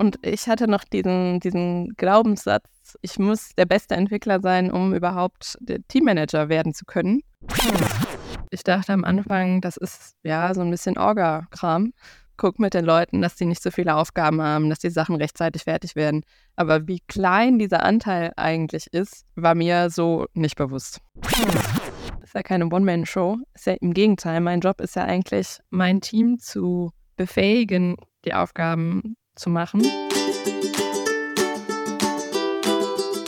Und 0.00 0.18
ich 0.22 0.48
hatte 0.48 0.66
noch 0.66 0.84
diesen, 0.84 1.40
diesen 1.40 1.90
Glaubenssatz, 1.98 2.96
ich 3.02 3.18
muss 3.18 3.50
der 3.56 3.66
beste 3.66 3.96
Entwickler 3.96 4.40
sein, 4.40 4.72
um 4.72 4.94
überhaupt 4.94 5.58
Teammanager 5.88 6.48
werden 6.48 6.72
zu 6.72 6.86
können. 6.86 7.20
Ich 8.48 8.64
dachte 8.64 8.94
am 8.94 9.04
Anfang, 9.04 9.60
das 9.60 9.76
ist 9.76 10.16
ja 10.22 10.54
so 10.54 10.62
ein 10.62 10.70
bisschen 10.70 10.96
Orga-Kram. 10.96 11.92
Guck 12.38 12.58
mit 12.58 12.72
den 12.72 12.86
Leuten, 12.86 13.20
dass 13.20 13.36
die 13.36 13.44
nicht 13.44 13.62
so 13.62 13.70
viele 13.70 13.94
Aufgaben 13.94 14.40
haben, 14.40 14.70
dass 14.70 14.78
die 14.78 14.88
Sachen 14.88 15.16
rechtzeitig 15.16 15.64
fertig 15.64 15.94
werden. 15.96 16.22
Aber 16.56 16.88
wie 16.88 17.00
klein 17.06 17.58
dieser 17.58 17.84
Anteil 17.84 18.32
eigentlich 18.38 18.86
ist, 18.94 19.26
war 19.34 19.54
mir 19.54 19.90
so 19.90 20.24
nicht 20.32 20.56
bewusst. 20.56 21.02
Ist 22.22 22.34
ja 22.34 22.42
keine 22.42 22.64
One-Man-Show. 22.68 23.36
Ist 23.52 23.66
ja 23.66 23.74
im 23.74 23.92
Gegenteil, 23.92 24.40
mein 24.40 24.60
Job 24.60 24.80
ist 24.80 24.96
ja 24.96 25.04
eigentlich, 25.04 25.58
mein 25.68 26.00
Team 26.00 26.38
zu 26.38 26.90
befähigen, 27.16 27.96
die 28.24 28.32
Aufgaben 28.32 29.16
zu 29.34 29.50
machen. 29.50 29.82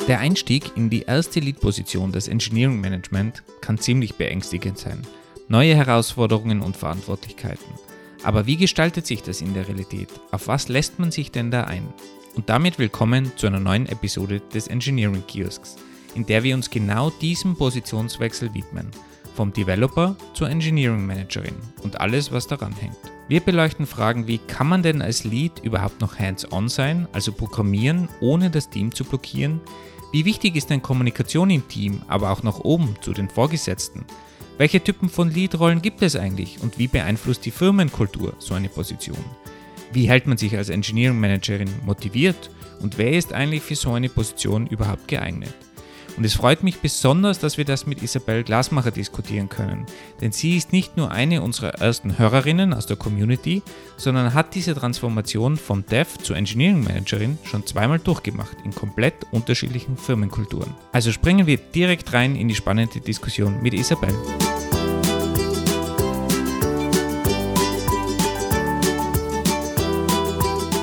Der 0.09 0.19
Einstieg 0.19 0.77
in 0.77 0.91
die 0.91 1.03
erste 1.03 1.41
Lead-Position 1.41 2.11
des 2.11 2.27
Engineering 2.27 2.81
Management 2.81 3.45
kann 3.61 3.79
ziemlich 3.79 4.17
beängstigend 4.17 4.77
sein. 4.77 5.07
Neue 5.49 5.77
Herausforderungen 5.77 6.61
und 6.61 6.77
Verantwortlichkeiten. 6.77 7.75
Aber 8.25 8.47
wie 8.47 8.57
gestaltet 8.57 9.07
sich 9.07 9.23
das 9.23 9.41
in 9.41 9.55
der 9.55 9.69
Realität? 9.69 10.09
Auf 10.31 10.49
was 10.49 10.69
lässt 10.69 10.99
man 10.99 11.13
sich 11.13 11.31
denn 11.31 11.51
da 11.51 11.65
ein? 11.65 11.87
Und 12.35 12.49
damit 12.49 12.79
willkommen 12.79 13.33
zu 13.37 13.47
einer 13.47 13.61
neuen 13.61 13.87
Episode 13.87 14.41
des 14.53 14.67
Engineering 14.67 15.23
Kiosks, 15.27 15.77
in 16.15 16.27
der 16.27 16.43
wir 16.43 16.55
uns 16.55 16.71
genau 16.71 17.11
diesem 17.11 17.57
Positionswechsel 17.57 18.53
widmen. 18.55 18.91
Vom 19.35 19.53
Developer 19.53 20.17
zur 20.35 20.51
Engineering 20.51 21.07
Managerin 21.07 21.55
und 21.83 22.01
alles, 22.01 22.33
was 22.33 22.47
daran 22.47 22.75
hängt. 22.75 22.97
Wir 23.29 23.41
beleuchten 23.41 23.87
Fragen 23.87 24.27
wie, 24.27 24.39
kann 24.39 24.67
man 24.67 24.83
denn 24.83 25.01
als 25.01 25.25
Lead 25.25 25.61
überhaupt 25.61 26.01
noch 26.01 26.19
hands-on 26.19 26.69
sein, 26.69 27.09
also 27.13 27.33
programmieren, 27.33 28.09
ohne 28.21 28.51
das 28.51 28.69
Team 28.69 28.95
zu 28.95 29.05
blockieren? 29.05 29.61
Wie 30.13 30.25
wichtig 30.27 30.57
ist 30.57 30.69
denn 30.69 30.83
Kommunikation 30.83 31.49
im 31.49 31.67
Team, 31.69 32.03
aber 32.09 32.31
auch 32.31 32.43
nach 32.43 32.61
oben 32.61 32.97
zu 33.01 33.13
den 33.13 33.31
Vorgesetzten? 33.31 34.05
Welche 34.59 34.85
Typen 34.85 35.09
von 35.09 35.31
Lead-Rollen 35.31 35.81
gibt 35.81 36.03
es 36.03 36.15
eigentlich 36.15 36.61
und 36.61 36.79
wie 36.79 36.89
beeinflusst 36.89 37.47
die 37.47 37.51
Firmenkultur 37.51 38.35
so 38.39 38.55
eine 38.55 38.69
Position? 38.69 39.25
Wie 39.93 40.09
hält 40.09 40.27
man 40.27 40.37
sich 40.37 40.57
als 40.57 40.69
Engineering 40.69 41.19
Managerin 41.19 41.71
motiviert 41.87 42.51
und 42.81 42.99
wer 42.99 43.13
ist 43.13 43.33
eigentlich 43.33 43.63
für 43.63 43.77
so 43.77 43.93
eine 43.93 44.09
Position 44.09 44.67
überhaupt 44.67 45.09
geeignet? 45.09 45.55
Und 46.17 46.25
es 46.25 46.35
freut 46.35 46.63
mich 46.63 46.79
besonders, 46.79 47.39
dass 47.39 47.59
wir 47.59 47.65
das 47.65 47.87
mit 47.87 48.03
Isabel 48.03 48.45
Glasmacher 48.45 48.91
diskutieren 48.91 49.49
können, 49.49 49.87
denn 50.21 50.33
sie 50.33 50.57
ist 50.57 50.73
nicht 50.73 50.97
nur 50.97 51.11
eine 51.11 51.43
unserer 51.43 51.75
ersten 51.81 52.19
Hörerinnen 52.19 52.75
aus 52.75 52.87
der 52.87 52.97
Community, 52.97 53.63
sondern 53.97 54.35
hat 54.35 54.55
diese 54.55 54.75
Transformation 54.75 55.57
vom 55.57 55.87
Dev 55.87 56.19
zur 56.23 56.37
Engineering 56.37 56.85
Managerin 56.85 57.39
schon 57.45 57.67
zweimal 57.67 57.99
durchgemacht 57.99 58.57
in 58.65 58.75
komplett 58.75 59.15
unterschiedlichen 59.31 59.97
Firmenkulturen. 59.97 60.75
Also 60.93 61.13
springen 61.13 61.47
wir 61.47 61.57
direkt 61.57 62.13
rein 62.13 62.37
in 62.37 62.49
die 62.49 62.55
spannende 62.55 63.01
Diskussion 63.01 63.63
mit 63.63 63.75
Isabel. 63.75 64.15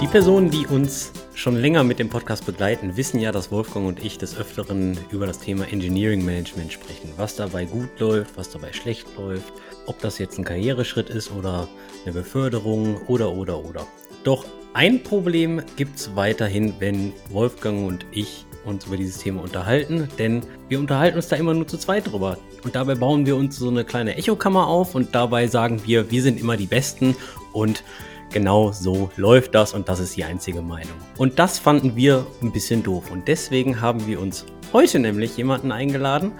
Die 0.01 0.07
Personen, 0.07 0.49
die 0.49 0.65
uns 0.65 1.11
schon 1.33 1.57
länger 1.57 1.83
mit 1.83 1.99
dem 1.99 2.07
Podcast 2.07 2.45
begleiten, 2.45 2.95
wissen 2.95 3.19
ja, 3.19 3.33
dass 3.33 3.51
Wolfgang 3.51 3.85
und 3.85 4.01
ich 4.01 4.17
des 4.17 4.37
Öfteren 4.37 4.97
über 5.11 5.27
das 5.27 5.39
Thema 5.39 5.67
Engineering 5.69 6.23
Management 6.23 6.71
sprechen. 6.71 7.11
Was 7.17 7.35
dabei 7.35 7.65
gut 7.65 7.99
läuft, 7.99 8.37
was 8.37 8.49
dabei 8.49 8.71
schlecht 8.71 9.07
läuft, 9.17 9.51
ob 9.87 9.99
das 9.99 10.17
jetzt 10.17 10.37
ein 10.37 10.45
Karriereschritt 10.45 11.09
ist 11.09 11.31
oder 11.31 11.67
eine 12.05 12.13
Beförderung 12.13 13.01
oder 13.07 13.33
oder 13.33 13.63
oder. 13.65 13.85
Doch 14.23 14.45
ein 14.73 15.03
Problem 15.03 15.61
gibt 15.75 15.99
es 15.99 16.15
weiterhin, 16.15 16.75
wenn 16.79 17.11
Wolfgang 17.29 17.85
und 17.85 18.05
ich 18.11 18.45
uns 18.63 18.85
über 18.85 18.95
dieses 18.95 19.17
Thema 19.17 19.41
unterhalten, 19.41 20.07
denn 20.17 20.43
wir 20.69 20.79
unterhalten 20.79 21.17
uns 21.17 21.27
da 21.27 21.35
immer 21.35 21.53
nur 21.53 21.67
zu 21.67 21.77
zweit 21.77 22.09
drüber. 22.09 22.37
Und 22.63 22.75
dabei 22.75 22.95
bauen 22.95 23.25
wir 23.25 23.35
uns 23.35 23.57
so 23.57 23.67
eine 23.67 23.83
kleine 23.83 24.15
Echokammer 24.15 24.67
auf 24.67 24.95
und 24.95 25.13
dabei 25.13 25.47
sagen 25.47 25.81
wir, 25.85 26.09
wir 26.09 26.21
sind 26.21 26.39
immer 26.39 26.55
die 26.55 26.67
Besten 26.67 27.17
und 27.51 27.83
Genau 28.31 28.71
so 28.71 29.09
läuft 29.17 29.55
das 29.55 29.73
und 29.73 29.89
das 29.89 29.99
ist 29.99 30.15
die 30.15 30.23
einzige 30.23 30.61
Meinung. 30.61 30.93
Und 31.17 31.39
das 31.39 31.57
fanden 31.57 31.95
wir 31.95 32.27
ein 32.43 32.51
bisschen 32.51 32.83
doof 32.83 33.09
und 33.09 33.27
deswegen 33.27 33.81
haben 33.81 34.05
wir 34.05 34.21
uns 34.21 34.45
heute 34.71 34.99
nämlich 34.99 35.35
jemanden 35.35 35.71
eingeladen, 35.71 36.33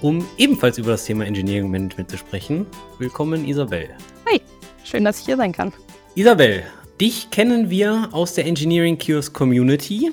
um 0.00 0.24
ebenfalls 0.38 0.78
über 0.78 0.92
das 0.92 1.04
Thema 1.04 1.26
Engineering 1.26 1.68
Management 1.68 2.08
zu 2.08 2.18
sprechen. 2.18 2.66
Willkommen 3.00 3.48
Isabel. 3.48 3.88
Hi, 4.30 4.40
schön, 4.84 5.04
dass 5.04 5.18
ich 5.18 5.26
hier 5.26 5.36
sein 5.36 5.50
kann. 5.50 5.72
Isabel, 6.14 6.62
dich 7.00 7.30
kennen 7.30 7.68
wir 7.68 8.10
aus 8.12 8.34
der 8.34 8.46
Engineering 8.46 8.96
Cures 8.96 9.32
Community. 9.32 10.12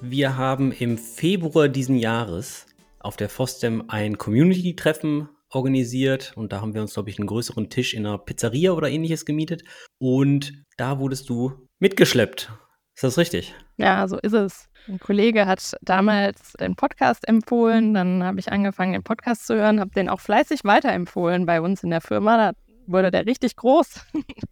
Wir 0.00 0.36
haben 0.36 0.72
im 0.72 0.98
Februar 0.98 1.68
diesen 1.68 1.96
Jahres 1.96 2.66
auf 2.98 3.16
der 3.16 3.28
FOSDEM 3.28 3.84
ein 3.86 4.18
Community-Treffen 4.18 5.28
organisiert 5.56 6.32
und 6.36 6.52
da 6.52 6.60
haben 6.60 6.74
wir 6.74 6.82
uns, 6.82 6.94
glaube 6.94 7.10
ich, 7.10 7.18
einen 7.18 7.26
größeren 7.26 7.70
Tisch 7.70 7.94
in 7.94 8.06
einer 8.06 8.18
Pizzeria 8.18 8.72
oder 8.72 8.88
ähnliches 8.88 9.24
gemietet 9.24 9.64
und 9.98 10.64
da 10.76 10.98
wurdest 10.98 11.28
du 11.28 11.68
mitgeschleppt. 11.80 12.52
Ist 12.94 13.04
das 13.04 13.18
richtig? 13.18 13.54
Ja, 13.76 14.06
so 14.08 14.18
ist 14.18 14.32
es. 14.32 14.68
Ein 14.88 15.00
Kollege 15.00 15.46
hat 15.46 15.76
damals 15.82 16.52
den 16.54 16.76
Podcast 16.76 17.26
empfohlen, 17.28 17.92
dann 17.92 18.22
habe 18.22 18.38
ich 18.38 18.52
angefangen, 18.52 18.92
den 18.92 19.02
Podcast 19.02 19.46
zu 19.46 19.54
hören, 19.56 19.80
habe 19.80 19.90
den 19.90 20.08
auch 20.08 20.20
fleißig 20.20 20.60
weiterempfohlen 20.64 21.44
bei 21.44 21.60
uns 21.60 21.82
in 21.82 21.90
der 21.90 22.00
Firma. 22.00 22.36
Da 22.36 22.52
wurde 22.86 23.10
der 23.10 23.26
richtig 23.26 23.56
groß. 23.56 24.00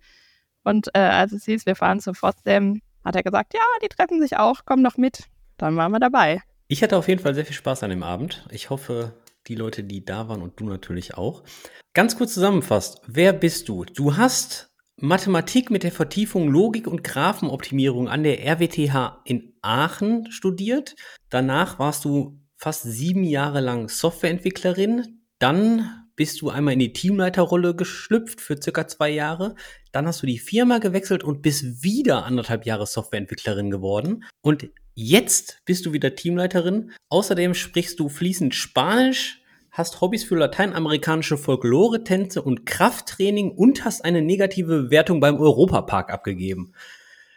Und 0.65 0.89
äh, 0.95 0.99
als 0.99 1.33
es 1.33 1.45
hieß, 1.45 1.67
wir 1.67 1.77
fahren 1.77 2.01
zu 2.01 2.15
Fosdem, 2.15 2.81
hat 3.05 3.17
er 3.17 3.23
gesagt, 3.23 3.55
ja, 3.55 3.61
die 3.83 3.89
treffen 3.89 4.21
sich 4.21 4.37
auch, 4.37 4.63
komm 4.65 4.83
doch 4.83 4.97
mit. 4.97 5.25
Dann 5.57 5.77
waren 5.77 5.93
wir 5.93 6.01
dabei. 6.01 6.41
Ich 6.69 6.83
hatte 6.83 6.97
auf 6.97 7.09
jeden 7.09 7.23
Fall 7.23 7.35
sehr 7.35 7.45
viel 7.45 7.55
Spaß 7.55 7.83
an 7.83 7.91
dem 7.91 8.03
Abend. 8.03 8.47
Ich 8.51 8.71
hoffe, 8.71 9.13
die 9.47 9.55
Leute, 9.55 9.85
die 9.85 10.05
da 10.05 10.29
waren 10.29 10.43
und 10.43 10.59
du 10.61 10.65
natürlich 10.65 11.15
auch. 11.15 11.45
Ganz 11.93 12.17
kurz 12.17 12.35
zusammenfasst, 12.35 13.01
wer 13.07 13.33
bist 13.33 13.69
du? 13.69 13.85
Du 13.85 14.17
hast 14.17 14.71
Mathematik 14.97 15.71
mit 15.71 15.83
der 15.83 15.93
Vertiefung 15.93 16.49
Logik 16.49 16.87
und 16.87 17.05
Graphenoptimierung 17.05 18.09
an 18.09 18.23
der 18.23 18.45
RWTH 18.45 19.23
in 19.25 19.53
Aachen 19.61 20.31
studiert. 20.31 20.95
Danach 21.31 21.79
warst 21.79 22.05
du 22.05 22.41
fast 22.57 22.85
sieben 22.85 23.25
Jahre 23.25 23.61
lang 23.61 23.89
Softwareentwicklerin. 23.89 25.21
Dann 25.39 26.05
bist 26.17 26.41
du 26.41 26.49
einmal 26.49 26.75
in 26.75 26.79
die 26.79 26.93
Teamleiterrolle 26.93 27.75
geschlüpft 27.75 28.41
für 28.41 28.61
circa 28.61 28.87
zwei 28.87 29.11
Jahre. 29.11 29.57
Dann 29.91 30.07
hast 30.07 30.23
du 30.23 30.27
die 30.27 30.39
Firma 30.39 30.79
gewechselt 30.79 31.25
und 31.25 31.43
bist 31.43 31.83
wieder 31.83 32.25
anderthalb 32.25 32.65
Jahre 32.67 32.87
Softwareentwicklerin 32.87 33.71
geworden. 33.71 34.25
Und 34.41 34.71
jetzt 34.95 35.61
bist 35.65 35.87
du 35.87 35.93
wieder 35.93 36.15
Teamleiterin. 36.15 36.93
Außerdem 37.09 37.55
sprichst 37.55 38.01
du 38.01 38.09
fließend 38.09 38.55
Spanisch, 38.55 39.43
hast 39.71 40.01
Hobbys 40.01 40.25
für 40.25 40.37
lateinamerikanische 40.37 41.37
Folklore-Tänze 41.37 42.43
und 42.43 42.65
Krafttraining 42.67 43.51
und 43.51 43.85
hast 43.85 44.05
eine 44.05 44.23
negative 44.23 44.85
Bewertung 44.85 45.21
beim 45.21 45.39
Europapark 45.39 46.13
abgegeben. 46.13 46.73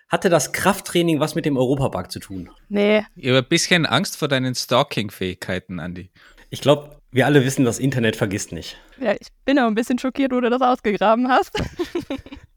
Hatte 0.08 0.30
das 0.30 0.54
Krafttraining 0.54 1.20
was 1.20 1.36
mit 1.36 1.46
dem 1.46 1.58
Europapark 1.58 2.12
zu 2.12 2.20
tun? 2.20 2.50
Nee. 2.70 3.04
Ich 3.16 3.28
habe 3.28 3.40
ein 3.40 3.46
bisschen 3.46 3.86
Angst 3.86 4.16
vor 4.18 4.28
deinen 4.28 4.56
Stalking-Fähigkeiten, 4.56 5.80
Andi. 5.80 6.12
Ich 6.50 6.62
glaube, 6.62 7.02
wir 7.12 7.26
alle 7.26 7.44
wissen, 7.44 7.66
das 7.66 7.80
Internet 7.80 8.16
vergisst 8.16 8.52
nicht. 8.54 8.78
Ja, 9.02 9.14
ich 9.14 9.28
bin 9.44 9.60
auch 9.60 9.68
ein 9.68 9.76
bisschen 9.76 10.00
schockiert, 10.00 10.32
wo 10.32 10.40
du 10.40 10.50
das 10.50 10.62
ausgegraben 10.62 11.28
hast. 11.28 11.62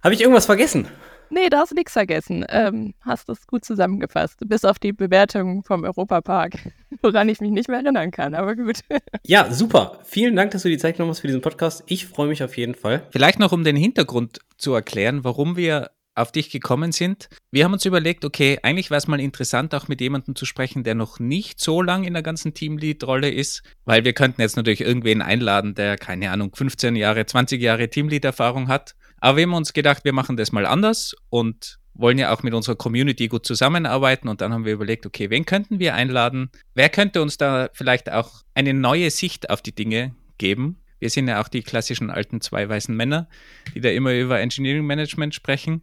Habe 0.03 0.15
ich 0.15 0.21
irgendwas 0.21 0.47
vergessen? 0.47 0.87
Nee, 1.31 1.49
da 1.49 1.61
hast 1.61 1.71
du 1.71 1.77
nichts 1.77 1.93
vergessen. 1.93 2.45
Ähm, 2.49 2.95
hast 3.01 3.29
das 3.29 3.47
gut 3.47 3.65
zusammengefasst. 3.65 4.39
Bis 4.47 4.65
auf 4.65 4.79
die 4.79 4.93
Bewertung 4.93 5.63
vom 5.63 5.85
Europapark, 5.85 6.55
woran 7.03 7.29
ich 7.29 7.41
mich 7.41 7.51
nicht 7.51 7.69
mehr 7.69 7.81
erinnern 7.81 8.11
kann, 8.11 8.35
aber 8.35 8.57
gut. 8.57 8.81
Ja, 9.27 9.53
super. 9.53 10.01
Vielen 10.05 10.35
Dank, 10.35 10.51
dass 10.51 10.63
du 10.63 10.69
die 10.69 10.79
Zeit 10.79 10.97
genommen 10.97 11.11
hast 11.11 11.21
für 11.21 11.29
diesen 11.29 11.43
Podcast. 11.43 11.85
Ich 11.87 12.07
freue 12.07 12.29
mich 12.29 12.43
auf 12.43 12.57
jeden 12.57 12.75
Fall. 12.75 13.07
Vielleicht 13.11 13.39
noch, 13.39 13.53
um 13.53 13.63
den 13.63 13.77
Hintergrund 13.77 14.41
zu 14.57 14.75
erklären, 14.75 15.23
warum 15.23 15.57
wir 15.57 15.91
auf 16.15 16.33
dich 16.33 16.51
gekommen 16.51 16.93
sind. 16.93 17.29
Wir 17.51 17.65
haben 17.65 17.73
uns 17.73 17.85
überlegt, 17.85 18.25
okay, 18.25 18.59
eigentlich 18.63 18.91
wäre 18.91 18.99
es 18.99 19.07
mal 19.07 19.21
interessant, 19.21 19.75
auch 19.75 19.89
mit 19.89 20.01
jemandem 20.01 20.35
zu 20.35 20.45
sprechen, 20.45 20.85
der 20.85 20.95
noch 20.95 21.19
nicht 21.19 21.61
so 21.61 21.83
lang 21.83 22.05
in 22.05 22.15
der 22.15 22.23
ganzen 22.23 22.55
Teamlead-Rolle 22.55 23.31
ist, 23.31 23.63
weil 23.85 24.05
wir 24.05 24.13
könnten 24.13 24.41
jetzt 24.41 24.57
natürlich 24.57 24.81
irgendwen 24.81 25.23
einladen, 25.23 25.75
der, 25.75 25.97
keine 25.97 26.31
Ahnung, 26.31 26.55
15 26.55 26.97
Jahre, 26.97 27.27
20 27.27 27.61
Jahre 27.61 27.89
Teamlead-Erfahrung 27.89 28.69
hat. 28.69 28.95
Aber 29.21 29.37
wir 29.37 29.45
haben 29.45 29.55
uns 29.55 29.73
gedacht, 29.73 30.05
wir 30.05 30.13
machen 30.13 30.37
das 30.37 30.53
mal 30.53 30.67
anders 30.67 31.15
und 31.29 31.79
wollen 31.95 32.19
ja 32.19 32.33
auch 32.33 32.43
mit 32.43 32.55
unserer 32.55 32.77
Community 32.77 33.29
gut 33.29 33.47
zusammenarbeiten 33.47 34.29
und 34.29 34.41
dann 34.41 34.53
haben 34.53 34.65
wir 34.65 34.73
überlegt, 34.73 35.07
okay, 35.07 35.29
wen 35.31 35.45
könnten 35.45 35.79
wir 35.79 35.95
einladen? 35.95 36.51
Wer 36.75 36.89
könnte 36.89 37.21
uns 37.21 37.37
da 37.37 37.69
vielleicht 37.75 38.11
auch 38.11 38.43
eine 38.55 38.73
neue 38.75 39.11
Sicht 39.11 39.51
auf 39.51 39.61
die 39.61 39.75
Dinge 39.75 40.15
geben? 40.39 40.79
Wir 40.99 41.11
sind 41.11 41.29
ja 41.29 41.43
auch 41.43 41.49
die 41.49 41.63
klassischen 41.63 42.11
alten 42.11 42.41
zwei 42.41 42.69
weißen 42.69 42.95
Männer, 42.95 43.29
die 43.75 43.81
da 43.81 43.91
immer 43.91 44.15
über 44.15 44.41
Engineering 44.41 44.85
Management 44.85 45.35
sprechen. 45.35 45.83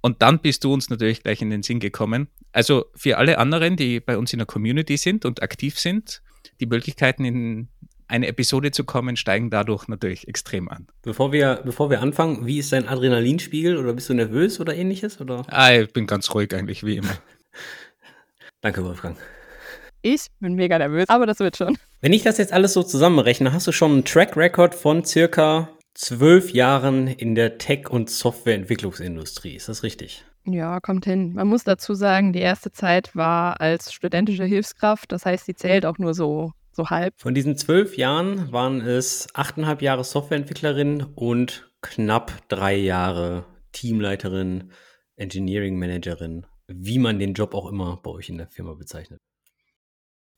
Und 0.00 0.22
dann 0.22 0.38
bist 0.38 0.62
du 0.62 0.72
uns 0.72 0.88
natürlich 0.88 1.22
gleich 1.22 1.42
in 1.42 1.50
den 1.50 1.64
Sinn 1.64 1.80
gekommen. 1.80 2.28
Also 2.52 2.86
für 2.94 3.18
alle 3.18 3.38
anderen, 3.38 3.76
die 3.76 3.98
bei 4.00 4.16
uns 4.16 4.32
in 4.32 4.38
der 4.38 4.46
Community 4.46 4.96
sind 4.96 5.24
und 5.24 5.42
aktiv 5.42 5.78
sind, 5.78 6.22
die 6.60 6.66
Möglichkeiten 6.66 7.24
in 7.24 7.68
eine 8.08 8.26
Episode 8.26 8.70
zu 8.70 8.84
kommen, 8.84 9.16
steigen 9.16 9.50
dadurch 9.50 9.88
natürlich 9.88 10.28
extrem 10.28 10.68
an. 10.68 10.86
Bevor 11.02 11.32
wir, 11.32 11.60
bevor 11.64 11.90
wir 11.90 12.00
anfangen, 12.00 12.46
wie 12.46 12.58
ist 12.58 12.72
dein 12.72 12.88
Adrenalinspiegel 12.88 13.76
oder 13.76 13.92
bist 13.92 14.08
du 14.08 14.14
nervös 14.14 14.60
oder 14.60 14.74
ähnliches? 14.74 15.20
Oder? 15.20 15.44
Ah, 15.48 15.72
ich 15.72 15.92
bin 15.92 16.06
ganz 16.06 16.32
ruhig 16.34 16.54
eigentlich, 16.54 16.84
wie 16.84 16.96
immer. 16.96 17.16
Danke, 18.60 18.84
Wolfgang. 18.84 19.16
Ich 20.02 20.26
bin 20.40 20.54
mega 20.54 20.78
nervös, 20.78 21.08
aber 21.08 21.26
das 21.26 21.40
wird 21.40 21.56
schon. 21.56 21.78
Wenn 22.00 22.12
ich 22.12 22.22
das 22.22 22.38
jetzt 22.38 22.52
alles 22.52 22.72
so 22.72 22.82
zusammenrechne, 22.82 23.52
hast 23.52 23.66
du 23.66 23.72
schon 23.72 23.92
einen 23.92 24.04
Track 24.04 24.36
Record 24.36 24.74
von 24.74 25.04
circa 25.04 25.68
zwölf 25.94 26.52
Jahren 26.52 27.08
in 27.08 27.34
der 27.34 27.58
Tech- 27.58 27.90
und 27.90 28.10
Softwareentwicklungsindustrie. 28.10 29.56
Ist 29.56 29.68
das 29.68 29.82
richtig? 29.82 30.24
Ja, 30.44 30.78
kommt 30.78 31.06
hin. 31.06 31.32
Man 31.34 31.48
muss 31.48 31.64
dazu 31.64 31.94
sagen, 31.94 32.32
die 32.32 32.40
erste 32.40 32.70
Zeit 32.70 33.16
war 33.16 33.60
als 33.60 33.92
studentische 33.92 34.44
Hilfskraft. 34.44 35.10
Das 35.10 35.26
heißt, 35.26 35.46
sie 35.46 35.54
zählt 35.54 35.84
auch 35.84 35.98
nur 35.98 36.14
so, 36.14 36.52
so 36.76 36.90
halb. 36.90 37.14
Von 37.16 37.34
diesen 37.34 37.56
zwölf 37.56 37.96
Jahren 37.96 38.52
waren 38.52 38.80
es 38.80 39.28
achteinhalb 39.34 39.82
Jahre 39.82 40.04
Softwareentwicklerin 40.04 41.02
und 41.14 41.70
knapp 41.82 42.48
drei 42.48 42.76
Jahre 42.76 43.44
Teamleiterin, 43.72 44.70
Engineering 45.16 45.78
Managerin, 45.78 46.46
wie 46.68 46.98
man 46.98 47.18
den 47.18 47.34
Job 47.34 47.54
auch 47.54 47.66
immer 47.66 47.98
bei 48.02 48.10
euch 48.10 48.28
in 48.28 48.38
der 48.38 48.48
Firma 48.48 48.74
bezeichnet. 48.74 49.18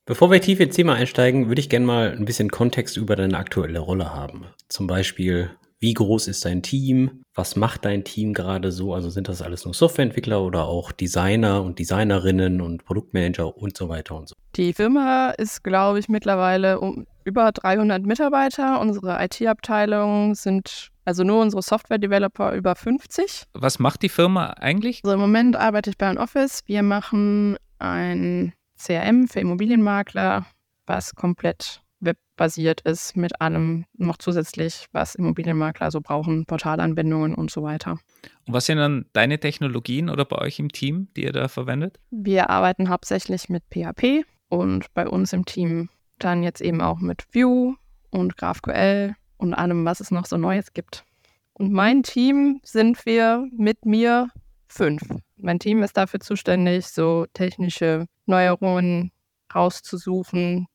Bevor 0.06 0.31
wir 0.31 0.40
tief 0.40 0.58
ins 0.61 0.75
Thema 0.75 0.94
einsteigen, 0.94 1.49
würde 1.49 1.61
ich 1.61 1.69
gerne 1.69 1.85
mal 1.85 2.12
ein 2.12 2.25
bisschen 2.25 2.50
Kontext 2.50 2.96
über 2.96 3.14
deine 3.14 3.37
aktuelle 3.37 3.81
Rolle 3.81 4.14
haben. 4.14 4.46
Zum 4.69 4.87
Beispiel, 4.87 5.50
wie 5.80 5.94
groß 5.94 6.28
ist 6.28 6.44
dein 6.44 6.62
Team? 6.62 7.22
Was 7.34 7.56
macht 7.56 7.84
dein 7.84 8.04
Team 8.04 8.34
gerade 8.34 8.72
so? 8.72 8.94
Also 8.94 9.10
sind 9.10 9.28
das 9.28 9.42
alles 9.42 9.64
nur 9.64 9.75
Softwareentwickler 9.75 10.42
oder 10.42 10.64
auch 10.64 10.92
Designer 10.92 11.62
und 11.62 11.78
Designerinnen 11.78 12.60
und 12.60 12.84
Produktmanager 12.84 13.56
und 13.56 13.76
so 13.76 13.88
weiter 13.88 14.16
und 14.16 14.28
so? 14.28 14.34
Die 14.56 14.72
Firma 14.72 15.30
ist, 15.30 15.62
glaube 15.62 15.98
ich, 16.00 16.08
mittlerweile 16.08 16.80
um 16.80 17.06
über 17.25 17.52
300 17.52 18.04
Mitarbeiter. 18.04 18.80
Unsere 18.80 19.22
IT-Abteilung 19.22 20.34
sind 20.34 20.88
also 21.04 21.25
nur 21.25 21.40
unsere 21.40 21.62
Software-Developer 21.62 22.54
über 22.54 22.74
50. 22.74 23.44
Was 23.54 23.78
macht 23.78 24.02
die 24.02 24.08
Firma 24.08 24.48
eigentlich? 24.58 25.00
Also 25.04 25.14
im 25.14 25.20
Moment 25.20 25.56
arbeite 25.56 25.90
ich 25.90 25.98
bei 25.98 26.06
einem 26.06 26.19
Office. 26.19 26.60
Wir 26.66 26.82
machen 26.82 27.56
ein 27.78 28.52
CRM 28.76 29.28
für 29.28 29.40
Immobilienmakler, 29.40 30.46
was 30.86 31.14
komplett 31.14 31.82
webbasiert 32.00 32.80
ist, 32.82 33.16
mit 33.16 33.40
allem 33.40 33.84
noch 33.96 34.18
zusätzlich, 34.18 34.86
was 34.92 35.14
Immobilienmakler 35.14 35.90
so 35.90 36.00
brauchen, 36.00 36.46
Portalanwendungen 36.46 37.34
und 37.34 37.50
so 37.50 37.62
weiter. 37.62 37.98
Und 38.46 38.54
was 38.54 38.66
sind 38.66 38.78
dann 38.78 39.06
deine 39.12 39.40
Technologien 39.40 40.08
oder 40.08 40.24
bei 40.24 40.38
euch 40.38 40.58
im 40.58 40.70
Team, 40.70 41.08
die 41.16 41.24
ihr 41.24 41.32
da 41.32 41.48
verwendet? 41.48 41.98
Wir 42.10 42.50
arbeiten 42.50 42.88
hauptsächlich 42.88 43.48
mit 43.48 43.64
PHP 43.70 44.24
und 44.48 44.92
bei 44.94 45.08
uns 45.08 45.32
im 45.32 45.44
Team 45.44 45.88
dann 46.18 46.42
jetzt 46.42 46.60
eben 46.60 46.80
auch 46.80 46.98
mit 46.98 47.26
Vue 47.34 47.76
und 48.10 48.36
GraphQL 48.36 49.14
und 49.36 49.54
allem, 49.54 49.84
was 49.84 50.00
es 50.00 50.10
noch 50.10 50.26
so 50.26 50.36
Neues 50.36 50.72
gibt. 50.72 51.04
Und 51.52 51.72
mein 51.72 52.02
Team 52.02 52.60
sind 52.62 53.04
wir 53.04 53.48
mit 53.56 53.84
mir 53.84 54.28
fünf. 54.68 55.02
Mein 55.36 55.58
Team 55.58 55.82
ist 55.82 55.96
dafür 55.96 56.20
zuständig, 56.20 56.86
so 56.86 57.26
technische 57.32 58.06
Neuerungen 58.26 59.12
rauszusuchen, 59.54 60.66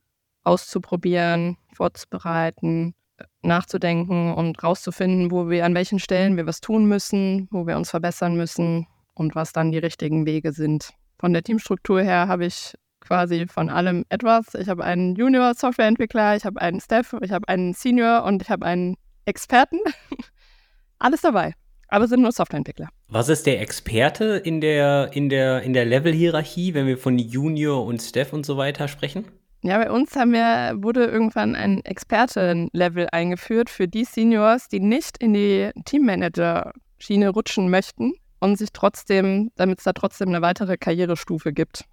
auszuprobieren, 0.43 1.57
vorzubereiten, 1.73 2.93
nachzudenken 3.41 4.33
und 4.33 4.61
rauszufinden, 4.63 5.31
wo 5.31 5.49
wir 5.49 5.65
an 5.65 5.75
welchen 5.75 5.99
Stellen 5.99 6.37
wir 6.37 6.45
was 6.45 6.61
tun 6.61 6.85
müssen, 6.85 7.47
wo 7.51 7.67
wir 7.67 7.77
uns 7.77 7.89
verbessern 7.89 8.35
müssen 8.35 8.87
und 9.13 9.35
was 9.35 9.53
dann 9.53 9.71
die 9.71 9.77
richtigen 9.77 10.25
Wege 10.25 10.51
sind. 10.51 10.91
Von 11.19 11.33
der 11.33 11.43
Teamstruktur 11.43 12.01
her 12.01 12.27
habe 12.27 12.45
ich 12.45 12.73
quasi 12.99 13.47
von 13.47 13.69
allem 13.69 14.05
etwas. 14.09 14.55
Ich 14.55 14.69
habe 14.69 14.83
einen 14.83 15.15
Junior-Softwareentwickler, 15.15 16.35
ich 16.35 16.45
habe 16.45 16.61
einen 16.61 16.79
Staff, 16.79 17.15
ich 17.21 17.31
habe 17.31 17.47
einen 17.47 17.73
Senior 17.73 18.23
und 18.23 18.41
ich 18.41 18.49
habe 18.49 18.65
einen 18.65 18.95
Experten. 19.25 19.79
Alles 20.99 21.21
dabei. 21.21 21.53
Aber 21.89 22.07
sind 22.07 22.21
nur 22.21 22.31
Softwareentwickler. 22.31 22.89
Was 23.07 23.29
ist 23.29 23.45
der 23.45 23.61
Experte 23.61 24.37
in 24.37 24.61
der, 24.61 25.11
in 25.13 25.29
der, 25.29 25.61
in 25.61 25.73
der 25.73 25.85
Level-Hierarchie, 25.85 26.73
wenn 26.73 26.87
wir 26.87 26.97
von 26.97 27.19
Junior 27.19 27.85
und 27.85 28.01
Staff 28.01 28.33
und 28.33 28.45
so 28.45 28.57
weiter 28.57 28.87
sprechen? 28.87 29.25
Ja, 29.65 29.77
bei 29.77 29.89
uns 29.89 30.13
haben 30.17 30.33
wir, 30.33 30.73
wurde 30.75 31.05
irgendwann 31.05 31.55
ein 31.55 31.83
Experten-Level 31.85 33.07
eingeführt 33.13 33.69
für 33.69 33.87
die 33.87 34.03
Seniors, 34.03 34.67
die 34.67 34.81
nicht 34.81 35.17
in 35.19 35.33
die 35.33 35.71
Teammanager-Schiene 35.85 37.29
rutschen 37.29 37.69
möchten 37.69 38.13
und 38.39 38.57
sich 38.57 38.73
trotzdem, 38.73 39.51
damit 39.55 39.79
es 39.79 39.85
da 39.85 39.93
trotzdem 39.93 40.27
eine 40.29 40.41
weitere 40.41 40.75
Karrierestufe 40.75 41.53
gibt, 41.53 41.85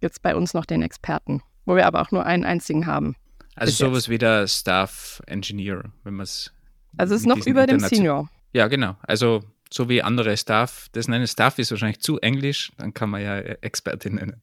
gibt 0.00 0.14
es 0.14 0.20
bei 0.20 0.34
uns 0.34 0.54
noch 0.54 0.64
den 0.64 0.80
Experten, 0.80 1.42
wo 1.66 1.76
wir 1.76 1.86
aber 1.86 2.00
auch 2.00 2.12
nur 2.12 2.24
einen 2.24 2.44
einzigen 2.44 2.86
haben. 2.86 3.14
Also 3.56 3.72
sowas 3.72 4.08
wie 4.08 4.16
der 4.16 4.48
Staff 4.48 5.20
Engineer, 5.26 5.84
wenn 6.04 6.14
man 6.14 6.24
es. 6.24 6.50
Also 6.96 7.14
es 7.14 7.20
ist 7.20 7.26
noch 7.26 7.46
über 7.46 7.66
dem 7.66 7.80
Senior. 7.80 8.30
Ja, 8.54 8.68
genau. 8.68 8.96
Also 9.02 9.42
so 9.70 9.90
wie 9.90 10.02
andere 10.02 10.34
Staff. 10.38 10.88
Das 10.92 11.08
nennen 11.08 11.26
Staff 11.26 11.58
ist 11.58 11.70
wahrscheinlich 11.70 12.00
zu 12.00 12.18
englisch, 12.20 12.72
dann 12.78 12.94
kann 12.94 13.10
man 13.10 13.20
ja 13.20 13.36
Expertin 13.36 14.14
nennen. 14.14 14.42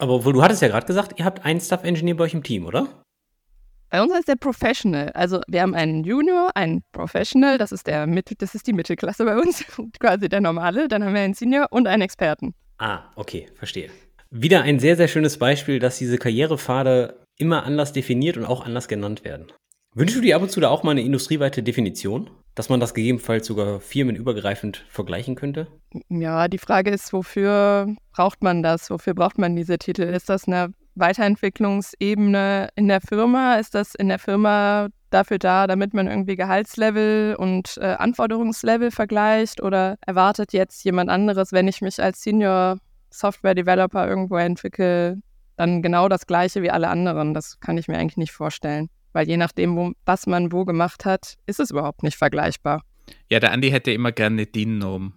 Aber 0.00 0.14
obwohl 0.14 0.32
du 0.32 0.42
hattest 0.42 0.62
ja 0.62 0.68
gerade 0.68 0.86
gesagt, 0.86 1.18
ihr 1.18 1.26
habt 1.26 1.44
einen 1.44 1.60
Staff-Engineer 1.60 2.16
bei 2.16 2.24
euch 2.24 2.34
im 2.34 2.42
Team, 2.42 2.64
oder? 2.64 2.88
Bei 3.90 4.00
uns 4.00 4.14
heißt 4.14 4.28
der 4.28 4.36
Professional. 4.36 5.10
Also 5.10 5.40
wir 5.46 5.60
haben 5.60 5.74
einen 5.74 6.04
Junior, 6.04 6.50
einen 6.54 6.82
Professional, 6.92 7.58
das 7.58 7.70
ist 7.70 7.86
der 7.86 8.06
Mittel, 8.06 8.36
das 8.38 8.54
ist 8.54 8.66
die 8.66 8.72
Mittelklasse 8.72 9.24
bei 9.24 9.36
uns, 9.36 9.64
quasi 10.00 10.28
der 10.28 10.40
normale. 10.40 10.88
Dann 10.88 11.04
haben 11.04 11.12
wir 11.12 11.20
einen 11.20 11.34
Senior 11.34 11.66
und 11.70 11.86
einen 11.86 12.02
Experten. 12.02 12.54
Ah, 12.78 13.10
okay, 13.16 13.48
verstehe. 13.56 13.90
Wieder 14.30 14.62
ein 14.62 14.78
sehr, 14.78 14.96
sehr 14.96 15.08
schönes 15.08 15.38
Beispiel, 15.38 15.80
dass 15.80 15.98
diese 15.98 16.16
Karrierepfade 16.16 17.20
immer 17.36 17.64
anders 17.64 17.92
definiert 17.92 18.36
und 18.36 18.46
auch 18.46 18.64
anders 18.64 18.88
genannt 18.88 19.24
werden. 19.24 19.52
Wünschst 19.94 20.16
du 20.16 20.20
dir 20.20 20.36
ab 20.36 20.42
und 20.42 20.50
zu 20.50 20.60
da 20.60 20.68
auch 20.68 20.82
mal 20.82 20.92
eine 20.92 21.02
industrieweite 21.02 21.62
Definition? 21.62 22.30
dass 22.54 22.68
man 22.68 22.80
das 22.80 22.94
gegebenenfalls 22.94 23.46
sogar 23.46 23.80
firmenübergreifend 23.80 24.84
vergleichen 24.88 25.34
könnte? 25.34 25.68
Ja, 26.08 26.48
die 26.48 26.58
Frage 26.58 26.90
ist, 26.90 27.12
wofür 27.12 27.94
braucht 28.12 28.42
man 28.42 28.62
das? 28.62 28.90
Wofür 28.90 29.14
braucht 29.14 29.38
man 29.38 29.56
diese 29.56 29.78
Titel? 29.78 30.02
Ist 30.02 30.28
das 30.28 30.46
eine 30.46 30.72
Weiterentwicklungsebene 30.94 32.68
in 32.74 32.88
der 32.88 33.00
Firma? 33.00 33.54
Ist 33.56 33.74
das 33.74 33.94
in 33.94 34.08
der 34.08 34.18
Firma 34.18 34.88
dafür 35.10 35.38
da, 35.38 35.66
damit 35.66 35.94
man 35.94 36.08
irgendwie 36.08 36.36
Gehaltslevel 36.36 37.36
und 37.36 37.78
äh, 37.78 37.94
Anforderungslevel 37.94 38.90
vergleicht? 38.90 39.62
Oder 39.62 39.96
erwartet 40.04 40.52
jetzt 40.52 40.84
jemand 40.84 41.08
anderes, 41.08 41.52
wenn 41.52 41.68
ich 41.68 41.80
mich 41.80 42.02
als 42.02 42.22
Senior 42.22 42.78
Software 43.10 43.54
Developer 43.54 44.06
irgendwo 44.06 44.36
entwickle, 44.36 45.20
dann 45.56 45.82
genau 45.82 46.08
das 46.08 46.26
gleiche 46.26 46.62
wie 46.62 46.70
alle 46.70 46.88
anderen? 46.88 47.32
Das 47.32 47.58
kann 47.60 47.78
ich 47.78 47.88
mir 47.88 47.98
eigentlich 47.98 48.16
nicht 48.16 48.32
vorstellen. 48.32 48.88
Weil 49.12 49.28
je 49.28 49.36
nachdem, 49.36 49.76
wo, 49.76 49.92
was 50.04 50.26
man 50.26 50.52
wo 50.52 50.64
gemacht 50.64 51.04
hat, 51.04 51.36
ist 51.46 51.60
es 51.60 51.70
überhaupt 51.70 52.02
nicht 52.02 52.16
vergleichbar. 52.16 52.82
Ja, 53.28 53.40
der 53.40 53.52
Andi 53.52 53.70
hätte 53.70 53.92
immer 53.92 54.12
gerne 54.12 54.46
DIN-Norm. 54.46 55.14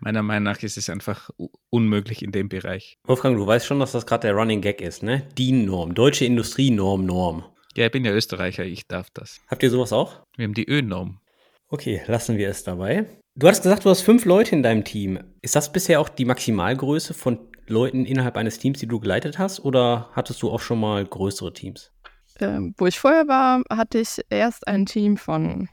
Meiner 0.00 0.22
Meinung 0.22 0.44
nach 0.44 0.62
ist 0.62 0.76
es 0.76 0.90
einfach 0.90 1.30
unmöglich 1.70 2.22
in 2.22 2.32
dem 2.32 2.48
Bereich. 2.48 2.98
Wolfgang, 3.04 3.36
du 3.36 3.46
weißt 3.46 3.66
schon, 3.66 3.80
dass 3.80 3.92
das 3.92 4.06
gerade 4.06 4.28
der 4.28 4.34
Running 4.34 4.60
Gag 4.60 4.80
ist, 4.80 5.02
ne? 5.02 5.26
DIN-Norm, 5.38 5.94
deutsche 5.94 6.24
Industrienorm, 6.24 7.06
Norm. 7.06 7.44
Ja, 7.76 7.86
ich 7.86 7.92
bin 7.92 8.04
ja 8.04 8.12
Österreicher, 8.12 8.64
ich 8.64 8.86
darf 8.86 9.10
das. 9.10 9.40
Habt 9.48 9.62
ihr 9.62 9.70
sowas 9.70 9.92
auch? 9.92 10.22
Wir 10.36 10.44
haben 10.44 10.54
die 10.54 10.68
Ö-Norm. 10.68 11.20
Okay, 11.68 12.02
lassen 12.06 12.38
wir 12.38 12.48
es 12.48 12.62
dabei. 12.62 13.06
Du 13.34 13.48
hast 13.48 13.62
gesagt, 13.62 13.84
du 13.84 13.90
hast 13.90 14.02
fünf 14.02 14.24
Leute 14.24 14.54
in 14.54 14.62
deinem 14.62 14.84
Team. 14.84 15.18
Ist 15.42 15.56
das 15.56 15.72
bisher 15.72 16.00
auch 16.00 16.08
die 16.08 16.24
Maximalgröße 16.24 17.12
von 17.12 17.38
Leuten 17.66 18.06
innerhalb 18.06 18.36
eines 18.36 18.58
Teams, 18.58 18.78
die 18.78 18.86
du 18.86 19.00
geleitet 19.00 19.38
hast? 19.38 19.60
Oder 19.60 20.08
hattest 20.12 20.40
du 20.42 20.50
auch 20.50 20.60
schon 20.60 20.80
mal 20.80 21.04
größere 21.04 21.52
Teams? 21.52 21.92
Ähm, 22.40 22.74
wo 22.78 22.86
ich 22.86 22.98
vorher 22.98 23.28
war, 23.28 23.62
hatte 23.70 23.98
ich 23.98 24.20
erst 24.30 24.66
ein 24.68 24.86
Team 24.86 25.16
von 25.16 25.68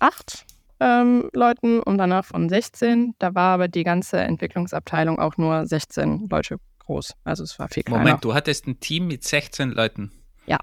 acht 0.00 0.44
ähm, 0.80 1.28
Leuten 1.32 1.80
und 1.80 1.98
danach 1.98 2.24
von 2.24 2.48
16. 2.48 3.14
Da 3.18 3.34
war 3.34 3.54
aber 3.54 3.68
die 3.68 3.84
ganze 3.84 4.18
Entwicklungsabteilung 4.18 5.18
auch 5.18 5.36
nur 5.36 5.66
16 5.66 6.28
Leute 6.30 6.58
groß. 6.80 7.14
Also 7.24 7.44
es 7.44 7.58
war 7.58 7.68
viel 7.68 7.82
kleiner. 7.82 8.02
Moment, 8.02 8.24
du 8.24 8.34
hattest 8.34 8.66
ein 8.66 8.80
Team 8.80 9.06
mit 9.06 9.24
16 9.24 9.70
Leuten? 9.70 10.12
Ja. 10.46 10.58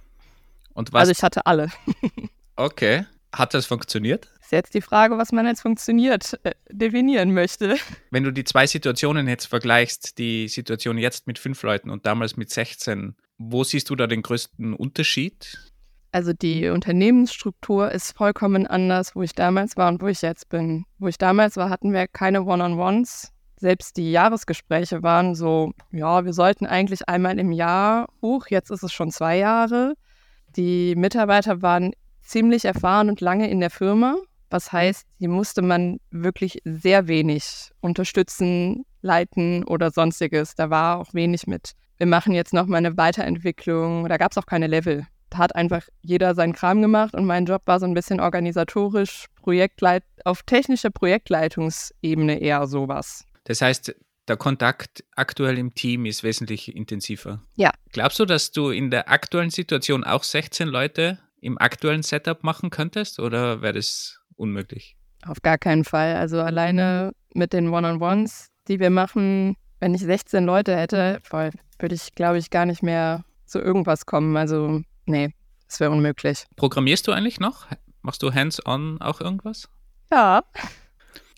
Und 0.73 0.93
was? 0.93 1.01
Also 1.01 1.11
ich 1.11 1.23
hatte 1.23 1.45
alle. 1.45 1.69
okay. 2.55 3.05
Hat 3.33 3.53
das 3.53 3.65
funktioniert? 3.65 4.29
Ist 4.39 4.53
jetzt 4.53 4.73
die 4.75 4.81
Frage, 4.81 5.17
was 5.17 5.33
man 5.33 5.45
jetzt 5.45 5.61
funktioniert 5.61 6.39
äh, 6.43 6.53
definieren 6.69 7.33
möchte. 7.33 7.75
Wenn 8.11 8.23
du 8.23 8.31
die 8.31 8.45
zwei 8.45 8.65
Situationen 8.65 9.27
jetzt 9.27 9.45
vergleichst, 9.45 10.17
die 10.17 10.47
Situation 10.47 10.97
jetzt 10.97 11.27
mit 11.27 11.37
fünf 11.37 11.61
Leuten 11.63 11.89
und 11.89 12.05
damals 12.05 12.37
mit 12.37 12.49
16, 12.49 13.15
wo 13.37 13.63
siehst 13.63 13.89
du 13.89 13.95
da 13.95 14.07
den 14.07 14.21
größten 14.21 14.73
Unterschied? 14.73 15.71
Also 16.11 16.31
die 16.31 16.69
Unternehmensstruktur 16.69 17.91
ist 17.91 18.15
vollkommen 18.15 18.65
anders, 18.67 19.15
wo 19.15 19.21
ich 19.21 19.33
damals 19.33 19.75
war 19.75 19.89
und 19.89 20.01
wo 20.01 20.07
ich 20.07 20.21
jetzt 20.21 20.47
bin. 20.49 20.85
Wo 20.97 21.07
ich 21.07 21.17
damals 21.17 21.57
war, 21.57 21.69
hatten 21.69 21.91
wir 21.91 22.07
keine 22.07 22.43
One-on-Ones. 22.43 23.33
Selbst 23.57 23.97
die 23.97 24.11
Jahresgespräche 24.11 25.03
waren 25.03 25.35
so, 25.35 25.71
ja, 25.91 26.23
wir 26.23 26.33
sollten 26.33 26.65
eigentlich 26.65 27.09
einmal 27.09 27.37
im 27.37 27.51
Jahr 27.51 28.07
hoch, 28.21 28.47
jetzt 28.47 28.69
ist 28.69 28.83
es 28.83 28.93
schon 28.93 29.11
zwei 29.11 29.37
Jahre. 29.37 29.95
Die 30.55 30.95
Mitarbeiter 30.95 31.61
waren 31.61 31.93
ziemlich 32.21 32.63
erfahren 32.63 33.09
und 33.09 33.19
lange 33.19 33.49
in 33.49 33.59
der 33.59 33.69
Firma. 33.69 34.15
Was 34.49 34.71
heißt, 34.71 35.05
die 35.19 35.27
musste 35.27 35.61
man 35.61 35.99
wirklich 36.11 36.59
sehr 36.63 37.07
wenig 37.07 37.71
unterstützen, 37.81 38.85
leiten 39.01 39.65
oder 39.65 39.91
sonstiges. 39.91 40.55
Da 40.55 40.69
war 40.69 40.99
auch 40.99 41.13
wenig 41.13 41.45
mit 41.45 41.73
wir 41.97 42.07
machen 42.07 42.33
jetzt 42.33 42.53
nochmal 42.53 42.79
eine 42.79 42.97
Weiterentwicklung. 42.97 44.07
Da 44.07 44.17
gab 44.17 44.31
es 44.31 44.37
auch 44.37 44.45
keine 44.45 44.67
Level 44.67 45.05
hat 45.37 45.55
einfach 45.55 45.83
jeder 46.01 46.35
seinen 46.35 46.53
Kram 46.53 46.81
gemacht 46.81 47.13
und 47.13 47.25
mein 47.25 47.45
Job 47.45 47.63
war 47.65 47.79
so 47.79 47.85
ein 47.85 47.93
bisschen 47.93 48.19
organisatorisch, 48.19 49.25
Projektleit 49.41 50.03
auf 50.23 50.43
technischer 50.43 50.89
Projektleitungsebene 50.89 52.39
eher 52.39 52.67
sowas. 52.67 53.25
Das 53.43 53.61
heißt, 53.61 53.95
der 54.27 54.37
Kontakt 54.37 55.03
aktuell 55.15 55.57
im 55.57 55.75
Team 55.75 56.05
ist 56.05 56.23
wesentlich 56.23 56.75
intensiver. 56.75 57.43
Ja. 57.55 57.71
Glaubst 57.91 58.19
du, 58.19 58.25
dass 58.25 58.51
du 58.51 58.69
in 58.69 58.89
der 58.89 59.09
aktuellen 59.09 59.51
Situation 59.51 60.03
auch 60.03 60.23
16 60.23 60.67
Leute 60.67 61.19
im 61.41 61.59
aktuellen 61.59 62.01
Setup 62.01 62.43
machen 62.43 62.71
könntest 62.71 63.19
oder 63.19 63.61
wäre 63.61 63.73
das 63.73 64.19
unmöglich? 64.35 64.95
Auf 65.27 65.41
gar 65.41 65.57
keinen 65.57 65.83
Fall. 65.83 66.15
Also 66.15 66.41
alleine 66.41 67.11
mit 67.33 67.53
den 67.53 67.69
One-on-Ones, 67.69 68.49
die 68.67 68.79
wir 68.79 68.89
machen, 68.89 69.57
wenn 69.79 69.93
ich 69.93 70.01
16 70.01 70.45
Leute 70.45 70.75
hätte, 70.75 71.19
voll, 71.23 71.51
würde 71.79 71.95
ich, 71.95 72.13
glaube 72.15 72.37
ich, 72.37 72.49
gar 72.49 72.65
nicht 72.65 72.83
mehr 72.83 73.23
zu 73.45 73.59
irgendwas 73.59 74.05
kommen. 74.05 74.35
Also, 74.37 74.81
nee, 75.05 75.33
das 75.67 75.79
wäre 75.79 75.91
unmöglich. 75.91 76.45
Programmierst 76.55 77.07
du 77.07 77.11
eigentlich 77.11 77.39
noch? 77.39 77.67
Machst 78.01 78.23
du 78.23 78.33
hands-on 78.33 79.01
auch 79.01 79.21
irgendwas? 79.21 79.67
Ja. 80.11 80.43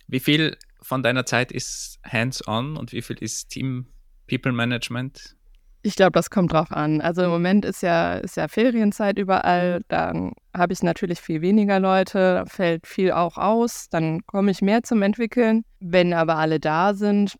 Wie 0.07 0.19
viel 0.19 0.57
von 0.81 1.03
deiner 1.03 1.25
Zeit 1.25 1.51
ist 1.51 1.99
hands-on 2.03 2.77
und 2.77 2.93
wie 2.93 3.01
viel 3.01 3.17
ist 3.17 3.49
Team-People-Management? 3.49 5.35
Ich 5.83 5.95
glaube, 5.95 6.11
das 6.11 6.29
kommt 6.29 6.51
drauf 6.51 6.71
an. 6.71 7.01
Also 7.01 7.23
im 7.23 7.29
Moment 7.29 7.63
ist 7.63 7.81
ja, 7.81 8.15
ist 8.15 8.35
ja 8.35 8.47
Ferienzeit 8.47 9.17
überall. 9.17 9.81
Dann 9.87 10.33
habe 10.53 10.73
ich 10.73 10.83
natürlich 10.83 11.21
viel 11.21 11.41
weniger 11.41 11.79
Leute, 11.79 12.43
fällt 12.47 12.87
viel 12.87 13.11
auch 13.11 13.37
aus. 13.37 13.87
Dann 13.89 14.25
komme 14.25 14.51
ich 14.51 14.61
mehr 14.61 14.83
zum 14.83 15.01
Entwickeln. 15.01 15.63
Wenn 15.79 16.13
aber 16.13 16.35
alle 16.35 16.59
da 16.59 16.93
sind, 16.93 17.37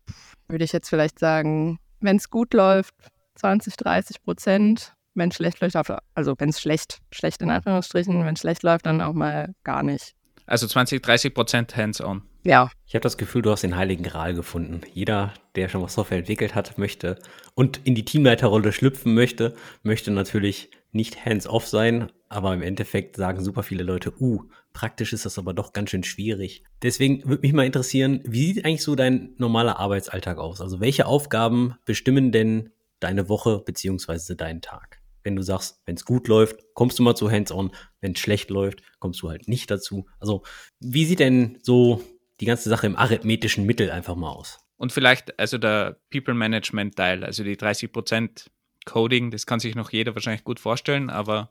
würde 0.48 0.64
ich 0.64 0.72
jetzt 0.72 0.88
vielleicht 0.88 1.18
sagen, 1.18 1.78
wenn 2.00 2.16
es 2.16 2.30
gut 2.30 2.54
läuft, 2.54 2.94
20, 3.36 3.76
30 3.76 4.22
Prozent. 4.22 4.94
Wenn 5.14 5.32
schlecht 5.32 5.60
läuft, 5.60 5.74
also 6.14 6.34
wenn 6.38 6.50
es 6.50 6.60
schlecht, 6.60 7.00
schlecht 7.10 7.42
in 7.42 7.50
Anführungsstrichen, 7.50 8.24
wenn 8.24 8.34
es 8.34 8.40
schlecht 8.40 8.62
läuft, 8.62 8.86
dann 8.86 9.00
auch 9.00 9.14
mal 9.14 9.52
gar 9.64 9.82
nicht. 9.82 10.14
Also 10.46 10.68
20, 10.68 11.02
30 11.02 11.34
Prozent 11.34 11.76
hands-on. 11.76 12.22
Ja. 12.44 12.70
Ich 12.86 12.94
habe 12.94 13.02
das 13.02 13.18
Gefühl, 13.18 13.42
du 13.42 13.50
hast 13.50 13.62
den 13.62 13.76
heiligen 13.76 14.04
Gral 14.04 14.34
gefunden. 14.34 14.80
Jeder, 14.92 15.34
der 15.56 15.68
schon 15.68 15.82
was 15.82 15.94
Software 15.94 16.18
entwickelt 16.18 16.54
hat, 16.54 16.78
möchte 16.78 17.18
und 17.54 17.80
in 17.84 17.96
die 17.96 18.04
Teamleiterrolle 18.04 18.72
schlüpfen 18.72 19.12
möchte, 19.12 19.56
möchte 19.82 20.12
natürlich 20.12 20.70
nicht 20.92 21.24
hands-off 21.24 21.66
sein, 21.66 22.10
aber 22.28 22.52
im 22.54 22.62
Endeffekt 22.62 23.16
sagen 23.16 23.42
super 23.42 23.62
viele 23.62 23.82
Leute, 23.82 24.12
uh, 24.20 24.44
praktisch 24.72 25.12
ist 25.12 25.24
das 25.24 25.38
aber 25.38 25.54
doch 25.54 25.72
ganz 25.72 25.90
schön 25.90 26.04
schwierig. 26.04 26.62
Deswegen 26.82 27.24
würde 27.28 27.42
mich 27.42 27.52
mal 27.52 27.66
interessieren, 27.66 28.20
wie 28.24 28.52
sieht 28.52 28.64
eigentlich 28.64 28.82
so 28.82 28.94
dein 28.94 29.34
normaler 29.38 29.78
Arbeitsalltag 29.78 30.38
aus? 30.38 30.60
Also 30.60 30.80
welche 30.80 31.06
Aufgaben 31.06 31.74
bestimmen 31.84 32.32
denn 32.32 32.70
deine 33.00 33.28
Woche 33.28 33.60
beziehungsweise 33.64 34.36
deinen 34.36 34.60
Tag? 34.60 35.00
Wenn 35.22 35.36
du 35.36 35.42
sagst, 35.42 35.80
wenn 35.84 35.96
es 35.96 36.04
gut 36.04 36.28
läuft, 36.28 36.60
kommst 36.74 36.98
du 36.98 37.02
mal 37.02 37.14
zu 37.14 37.30
hands-on, 37.30 37.72
wenn 38.00 38.12
es 38.12 38.18
schlecht 38.18 38.50
läuft, 38.50 38.82
kommst 38.98 39.22
du 39.22 39.30
halt 39.30 39.48
nicht 39.48 39.70
dazu. 39.70 40.06
Also 40.20 40.42
wie 40.80 41.04
sieht 41.04 41.20
denn 41.20 41.58
so 41.62 42.02
die 42.40 42.46
ganze 42.46 42.68
Sache 42.68 42.86
im 42.86 42.96
arithmetischen 42.96 43.66
Mittel 43.66 43.90
einfach 43.90 44.16
mal 44.16 44.30
aus? 44.30 44.58
Und 44.76 44.92
vielleicht 44.92 45.38
also 45.40 45.58
der 45.58 45.98
People 46.10 46.34
Management 46.34 46.96
Teil, 46.96 47.24
also 47.24 47.42
die 47.42 47.56
30 47.56 47.90
Prozent 47.90 48.50
Coding, 48.88 49.30
das 49.30 49.44
kann 49.44 49.60
sich 49.60 49.74
noch 49.74 49.90
jeder 49.90 50.14
wahrscheinlich 50.14 50.44
gut 50.44 50.58
vorstellen, 50.58 51.10
aber. 51.10 51.50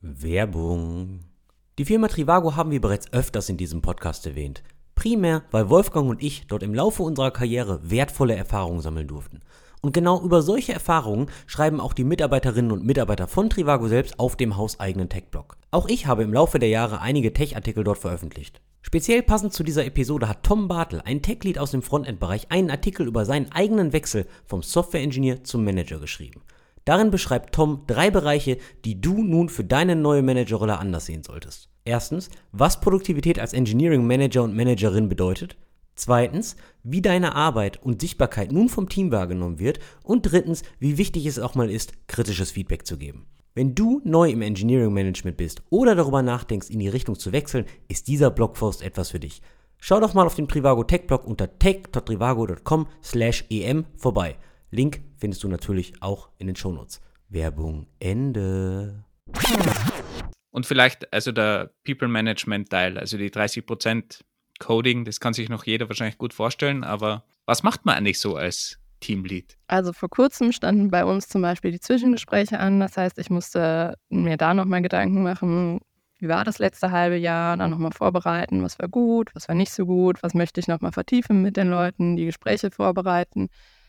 Werbung. 0.00 1.20
Die 1.78 1.84
Firma 1.84 2.08
Trivago 2.08 2.56
haben 2.56 2.70
wir 2.70 2.80
bereits 2.80 3.12
öfters 3.12 3.50
in 3.50 3.58
diesem 3.58 3.82
Podcast 3.82 4.26
erwähnt. 4.26 4.62
Primär, 4.94 5.42
weil 5.50 5.68
Wolfgang 5.68 6.08
und 6.08 6.22
ich 6.22 6.46
dort 6.46 6.62
im 6.62 6.74
Laufe 6.74 7.02
unserer 7.02 7.30
Karriere 7.30 7.80
wertvolle 7.82 8.34
Erfahrungen 8.34 8.80
sammeln 8.80 9.08
durften. 9.08 9.40
Und 9.82 9.92
genau 9.94 10.20
über 10.20 10.42
solche 10.42 10.72
Erfahrungen 10.72 11.30
schreiben 11.46 11.80
auch 11.80 11.94
die 11.94 12.04
Mitarbeiterinnen 12.04 12.70
und 12.70 12.84
Mitarbeiter 12.84 13.28
von 13.28 13.48
Trivago 13.48 13.88
selbst 13.88 14.18
auf 14.18 14.36
dem 14.36 14.56
hauseigenen 14.56 15.08
Tech-Blog. 15.08 15.56
Auch 15.70 15.88
ich 15.88 16.06
habe 16.06 16.22
im 16.22 16.32
Laufe 16.32 16.58
der 16.58 16.68
Jahre 16.68 17.00
einige 17.00 17.32
Tech-Artikel 17.32 17.84
dort 17.84 17.98
veröffentlicht. 17.98 18.60
Speziell 18.82 19.22
passend 19.22 19.52
zu 19.52 19.62
dieser 19.62 19.84
Episode 19.84 20.28
hat 20.28 20.42
Tom 20.42 20.68
Bartel, 20.68 21.02
ein 21.04 21.22
Tech-Lead 21.22 21.58
aus 21.58 21.70
dem 21.70 21.82
Frontend-Bereich, 21.82 22.50
einen 22.50 22.70
Artikel 22.70 23.06
über 23.06 23.24
seinen 23.24 23.52
eigenen 23.52 23.92
Wechsel 23.92 24.26
vom 24.44 24.62
Software-Engineer 24.62 25.44
zum 25.44 25.64
Manager 25.64 25.98
geschrieben. 25.98 26.42
Darin 26.84 27.10
beschreibt 27.10 27.54
Tom 27.54 27.84
drei 27.86 28.10
Bereiche, 28.10 28.56
die 28.84 29.00
du 29.00 29.22
nun 29.22 29.48
für 29.48 29.64
deine 29.64 29.96
neue 29.96 30.22
Managerrolle 30.22 30.78
anders 30.78 31.06
sehen 31.06 31.22
solltest. 31.22 31.68
Erstens, 31.84 32.30
was 32.52 32.80
Produktivität 32.80 33.38
als 33.38 33.52
Engineering 33.52 34.06
Manager 34.06 34.42
und 34.42 34.56
Managerin 34.56 35.08
bedeutet. 35.08 35.56
Zweitens, 36.00 36.56
wie 36.82 37.02
deine 37.02 37.34
Arbeit 37.34 37.82
und 37.82 38.00
Sichtbarkeit 38.00 38.52
nun 38.52 38.70
vom 38.70 38.88
Team 38.88 39.12
wahrgenommen 39.12 39.58
wird. 39.58 39.80
Und 40.02 40.22
drittens, 40.22 40.62
wie 40.78 40.96
wichtig 40.96 41.26
es 41.26 41.38
auch 41.38 41.54
mal 41.54 41.70
ist, 41.70 41.92
kritisches 42.08 42.50
Feedback 42.50 42.86
zu 42.86 42.96
geben. 42.96 43.26
Wenn 43.54 43.74
du 43.74 44.00
neu 44.02 44.30
im 44.30 44.40
Engineering 44.40 44.94
Management 44.94 45.36
bist 45.36 45.62
oder 45.68 45.94
darüber 45.94 46.22
nachdenkst, 46.22 46.70
in 46.70 46.78
die 46.78 46.88
Richtung 46.88 47.18
zu 47.18 47.32
wechseln, 47.32 47.66
ist 47.88 48.08
dieser 48.08 48.30
Blogpost 48.30 48.80
etwas 48.80 49.10
für 49.10 49.20
dich. 49.20 49.42
Schau 49.76 50.00
doch 50.00 50.14
mal 50.14 50.24
auf 50.24 50.36
dem 50.36 50.48
Trivago 50.48 50.84
Tech 50.84 51.06
Blog 51.06 51.26
unter 51.26 51.58
tech.trivago.com 51.58 52.86
slash 53.04 53.44
em 53.50 53.84
vorbei. 53.94 54.38
Link 54.70 55.02
findest 55.18 55.44
du 55.44 55.48
natürlich 55.48 55.92
auch 56.00 56.30
in 56.38 56.46
den 56.46 56.56
Shownotes. 56.56 57.02
Werbung 57.28 57.88
Ende. 57.98 59.04
Und 60.50 60.64
vielleicht 60.64 61.12
also 61.12 61.30
der 61.30 61.74
People 61.84 62.08
Management 62.08 62.70
Teil, 62.70 62.96
also 62.96 63.18
die 63.18 63.30
30 63.30 63.66
Prozent 63.66 64.24
Coding, 64.60 65.04
das 65.04 65.18
kann 65.18 65.34
sich 65.34 65.48
noch 65.48 65.64
jeder 65.64 65.88
wahrscheinlich 65.88 66.18
gut 66.18 66.32
vorstellen, 66.32 66.84
aber 66.84 67.24
was 67.46 67.64
macht 67.64 67.84
man 67.84 67.96
eigentlich 67.96 68.20
so 68.20 68.36
als 68.36 68.78
Teamlead? 69.00 69.56
Also 69.66 69.92
vor 69.92 70.08
kurzem 70.08 70.52
standen 70.52 70.90
bei 70.90 71.04
uns 71.04 71.26
zum 71.28 71.42
Beispiel 71.42 71.72
die 71.72 71.80
Zwischengespräche 71.80 72.60
an. 72.60 72.78
Das 72.78 72.96
heißt, 72.96 73.18
ich 73.18 73.30
musste 73.30 73.96
mir 74.10 74.36
da 74.36 74.54
nochmal 74.54 74.82
Gedanken 74.82 75.22
machen, 75.22 75.80
wie 76.18 76.28
war 76.28 76.44
das 76.44 76.58
letzte 76.58 76.90
halbe 76.90 77.16
Jahr, 77.16 77.56
dann 77.56 77.70
nochmal 77.70 77.92
vorbereiten, 77.92 78.62
was 78.62 78.78
war 78.78 78.88
gut, 78.88 79.34
was 79.34 79.48
war 79.48 79.54
nicht 79.54 79.72
so 79.72 79.86
gut, 79.86 80.22
was 80.22 80.34
möchte 80.34 80.60
ich 80.60 80.68
nochmal 80.68 80.92
vertiefen 80.92 81.40
mit 81.40 81.56
den 81.56 81.70
Leuten, 81.70 82.16
die 82.16 82.26
Gespräche 82.26 82.70
vorbereiten. 82.70 83.48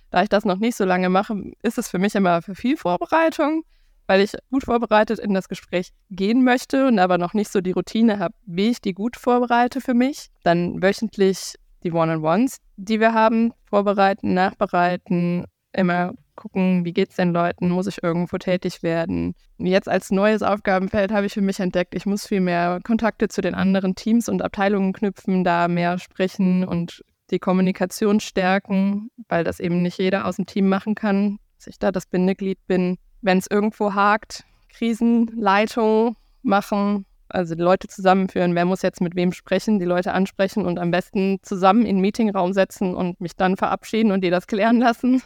Da 0.09 0.23
ich 0.23 0.29
das 0.29 0.45
noch 0.45 0.57
nicht 0.57 0.77
so 0.77 0.85
lange 0.85 1.09
mache, 1.09 1.35
ist 1.61 1.77
es 1.77 1.89
für 1.89 1.99
mich 1.99 2.15
immer 2.15 2.41
für 2.41 2.55
viel 2.55 2.77
Vorbereitung 2.77 3.63
weil 4.11 4.19
ich 4.19 4.33
gut 4.51 4.65
vorbereitet 4.65 5.19
in 5.19 5.33
das 5.33 5.47
Gespräch 5.47 5.93
gehen 6.09 6.43
möchte 6.43 6.85
und 6.85 6.99
aber 6.99 7.17
noch 7.17 7.33
nicht 7.33 7.49
so 7.49 7.61
die 7.61 7.71
Routine 7.71 8.19
habe, 8.19 8.33
wie 8.45 8.67
ich 8.67 8.81
die 8.81 8.93
gut 8.93 9.15
vorbereite 9.15 9.79
für 9.79 9.93
mich. 9.93 10.27
Dann 10.43 10.83
wöchentlich 10.83 11.55
die 11.85 11.93
One-on-Ones, 11.93 12.57
die 12.75 12.99
wir 12.99 13.13
haben, 13.13 13.53
vorbereiten, 13.69 14.33
nachbereiten, 14.33 15.45
immer 15.71 16.11
gucken, 16.35 16.83
wie 16.83 16.91
geht 16.91 17.11
es 17.11 17.15
den 17.15 17.31
Leuten, 17.31 17.69
muss 17.69 17.87
ich 17.87 18.03
irgendwo 18.03 18.37
tätig 18.37 18.83
werden. 18.83 19.33
Jetzt 19.57 19.87
als 19.87 20.11
neues 20.11 20.41
Aufgabenfeld 20.41 21.13
habe 21.13 21.27
ich 21.27 21.33
für 21.33 21.39
mich 21.39 21.61
entdeckt, 21.61 21.95
ich 21.95 22.05
muss 22.05 22.27
viel 22.27 22.41
mehr 22.41 22.81
Kontakte 22.83 23.29
zu 23.29 23.39
den 23.39 23.55
anderen 23.55 23.95
Teams 23.95 24.27
und 24.27 24.41
Abteilungen 24.41 24.91
knüpfen, 24.91 25.45
da 25.45 25.69
mehr 25.69 25.99
sprechen 25.99 26.65
und 26.65 27.01
die 27.29 27.39
Kommunikation 27.39 28.19
stärken, 28.19 29.09
weil 29.29 29.45
das 29.45 29.61
eben 29.61 29.81
nicht 29.81 29.99
jeder 29.99 30.25
aus 30.25 30.35
dem 30.35 30.47
Team 30.47 30.67
machen 30.67 30.95
kann, 30.95 31.37
dass 31.55 31.67
ich 31.67 31.79
da 31.79 31.93
das 31.93 32.07
Bindeglied 32.07 32.59
bin 32.67 32.97
wenn 33.21 33.37
es 33.37 33.47
irgendwo 33.49 33.93
hakt, 33.93 34.43
Krisenleitung 34.69 36.15
machen, 36.41 37.05
also 37.29 37.55
die 37.55 37.61
Leute 37.61 37.87
zusammenführen, 37.87 38.55
wer 38.55 38.65
muss 38.65 38.81
jetzt 38.81 39.01
mit 39.01 39.15
wem 39.15 39.31
sprechen, 39.31 39.79
die 39.79 39.85
Leute 39.85 40.13
ansprechen 40.13 40.65
und 40.65 40.79
am 40.79 40.91
besten 40.91 41.39
zusammen 41.43 41.85
in 41.85 41.97
den 41.97 42.01
Meetingraum 42.01 42.53
setzen 42.53 42.95
und 42.95 43.21
mich 43.21 43.35
dann 43.35 43.57
verabschieden 43.57 44.11
und 44.11 44.21
die 44.21 44.29
das 44.29 44.47
klären 44.47 44.79
lassen. 44.79 45.21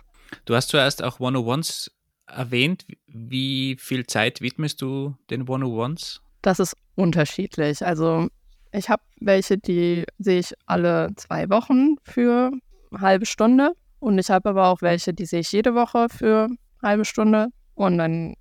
Du 0.45 0.55
hast 0.55 0.69
zuerst 0.69 1.03
auch 1.03 1.19
101s 1.19 1.89
erwähnt. 2.27 2.85
Wie 3.07 3.77
viel 3.79 4.05
Zeit 4.05 4.41
widmest 4.41 4.81
du 4.81 5.15
den 5.29 5.45
101s? 5.45 6.19
Das 6.41 6.59
ist 6.59 6.75
unterschiedlich. 6.95 7.85
Also 7.85 8.27
ich 8.71 8.89
habe 8.89 9.03
welche, 9.19 9.57
die 9.57 10.05
sehe 10.19 10.39
ich 10.39 10.53
alle 10.65 11.11
zwei 11.15 11.49
Wochen 11.49 11.95
für 12.03 12.51
eine 12.91 13.01
halbe 13.01 13.25
Stunde 13.25 13.73
und 13.99 14.19
ich 14.19 14.29
habe 14.29 14.49
aber 14.49 14.67
auch 14.67 14.81
welche, 14.81 15.13
die 15.13 15.25
sehe 15.25 15.39
ich 15.39 15.51
jede 15.51 15.73
Woche 15.73 16.07
für 16.09 16.45
eine 16.45 16.57
halbe 16.89 17.05
Stunde. 17.05 17.47
Und 17.75 17.98
dann, 17.98 18.36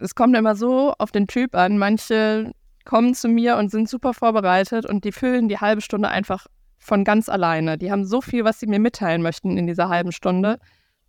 es 0.00 0.14
kommt 0.14 0.36
immer 0.36 0.54
so 0.54 0.94
auf 0.98 1.10
den 1.10 1.26
Typ 1.26 1.54
an. 1.54 1.78
Manche 1.78 2.52
kommen 2.84 3.14
zu 3.14 3.28
mir 3.28 3.56
und 3.56 3.70
sind 3.70 3.88
super 3.88 4.14
vorbereitet 4.14 4.86
und 4.86 5.04
die 5.04 5.12
füllen 5.12 5.48
die 5.48 5.58
halbe 5.58 5.80
Stunde 5.80 6.08
einfach 6.08 6.46
von 6.78 7.04
ganz 7.04 7.28
alleine. 7.28 7.78
Die 7.78 7.92
haben 7.92 8.04
so 8.04 8.20
viel, 8.20 8.44
was 8.44 8.60
sie 8.60 8.66
mir 8.66 8.78
mitteilen 8.78 9.22
möchten 9.22 9.58
in 9.58 9.66
dieser 9.66 9.88
halben 9.88 10.12
Stunde. 10.12 10.58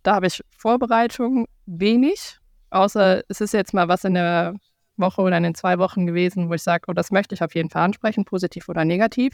Da 0.02 0.14
habe 0.14 0.26
ich 0.26 0.42
Vorbereitung 0.56 1.46
wenig, 1.66 2.38
außer 2.70 3.22
es 3.28 3.40
ist 3.40 3.54
jetzt 3.54 3.72
mal 3.72 3.88
was 3.88 4.04
in 4.04 4.14
der 4.14 4.54
Woche 4.96 5.22
oder 5.22 5.36
in 5.36 5.42
den 5.42 5.54
zwei 5.54 5.78
Wochen 5.78 6.06
gewesen, 6.06 6.48
wo 6.48 6.54
ich 6.54 6.62
sage, 6.62 6.84
oh, 6.88 6.92
das 6.92 7.10
möchte 7.10 7.34
ich 7.34 7.42
auf 7.42 7.54
jeden 7.54 7.70
Fall 7.70 7.84
ansprechen, 7.84 8.24
positiv 8.24 8.68
oder 8.68 8.84
negativ. 8.84 9.32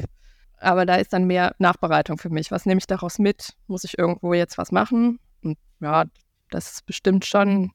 Aber 0.61 0.87
da 0.87 0.97
ist 0.97 1.13
dann 1.13 1.25
mehr 1.25 1.55
Nachbereitung 1.59 2.19
für 2.19 2.31
mich. 2.31 2.51
Was 2.51 2.67
nehme 2.67 2.79
ich 2.79 2.87
daraus 2.87 3.19
mit? 3.19 3.55
Muss 3.67 3.85
ich 3.85 3.99
irgendwo 3.99 4.35
jetzt 4.35 4.59
was 4.59 4.73
machen? 4.73 5.19
Und 5.43 5.59
ja, 5.81 6.05
das 6.51 6.73
ist 6.73 6.87
bestimmt 6.87 7.25
schon 7.25 7.73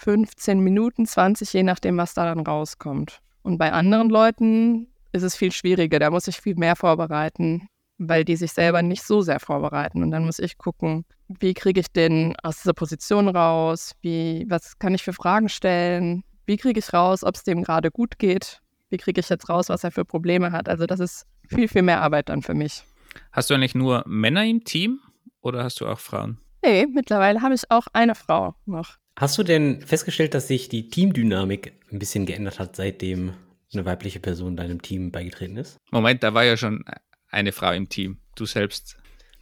15 0.00 0.60
Minuten, 0.60 1.06
20, 1.06 1.52
je 1.52 1.62
nachdem, 1.62 1.96
was 1.96 2.14
da 2.14 2.26
dann 2.26 2.46
rauskommt. 2.46 3.20
Und 3.42 3.58
bei 3.58 3.72
anderen 3.72 4.10
Leuten 4.10 4.88
ist 5.12 5.22
es 5.22 5.36
viel 5.36 5.52
schwieriger. 5.52 5.98
Da 5.98 6.10
muss 6.10 6.28
ich 6.28 6.40
viel 6.40 6.56
mehr 6.56 6.76
vorbereiten, 6.76 7.68
weil 7.98 8.24
die 8.24 8.36
sich 8.36 8.52
selber 8.52 8.82
nicht 8.82 9.02
so 9.02 9.22
sehr 9.22 9.40
vorbereiten. 9.40 10.02
Und 10.02 10.10
dann 10.10 10.24
muss 10.24 10.38
ich 10.38 10.58
gucken, 10.58 11.04
wie 11.28 11.54
kriege 11.54 11.80
ich 11.80 11.88
den 11.92 12.34
aus 12.42 12.58
dieser 12.58 12.74
Position 12.74 13.28
raus? 13.28 13.92
Wie, 14.02 14.46
was 14.48 14.78
kann 14.78 14.94
ich 14.94 15.02
für 15.02 15.12
Fragen 15.12 15.48
stellen? 15.48 16.18
Wie 16.18 16.30
wie 16.50 16.56
kriege 16.56 16.80
ich 16.80 16.92
raus, 16.92 17.22
ob 17.22 17.36
es 17.36 17.44
dem 17.44 17.62
gerade 17.62 17.92
gut 17.92 18.18
geht, 18.18 18.60
wie 18.88 18.96
kriege 18.96 19.20
ich 19.20 19.28
jetzt 19.28 19.48
raus, 19.48 19.68
was 19.68 19.84
er 19.84 19.92
für 19.92 20.04
Probleme 20.04 20.50
hat. 20.50 20.68
Also 20.68 20.84
das 20.84 20.98
ist 20.98 21.26
viel, 21.48 21.68
viel 21.68 21.82
mehr 21.82 22.00
Arbeit 22.02 22.28
dann 22.28 22.42
für 22.42 22.54
mich. 22.54 22.82
Hast 23.30 23.50
du 23.50 23.54
eigentlich 23.54 23.76
nur 23.76 24.02
Männer 24.04 24.44
im 24.44 24.64
Team 24.64 24.98
oder 25.42 25.62
hast 25.62 25.80
du 25.80 25.86
auch 25.86 26.00
Frauen? 26.00 26.38
Nee, 26.64 26.88
mittlerweile 26.92 27.40
habe 27.40 27.54
ich 27.54 27.70
auch 27.70 27.86
eine 27.92 28.16
Frau 28.16 28.56
noch. 28.66 28.96
Hast 29.20 29.36
du 29.36 29.42
denn 29.42 29.82
festgestellt, 29.82 30.32
dass 30.32 30.48
sich 30.48 30.70
die 30.70 30.88
Teamdynamik 30.88 31.74
ein 31.92 31.98
bisschen 31.98 32.24
geändert 32.24 32.58
hat, 32.58 32.74
seitdem 32.74 33.34
eine 33.70 33.84
weibliche 33.84 34.18
Person 34.18 34.56
deinem 34.56 34.80
Team 34.80 35.10
beigetreten 35.10 35.58
ist? 35.58 35.76
Moment, 35.90 36.22
da 36.22 36.32
war 36.32 36.44
ja 36.44 36.56
schon 36.56 36.86
eine 37.28 37.52
Frau 37.52 37.70
im 37.72 37.90
Team. 37.90 38.16
Du 38.34 38.46
selbst. 38.46 38.96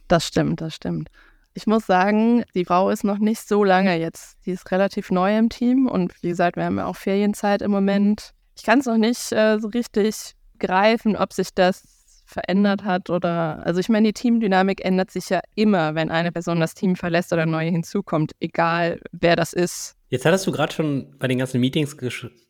Das 0.09 0.27
stimmt, 0.27 0.59
das 0.59 0.75
stimmt. 0.75 1.07
Ich 1.53 1.65
muss 1.65 1.85
sagen, 1.85 2.43
die 2.55 2.65
Frau 2.65 2.89
ist 2.89 3.05
noch 3.05 3.19
nicht 3.19 3.47
so 3.47 3.63
lange 3.63 3.97
jetzt. 3.97 4.35
Die 4.45 4.51
ist 4.51 4.69
relativ 4.69 5.11
neu 5.11 5.37
im 5.37 5.47
Team 5.47 5.87
und 5.87 6.13
wie 6.23 6.27
gesagt, 6.27 6.57
wir 6.57 6.65
haben 6.65 6.77
ja 6.77 6.85
auch 6.85 6.97
Ferienzeit 6.97 7.61
im 7.61 7.71
Moment. 7.71 8.33
Ich 8.57 8.63
kann 8.63 8.79
es 8.79 8.85
noch 8.85 8.97
nicht 8.97 9.31
äh, 9.31 9.59
so 9.59 9.69
richtig 9.69 10.35
greifen, 10.59 11.15
ob 11.15 11.31
sich 11.31 11.53
das 11.55 11.98
verändert 12.29 12.83
hat 12.83 13.09
oder. 13.09 13.65
Also, 13.65 13.79
ich 13.79 13.89
meine, 13.89 14.09
die 14.09 14.13
Teamdynamik 14.13 14.83
ändert 14.83 15.11
sich 15.11 15.29
ja 15.29 15.41
immer, 15.55 15.95
wenn 15.95 16.09
eine 16.09 16.31
Person 16.31 16.59
das 16.59 16.73
Team 16.73 16.95
verlässt 16.95 17.33
oder 17.33 17.45
neu 17.45 17.69
hinzukommt, 17.69 18.33
egal 18.39 18.99
wer 19.11 19.35
das 19.35 19.53
ist. 19.53 19.95
Jetzt 20.09 20.25
hattest 20.25 20.47
du 20.47 20.51
gerade 20.51 20.73
schon 20.73 21.15
bei 21.19 21.27
den 21.27 21.37
ganzen 21.37 21.59
Meetings 21.59 21.97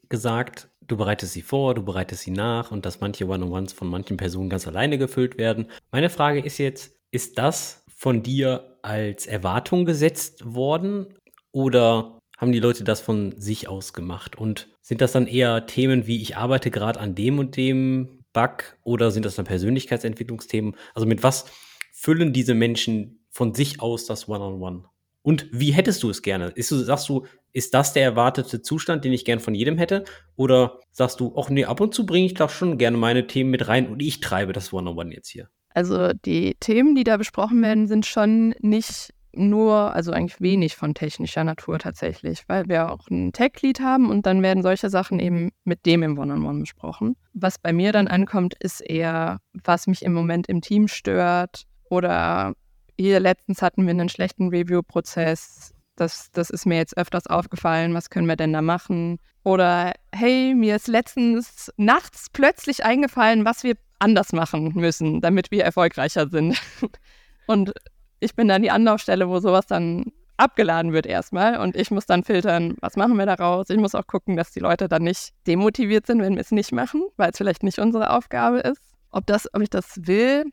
gesagt, 0.07 0.69
du 0.87 0.97
bereitest 0.97 1.33
sie 1.33 1.41
vor, 1.41 1.75
du 1.75 1.83
bereitest 1.83 2.23
sie 2.23 2.31
nach 2.31 2.71
und 2.71 2.85
dass 2.85 2.99
manche 2.99 3.27
One-on-Ones 3.27 3.73
von 3.73 3.87
manchen 3.87 4.17
Personen 4.17 4.49
ganz 4.49 4.67
alleine 4.67 4.97
gefüllt 4.97 5.37
werden. 5.37 5.67
Meine 5.91 6.09
Frage 6.09 6.39
ist 6.39 6.57
jetzt, 6.57 6.95
ist 7.11 7.37
das 7.37 7.83
von 7.95 8.23
dir 8.23 8.77
als 8.81 9.27
Erwartung 9.27 9.85
gesetzt 9.85 10.53
worden 10.53 11.07
oder 11.51 12.19
haben 12.37 12.51
die 12.53 12.59
Leute 12.59 12.83
das 12.85 13.01
von 13.01 13.33
sich 13.37 13.67
aus 13.67 13.93
gemacht? 13.93 14.37
Und 14.37 14.69
sind 14.81 15.01
das 15.01 15.11
dann 15.11 15.27
eher 15.27 15.65
Themen 15.65 16.07
wie 16.07 16.21
ich 16.21 16.37
arbeite 16.37 16.71
gerade 16.71 16.99
an 16.99 17.15
dem 17.15 17.39
und 17.39 17.57
dem 17.57 18.18
Bug 18.33 18.77
oder 18.83 19.11
sind 19.11 19.25
das 19.25 19.35
dann 19.35 19.45
Persönlichkeitsentwicklungsthemen? 19.45 20.75
Also 20.93 21.07
mit 21.07 21.23
was 21.23 21.45
füllen 21.91 22.33
diese 22.33 22.53
Menschen 22.53 23.25
von 23.29 23.53
sich 23.53 23.81
aus 23.81 24.05
das 24.05 24.27
One-on-One? 24.27 24.77
-on 24.77 24.81
-One? 24.81 24.89
Und 25.21 25.47
wie 25.51 25.71
hättest 25.71 26.01
du 26.03 26.09
es 26.09 26.21
gerne? 26.21 26.47
Ist 26.55 26.69
sagst 26.69 27.09
du, 27.09 27.25
ist 27.51 27.73
das 27.73 27.93
der 27.93 28.03
erwartete 28.03 28.61
Zustand, 28.61 29.03
den 29.03 29.13
ich 29.13 29.25
gern 29.25 29.39
von 29.39 29.53
jedem 29.53 29.77
hätte? 29.77 30.05
Oder 30.35 30.79
sagst 30.91 31.19
du, 31.19 31.33
ach 31.37 31.49
nee, 31.49 31.65
ab 31.65 31.81
und 31.81 31.93
zu 31.93 32.05
bringe 32.05 32.25
ich 32.25 32.35
doch 32.35 32.49
schon 32.49 32.77
gerne 32.77 32.97
meine 32.97 33.27
Themen 33.27 33.49
mit 33.49 33.67
rein 33.67 33.87
und 33.89 34.01
ich 34.01 34.21
treibe 34.21 34.53
das 34.53 34.71
One-on-One 34.71 35.01
-on 35.01 35.09
-One 35.09 35.15
jetzt 35.15 35.29
hier? 35.29 35.49
Also 35.73 36.13
die 36.25 36.55
Themen, 36.59 36.95
die 36.95 37.03
da 37.03 37.17
besprochen 37.17 37.61
werden, 37.61 37.87
sind 37.87 38.05
schon 38.05 38.55
nicht 38.59 39.13
nur, 39.33 39.93
also 39.93 40.11
eigentlich 40.11 40.41
wenig 40.41 40.75
von 40.75 40.93
technischer 40.93 41.43
Natur 41.43 41.79
tatsächlich, 41.79 42.43
weil 42.47 42.67
wir 42.67 42.91
auch 42.91 43.07
ein 43.09 43.31
Tech-Lead 43.31 43.79
haben 43.79 44.09
und 44.09 44.25
dann 44.25 44.41
werden 44.41 44.63
solche 44.63 44.89
Sachen 44.89 45.19
eben 45.19 45.51
mit 45.63 45.85
dem 45.85 46.03
im 46.03 46.17
One-on-One 46.17 46.47
-on 46.47 46.55
-One 46.55 46.59
besprochen. 46.61 47.15
Was 47.33 47.57
bei 47.57 47.71
mir 47.71 47.91
dann 47.91 48.07
ankommt, 48.07 48.55
ist 48.59 48.81
eher, 48.81 49.39
was 49.63 49.87
mich 49.87 50.03
im 50.03 50.13
Moment 50.13 50.47
im 50.47 50.61
Team 50.61 50.87
stört 50.87 51.63
oder 51.89 52.53
hier 52.97 53.19
letztens 53.19 53.61
hatten 53.61 53.85
wir 53.85 53.91
einen 53.91 54.09
schlechten 54.09 54.49
Review-Prozess. 54.49 55.73
Das, 55.95 56.31
das 56.31 56.49
ist 56.49 56.65
mir 56.65 56.77
jetzt 56.77 56.97
öfters 56.97 57.27
aufgefallen. 57.27 57.93
Was 57.93 58.09
können 58.09 58.27
wir 58.27 58.35
denn 58.35 58.51
da 58.51 58.61
machen? 58.61 59.19
Oder 59.43 59.93
hey, 60.13 60.53
mir 60.53 60.75
ist 60.75 60.87
letztens 60.87 61.71
nachts 61.77 62.27
plötzlich 62.31 62.83
eingefallen, 62.83 63.45
was 63.45 63.63
wir 63.63 63.75
anders 63.99 64.33
machen 64.33 64.73
müssen, 64.75 65.21
damit 65.21 65.49
wir 65.51 65.63
erfolgreicher 65.63 66.29
sind. 66.29 66.61
Und 67.47 67.73
ich 68.19 68.35
bin 68.35 68.47
dann 68.47 68.61
die 68.61 68.71
Anlaufstelle, 68.71 69.29
wo 69.29 69.39
sowas 69.39 69.65
dann 69.67 70.11
abgeladen 70.37 70.93
wird 70.93 71.05
erstmal 71.05 71.57
und 71.57 71.75
ich 71.75 71.91
muss 71.91 72.05
dann 72.05 72.23
filtern, 72.23 72.75
was 72.79 72.95
machen 72.95 73.17
wir 73.17 73.25
daraus. 73.25 73.69
Ich 73.69 73.77
muss 73.77 73.93
auch 73.93 74.07
gucken, 74.07 74.37
dass 74.37 74.51
die 74.51 74.61
Leute 74.61 74.87
dann 74.87 75.03
nicht 75.03 75.31
demotiviert 75.47 76.07
sind, 76.07 76.21
wenn 76.21 76.35
wir 76.35 76.41
es 76.41 76.51
nicht 76.51 76.71
machen, 76.71 77.03
weil 77.17 77.31
es 77.31 77.37
vielleicht 77.37 77.61
nicht 77.61 77.79
unsere 77.79 78.11
Aufgabe 78.11 78.59
ist. 78.59 78.81
Ob, 79.11 79.25
das, 79.25 79.53
ob 79.53 79.61
ich 79.61 79.69
das 79.69 79.95
will, 80.07 80.45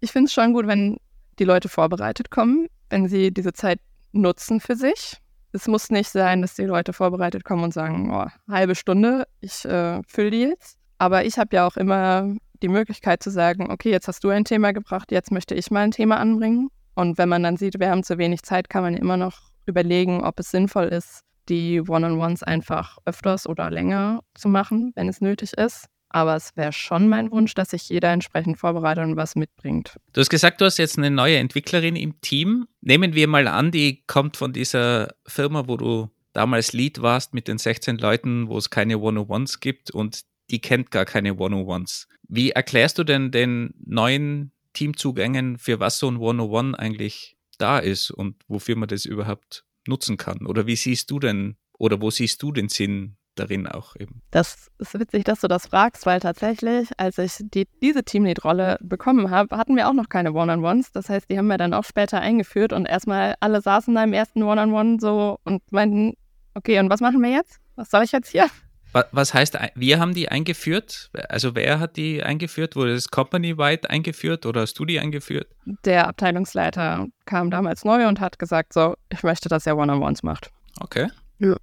ich 0.00 0.10
finde 0.10 0.26
es 0.26 0.32
schon 0.32 0.52
gut, 0.52 0.66
wenn 0.66 0.96
die 1.38 1.44
Leute 1.44 1.68
vorbereitet 1.68 2.30
kommen, 2.30 2.66
wenn 2.90 3.08
sie 3.08 3.32
diese 3.32 3.52
Zeit 3.52 3.78
nutzen 4.12 4.60
für 4.60 4.74
sich. 4.74 5.18
Es 5.52 5.68
muss 5.68 5.90
nicht 5.90 6.10
sein, 6.10 6.42
dass 6.42 6.54
die 6.54 6.64
Leute 6.64 6.92
vorbereitet 6.92 7.44
kommen 7.44 7.64
und 7.64 7.74
sagen, 7.74 8.12
oh, 8.12 8.26
halbe 8.50 8.74
Stunde, 8.74 9.26
ich 9.40 9.64
äh, 9.64 10.02
fülle 10.06 10.30
die 10.30 10.42
jetzt. 10.42 10.76
Aber 10.98 11.24
ich 11.24 11.38
habe 11.38 11.54
ja 11.54 11.66
auch 11.66 11.76
immer 11.76 12.34
die 12.62 12.68
Möglichkeit 12.68 13.22
zu 13.22 13.30
sagen, 13.30 13.70
okay, 13.70 13.90
jetzt 13.90 14.08
hast 14.08 14.24
du 14.24 14.30
ein 14.30 14.44
Thema 14.44 14.72
gebracht, 14.72 15.12
jetzt 15.12 15.30
möchte 15.30 15.54
ich 15.54 15.70
mal 15.70 15.82
ein 15.82 15.90
Thema 15.90 16.18
anbringen. 16.18 16.68
Und 16.94 17.18
wenn 17.18 17.28
man 17.28 17.42
dann 17.42 17.56
sieht, 17.56 17.78
wir 17.78 17.90
haben 17.90 18.02
zu 18.02 18.18
wenig 18.18 18.42
Zeit, 18.42 18.68
kann 18.68 18.82
man 18.82 18.94
immer 18.94 19.16
noch 19.16 19.50
überlegen, 19.66 20.22
ob 20.24 20.40
es 20.40 20.50
sinnvoll 20.50 20.86
ist, 20.86 21.22
die 21.48 21.80
One-on-Ones 21.80 22.42
einfach 22.42 22.98
öfters 23.04 23.46
oder 23.46 23.70
länger 23.70 24.20
zu 24.34 24.48
machen, 24.48 24.92
wenn 24.96 25.08
es 25.08 25.20
nötig 25.20 25.52
ist. 25.54 25.86
Aber 26.10 26.36
es 26.36 26.56
wäre 26.56 26.72
schon 26.72 27.08
mein 27.08 27.30
Wunsch, 27.30 27.54
dass 27.54 27.70
sich 27.70 27.88
jeder 27.88 28.10
entsprechend 28.10 28.58
vorbereitet 28.58 29.04
und 29.04 29.16
was 29.16 29.36
mitbringt. 29.36 29.96
Du 30.14 30.20
hast 30.20 30.30
gesagt, 30.30 30.60
du 30.60 30.64
hast 30.64 30.78
jetzt 30.78 30.96
eine 30.96 31.10
neue 31.10 31.36
Entwicklerin 31.36 31.96
im 31.96 32.18
Team. 32.22 32.66
Nehmen 32.80 33.14
wir 33.14 33.28
mal 33.28 33.46
an, 33.46 33.70
die 33.70 34.04
kommt 34.06 34.36
von 34.38 34.52
dieser 34.52 35.14
Firma, 35.26 35.68
wo 35.68 35.76
du 35.76 36.10
damals 36.32 36.72
Lead 36.72 37.02
warst 37.02 37.34
mit 37.34 37.46
den 37.46 37.58
16 37.58 37.98
Leuten, 37.98 38.48
wo 38.48 38.56
es 38.56 38.70
keine 38.70 38.98
One-on-Ones 38.98 39.60
gibt 39.60 39.90
und 39.90 40.22
die 40.50 40.60
kennt 40.60 40.90
gar 40.90 41.04
keine 41.04 41.36
One-on-Ones. 41.36 42.08
Wie 42.28 42.50
erklärst 42.50 42.98
du 42.98 43.04
denn 43.04 43.30
den 43.30 43.74
neuen 43.84 44.52
Teamzugängen, 44.72 45.58
für 45.58 45.80
was 45.80 45.98
so 45.98 46.10
ein 46.10 46.16
One-on-One 46.16 46.78
eigentlich 46.78 47.36
da 47.58 47.78
ist 47.78 48.10
und 48.10 48.36
wofür 48.48 48.76
man 48.76 48.88
das 48.88 49.04
überhaupt 49.04 49.64
nutzen 49.86 50.16
kann? 50.16 50.46
Oder 50.46 50.66
wie 50.66 50.76
siehst 50.76 51.10
du 51.10 51.18
denn, 51.18 51.56
oder 51.78 52.00
wo 52.00 52.10
siehst 52.10 52.42
du 52.42 52.52
den 52.52 52.68
Sinn 52.68 53.16
darin 53.38 53.66
auch 53.66 53.96
eben. 53.96 54.22
Das 54.30 54.68
ist 54.78 54.98
witzig, 54.98 55.24
dass 55.24 55.40
du 55.40 55.48
das 55.48 55.66
fragst, 55.66 56.06
weil 56.06 56.20
tatsächlich, 56.20 56.88
als 56.96 57.18
ich 57.18 57.36
die, 57.40 57.66
diese 57.82 58.04
Teamlead-Rolle 58.04 58.78
bekommen 58.80 59.30
habe, 59.30 59.56
hatten 59.56 59.76
wir 59.76 59.88
auch 59.88 59.92
noch 59.92 60.08
keine 60.08 60.32
One-on-Ones. 60.32 60.92
Das 60.92 61.08
heißt, 61.08 61.30
die 61.30 61.38
haben 61.38 61.46
wir 61.46 61.58
dann 61.58 61.74
auch 61.74 61.84
später 61.84 62.20
eingeführt 62.20 62.72
und 62.72 62.86
erstmal 62.86 63.34
alle 63.40 63.60
saßen 63.60 63.94
da 63.94 64.04
im 64.04 64.12
ersten 64.12 64.42
One-on-One 64.42 64.94
-on 64.94 64.96
-One 64.96 65.00
so 65.00 65.38
und 65.44 65.62
meinten, 65.70 66.14
okay, 66.54 66.78
und 66.80 66.90
was 66.90 67.00
machen 67.00 67.22
wir 67.22 67.30
jetzt? 67.30 67.60
Was 67.76 67.90
soll 67.90 68.02
ich 68.02 68.12
jetzt 68.12 68.30
hier? 68.30 68.46
Was 68.92 69.34
heißt, 69.34 69.58
wir 69.74 70.00
haben 70.00 70.14
die 70.14 70.28
eingeführt? 70.28 71.10
Also 71.28 71.54
wer 71.54 71.78
hat 71.78 71.96
die 71.96 72.22
eingeführt? 72.22 72.74
Wurde 72.74 72.94
das 72.94 73.08
company-wide 73.08 73.88
eingeführt 73.90 74.46
oder 74.46 74.62
hast 74.62 74.78
du 74.78 74.84
die 74.84 74.98
eingeführt? 74.98 75.46
Der 75.84 76.08
Abteilungsleiter 76.08 77.06
kam 77.26 77.50
damals 77.50 77.84
neu 77.84 78.08
und 78.08 78.20
hat 78.20 78.38
gesagt, 78.38 78.72
so, 78.72 78.96
ich 79.10 79.22
möchte, 79.22 79.48
dass 79.48 79.66
er 79.66 79.76
One-on-Ones 79.76 80.22
macht. 80.22 80.50
Okay. 80.80 81.08
Ja. 81.38 81.56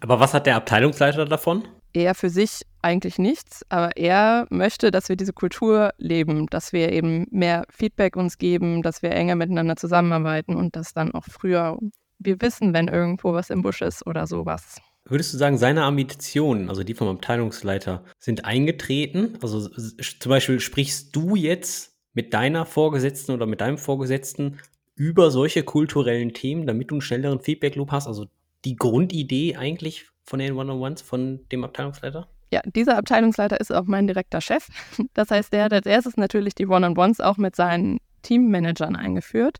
Aber 0.00 0.18
was 0.18 0.34
hat 0.34 0.46
der 0.46 0.56
Abteilungsleiter 0.56 1.24
davon? 1.24 1.66
Er 1.92 2.14
für 2.14 2.30
sich 2.30 2.62
eigentlich 2.82 3.18
nichts, 3.18 3.64
aber 3.68 3.96
er 3.96 4.46
möchte, 4.50 4.90
dass 4.90 5.08
wir 5.08 5.16
diese 5.16 5.32
Kultur 5.32 5.92
leben, 5.98 6.46
dass 6.46 6.72
wir 6.72 6.92
eben 6.92 7.26
mehr 7.30 7.64
Feedback 7.68 8.16
uns 8.16 8.38
geben, 8.38 8.82
dass 8.82 9.02
wir 9.02 9.10
enger 9.10 9.34
miteinander 9.34 9.76
zusammenarbeiten 9.76 10.56
und 10.56 10.76
dass 10.76 10.94
dann 10.94 11.12
auch 11.12 11.24
früher 11.24 11.78
wir 12.18 12.40
wissen, 12.40 12.74
wenn 12.74 12.88
irgendwo 12.88 13.32
was 13.32 13.50
im 13.50 13.62
Busch 13.62 13.80
ist 13.80 14.06
oder 14.06 14.26
sowas. 14.26 14.80
Würdest 15.10 15.34
du 15.34 15.38
sagen, 15.38 15.58
seine 15.58 15.82
Ambitionen, 15.82 16.68
also 16.68 16.84
die 16.84 16.94
vom 16.94 17.08
Abteilungsleiter, 17.08 18.04
sind 18.20 18.44
eingetreten? 18.44 19.36
Also 19.42 19.68
zum 19.68 20.30
Beispiel 20.30 20.60
sprichst 20.60 21.14
du 21.16 21.34
jetzt 21.34 21.96
mit 22.12 22.32
deiner 22.32 22.64
Vorgesetzten 22.64 23.32
oder 23.32 23.44
mit 23.44 23.60
deinem 23.60 23.76
Vorgesetzten 23.76 24.60
über 24.94 25.32
solche 25.32 25.64
kulturellen 25.64 26.32
Themen, 26.32 26.64
damit 26.64 26.90
du 26.90 26.94
einen 26.94 27.02
schnelleren 27.02 27.40
Feedback-Loop 27.40 27.90
hast? 27.90 28.06
Also 28.06 28.26
die 28.64 28.76
Grundidee 28.76 29.56
eigentlich 29.56 30.06
von 30.22 30.38
den 30.38 30.54
One-on-Ones 30.54 31.02
von 31.02 31.40
dem 31.50 31.64
Abteilungsleiter? 31.64 32.28
Ja, 32.52 32.60
dieser 32.64 32.96
Abteilungsleiter 32.96 33.58
ist 33.58 33.72
auch 33.72 33.86
mein 33.86 34.06
direkter 34.06 34.40
Chef. 34.40 34.68
Das 35.14 35.32
heißt, 35.32 35.52
der 35.52 35.64
hat 35.64 35.72
als 35.72 35.86
erstes 35.86 36.16
natürlich 36.16 36.54
die 36.54 36.68
One-on-Ones 36.68 37.20
auch 37.20 37.36
mit 37.36 37.56
seinen 37.56 37.98
Teammanagern 38.22 38.94
eingeführt. 38.94 39.56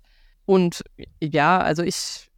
Und 0.46 0.84
ja, 1.20 1.58
also 1.58 1.82
ich 1.82 2.30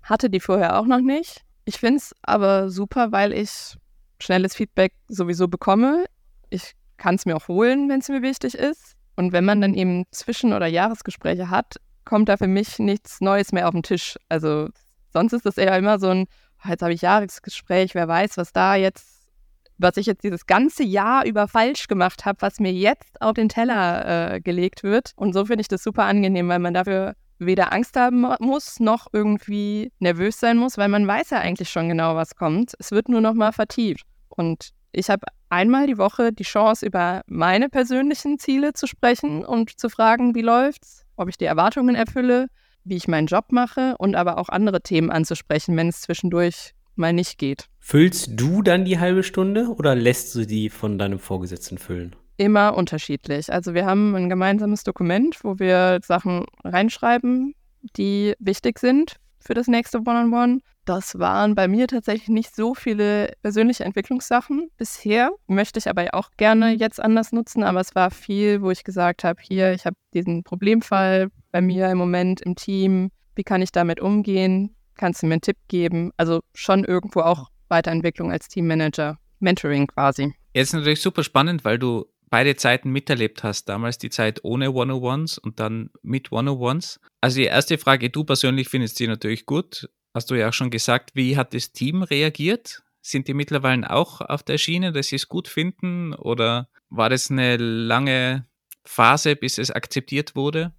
hatte 0.00 0.30
die 0.30 0.40
vorher 0.40 0.78
auch 0.78 0.86
noch 0.86 1.00
nicht. 1.00 1.45
Ich 1.66 1.78
finde 1.78 1.98
es 1.98 2.14
aber 2.22 2.70
super, 2.70 3.12
weil 3.12 3.32
ich 3.32 3.76
schnelles 4.18 4.56
Feedback 4.56 4.94
sowieso 5.08 5.46
bekomme. 5.46 6.06
Ich 6.48 6.72
kann 6.96 7.16
es 7.16 7.26
mir 7.26 7.36
auch 7.36 7.48
holen, 7.48 7.90
wenn 7.90 8.00
es 8.00 8.08
mir 8.08 8.22
wichtig 8.22 8.54
ist. 8.54 8.94
Und 9.16 9.32
wenn 9.32 9.44
man 9.44 9.60
dann 9.60 9.74
eben 9.74 10.04
Zwischen- 10.10 10.54
oder 10.54 10.66
Jahresgespräche 10.66 11.50
hat, 11.50 11.76
kommt 12.04 12.28
da 12.30 12.38
für 12.38 12.46
mich 12.46 12.78
nichts 12.78 13.20
Neues 13.20 13.52
mehr 13.52 13.66
auf 13.68 13.74
den 13.74 13.82
Tisch. 13.82 14.16
Also 14.30 14.68
Sonst 15.16 15.32
ist 15.32 15.46
das 15.46 15.56
eher 15.56 15.74
immer 15.78 15.98
so 15.98 16.10
ein, 16.10 16.26
oh, 16.62 16.68
jetzt 16.68 16.82
habe 16.82 16.92
ich 16.92 17.00
Jahresgespräch, 17.00 17.94
wer 17.94 18.06
weiß, 18.06 18.36
was 18.36 18.52
da 18.52 18.74
jetzt, 18.74 19.30
was 19.78 19.96
ich 19.96 20.04
jetzt 20.04 20.24
dieses 20.24 20.44
ganze 20.44 20.82
Jahr 20.82 21.24
über 21.24 21.48
falsch 21.48 21.88
gemacht 21.88 22.26
habe, 22.26 22.42
was 22.42 22.60
mir 22.60 22.70
jetzt 22.70 23.18
auf 23.22 23.32
den 23.32 23.48
Teller 23.48 24.34
äh, 24.34 24.40
gelegt 24.42 24.82
wird. 24.82 25.12
Und 25.16 25.32
so 25.32 25.46
finde 25.46 25.62
ich 25.62 25.68
das 25.68 25.82
super 25.82 26.04
angenehm, 26.04 26.50
weil 26.50 26.58
man 26.58 26.74
dafür 26.74 27.14
weder 27.38 27.72
Angst 27.72 27.96
haben 27.96 28.26
muss, 28.40 28.80
noch 28.80 29.06
irgendwie 29.12 29.92
nervös 29.98 30.40
sein 30.40 30.56
muss, 30.56 30.78
weil 30.78 30.88
man 30.88 31.06
weiß 31.06 31.30
ja 31.30 31.38
eigentlich 31.38 31.70
schon 31.70 31.88
genau, 31.88 32.16
was 32.16 32.36
kommt. 32.36 32.74
Es 32.78 32.90
wird 32.90 33.08
nur 33.08 33.20
noch 33.20 33.34
mal 33.34 33.52
vertieft. 33.52 34.04
Und 34.28 34.70
ich 34.92 35.10
habe 35.10 35.26
einmal 35.50 35.86
die 35.86 35.98
Woche 35.98 36.32
die 36.32 36.44
Chance, 36.44 36.86
über 36.86 37.22
meine 37.26 37.68
persönlichen 37.68 38.38
Ziele 38.38 38.72
zu 38.72 38.86
sprechen 38.86 39.44
und 39.44 39.78
zu 39.78 39.88
fragen, 39.88 40.34
wie 40.34 40.42
läuft's, 40.42 41.04
ob 41.16 41.28
ich 41.28 41.36
die 41.36 41.44
Erwartungen 41.44 41.94
erfülle, 41.94 42.46
wie 42.84 42.96
ich 42.96 43.08
meinen 43.08 43.26
Job 43.26 43.46
mache 43.50 43.96
und 43.98 44.14
aber 44.14 44.38
auch 44.38 44.48
andere 44.48 44.80
Themen 44.80 45.10
anzusprechen, 45.10 45.76
wenn 45.76 45.88
es 45.88 46.00
zwischendurch 46.00 46.72
mal 46.94 47.12
nicht 47.12 47.38
geht. 47.38 47.66
Füllst 47.78 48.30
du 48.40 48.62
dann 48.62 48.84
die 48.84 48.98
halbe 48.98 49.22
Stunde 49.22 49.68
oder 49.68 49.94
lässt 49.94 50.34
du 50.34 50.46
die 50.46 50.70
von 50.70 50.98
deinem 50.98 51.18
Vorgesetzten 51.18 51.78
füllen? 51.78 52.16
Immer 52.36 52.76
unterschiedlich. 52.76 53.52
Also 53.52 53.74
wir 53.74 53.86
haben 53.86 54.14
ein 54.14 54.28
gemeinsames 54.28 54.84
Dokument, 54.84 55.38
wo 55.42 55.58
wir 55.58 56.00
Sachen 56.02 56.44
reinschreiben, 56.64 57.54
die 57.96 58.34
wichtig 58.38 58.78
sind 58.78 59.16
für 59.40 59.54
das 59.54 59.68
nächste 59.68 59.98
One-on-One. 59.98 60.60
Das 60.84 61.18
waren 61.18 61.54
bei 61.54 61.66
mir 61.66 61.88
tatsächlich 61.88 62.28
nicht 62.28 62.54
so 62.54 62.74
viele 62.74 63.32
persönliche 63.42 63.84
Entwicklungssachen 63.84 64.68
bisher. 64.76 65.30
Möchte 65.48 65.78
ich 65.78 65.88
aber 65.88 66.06
auch 66.12 66.30
gerne 66.36 66.72
jetzt 66.72 67.00
anders 67.00 67.32
nutzen. 67.32 67.64
Aber 67.64 67.80
es 67.80 67.94
war 67.94 68.10
viel, 68.10 68.62
wo 68.62 68.70
ich 68.70 68.84
gesagt 68.84 69.24
habe, 69.24 69.40
hier, 69.42 69.72
ich 69.72 69.84
habe 69.84 69.96
diesen 70.14 70.44
Problemfall 70.44 71.28
bei 71.50 71.60
mir 71.60 71.90
im 71.90 71.98
Moment 71.98 72.40
im 72.42 72.54
Team. 72.54 73.10
Wie 73.34 73.42
kann 73.42 73.62
ich 73.62 73.72
damit 73.72 74.00
umgehen? 74.00 74.76
Kannst 74.96 75.22
du 75.22 75.26
mir 75.26 75.34
einen 75.34 75.40
Tipp 75.40 75.58
geben? 75.68 76.12
Also 76.16 76.40
schon 76.54 76.84
irgendwo 76.84 77.20
auch 77.20 77.48
Weiterentwicklung 77.68 78.30
als 78.30 78.48
Teammanager, 78.48 79.18
Mentoring 79.40 79.88
quasi. 79.88 80.34
Jetzt 80.54 80.72
natürlich 80.72 81.02
super 81.02 81.24
spannend, 81.24 81.64
weil 81.64 81.78
du 81.78 82.06
beide 82.30 82.56
Zeiten 82.56 82.90
miterlebt 82.90 83.42
hast. 83.42 83.68
Damals 83.68 83.98
die 83.98 84.10
Zeit 84.10 84.44
ohne 84.44 84.68
101s 84.68 85.38
und 85.38 85.60
dann 85.60 85.90
mit 86.02 86.28
101s. 86.28 86.98
Also 87.20 87.38
die 87.38 87.44
erste 87.44 87.78
Frage, 87.78 88.10
du 88.10 88.24
persönlich 88.24 88.68
findest 88.68 88.96
sie 88.96 89.06
natürlich 89.06 89.46
gut. 89.46 89.88
Hast 90.14 90.30
du 90.30 90.34
ja 90.34 90.48
auch 90.48 90.52
schon 90.52 90.70
gesagt, 90.70 91.10
wie 91.14 91.36
hat 91.36 91.54
das 91.54 91.72
Team 91.72 92.02
reagiert? 92.02 92.82
Sind 93.02 93.28
die 93.28 93.34
mittlerweile 93.34 93.90
auch 93.90 94.20
auf 94.20 94.42
der 94.42 94.58
Schiene, 94.58 94.92
dass 94.92 95.08
sie 95.08 95.16
es 95.16 95.28
gut 95.28 95.46
finden? 95.48 96.14
Oder 96.14 96.68
war 96.88 97.10
das 97.10 97.30
eine 97.30 97.56
lange 97.56 98.46
Phase, 98.84 99.36
bis 99.36 99.58
es 99.58 99.70
akzeptiert 99.70 100.34
wurde? 100.34 100.72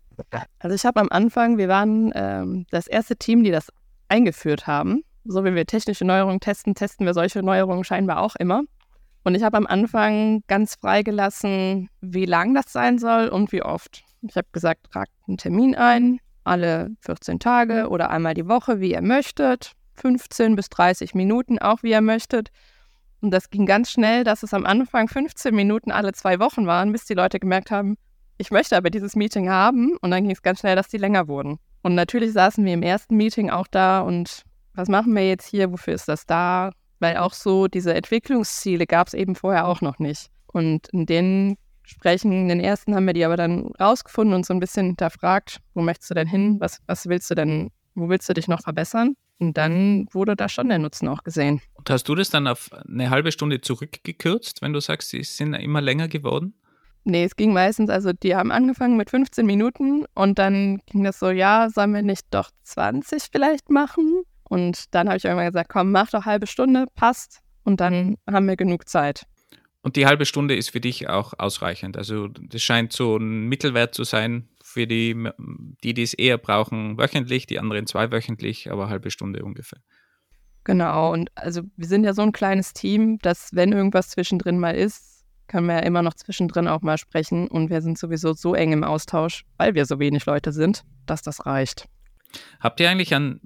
Also 0.60 0.76
ich 0.76 0.86
habe 0.86 1.00
am 1.00 1.10
Anfang, 1.10 1.58
wir 1.58 1.68
waren 1.68 2.12
ähm, 2.16 2.66
das 2.72 2.88
erste 2.88 3.16
Team, 3.16 3.44
die 3.44 3.52
das 3.52 3.72
eingeführt 4.10 4.68
haben. 4.68 5.04
So 5.24 5.44
wie 5.46 5.54
wir 5.54 5.66
technische 5.66 6.06
Neuerungen 6.06 6.40
testen, 6.40 6.74
testen 6.74 7.06
wir 7.06 7.14
solche 7.14 7.44
Neuerungen 7.44 7.84
scheinbar 7.84 8.22
auch 8.22 8.36
immer. 8.36 8.64
Und 9.28 9.36
ich 9.36 9.44
habe 9.44 9.58
am 9.58 9.68
Anfang 9.68 10.42
ganz 10.48 10.76
freigelassen, 10.76 11.90
wie 12.00 12.24
lang 12.24 12.54
das 12.54 12.72
sein 12.72 12.98
soll 12.98 13.28
und 13.28 13.52
wie 13.52 13.62
oft. 13.62 14.06
Ich 14.22 14.38
habe 14.38 14.48
gesagt, 14.54 14.90
tragt 14.90 15.12
einen 15.28 15.36
Termin 15.36 15.76
ein, 15.76 16.22
alle 16.46 16.92
14 17.02 17.38
Tage 17.38 17.90
oder 17.90 18.10
einmal 18.10 18.36
die 18.36 18.48
Woche, 18.48 18.80
wie 18.80 18.94
ihr 18.94 19.02
möchtet. 19.02 19.74
15 19.96 20.56
bis 20.56 20.70
30 20.70 21.14
Minuten, 21.14 21.60
auch 21.60 21.84
wie 21.84 21.92
ihr 21.92 22.00
möchtet. 22.00 22.52
Und 23.20 23.32
das 23.32 23.50
ging 23.50 23.66
ganz 23.66 23.92
schnell, 23.92 24.24
dass 24.24 24.44
es 24.44 24.54
am 24.54 24.66
Anfang 24.66 25.10
15 25.10 25.54
Minuten 25.54 25.92
alle 25.92 26.14
zwei 26.14 26.40
Wochen 26.40 26.66
waren, 26.66 26.94
bis 26.94 27.04
die 27.04 27.14
Leute 27.14 27.38
gemerkt 27.42 27.70
haben, 27.70 27.98
ich 28.38 28.50
möchte 28.50 28.78
aber 28.78 28.90
dieses 28.90 29.18
Meeting 29.18 29.50
haben. 29.50 29.98
Und 29.98 30.12
dann 30.12 30.24
ging 30.24 30.32
es 30.32 30.42
ganz 30.42 30.62
schnell, 30.62 30.78
dass 30.78 30.88
die 30.88 31.00
länger 31.00 31.28
wurden. 31.28 31.60
Und 31.82 31.96
natürlich 31.96 32.32
saßen 32.32 32.64
wir 32.64 32.74
im 32.74 32.82
ersten 32.82 33.18
Meeting 33.18 33.50
auch 33.50 33.68
da 33.68 34.00
und 34.00 34.44
was 34.74 34.88
machen 34.88 35.14
wir 35.14 35.28
jetzt 35.28 35.48
hier? 35.48 35.70
Wofür 35.74 35.96
ist 35.96 36.08
das 36.08 36.26
da? 36.26 36.72
Weil 37.00 37.18
auch 37.18 37.34
so 37.34 37.68
diese 37.68 37.94
Entwicklungsziele 37.94 38.86
gab 38.86 39.08
es 39.08 39.14
eben 39.14 39.36
vorher 39.36 39.68
auch 39.68 39.82
noch 39.82 40.00
nicht. 40.00 40.30
Und 40.48 40.88
in 40.90 41.06
den 41.06 41.58
Gesprächen, 41.84 42.32
in 42.32 42.50
den 42.50 42.60
ersten 42.60 42.96
haben 42.96 43.06
wir 43.06 43.14
die 43.14 43.26
aber 43.26 43.38
dann 43.38 43.68
rausgefunden 43.80 44.36
und 44.36 44.46
so 44.46 44.54
ein 44.54 44.60
bisschen 44.60 44.88
hinterfragt, 44.88 45.60
wo 45.74 45.82
möchtest 45.82 46.10
du 46.10 46.16
denn 46.16 46.28
hin? 46.28 46.58
Was, 46.60 46.80
was 46.86 47.08
willst 47.08 47.30
du 47.32 47.36
denn, 47.36 47.72
wo 47.96 48.10
willst 48.10 48.28
du 48.28 48.34
dich 48.34 48.48
noch 48.48 48.62
verbessern? 48.62 49.16
Und 49.40 49.56
dann 49.58 50.08
wurde 50.12 50.36
da 50.36 50.50
schon 50.50 50.70
der 50.70 50.80
Nutzen 50.80 51.08
auch 51.08 51.24
gesehen. 51.24 51.62
Und 51.76 51.90
hast 51.90 52.10
du 52.10 52.16
das 52.16 52.30
dann 52.30 52.48
auf 52.48 52.72
eine 52.74 53.10
halbe 53.10 53.32
Stunde 53.32 53.62
zurückgekürzt, 53.62 54.62
wenn 54.62 54.74
du 54.74 54.82
sagst, 54.82 55.10
sie 55.10 55.24
sind 55.24 55.54
immer 55.54 55.82
länger 55.82 56.08
geworden? 56.08 56.56
Nee, 57.04 57.24
es 57.24 57.38
ging 57.38 57.54
meistens, 57.54 57.90
also 57.90 58.12
die 58.12 58.36
haben 58.36 58.52
angefangen 58.52 58.98
mit 58.98 59.10
15 59.10 59.46
Minuten 59.46 60.04
und 60.14 60.38
dann 60.40 60.82
ging 60.88 61.06
das 61.06 61.20
so, 61.20 61.30
ja, 61.30 61.70
sollen 61.70 61.94
wir 61.94 62.02
nicht 62.02 62.26
doch 62.32 62.50
20 62.64 63.30
vielleicht 63.32 63.70
machen? 63.70 64.24
Und 64.50 64.94
dann 64.94 65.08
habe 65.08 65.18
ich 65.18 65.26
irgendwann 65.26 65.48
gesagt, 65.48 65.70
komm, 65.70 65.92
mach 65.92 66.10
doch 66.10 66.26
halbe 66.26 66.48
Stunde, 66.48 66.86
passt. 66.96 67.42
Und 67.64 67.82
dann 67.82 68.18
haben 68.30 68.48
wir 68.48 68.56
genug 68.56 68.88
Zeit. 68.88 69.26
Und 69.82 69.96
die 69.96 70.06
halbe 70.06 70.26
Stunde 70.26 70.56
ist 70.56 70.70
für 70.70 70.82
dich 70.82 71.08
auch 71.08 71.34
ausreichend. 71.38 71.98
Also 71.98 72.28
das 72.28 72.62
scheint 72.62 72.94
so 72.94 73.18
ein 73.18 73.48
Mittelwert 73.48 73.94
zu 73.94 74.04
sein 74.04 74.50
für 74.62 74.88
die, 74.88 75.30
die, 75.84 75.94
die 75.94 76.02
es 76.02 76.14
eher 76.14 76.38
brauchen, 76.38 76.98
wöchentlich, 76.98 77.46
die 77.46 77.60
anderen 77.60 77.88
zweiwöchentlich, 77.88 78.72
aber 78.72 78.90
halbe 78.90 79.12
Stunde 79.12 79.44
ungefähr. 79.44 79.80
Genau, 80.66 81.14
und 81.14 81.30
also 81.36 81.62
wir 81.78 81.88
sind 81.88 82.04
ja 82.04 82.14
so 82.14 82.22
ein 82.22 82.34
kleines 82.34 82.74
Team, 82.74 83.20
dass 83.20 83.52
wenn 83.54 83.72
irgendwas 83.72 84.10
zwischendrin 84.10 84.60
mal 84.60 84.76
ist, 84.76 85.24
können 85.48 85.68
wir 85.68 85.76
ja 85.76 85.84
immer 85.84 86.02
noch 86.02 86.14
zwischendrin 86.14 86.68
auch 86.68 86.82
mal 86.82 86.98
sprechen. 86.98 87.48
Und 87.48 87.70
wir 87.70 87.82
sind 87.82 87.98
sowieso 87.98 88.34
so 88.34 88.54
eng 88.54 88.74
im 88.74 88.84
Austausch, 88.84 89.46
weil 89.58 89.76
wir 89.76 89.86
so 89.86 90.00
wenig 90.00 90.26
Leute 90.26 90.52
sind, 90.52 90.84
dass 91.06 91.22
das 91.22 91.46
reicht. 91.46 91.88
Habt 92.60 92.80
ihr 92.82 92.90
eigentlich 92.90 93.16
ein 93.16 93.40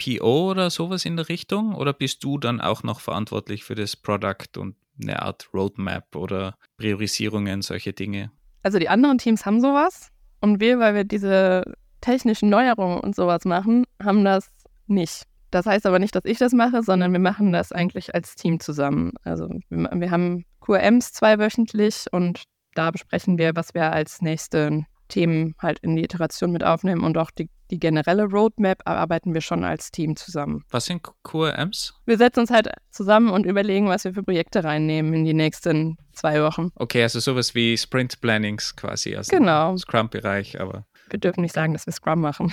PO 0.00 0.50
oder 0.50 0.70
sowas 0.70 1.04
in 1.04 1.16
der 1.16 1.28
Richtung? 1.28 1.74
Oder 1.74 1.92
bist 1.92 2.24
du 2.24 2.38
dann 2.38 2.60
auch 2.60 2.82
noch 2.82 3.00
verantwortlich 3.00 3.64
für 3.64 3.74
das 3.74 3.96
Product 3.96 4.58
und 4.58 4.76
eine 5.02 5.22
Art 5.22 5.48
Roadmap 5.54 6.14
oder 6.16 6.54
Priorisierungen, 6.76 7.62
solche 7.62 7.92
Dinge? 7.92 8.30
Also 8.62 8.78
die 8.78 8.88
anderen 8.88 9.18
Teams 9.18 9.46
haben 9.46 9.60
sowas 9.60 10.10
und 10.40 10.60
wir, 10.60 10.78
weil 10.78 10.94
wir 10.94 11.04
diese 11.04 11.64
technischen 12.00 12.48
Neuerungen 12.50 13.00
und 13.00 13.14
sowas 13.14 13.44
machen, 13.44 13.84
haben 14.02 14.24
das 14.24 14.50
nicht. 14.86 15.24
Das 15.50 15.66
heißt 15.66 15.86
aber 15.86 15.98
nicht, 15.98 16.14
dass 16.14 16.24
ich 16.24 16.38
das 16.38 16.52
mache, 16.52 16.82
sondern 16.82 17.12
wir 17.12 17.18
machen 17.18 17.52
das 17.52 17.72
eigentlich 17.72 18.14
als 18.14 18.36
Team 18.36 18.60
zusammen. 18.60 19.12
Also 19.24 19.48
wir, 19.68 19.90
wir 19.92 20.10
haben 20.10 20.44
QRMs 20.60 21.12
zweiwöchentlich 21.12 22.06
und 22.12 22.44
da 22.74 22.90
besprechen 22.90 23.38
wir, 23.38 23.56
was 23.56 23.74
wir 23.74 23.92
als 23.92 24.22
nächste 24.22 24.84
Themen 25.08 25.54
halt 25.58 25.80
in 25.80 25.96
die 25.96 26.04
Iteration 26.04 26.52
mit 26.52 26.62
aufnehmen 26.62 27.02
und 27.02 27.18
auch 27.18 27.30
die, 27.30 27.48
die 27.70 27.78
generelle 27.78 28.24
Roadmap 28.24 28.82
arbeiten 28.84 29.34
wir 29.34 29.40
schon 29.40 29.64
als 29.64 29.90
Team 29.90 30.16
zusammen. 30.16 30.64
Was 30.70 30.86
sind 30.86 31.02
QRMs? 31.22 31.94
Wir 32.06 32.18
setzen 32.18 32.40
uns 32.40 32.50
halt 32.50 32.70
zusammen 32.90 33.30
und 33.30 33.46
überlegen, 33.46 33.88
was 33.88 34.04
wir 34.04 34.12
für 34.12 34.22
Projekte 34.22 34.64
reinnehmen 34.64 35.14
in 35.14 35.24
die 35.24 35.34
nächsten 35.34 35.96
zwei 36.12 36.42
Wochen. 36.42 36.70
Okay, 36.76 37.02
also 37.02 37.20
sowas 37.20 37.54
wie 37.54 37.76
Sprint 37.76 38.20
Plannings 38.20 38.76
quasi, 38.76 39.16
also 39.16 39.34
genau. 39.34 39.76
Scrum-Bereich, 39.76 40.60
aber. 40.60 40.84
Wir 41.08 41.18
dürfen 41.18 41.42
nicht 41.42 41.54
sagen, 41.54 41.72
dass 41.72 41.86
wir 41.86 41.92
Scrum 41.92 42.20
machen. 42.20 42.52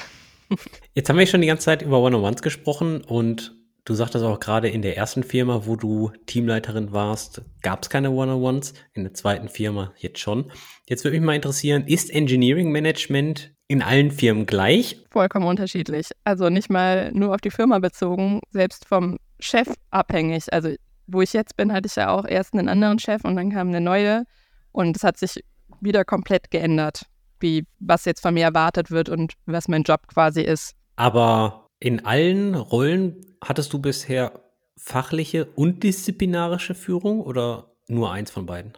Jetzt 0.93 1.09
haben 1.09 1.17
wir 1.17 1.27
schon 1.27 1.41
die 1.41 1.47
ganze 1.47 1.65
Zeit 1.65 1.81
über 1.81 1.99
One-on-Ones 1.99 2.41
gesprochen 2.41 3.01
und 3.01 3.57
Du 3.87 3.93
sagtest 3.93 4.25
auch 4.25 4.41
gerade 4.41 4.67
in 4.67 4.81
der 4.81 4.97
ersten 4.97 5.23
Firma, 5.23 5.65
wo 5.65 5.77
du 5.77 6.11
Teamleiterin 6.25 6.91
warst, 6.91 7.41
gab 7.61 7.83
es 7.83 7.89
keine 7.89 8.11
One-on-Ones. 8.11 8.73
In 8.91 9.05
der 9.05 9.13
zweiten 9.13 9.47
Firma 9.47 9.93
jetzt 9.97 10.19
schon. 10.19 10.51
Jetzt 10.89 11.05
würde 11.05 11.17
mich 11.17 11.25
mal 11.25 11.37
interessieren, 11.37 11.87
ist 11.87 12.09
Engineering 12.13 12.69
Management 12.69 13.55
in 13.67 13.81
allen 13.81 14.11
Firmen 14.11 14.45
gleich? 14.45 15.03
Vollkommen 15.09 15.45
unterschiedlich. 15.45 16.11
Also 16.23 16.49
nicht 16.49 16.69
mal 16.69 17.11
nur 17.11 17.33
auf 17.33 17.41
die 17.41 17.51
Firma 17.51 17.79
bezogen, 17.79 18.41
selbst 18.51 18.85
vom 18.85 19.17
Chef 19.39 19.67
abhängig. 19.91 20.51
Also 20.53 20.75
wo 21.07 21.21
ich 21.21 21.33
jetzt 21.33 21.55
bin, 21.57 21.71
hatte 21.73 21.87
ich 21.87 21.95
ja 21.95 22.09
auch 22.09 22.25
erst 22.25 22.53
einen 22.53 22.69
anderen 22.69 22.99
Chef 22.99 23.23
und 23.23 23.35
dann 23.35 23.51
kam 23.51 23.69
eine 23.69 23.81
neue. 23.81 24.23
Und 24.71 24.95
es 24.95 25.03
hat 25.03 25.17
sich 25.17 25.43
wieder 25.81 26.05
komplett 26.05 26.51
geändert, 26.51 27.05
wie 27.39 27.65
was 27.79 28.05
jetzt 28.05 28.21
von 28.21 28.33
mir 28.33 28.43
erwartet 28.43 28.91
wird 28.91 29.09
und 29.09 29.33
was 29.45 29.67
mein 29.67 29.83
Job 29.83 30.07
quasi 30.07 30.41
ist. 30.41 30.75
Aber 30.95 31.67
in 31.79 32.05
allen 32.05 32.55
Rollen 32.55 33.25
hattest 33.43 33.71
du 33.73 33.79
bisher 33.79 34.41
fachliche 34.77 35.45
und 35.45 35.83
disziplinarische 35.83 36.75
Führung 36.75 37.21
oder 37.21 37.71
nur 37.87 38.11
eins 38.11 38.31
von 38.31 38.45
beiden? 38.45 38.73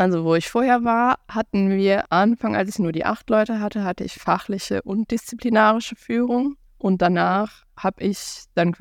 Also 0.00 0.24
wo 0.24 0.34
ich 0.34 0.48
vorher 0.48 0.82
war, 0.82 1.18
hatten 1.28 1.76
wir 1.76 2.10
Anfang, 2.10 2.56
als 2.56 2.70
ich 2.70 2.78
nur 2.78 2.90
die 2.90 3.04
acht 3.04 3.28
Leute 3.28 3.60
hatte, 3.60 3.84
hatte 3.84 4.02
ich 4.02 4.14
fachliche 4.14 4.80
und 4.80 5.10
disziplinarische 5.10 5.94
Führung. 5.94 6.56
Und 6.78 7.02
danach 7.02 7.64
habe 7.76 8.02
ich 8.02 8.44
dann 8.54 8.74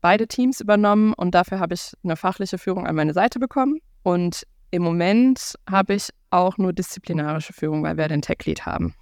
beide 0.00 0.26
Teams 0.26 0.60
übernommen 0.60 1.12
und 1.12 1.32
dafür 1.32 1.60
habe 1.60 1.74
ich 1.74 1.92
eine 2.02 2.16
fachliche 2.16 2.58
Führung 2.58 2.88
an 2.88 2.96
meine 2.96 3.12
Seite 3.12 3.38
bekommen. 3.38 3.78
Und 4.02 4.48
im 4.72 4.82
Moment 4.82 5.54
habe 5.70 5.94
ich 5.94 6.08
auch 6.30 6.58
nur 6.58 6.72
disziplinarische 6.72 7.52
Führung, 7.52 7.84
weil 7.84 7.96
wir 7.96 8.08
den 8.08 8.22
Tech-Lead 8.22 8.66
haben. 8.66 8.96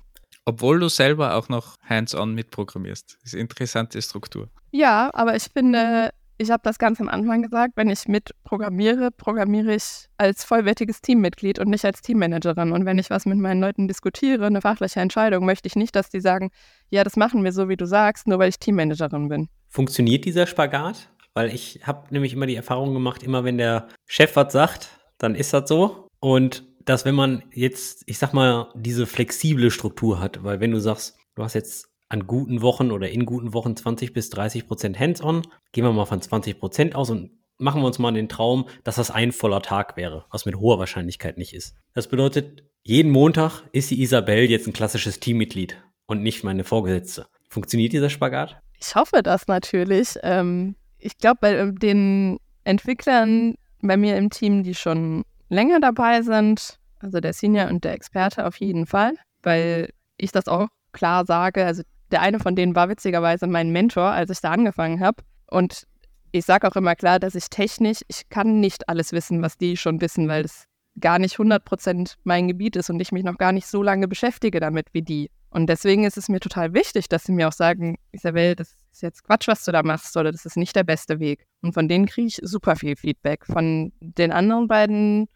Obwohl 0.44 0.78
du 0.78 0.90
selber 0.90 1.36
auch 1.36 1.48
noch 1.48 1.78
hands-on 1.88 2.34
mitprogrammierst. 2.34 3.16
Das 3.22 3.28
ist 3.28 3.34
eine 3.34 3.40
interessante 3.44 4.02
Struktur. 4.02 4.50
Ja, 4.72 5.08
aber 5.14 5.36
ich 5.36 5.44
finde, 5.44 6.10
ich 6.42 6.50
habe 6.50 6.62
das 6.64 6.78
ganz 6.78 7.00
am 7.00 7.08
Anfang 7.08 7.42
gesagt, 7.42 7.72
wenn 7.76 7.88
ich 7.88 8.08
mit 8.08 8.32
programmiere, 8.44 9.10
programmiere 9.10 9.74
ich 9.74 10.08
als 10.18 10.44
vollwertiges 10.44 11.00
Teammitglied 11.00 11.58
und 11.58 11.68
nicht 11.68 11.84
als 11.84 12.02
Teammanagerin. 12.02 12.72
Und 12.72 12.84
wenn 12.84 12.98
ich 12.98 13.08
was 13.10 13.24
mit 13.24 13.38
meinen 13.38 13.60
Leuten 13.60 13.88
diskutiere, 13.88 14.46
eine 14.46 14.60
fachliche 14.60 15.00
Entscheidung, 15.00 15.46
möchte 15.46 15.68
ich 15.68 15.76
nicht, 15.76 15.94
dass 15.96 16.10
die 16.10 16.20
sagen, 16.20 16.50
ja, 16.90 17.04
das 17.04 17.16
machen 17.16 17.44
wir 17.44 17.52
so, 17.52 17.68
wie 17.68 17.76
du 17.76 17.86
sagst, 17.86 18.26
nur 18.26 18.38
weil 18.38 18.48
ich 18.48 18.58
Teammanagerin 18.58 19.28
bin. 19.28 19.48
Funktioniert 19.68 20.24
dieser 20.24 20.46
Spagat? 20.46 21.08
Weil 21.34 21.48
ich 21.54 21.80
habe 21.84 22.12
nämlich 22.12 22.34
immer 22.34 22.46
die 22.46 22.56
Erfahrung 22.56 22.92
gemacht, 22.92 23.22
immer 23.22 23.44
wenn 23.44 23.56
der 23.56 23.88
Chef 24.06 24.36
was 24.36 24.52
sagt, 24.52 24.90
dann 25.16 25.34
ist 25.34 25.54
das 25.54 25.68
so. 25.68 26.08
Und 26.20 26.64
dass 26.84 27.04
wenn 27.04 27.14
man 27.14 27.44
jetzt, 27.52 28.02
ich 28.06 28.18
sag 28.18 28.32
mal, 28.34 28.68
diese 28.74 29.06
flexible 29.06 29.70
Struktur 29.70 30.20
hat, 30.20 30.42
weil 30.42 30.60
wenn 30.60 30.72
du 30.72 30.80
sagst, 30.80 31.16
du 31.36 31.42
hast 31.42 31.54
jetzt 31.54 31.91
an 32.12 32.26
guten 32.26 32.60
Wochen 32.60 32.90
oder 32.90 33.08
in 33.10 33.24
guten 33.24 33.54
Wochen 33.54 33.74
20 33.74 34.12
bis 34.12 34.28
30 34.30 34.66
Prozent 34.66 35.00
Hands-on, 35.00 35.42
gehen 35.72 35.84
wir 35.84 35.92
mal 35.92 36.04
von 36.04 36.20
20 36.20 36.58
Prozent 36.58 36.94
aus 36.94 37.08
und 37.08 37.30
machen 37.58 37.80
wir 37.80 37.86
uns 37.86 37.98
mal 37.98 38.12
den 38.12 38.28
Traum, 38.28 38.68
dass 38.84 38.96
das 38.96 39.10
ein 39.10 39.32
voller 39.32 39.62
Tag 39.62 39.96
wäre, 39.96 40.26
was 40.30 40.44
mit 40.44 40.56
hoher 40.56 40.78
Wahrscheinlichkeit 40.78 41.38
nicht 41.38 41.54
ist. 41.54 41.74
Das 41.94 42.08
bedeutet, 42.08 42.64
jeden 42.82 43.10
Montag 43.10 43.62
ist 43.72 43.90
die 43.90 44.02
Isabel 44.02 44.50
jetzt 44.50 44.66
ein 44.66 44.74
klassisches 44.74 45.20
Teammitglied 45.20 45.82
und 46.06 46.22
nicht 46.22 46.44
meine 46.44 46.64
Vorgesetzte. 46.64 47.26
Funktioniert 47.48 47.94
dieser 47.94 48.10
Spagat? 48.10 48.60
Ich 48.78 48.94
hoffe 48.94 49.22
das 49.22 49.46
natürlich. 49.46 50.16
Ähm, 50.22 50.76
ich 50.98 51.16
glaube, 51.16 51.38
bei 51.40 51.54
äh, 51.54 51.72
den 51.72 52.38
Entwicklern 52.64 53.54
bei 53.80 53.96
mir 53.96 54.16
im 54.16 54.28
Team, 54.28 54.64
die 54.64 54.74
schon 54.74 55.24
länger 55.48 55.80
dabei 55.80 56.22
sind, 56.22 56.78
also 56.98 57.20
der 57.20 57.32
Senior 57.32 57.68
und 57.68 57.84
der 57.84 57.94
Experte 57.94 58.46
auf 58.46 58.56
jeden 58.56 58.86
Fall, 58.86 59.14
weil 59.42 59.90
ich 60.18 60.30
das 60.30 60.46
auch 60.46 60.68
klar 60.92 61.24
sage. 61.24 61.64
Also 61.64 61.82
der 62.12 62.22
eine 62.22 62.38
von 62.38 62.54
denen 62.54 62.76
war 62.76 62.88
witzigerweise 62.88 63.46
mein 63.46 63.70
Mentor, 63.70 64.10
als 64.10 64.30
ich 64.30 64.40
da 64.40 64.50
angefangen 64.52 65.00
habe. 65.00 65.22
Und 65.50 65.86
ich 66.30 66.44
sage 66.44 66.68
auch 66.68 66.76
immer 66.76 66.94
klar, 66.94 67.18
dass 67.18 67.34
ich 67.34 67.48
technisch, 67.50 68.00
ich 68.08 68.28
kann 68.28 68.60
nicht 68.60 68.88
alles 68.88 69.12
wissen, 69.12 69.42
was 69.42 69.58
die 69.58 69.76
schon 69.76 70.00
wissen, 70.00 70.28
weil 70.28 70.42
das 70.42 70.66
gar 71.00 71.18
nicht 71.18 71.36
100% 71.36 72.16
mein 72.24 72.48
Gebiet 72.48 72.76
ist 72.76 72.90
und 72.90 73.00
ich 73.00 73.12
mich 73.12 73.24
noch 73.24 73.38
gar 73.38 73.52
nicht 73.52 73.66
so 73.66 73.82
lange 73.82 74.08
beschäftige 74.08 74.60
damit 74.60 74.88
wie 74.92 75.02
die. 75.02 75.30
Und 75.50 75.66
deswegen 75.66 76.04
ist 76.04 76.16
es 76.16 76.28
mir 76.28 76.40
total 76.40 76.72
wichtig, 76.72 77.08
dass 77.08 77.24
sie 77.24 77.32
mir 77.32 77.48
auch 77.48 77.52
sagen, 77.52 77.98
Isabel, 78.12 78.56
das 78.56 78.74
ist 78.90 79.02
jetzt 79.02 79.24
Quatsch, 79.24 79.48
was 79.48 79.64
du 79.64 79.72
da 79.72 79.82
machst, 79.82 80.16
oder 80.16 80.32
das 80.32 80.46
ist 80.46 80.56
nicht 80.56 80.74
der 80.74 80.84
beste 80.84 81.18
Weg. 81.20 81.46
Und 81.60 81.74
von 81.74 81.88
denen 81.88 82.06
kriege 82.06 82.28
ich 82.28 82.40
super 82.42 82.76
viel 82.76 82.96
Feedback. 82.96 83.44
Von 83.44 83.92
den 84.00 84.32
anderen 84.32 84.68
beiden, 84.68 85.28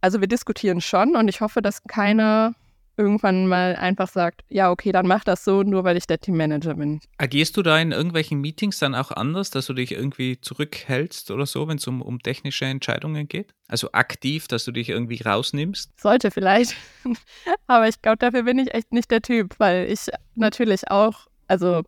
also 0.00 0.20
wir 0.20 0.28
diskutieren 0.28 0.80
schon 0.80 1.16
und 1.16 1.28
ich 1.28 1.40
hoffe, 1.40 1.62
dass 1.62 1.82
keiner 1.84 2.54
irgendwann 3.00 3.46
mal 3.46 3.74
einfach 3.76 4.08
sagt, 4.08 4.42
ja, 4.48 4.70
okay, 4.70 4.92
dann 4.92 5.06
mach 5.06 5.24
das 5.24 5.44
so, 5.44 5.62
nur 5.62 5.84
weil 5.84 5.96
ich 5.96 6.06
der 6.06 6.20
Teammanager 6.20 6.74
bin. 6.74 7.00
Agierst 7.18 7.56
du 7.56 7.62
da 7.62 7.78
in 7.78 7.92
irgendwelchen 7.92 8.40
Meetings 8.40 8.78
dann 8.78 8.94
auch 8.94 9.10
anders, 9.10 9.50
dass 9.50 9.66
du 9.66 9.72
dich 9.72 9.92
irgendwie 9.92 10.40
zurückhältst 10.40 11.30
oder 11.30 11.46
so, 11.46 11.66
wenn 11.66 11.78
es 11.78 11.86
um, 11.86 12.02
um 12.02 12.20
technische 12.20 12.66
Entscheidungen 12.66 13.26
geht? 13.26 13.54
Also 13.68 13.90
aktiv, 13.92 14.46
dass 14.48 14.64
du 14.64 14.72
dich 14.72 14.90
irgendwie 14.90 15.22
rausnimmst? 15.22 15.98
Sollte 15.98 16.30
vielleicht. 16.30 16.76
Aber 17.66 17.88
ich 17.88 18.00
glaube, 18.02 18.18
dafür 18.18 18.42
bin 18.42 18.58
ich 18.58 18.74
echt 18.74 18.92
nicht 18.92 19.10
der 19.10 19.22
Typ, 19.22 19.54
weil 19.58 19.90
ich 19.90 20.08
natürlich 20.34 20.90
auch, 20.90 21.26
also 21.48 21.82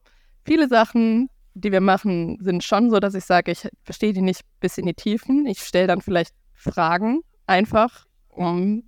viele 0.45 0.69
Sachen, 0.69 1.29
die 1.55 1.73
wir 1.73 1.83
machen, 1.83 2.39
sind 2.41 2.65
schon 2.65 2.91
so, 2.91 2.99
dass 2.99 3.15
ich 3.15 3.25
sage, 3.25 3.53
ich 3.53 3.69
verstehe 3.85 4.15
die 4.15 4.23
nicht 4.23 4.41
bis 4.61 4.79
in 4.79 4.87
die 4.87 4.95
Tiefen. 4.95 5.45
Ich 5.47 5.61
stelle 5.61 5.87
dann 5.87 6.01
vielleicht 6.01 6.35
Fragen 6.55 7.21
einfach, 7.47 8.07
um 8.29 8.85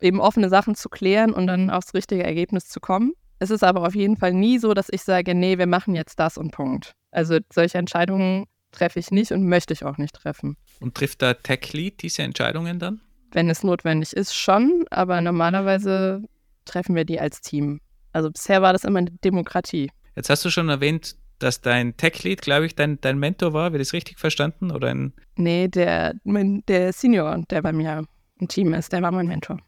eben 0.00 0.20
offene 0.20 0.48
Sachen 0.48 0.74
zu 0.74 0.88
klären 0.88 1.32
und 1.32 1.46
dann 1.46 1.70
aufs 1.70 1.94
richtige 1.94 2.24
Ergebnis 2.24 2.68
zu 2.68 2.80
kommen. 2.80 3.12
Es 3.38 3.50
ist 3.50 3.62
aber 3.62 3.86
auf 3.86 3.94
jeden 3.94 4.16
Fall 4.16 4.32
nie 4.32 4.58
so, 4.58 4.72
dass 4.74 4.88
ich 4.90 5.02
sage, 5.02 5.34
nee, 5.34 5.58
wir 5.58 5.66
machen 5.66 5.94
jetzt 5.94 6.18
das 6.18 6.38
und 6.38 6.52
Punkt. 6.52 6.92
Also 7.10 7.38
solche 7.52 7.78
Entscheidungen 7.78 8.46
treffe 8.72 8.98
ich 8.98 9.10
nicht 9.10 9.32
und 9.32 9.46
möchte 9.46 9.72
ich 9.72 9.84
auch 9.84 9.98
nicht 9.98 10.14
treffen. 10.14 10.56
Und 10.80 10.94
trifft 10.94 11.22
der 11.22 11.42
Tech 11.42 11.72
Lead 11.72 12.02
diese 12.02 12.22
Entscheidungen 12.22 12.78
dann? 12.78 13.00
Wenn 13.32 13.50
es 13.50 13.62
notwendig 13.62 14.12
ist, 14.12 14.34
schon, 14.34 14.84
aber 14.90 15.20
normalerweise 15.20 16.22
treffen 16.64 16.94
wir 16.94 17.04
die 17.04 17.20
als 17.20 17.40
Team. 17.40 17.80
Also 18.12 18.30
bisher 18.30 18.62
war 18.62 18.72
das 18.72 18.84
immer 18.84 19.00
eine 19.00 19.10
Demokratie. 19.10 19.90
Jetzt 20.14 20.30
hast 20.30 20.44
du 20.44 20.50
schon 20.50 20.68
erwähnt, 20.68 21.16
dass 21.38 21.60
dein 21.60 21.96
Tech 21.96 22.22
Lead, 22.22 22.40
glaube 22.40 22.66
ich, 22.66 22.74
dein, 22.74 22.98
dein 23.00 23.18
Mentor 23.18 23.52
war. 23.52 23.72
Wird 23.72 23.82
das 23.82 23.92
richtig 23.92 24.18
verstanden? 24.18 24.70
Oder 24.70 24.88
ein 24.88 25.12
nee, 25.36 25.68
der, 25.68 26.14
der 26.24 26.92
Senior, 26.92 27.42
der 27.50 27.62
bei 27.62 27.72
mir 27.72 28.04
im 28.38 28.48
Team 28.48 28.72
ist, 28.74 28.92
der 28.92 29.02
war 29.02 29.12
mein 29.12 29.26
Mentor. 29.26 29.58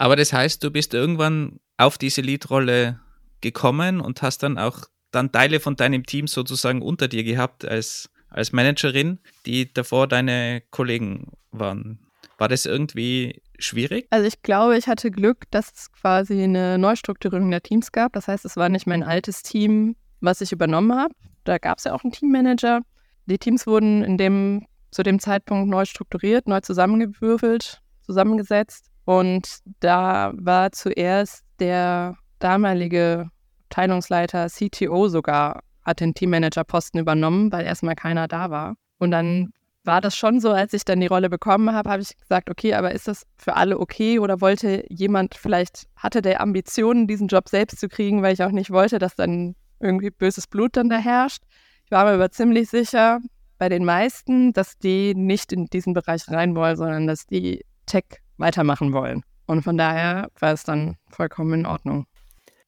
Aber 0.00 0.16
das 0.16 0.32
heißt, 0.32 0.64
du 0.64 0.70
bist 0.70 0.94
irgendwann 0.94 1.60
auf 1.76 1.98
diese 1.98 2.22
Lead-Rolle 2.22 3.00
gekommen 3.42 4.00
und 4.00 4.22
hast 4.22 4.42
dann 4.42 4.56
auch 4.56 4.84
dann 5.10 5.30
Teile 5.30 5.60
von 5.60 5.76
deinem 5.76 6.06
Team 6.06 6.26
sozusagen 6.26 6.80
unter 6.80 7.06
dir 7.06 7.22
gehabt 7.22 7.66
als, 7.66 8.08
als 8.30 8.52
Managerin, 8.52 9.18
die 9.44 9.70
davor 9.70 10.08
deine 10.08 10.62
Kollegen 10.70 11.32
waren. 11.50 11.98
War 12.38 12.48
das 12.48 12.64
irgendwie 12.64 13.42
schwierig? 13.58 14.06
Also 14.08 14.26
ich 14.26 14.40
glaube, 14.40 14.78
ich 14.78 14.86
hatte 14.86 15.10
Glück, 15.10 15.44
dass 15.50 15.70
es 15.70 15.92
quasi 15.92 16.44
eine 16.44 16.78
Neustrukturierung 16.78 17.50
der 17.50 17.62
Teams 17.62 17.92
gab. 17.92 18.14
Das 18.14 18.26
heißt, 18.26 18.46
es 18.46 18.56
war 18.56 18.70
nicht 18.70 18.86
mein 18.86 19.02
altes 19.02 19.42
Team, 19.42 19.96
was 20.22 20.40
ich 20.40 20.50
übernommen 20.50 20.98
habe. 20.98 21.14
Da 21.44 21.58
gab 21.58 21.76
es 21.76 21.84
ja 21.84 21.92
auch 21.92 22.04
einen 22.04 22.12
Teammanager. 22.12 22.80
Die 23.26 23.36
Teams 23.36 23.66
wurden 23.66 24.02
in 24.02 24.16
dem, 24.16 24.64
zu 24.92 25.02
dem 25.02 25.18
Zeitpunkt 25.18 25.68
neu 25.68 25.84
strukturiert, 25.84 26.48
neu 26.48 26.60
zusammengewürfelt, 26.60 27.82
zusammengesetzt. 28.00 28.89
Und 29.10 29.58
da 29.80 30.30
war 30.36 30.70
zuerst 30.70 31.44
der 31.58 32.16
damalige 32.38 33.28
Abteilungsleiter 33.64 34.46
CTO 34.46 35.08
sogar, 35.08 35.64
hat 35.82 35.98
den 35.98 36.14
Teammanager-Posten 36.14 37.00
übernommen, 37.00 37.50
weil 37.50 37.66
erstmal 37.66 37.96
keiner 37.96 38.28
da 38.28 38.50
war. 38.50 38.76
Und 38.98 39.10
dann 39.10 39.52
war 39.82 40.00
das 40.00 40.14
schon 40.14 40.38
so, 40.38 40.52
als 40.52 40.74
ich 40.74 40.84
dann 40.84 41.00
die 41.00 41.08
Rolle 41.08 41.28
bekommen 41.28 41.72
habe, 41.74 41.90
habe 41.90 42.02
ich 42.02 42.16
gesagt, 42.18 42.50
okay, 42.50 42.74
aber 42.74 42.92
ist 42.92 43.08
das 43.08 43.26
für 43.36 43.56
alle 43.56 43.80
okay 43.80 44.20
oder 44.20 44.40
wollte 44.40 44.84
jemand 44.88 45.34
vielleicht, 45.34 45.88
hatte 45.96 46.22
der 46.22 46.40
Ambitionen, 46.40 47.08
diesen 47.08 47.26
Job 47.26 47.48
selbst 47.48 47.80
zu 47.80 47.88
kriegen, 47.88 48.22
weil 48.22 48.34
ich 48.34 48.44
auch 48.44 48.52
nicht 48.52 48.70
wollte, 48.70 49.00
dass 49.00 49.16
dann 49.16 49.56
irgendwie 49.80 50.10
böses 50.10 50.46
Blut 50.46 50.76
dann 50.76 50.88
da 50.88 50.98
herrscht. 50.98 51.42
Ich 51.84 51.90
war 51.90 52.04
mir 52.04 52.12
aber 52.12 52.30
ziemlich 52.30 52.70
sicher 52.70 53.18
bei 53.58 53.68
den 53.68 53.84
meisten, 53.84 54.52
dass 54.52 54.78
die 54.78 55.16
nicht 55.16 55.52
in 55.52 55.66
diesen 55.66 55.94
Bereich 55.94 56.28
rein 56.28 56.54
wollen, 56.54 56.76
sondern 56.76 57.08
dass 57.08 57.26
die 57.26 57.64
Tech 57.86 58.04
weitermachen 58.40 58.92
wollen. 58.92 59.22
Und 59.46 59.62
von 59.62 59.76
daher 59.76 60.30
war 60.38 60.52
es 60.52 60.64
dann 60.64 60.96
vollkommen 61.10 61.60
in 61.60 61.66
Ordnung. 61.66 62.06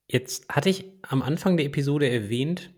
Jetzt 0.06 0.48
hatte 0.48 0.68
ich 0.68 0.84
am 1.02 1.22
Anfang 1.22 1.56
der 1.56 1.66
Episode 1.66 2.08
erwähnt, 2.08 2.70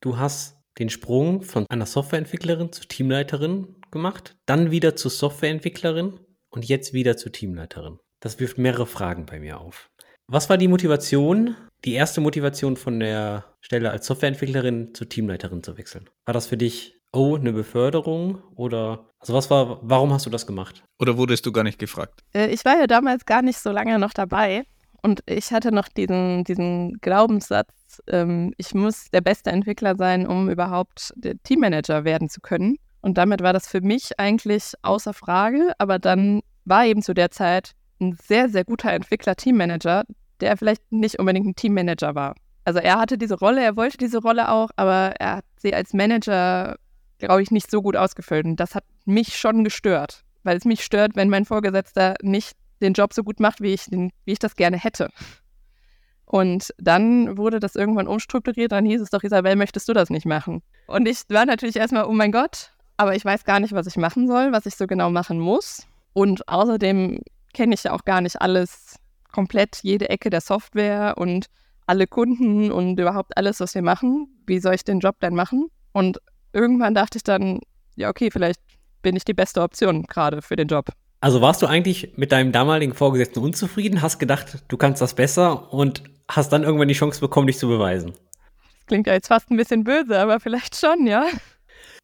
du 0.00 0.18
hast 0.18 0.56
den 0.78 0.88
Sprung 0.88 1.42
von 1.42 1.66
einer 1.68 1.86
Softwareentwicklerin 1.86 2.72
zur 2.72 2.88
Teamleiterin 2.88 3.76
gemacht, 3.90 4.36
dann 4.46 4.70
wieder 4.70 4.96
zur 4.96 5.10
Softwareentwicklerin 5.10 6.18
und 6.50 6.64
jetzt 6.66 6.92
wieder 6.92 7.16
zur 7.16 7.32
Teamleiterin. 7.32 7.98
Das 8.20 8.40
wirft 8.40 8.58
mehrere 8.58 8.86
Fragen 8.86 9.26
bei 9.26 9.38
mir 9.38 9.60
auf. 9.60 9.90
Was 10.26 10.48
war 10.48 10.56
die 10.56 10.68
Motivation, 10.68 11.56
die 11.84 11.92
erste 11.92 12.20
Motivation 12.20 12.76
von 12.76 13.00
der 13.00 13.44
Stelle 13.60 13.90
als 13.90 14.06
Softwareentwicklerin 14.06 14.94
zur 14.94 15.08
Teamleiterin 15.08 15.62
zu 15.62 15.76
wechseln? 15.76 16.08
War 16.24 16.32
das 16.32 16.46
für 16.46 16.56
dich 16.56 17.01
oh, 17.12 17.36
eine 17.36 17.52
Beförderung 17.52 18.42
oder 18.56 19.06
also 19.20 19.34
was 19.34 19.50
war, 19.50 19.78
warum 19.82 20.12
hast 20.12 20.26
du 20.26 20.30
das 20.30 20.46
gemacht? 20.46 20.82
Oder 20.98 21.16
wurdest 21.16 21.46
du 21.46 21.52
gar 21.52 21.62
nicht 21.62 21.78
gefragt? 21.78 22.24
Äh, 22.34 22.48
ich 22.48 22.64
war 22.64 22.78
ja 22.78 22.86
damals 22.86 23.24
gar 23.24 23.42
nicht 23.42 23.58
so 23.58 23.70
lange 23.70 23.98
noch 23.98 24.12
dabei 24.12 24.64
und 25.02 25.20
ich 25.26 25.52
hatte 25.52 25.72
noch 25.72 25.88
diesen, 25.88 26.44
diesen 26.44 26.98
Glaubenssatz, 27.00 28.02
ähm, 28.08 28.52
ich 28.56 28.74
muss 28.74 29.10
der 29.10 29.20
beste 29.20 29.50
Entwickler 29.50 29.96
sein, 29.96 30.26
um 30.26 30.48
überhaupt 30.48 31.12
der 31.16 31.40
Teammanager 31.42 32.04
werden 32.04 32.28
zu 32.28 32.40
können. 32.40 32.76
Und 33.00 33.18
damit 33.18 33.42
war 33.42 33.52
das 33.52 33.66
für 33.66 33.80
mich 33.80 34.18
eigentlich 34.18 34.72
außer 34.82 35.12
Frage, 35.12 35.72
aber 35.78 35.98
dann 35.98 36.40
war 36.64 36.86
eben 36.86 37.02
zu 37.02 37.14
der 37.14 37.30
Zeit 37.32 37.72
ein 38.00 38.16
sehr, 38.20 38.48
sehr 38.48 38.64
guter 38.64 38.92
Entwickler 38.92 39.34
Teammanager, 39.34 40.04
der 40.40 40.56
vielleicht 40.56 40.90
nicht 40.90 41.18
unbedingt 41.18 41.46
ein 41.46 41.56
Teammanager 41.56 42.14
war. 42.14 42.34
Also 42.64 42.78
er 42.78 43.00
hatte 43.00 43.18
diese 43.18 43.38
Rolle, 43.38 43.62
er 43.62 43.76
wollte 43.76 43.98
diese 43.98 44.18
Rolle 44.18 44.50
auch, 44.50 44.70
aber 44.76 45.14
er 45.18 45.36
hat 45.36 45.44
sie 45.58 45.74
als 45.74 45.92
Manager 45.92 46.76
glaube 47.26 47.42
ich, 47.42 47.50
nicht 47.50 47.70
so 47.70 47.82
gut 47.82 47.96
ausgefüllt. 47.96 48.44
Und 48.44 48.56
das 48.56 48.74
hat 48.74 48.84
mich 49.04 49.38
schon 49.38 49.64
gestört, 49.64 50.24
weil 50.42 50.56
es 50.56 50.64
mich 50.64 50.84
stört, 50.84 51.14
wenn 51.14 51.28
mein 51.28 51.44
Vorgesetzter 51.44 52.16
nicht 52.22 52.56
den 52.80 52.94
Job 52.94 53.14
so 53.14 53.22
gut 53.22 53.40
macht, 53.40 53.60
wie 53.60 53.72
ich, 53.72 53.84
den, 53.86 54.10
wie 54.24 54.32
ich 54.32 54.38
das 54.38 54.56
gerne 54.56 54.76
hätte. 54.76 55.10
Und 56.24 56.72
dann 56.78 57.36
wurde 57.36 57.60
das 57.60 57.76
irgendwann 57.76 58.08
umstrukturiert, 58.08 58.72
dann 58.72 58.86
hieß 58.86 59.00
es 59.00 59.10
doch, 59.10 59.22
Isabel, 59.22 59.54
möchtest 59.54 59.88
du 59.88 59.92
das 59.92 60.10
nicht 60.10 60.26
machen? 60.26 60.62
Und 60.86 61.06
ich 61.06 61.22
war 61.28 61.46
natürlich 61.46 61.76
erstmal, 61.76 62.06
oh 62.06 62.12
mein 62.12 62.32
Gott, 62.32 62.72
aber 62.96 63.14
ich 63.14 63.24
weiß 63.24 63.44
gar 63.44 63.60
nicht, 63.60 63.72
was 63.72 63.86
ich 63.86 63.96
machen 63.96 64.26
soll, 64.26 64.50
was 64.50 64.66
ich 64.66 64.74
so 64.74 64.86
genau 64.86 65.10
machen 65.10 65.38
muss. 65.38 65.86
Und 66.14 66.48
außerdem 66.48 67.20
kenne 67.54 67.74
ich 67.74 67.84
ja 67.84 67.92
auch 67.92 68.04
gar 68.04 68.20
nicht 68.20 68.40
alles 68.40 68.96
komplett, 69.30 69.80
jede 69.82 70.08
Ecke 70.08 70.30
der 70.30 70.40
Software 70.40 71.14
und 71.16 71.46
alle 71.86 72.06
Kunden 72.06 72.72
und 72.72 72.98
überhaupt 72.98 73.36
alles, 73.36 73.60
was 73.60 73.74
wir 73.74 73.82
machen. 73.82 74.28
Wie 74.46 74.58
soll 74.58 74.74
ich 74.74 74.84
den 74.84 75.00
Job 75.00 75.20
denn 75.20 75.34
machen? 75.34 75.68
Und 75.92 76.18
irgendwann 76.52 76.94
dachte 76.94 77.18
ich 77.18 77.24
dann, 77.24 77.60
ja, 77.96 78.08
okay, 78.08 78.30
vielleicht 78.30 78.60
bin 79.02 79.16
ich 79.16 79.24
die 79.24 79.34
beste 79.34 79.62
Option 79.62 80.04
gerade 80.04 80.42
für 80.42 80.56
den 80.56 80.68
Job. 80.68 80.90
Also 81.20 81.40
warst 81.40 81.62
du 81.62 81.66
eigentlich 81.66 82.14
mit 82.16 82.32
deinem 82.32 82.52
damaligen 82.52 82.94
Vorgesetzten 82.94 83.40
unzufrieden, 83.40 84.02
hast 84.02 84.18
gedacht, 84.18 84.64
du 84.68 84.76
kannst 84.76 85.00
das 85.00 85.14
besser 85.14 85.72
und 85.72 86.02
hast 86.28 86.52
dann 86.52 86.64
irgendwann 86.64 86.88
die 86.88 86.94
Chance 86.94 87.20
bekommen, 87.20 87.46
dich 87.46 87.58
zu 87.58 87.68
beweisen? 87.68 88.12
Das 88.78 88.86
klingt 88.86 89.06
ja 89.06 89.12
jetzt 89.12 89.28
fast 89.28 89.50
ein 89.50 89.56
bisschen 89.56 89.84
böse, 89.84 90.18
aber 90.18 90.40
vielleicht 90.40 90.76
schon, 90.76 91.06
ja. 91.06 91.26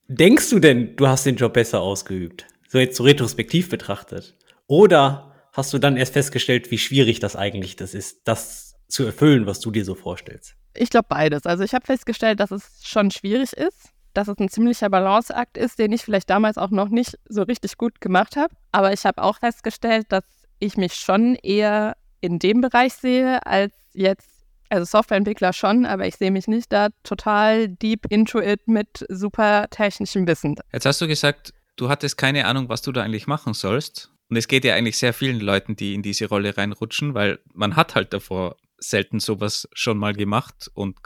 Denkst 0.07 0.51
du 0.51 0.59
denn, 0.61 0.95
du 0.97 1.09
hast 1.09 1.27
den 1.27 1.37
Job 1.37 1.55
besser 1.55 1.81
ausgeübt? 1.81 2.47
So 2.69 2.79
jetzt 2.79 2.97
so 2.97 3.03
retrospektiv 3.03 3.69
betrachtet. 3.69 4.37
Oder 4.69 5.35
hast 5.53 5.73
du 5.73 5.79
dann 5.79 5.97
erst 5.97 6.13
festgestellt, 6.13 6.71
wie 6.71 6.79
schwierig 6.79 7.19
das 7.19 7.35
eigentlich 7.35 7.77
das 7.77 7.95
ist, 7.95 8.21
das 8.25 8.77
zu 8.87 9.05
erfüllen, 9.05 9.47
was 9.47 9.61
du 9.61 9.71
dir 9.71 9.85
so 9.85 9.95
vorstellst? 9.95 10.55
Ich 10.75 10.91
glaube 10.91 11.07
beides. 11.09 11.45
Also 11.45 11.65
ich 11.65 11.75
habe 11.75 11.85
festgestellt, 11.85 12.39
dass 12.39 12.53
es 12.53 12.83
schon 12.85 13.11
schwierig 13.11 13.53
ist 13.55 13.91
dass 14.19 14.27
es 14.27 14.39
ein 14.39 14.49
ziemlicher 14.49 14.91
Balanceakt 14.91 15.57
ist, 15.57 15.79
den 15.79 15.93
ich 15.93 16.03
vielleicht 16.03 16.29
damals 16.29 16.59
auch 16.59 16.71
noch 16.71 16.89
nicht 16.89 17.17
so 17.29 17.43
richtig 17.43 17.77
gut 17.79 18.01
gemacht 18.01 18.35
habe. 18.35 18.53
Aber 18.73 18.93
ich 18.93 19.05
habe 19.05 19.23
auch 19.23 19.39
festgestellt, 19.39 20.07
dass 20.09 20.25
ich 20.59 20.77
mich 20.77 20.95
schon 20.95 21.37
eher 21.37 21.97
in 22.21 22.41
dem 22.41 22.61
Bereich 22.61 22.95
sehe, 22.95 23.47
als 23.47 23.73
jetzt, 23.93 24.29
also 24.71 24.85
Softwareentwickler 24.85 25.53
schon, 25.53 25.87
aber 25.87 26.09
ich 26.09 26.17
sehe 26.17 26.33
mich 26.33 26.49
nicht 26.49 26.73
da 26.73 26.89
total 27.05 27.69
deep 27.69 28.07
into 28.11 28.41
it 28.41 28.67
mit 28.67 29.07
super 29.09 29.69
technischem 29.71 30.27
Wissen. 30.27 30.57
Jetzt 30.73 30.85
hast 30.85 31.01
du 31.01 31.07
gesagt, 31.07 31.55
du 31.77 31.89
hattest 31.89 32.19
keine 32.19 32.47
Ahnung, 32.47 32.69
was 32.69 32.83
du 32.83 32.91
da 32.91 33.05
eigentlich 33.05 33.29
machen 33.29 33.55
sollst. 33.55 34.11
Und 34.29 34.37
es 34.37 34.49
geht 34.49 34.65
ja 34.65 34.75
eigentlich 34.75 34.99
sehr 34.99 35.13
vielen 35.15 35.39
Leuten, 35.39 35.77
die 35.77 35.95
in 35.95 36.03
diese 36.03 36.27
Rolle 36.27 36.57
reinrutschen, 36.57 37.15
weil 37.15 37.39
man 37.55 37.77
hat 37.77 37.95
halt 37.95 38.13
davor 38.13 38.57
selten 38.79 39.21
sowas 39.21 39.69
schon 39.75 39.97
mal 39.97 40.13
gemacht 40.13 40.69
und 40.75 40.97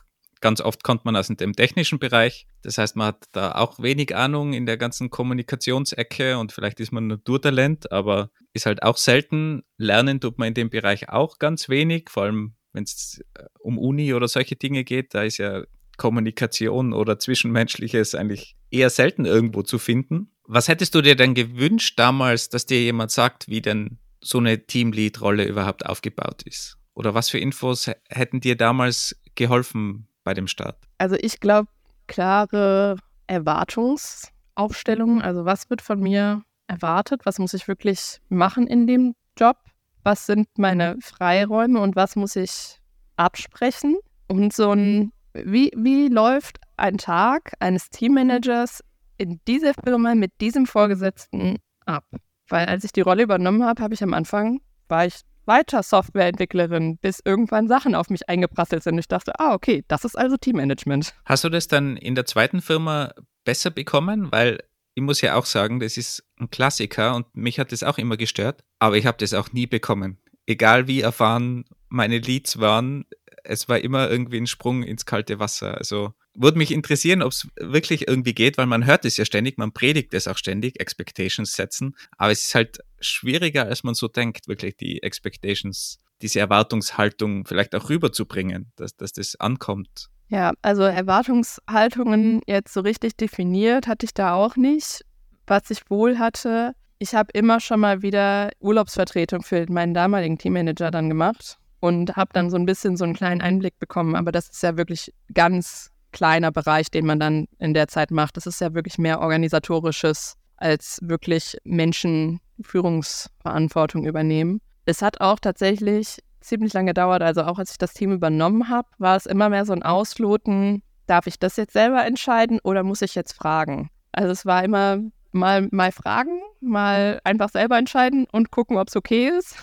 ganz 0.43 0.61
oft 0.61 0.83
kommt 0.85 1.07
man 1.07 1.17
aus 1.17 1.29
dem 1.29 1.55
technischen 1.55 1.99
Bereich. 1.99 2.47
Das 2.63 2.77
heißt, 2.77 2.97
man 2.97 3.07
hat 3.07 3.25
da 3.33 3.53
auch 3.53 3.79
wenig 3.79 4.15
Ahnung 4.15 4.53
in 4.53 4.67
der 4.67 4.77
ganzen 4.77 5.09
Kommunikationsecke 5.09 6.37
und 6.37 6.53
vielleicht 6.53 6.81
ist 6.81 6.93
man 6.93 7.07
Naturtalent, 7.07 7.91
aber 7.91 8.31
ist 8.53 8.67
halt 8.67 8.83
auch 8.83 8.99
selten. 8.99 9.63
Lernen 9.79 10.21
tut 10.21 10.39
man 10.39 10.49
in 10.49 10.55
dem 10.55 10.69
Bereich 10.69 11.09
auch 11.09 11.39
ganz 11.39 11.71
wenig, 11.71 12.11
vor 12.11 12.25
allem 12.25 12.55
wenn 12.75 12.85
es 12.85 13.23
äh, 13.35 13.45
um 13.61 13.79
Uni 13.79 14.13
oder 14.13 14.29
solche 14.29 14.57
Dinge 14.57 14.85
geht. 14.85 15.15
Da 15.15 15.23
ist 15.23 15.39
ja 15.39 15.63
Kommunikation 15.97 16.93
oder 16.93 17.19
Zwischenmenschliches 17.19 18.15
eigentlich 18.15 18.57
eher 18.71 18.91
selten 18.91 19.25
irgendwo 19.25 19.63
zu 19.63 19.79
finden. 19.79 20.33
Was 20.45 20.69
hättest 20.69 20.95
du 20.95 21.03
dir 21.03 21.15
denn 21.15 21.35
gewünscht 21.35 21.99
damals, 21.99 22.49
dass 22.49 22.67
dir 22.67 22.81
jemand 22.81 23.11
sagt, 23.11 23.47
wie 23.49 23.61
denn 23.61 23.99
so 24.21 24.39
eine 24.39 24.67
Teamlead-Rolle 24.67 25.45
überhaupt 25.45 25.87
aufgebaut 25.87 26.43
ist? 26.43 26.79
Oder 26.95 27.15
was 27.15 27.31
für 27.31 27.39
Infos 27.39 27.91
hätten 28.09 28.41
dir 28.41 28.57
damals 28.57 29.17
geholfen 29.35 30.09
bei 30.25 30.35
dem 30.35 30.47
Start? 30.47 30.77
Also 30.99 31.17
ich 31.21 31.41
glaube, 31.41 31.69
klare 32.07 32.97
Erwartungsaufstellungen. 33.27 35.23
Also 35.23 35.45
was 35.45 35.71
wird 35.71 35.83
von 35.83 36.01
mir 36.01 36.43
erwartet? 36.67 37.23
Was 37.25 37.39
muss 37.39 37.55
ich 37.55 37.69
wirklich 37.69 38.21
machen 38.29 38.67
in 38.67 38.87
dem 38.87 39.15
Job? 39.37 39.57
Was 40.03 40.27
sind 40.27 40.49
meine 40.59 40.97
Freiräume 41.01 41.81
und 41.81 41.97
was 41.97 42.17
muss 42.17 42.37
ich 42.37 42.81
absprechen? 43.17 43.97
Und 44.27 44.53
so 44.53 44.73
ein, 44.73 45.13
wie, 45.33 45.73
wie 45.77 46.09
läuft 46.09 46.59
ein 46.77 46.99
Tag 46.99 47.53
eines 47.61 47.91
Teammanagers 47.91 48.83
in 49.19 49.41
dieser 49.47 49.75
Firma 49.75 50.15
mit 50.15 50.33
diesem 50.41 50.67
Vorgesetzten 50.67 51.59
ab? 51.87 52.05
Weil 52.49 52.67
als 52.67 52.85
ich 52.85 52.93
die 52.93 53.01
Rolle 53.01 53.23
übernommen 53.23 53.65
habe, 53.65 53.83
habe 53.83 53.95
ich 53.95 54.03
am 54.03 54.15
Anfang, 54.15 54.61
war 54.89 55.07
ich 55.07 55.21
weiter 55.47 55.83
Softwareentwicklerin, 55.83 56.99
bis 56.99 57.21
irgendwann 57.25 57.69
Sachen 57.69 57.95
auf 57.95 58.11
mich 58.11 58.29
eingeprasselt 58.29 58.83
sind. 58.83 58.99
Ich 58.99 59.09
dachte, 59.09 59.33
ah, 59.39 59.55
okay, 59.55 59.85
das 59.89 60.05
ist 60.05 60.17
also 60.17 60.37
Teammanagement. 60.37 61.15
Hast 61.25 61.45
du 61.45 61.49
das 61.49 61.69
dann 61.69 61.97
in 61.97 62.15
der 62.15 62.27
zweiten 62.27 62.61
Firma 62.61 63.13
besser 63.45 63.71
bekommen? 63.71 64.31
Weil 64.31 64.63
ich 64.95 65.03
muss 65.03 65.21
ja 65.21 65.37
auch 65.37 65.47
sagen, 65.47 65.81
das 65.81 65.97
ist 65.97 66.25
ein 66.39 66.51
Klassiker 66.51 67.15
und 67.15 67.35
mich 67.35 67.59
hat 67.59 67.73
das 67.73 67.83
auch 67.83 67.99
immer 67.99 68.17
gestört, 68.17 68.63
aber 68.79 68.97
ich 68.97 69.07
habe 69.07 69.19
das 69.19 69.35
auch 69.35 69.53
nie 69.53 69.67
bekommen. 69.67 70.19
Egal 70.47 70.87
wie 70.87 71.01
erfahren 71.01 71.65
meine 71.89 72.19
Leads 72.19 72.59
waren, 72.59 73.05
es 73.45 73.69
war 73.69 73.79
immer 73.79 74.11
irgendwie 74.11 74.39
ein 74.39 74.47
Sprung 74.47 74.83
ins 74.83 75.07
kalte 75.07 75.39
Wasser. 75.39 75.77
Also 75.79 76.15
würde 76.35 76.59
mich 76.59 76.71
interessieren, 76.71 77.23
ob 77.23 77.33
es 77.33 77.49
wirklich 77.57 78.09
irgendwie 78.09 78.35
geht, 78.35 78.59
weil 78.59 78.67
man 78.67 78.87
hört 78.87 79.05
es 79.05 79.17
ja 79.17 79.25
ständig, 79.25 79.59
man 79.59 79.73
predigt 79.73 80.15
es 80.15 80.29
auch 80.29 80.39
ständig, 80.39 80.81
Expectations 80.81 81.53
setzen, 81.53 81.97
aber 82.17 82.33
es 82.33 82.45
ist 82.45 82.55
halt 82.55 82.79
schwieriger, 83.03 83.65
als 83.65 83.85
man 83.85 83.95
so 83.95 84.09
denkt, 84.09 84.49
wirklich 84.49 84.77
die 84.77 85.03
Expectations, 85.03 85.99
diese 86.23 86.41
Erwartungshaltung 86.41 87.45
vielleicht 87.47 87.75
auch 87.75 87.91
rüberzubringen, 87.91 88.73
dass, 88.77 88.97
dass 88.97 89.13
das 89.13 89.37
ankommt. 89.37 90.09
Ja, 90.29 90.53
also 90.63 90.83
Erwartungshaltungen 90.83 92.41
jetzt 92.47 92.73
so 92.73 92.81
richtig 92.81 93.17
definiert 93.17 93.87
hatte 93.87 94.07
ich 94.07 94.15
da 94.15 94.35
auch 94.35 94.57
nicht. 94.57 95.05
Was 95.47 95.71
ich 95.71 95.91
wohl 95.91 96.19
hatte, 96.19 96.73
ich 96.99 97.15
habe 97.15 97.31
immer 97.35 97.61
schon 97.61 97.81
mal 97.81 98.01
wieder 98.01 98.51
Urlaubsvertretung 98.61 99.43
für 99.43 99.67
meinen 99.69 99.93
damaligen 99.93 100.39
Teammanager 100.39 100.91
dann 100.91 101.09
gemacht 101.09 101.59
und 101.81 102.17
habe 102.17 102.31
dann 102.33 102.49
so 102.49 102.57
ein 102.57 102.65
bisschen 102.65 102.97
so 102.97 103.05
einen 103.05 103.15
kleinen 103.15 103.41
Einblick 103.41 103.79
bekommen. 103.79 104.15
Aber 104.15 104.31
das 104.31 104.49
ist 104.49 104.63
ja 104.63 104.77
wirklich 104.77 105.13
ganz 105.35 105.91
kleiner 106.13 106.53
Bereich, 106.53 106.91
den 106.91 107.07
man 107.07 107.19
dann 107.19 107.49
in 107.59 107.75
der 107.75 107.89
Zeit 107.89 108.11
macht. 108.11 108.37
Das 108.37 108.47
ist 108.47 108.61
ja 108.61 108.73
wirklich 108.73 108.99
mehr 108.99 109.21
organisatorisches 109.21 110.37
als 110.63 110.99
wirklich 111.03 111.59
Menschen 111.65 112.41
Führungsverantwortung 112.63 114.07
übernehmen. 114.07 114.61
Es 114.85 115.03
hat 115.03 115.21
auch 115.21 115.39
tatsächlich 115.39 116.19
ziemlich 116.41 116.73
lange 116.73 116.91
gedauert, 116.91 117.23
also 117.23 117.43
auch 117.43 117.59
als 117.59 117.73
ich 117.73 117.79
das 117.79 117.95
Team 117.95 118.13
übernommen 118.13 118.69
habe, 118.69 118.89
war 118.99 119.17
es 119.17 119.27
immer 119.27 119.49
mehr 119.49 119.65
so 119.65 119.73
ein 119.73 119.83
Ausloten, 119.83 120.83
darf 121.07 121.27
ich 121.27 121.39
das 121.39 121.57
jetzt 121.57 121.73
selber 121.73 122.05
entscheiden 122.05 122.59
oder 122.63 122.83
muss 122.83 123.03
ich 123.03 123.15
jetzt 123.15 123.33
fragen? 123.33 123.91
Also 124.13 124.31
es 124.31 124.45
war 124.45 124.65
immer 124.65 124.99
mal, 125.33 125.69
mal 125.71 125.93
fragen, 125.93 126.41
mal 126.61 127.21
einfach 127.25 127.51
selber 127.51 127.79
entscheiden 127.79 128.27
und 128.33 128.51
gucken, 128.51 128.77
ob 128.77 128.89
es 128.89 128.97
okay 128.97 129.29
ist. 129.29 129.57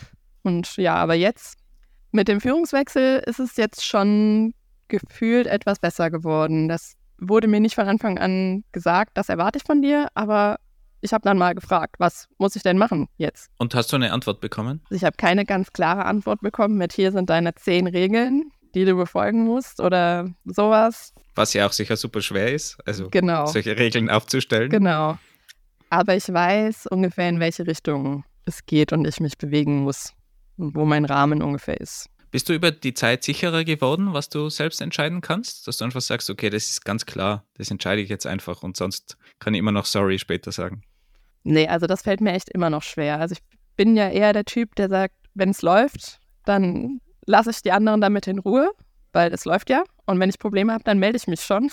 Und 0.43 0.77
ja, 0.77 0.95
aber 0.95 1.15
jetzt 1.15 1.57
mit 2.11 2.27
dem 2.27 2.41
Führungswechsel 2.41 3.23
ist 3.25 3.39
es 3.39 3.57
jetzt 3.57 3.85
schon 3.85 4.53
gefühlt 4.87 5.47
etwas 5.47 5.79
besser 5.79 6.09
geworden. 6.09 6.67
Das 6.67 6.95
wurde 7.19 7.47
mir 7.47 7.59
nicht 7.59 7.75
von 7.75 7.87
Anfang 7.87 8.17
an 8.17 8.63
gesagt, 8.71 9.11
das 9.15 9.29
erwarte 9.29 9.57
ich 9.57 9.63
von 9.63 9.81
dir, 9.81 10.07
aber 10.15 10.57
ich 11.01 11.13
habe 11.13 11.23
dann 11.23 11.37
mal 11.37 11.55
gefragt, 11.55 11.95
was 11.99 12.27
muss 12.37 12.55
ich 12.55 12.63
denn 12.63 12.77
machen 12.77 13.07
jetzt? 13.17 13.49
Und 13.57 13.73
hast 13.75 13.91
du 13.91 13.95
eine 13.95 14.11
Antwort 14.11 14.41
bekommen? 14.41 14.81
Ich 14.89 15.03
habe 15.03 15.15
keine 15.17 15.45
ganz 15.45 15.71
klare 15.71 16.05
Antwort 16.05 16.41
bekommen 16.41 16.77
mit 16.77 16.93
hier 16.93 17.11
sind 17.11 17.29
deine 17.29 17.55
zehn 17.55 17.87
Regeln, 17.87 18.51
die 18.75 18.85
du 18.85 18.95
befolgen 18.95 19.45
musst 19.45 19.79
oder 19.79 20.29
sowas. 20.45 21.13
Was 21.35 21.53
ja 21.53 21.65
auch 21.65 21.73
sicher 21.73 21.95
super 21.95 22.21
schwer 22.21 22.53
ist, 22.53 22.77
also 22.85 23.09
genau. 23.09 23.45
solche 23.45 23.77
Regeln 23.77 24.09
aufzustellen. 24.09 24.69
Genau. 24.69 25.17
Aber 25.89 26.15
ich 26.15 26.31
weiß 26.31 26.87
ungefähr, 26.87 27.29
in 27.29 27.39
welche 27.39 27.65
Richtung 27.65 28.23
es 28.45 28.65
geht 28.65 28.93
und 28.93 29.05
ich 29.07 29.19
mich 29.19 29.37
bewegen 29.37 29.83
muss, 29.83 30.13
wo 30.57 30.85
mein 30.85 31.05
Rahmen 31.05 31.41
ungefähr 31.41 31.79
ist. 31.79 32.09
Bist 32.31 32.47
du 32.47 32.53
über 32.53 32.69
die 32.69 32.93
Zeit 32.93 33.23
sicherer 33.23 33.63
geworden, 33.63 34.13
was 34.13 34.29
du 34.29 34.49
selbst 34.51 34.81
entscheiden 34.81 35.21
kannst? 35.21 35.67
Dass 35.67 35.77
du 35.77 35.85
einfach 35.85 36.01
sagst, 36.01 36.29
okay, 36.29 36.51
das 36.51 36.65
ist 36.65 36.85
ganz 36.85 37.07
klar, 37.07 37.43
das 37.55 37.71
entscheide 37.71 38.01
ich 38.01 38.09
jetzt 38.09 38.27
einfach 38.27 38.61
und 38.61 38.77
sonst 38.77 39.17
kann 39.39 39.55
ich 39.55 39.59
immer 39.59 39.71
noch 39.71 39.85
sorry 39.85 40.19
später 40.19 40.51
sagen. 40.51 40.83
Nee, 41.43 41.67
also 41.67 41.87
das 41.87 42.01
fällt 42.01 42.21
mir 42.21 42.33
echt 42.33 42.49
immer 42.49 42.69
noch 42.69 42.83
schwer. 42.83 43.19
Also 43.19 43.33
ich 43.33 43.39
bin 43.75 43.95
ja 43.95 44.09
eher 44.09 44.33
der 44.33 44.45
Typ, 44.45 44.75
der 44.75 44.89
sagt, 44.89 45.15
wenn 45.33 45.49
es 45.49 45.61
läuft, 45.61 46.19
dann 46.45 46.99
lasse 47.25 47.51
ich 47.51 47.61
die 47.61 47.71
anderen 47.71 48.01
damit 48.01 48.27
in 48.27 48.39
Ruhe, 48.39 48.71
weil 49.13 49.33
es 49.33 49.45
läuft 49.45 49.69
ja. 49.69 49.83
Und 50.05 50.19
wenn 50.19 50.29
ich 50.29 50.39
Probleme 50.39 50.73
habe, 50.73 50.83
dann 50.83 50.99
melde 50.99 51.17
ich 51.17 51.27
mich 51.27 51.41
schon. 51.41 51.69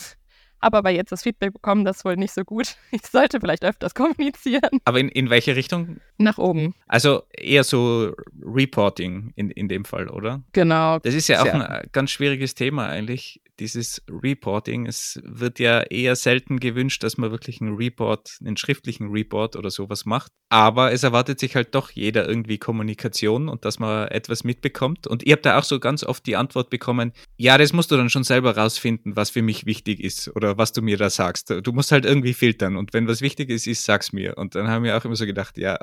Habe 0.63 0.79
aber 0.79 0.91
jetzt 0.91 1.13
das 1.13 1.23
Feedback 1.23 1.53
bekommen, 1.53 1.85
das 1.85 1.99
ist 1.99 2.05
wohl 2.05 2.17
nicht 2.17 2.33
so 2.33 2.45
gut. 2.45 2.77
Ich 2.91 3.03
sollte 3.07 3.41
vielleicht 3.41 3.65
öfters 3.65 3.95
kommunizieren. 3.95 4.81
Aber 4.85 5.01
in, 5.01 5.09
in 5.09 5.29
welche 5.29 5.55
Richtung? 5.55 5.99
Nach 6.19 6.39
oben. 6.39 6.75
Also 6.87 7.25
eher 7.31 7.65
so 7.65 8.15
Reporting 8.43 9.33
in, 9.37 9.51
in 9.51 9.69
dem 9.69 9.85
Fall, 9.85 10.09
oder? 10.09 10.43
Genau. 10.53 10.99
Das 10.99 11.15
ist 11.15 11.29
ja 11.29 11.43
auch 11.43 11.47
ein 11.47 11.89
ganz 11.93 12.11
schwieriges 12.11 12.55
Thema 12.55 12.89
eigentlich 12.89 13.43
dieses 13.61 14.03
Reporting. 14.11 14.87
Es 14.87 15.21
wird 15.25 15.59
ja 15.59 15.83
eher 15.83 16.17
selten 16.17 16.61
gewünscht, 16.61 17.03
dass 17.03 17.19
man 17.19 17.31
wirklich 17.31 17.61
einen 17.61 17.77
Report, 17.77 18.37
einen 18.41 18.57
schriftlichen 18.57 19.11
Report 19.11 19.57
oder 19.57 19.71
sowas 19.71 20.05
macht. 20.05 20.33
Aber 20.49 20.93
es 20.93 21.03
erwartet 21.03 21.41
sich 21.41 21.57
halt 21.57 21.75
doch 21.75 21.91
jeder 21.91 22.29
irgendwie 22.29 22.59
Kommunikation 22.59 23.49
und 23.49 23.65
dass 23.65 23.79
man 23.79 24.09
etwas 24.09 24.45
mitbekommt. 24.45 25.07
Und 25.07 25.25
ihr 25.25 25.33
habt 25.33 25.47
da 25.47 25.59
auch 25.59 25.65
so 25.65 25.81
ganz 25.81 26.05
oft 26.05 26.27
die 26.27 26.37
Antwort 26.37 26.71
bekommen, 26.71 27.13
ja, 27.37 27.59
das 27.59 27.73
musst 27.73 27.91
du 27.91 27.97
dann 27.97 28.11
schon 28.11 28.25
selber 28.25 28.57
rausfinden, 28.57 29.17
was 29.17 29.31
für 29.31 29.43
mich 29.43 29.67
wichtig 29.67 30.01
ist 30.01 30.35
oder 30.37 30.59
was 30.59 30.73
du 30.73 30.83
mir 30.83 30.97
da 30.97 31.11
sagst. 31.11 31.51
Du 31.51 31.73
musst 31.73 31.93
halt 31.93 32.05
irgendwie 32.05 32.35
filtern 32.35 32.77
und 32.77 32.93
wenn 32.93 33.09
was 33.09 33.21
wichtig 33.21 33.51
ist, 33.51 33.67
ist, 33.67 33.85
sag's 33.85 34.13
mir. 34.13 34.37
Und 34.37 34.55
dann 34.55 34.69
haben 34.69 34.85
wir 34.85 34.97
auch 34.97 35.05
immer 35.05 35.17
so 35.17 35.27
gedacht, 35.27 35.59
ja, 35.59 35.79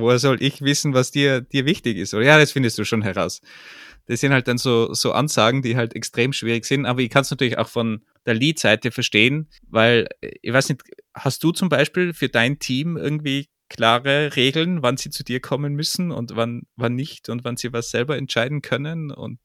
woher 0.00 0.18
soll 0.18 0.42
ich 0.42 0.62
wissen, 0.62 0.94
was 0.94 1.10
dir, 1.10 1.40
dir 1.40 1.64
wichtig 1.64 1.96
ist? 1.96 2.14
Oder 2.14 2.24
ja, 2.24 2.38
das 2.38 2.52
findest 2.52 2.78
du 2.78 2.84
schon 2.84 3.02
heraus. 3.02 3.40
Das 4.06 4.20
sind 4.20 4.32
halt 4.32 4.48
dann 4.48 4.58
so, 4.58 4.94
so 4.94 5.12
Ansagen, 5.12 5.62
die 5.62 5.76
halt 5.76 5.94
extrem 5.94 6.32
schwierig 6.32 6.64
sind. 6.64 6.86
Aber 6.86 7.00
ich 7.00 7.10
kann 7.10 7.22
es 7.22 7.30
natürlich 7.30 7.58
auch 7.58 7.68
von 7.68 8.02
der 8.24 8.34
Lead-Seite 8.34 8.90
verstehen, 8.90 9.48
weil, 9.68 10.08
ich 10.20 10.52
weiß 10.52 10.68
nicht, 10.68 10.82
hast 11.14 11.42
du 11.42 11.52
zum 11.52 11.68
Beispiel 11.68 12.12
für 12.12 12.28
dein 12.28 12.58
Team 12.58 12.96
irgendwie 12.96 13.48
klare 13.68 14.36
Regeln, 14.36 14.82
wann 14.82 14.96
sie 14.96 15.10
zu 15.10 15.24
dir 15.24 15.40
kommen 15.40 15.74
müssen 15.74 16.12
und 16.12 16.36
wann, 16.36 16.62
wann 16.76 16.94
nicht 16.94 17.28
und 17.28 17.44
wann 17.44 17.56
sie 17.56 17.72
was 17.72 17.90
selber 17.90 18.16
entscheiden 18.16 18.62
können? 18.62 19.10
Und 19.10 19.40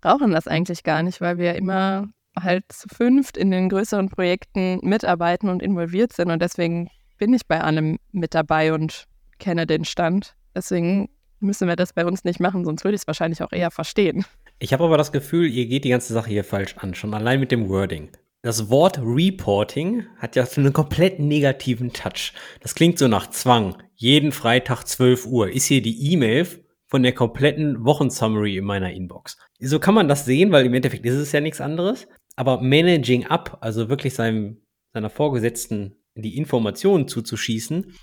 brauchen 0.00 0.30
das 0.32 0.46
eigentlich 0.46 0.84
gar 0.84 1.02
nicht, 1.02 1.20
weil 1.20 1.38
wir 1.38 1.54
immer 1.54 2.08
halt 2.38 2.64
zu 2.70 2.88
fünft 2.88 3.36
in 3.36 3.50
den 3.50 3.68
größeren 3.68 4.08
Projekten 4.08 4.80
mitarbeiten 4.82 5.48
und 5.48 5.62
involviert 5.62 6.12
sind 6.12 6.30
und 6.30 6.42
deswegen 6.42 6.88
bin 7.16 7.32
ich 7.32 7.46
bei 7.46 7.60
allem 7.60 7.98
mit 8.12 8.34
dabei 8.34 8.72
und 8.72 9.06
kenne 9.38 9.66
den 9.66 9.84
Stand. 9.84 10.34
Deswegen 10.54 11.08
müssen 11.44 11.68
wir 11.68 11.76
das 11.76 11.92
bei 11.92 12.04
uns 12.04 12.24
nicht 12.24 12.40
machen, 12.40 12.64
sonst 12.64 12.84
würde 12.84 12.96
ich 12.96 13.02
es 13.02 13.06
wahrscheinlich 13.06 13.42
auch 13.42 13.52
eher 13.52 13.70
verstehen. 13.70 14.24
Ich 14.58 14.72
habe 14.72 14.84
aber 14.84 14.98
das 14.98 15.12
Gefühl, 15.12 15.46
ihr 15.46 15.66
geht 15.66 15.84
die 15.84 15.90
ganze 15.90 16.12
Sache 16.12 16.30
hier 16.30 16.44
falsch 16.44 16.76
an, 16.78 16.94
schon 16.94 17.14
allein 17.14 17.40
mit 17.40 17.52
dem 17.52 17.68
Wording. 17.68 18.10
Das 18.42 18.68
Wort 18.68 18.98
Reporting 19.02 20.04
hat 20.18 20.36
ja 20.36 20.44
einen 20.56 20.72
komplett 20.72 21.18
negativen 21.18 21.92
Touch. 21.92 22.34
Das 22.60 22.74
klingt 22.74 22.98
so 22.98 23.08
nach 23.08 23.30
Zwang. 23.30 23.76
Jeden 23.94 24.32
Freitag 24.32 24.84
12 24.84 25.26
Uhr 25.26 25.50
ist 25.50 25.66
hier 25.66 25.80
die 25.80 26.12
E-Mail 26.12 26.46
von 26.86 27.02
der 27.02 27.12
kompletten 27.12 27.84
Wochensummary 27.84 28.58
in 28.58 28.64
meiner 28.64 28.92
Inbox. 28.92 29.38
So 29.60 29.78
kann 29.78 29.94
man 29.94 30.08
das 30.08 30.26
sehen, 30.26 30.52
weil 30.52 30.66
im 30.66 30.74
Endeffekt 30.74 31.06
ist 31.06 31.14
es 31.14 31.32
ja 31.32 31.40
nichts 31.40 31.60
anderes. 31.60 32.06
Aber 32.36 32.60
Managing 32.60 33.26
Up, 33.26 33.58
also 33.62 33.88
wirklich 33.88 34.14
seinem, 34.14 34.60
seiner 34.92 35.10
Vorgesetzten 35.10 35.96
die 36.14 36.36
Informationen 36.36 37.08
zuzuschießen, 37.08 37.94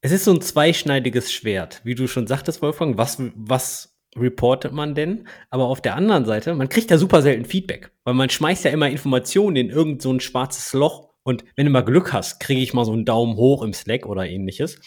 es 0.00 0.12
ist 0.12 0.24
so 0.24 0.32
ein 0.32 0.40
zweischneidiges 0.40 1.32
Schwert, 1.32 1.80
wie 1.84 1.94
du 1.94 2.06
schon 2.06 2.26
sagtest, 2.26 2.62
Wolfgang. 2.62 2.96
Was, 2.98 3.20
was 3.34 3.98
reportet 4.16 4.72
man 4.72 4.94
denn? 4.94 5.26
Aber 5.50 5.64
auf 5.64 5.80
der 5.80 5.96
anderen 5.96 6.24
Seite, 6.24 6.54
man 6.54 6.68
kriegt 6.68 6.90
ja 6.90 6.98
super 6.98 7.22
selten 7.22 7.44
Feedback, 7.44 7.90
weil 8.04 8.14
man 8.14 8.30
schmeißt 8.30 8.64
ja 8.64 8.70
immer 8.70 8.88
Informationen 8.88 9.56
in 9.56 9.70
irgend 9.70 10.02
so 10.02 10.12
ein 10.12 10.20
schwarzes 10.20 10.72
Loch. 10.72 11.10
Und 11.24 11.44
wenn 11.56 11.66
du 11.66 11.72
mal 11.72 11.82
Glück 11.82 12.12
hast, 12.12 12.40
kriege 12.40 12.60
ich 12.60 12.74
mal 12.74 12.84
so 12.84 12.92
einen 12.92 13.04
Daumen 13.04 13.36
hoch 13.36 13.62
im 13.62 13.72
Slack 13.72 14.06
oder 14.06 14.26
ähnliches. 14.26 14.80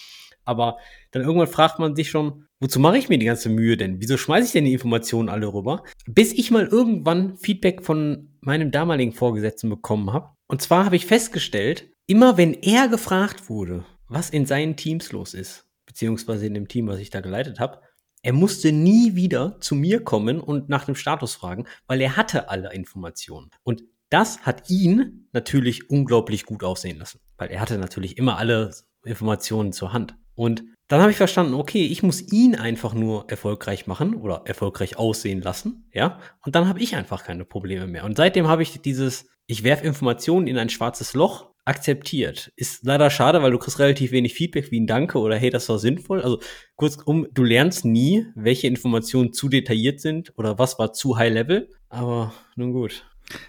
Aber 0.43 0.77
dann 1.11 1.21
irgendwann 1.21 1.47
fragt 1.47 1.77
man 1.77 1.95
sich 1.95 2.09
schon, 2.09 2.45
wozu 2.59 2.79
mache 2.79 2.97
ich 2.97 3.09
mir 3.09 3.19
die 3.19 3.27
ganze 3.27 3.49
Mühe 3.49 3.77
denn? 3.77 4.01
Wieso 4.01 4.17
schmeiße 4.17 4.47
ich 4.47 4.53
denn 4.53 4.65
die 4.65 4.73
Informationen 4.73 5.29
alle 5.29 5.53
rüber? 5.53 5.83
Bis 6.07 6.33
ich 6.33 6.49
mal 6.51 6.65
irgendwann 6.65 7.37
Feedback 7.37 7.83
von 7.83 8.37
meinem 8.39 8.71
damaligen 8.71 9.13
Vorgesetzten 9.13 9.69
bekommen 9.69 10.13
habe. 10.13 10.29
Und 10.47 10.61
zwar 10.61 10.85
habe 10.85 10.95
ich 10.95 11.05
festgestellt, 11.05 11.91
immer 12.07 12.37
wenn 12.37 12.53
er 12.53 12.87
gefragt 12.87 13.49
wurde, 13.49 13.85
was 14.11 14.29
in 14.29 14.45
seinen 14.45 14.75
Teams 14.75 15.11
los 15.11 15.33
ist, 15.33 15.65
beziehungsweise 15.85 16.45
in 16.45 16.53
dem 16.53 16.67
Team, 16.67 16.87
was 16.87 16.99
ich 16.99 17.09
da 17.09 17.21
geleitet 17.21 17.59
habe, 17.59 17.81
er 18.23 18.33
musste 18.33 18.71
nie 18.71 19.15
wieder 19.15 19.59
zu 19.61 19.73
mir 19.73 20.03
kommen 20.03 20.39
und 20.39 20.69
nach 20.69 20.85
dem 20.85 20.95
Status 20.95 21.33
fragen, 21.33 21.65
weil 21.87 22.01
er 22.01 22.17
hatte 22.17 22.49
alle 22.49 22.71
Informationen. 22.73 23.49
Und 23.63 23.83
das 24.09 24.41
hat 24.41 24.69
ihn 24.69 25.29
natürlich 25.31 25.89
unglaublich 25.89 26.45
gut 26.45 26.63
aussehen 26.63 26.99
lassen, 26.99 27.19
weil 27.37 27.49
er 27.49 27.61
hatte 27.61 27.77
natürlich 27.77 28.17
immer 28.17 28.37
alle 28.37 28.71
Informationen 29.03 29.73
zur 29.73 29.93
Hand. 29.93 30.15
Und 30.35 30.63
dann 30.87 31.01
habe 31.01 31.11
ich 31.11 31.17
verstanden, 31.17 31.53
okay, 31.53 31.85
ich 31.85 32.03
muss 32.03 32.21
ihn 32.33 32.55
einfach 32.55 32.93
nur 32.93 33.29
erfolgreich 33.29 33.87
machen 33.87 34.13
oder 34.13 34.43
erfolgreich 34.45 34.97
aussehen 34.97 35.41
lassen, 35.41 35.89
ja, 35.93 36.19
und 36.45 36.55
dann 36.55 36.67
habe 36.67 36.79
ich 36.81 36.95
einfach 36.95 37.23
keine 37.23 37.45
Probleme 37.45 37.87
mehr. 37.87 38.03
Und 38.03 38.17
seitdem 38.17 38.47
habe 38.47 38.61
ich 38.61 38.81
dieses, 38.81 39.29
ich 39.47 39.63
werfe 39.63 39.87
Informationen 39.87 40.47
in 40.47 40.57
ein 40.57 40.69
schwarzes 40.69 41.13
Loch 41.13 41.50
akzeptiert. 41.65 42.51
Ist 42.55 42.83
leider 42.83 43.09
schade, 43.09 43.41
weil 43.41 43.51
du 43.51 43.57
kriegst 43.57 43.79
relativ 43.79 44.11
wenig 44.11 44.33
Feedback 44.33 44.71
wie 44.71 44.79
ein 44.79 44.87
Danke 44.87 45.19
oder 45.19 45.37
hey, 45.37 45.49
das 45.49 45.69
war 45.69 45.79
sinnvoll. 45.79 46.21
Also 46.21 46.39
kurzum, 46.75 47.27
du 47.31 47.43
lernst 47.43 47.85
nie, 47.85 48.25
welche 48.35 48.67
Informationen 48.67 49.33
zu 49.33 49.49
detailliert 49.49 49.99
sind 49.99 50.33
oder 50.37 50.57
was 50.57 50.79
war 50.79 50.93
zu 50.93 51.17
high 51.17 51.31
level. 51.31 51.69
Aber 51.89 52.33
nun 52.55 52.73
gut. 52.73 53.05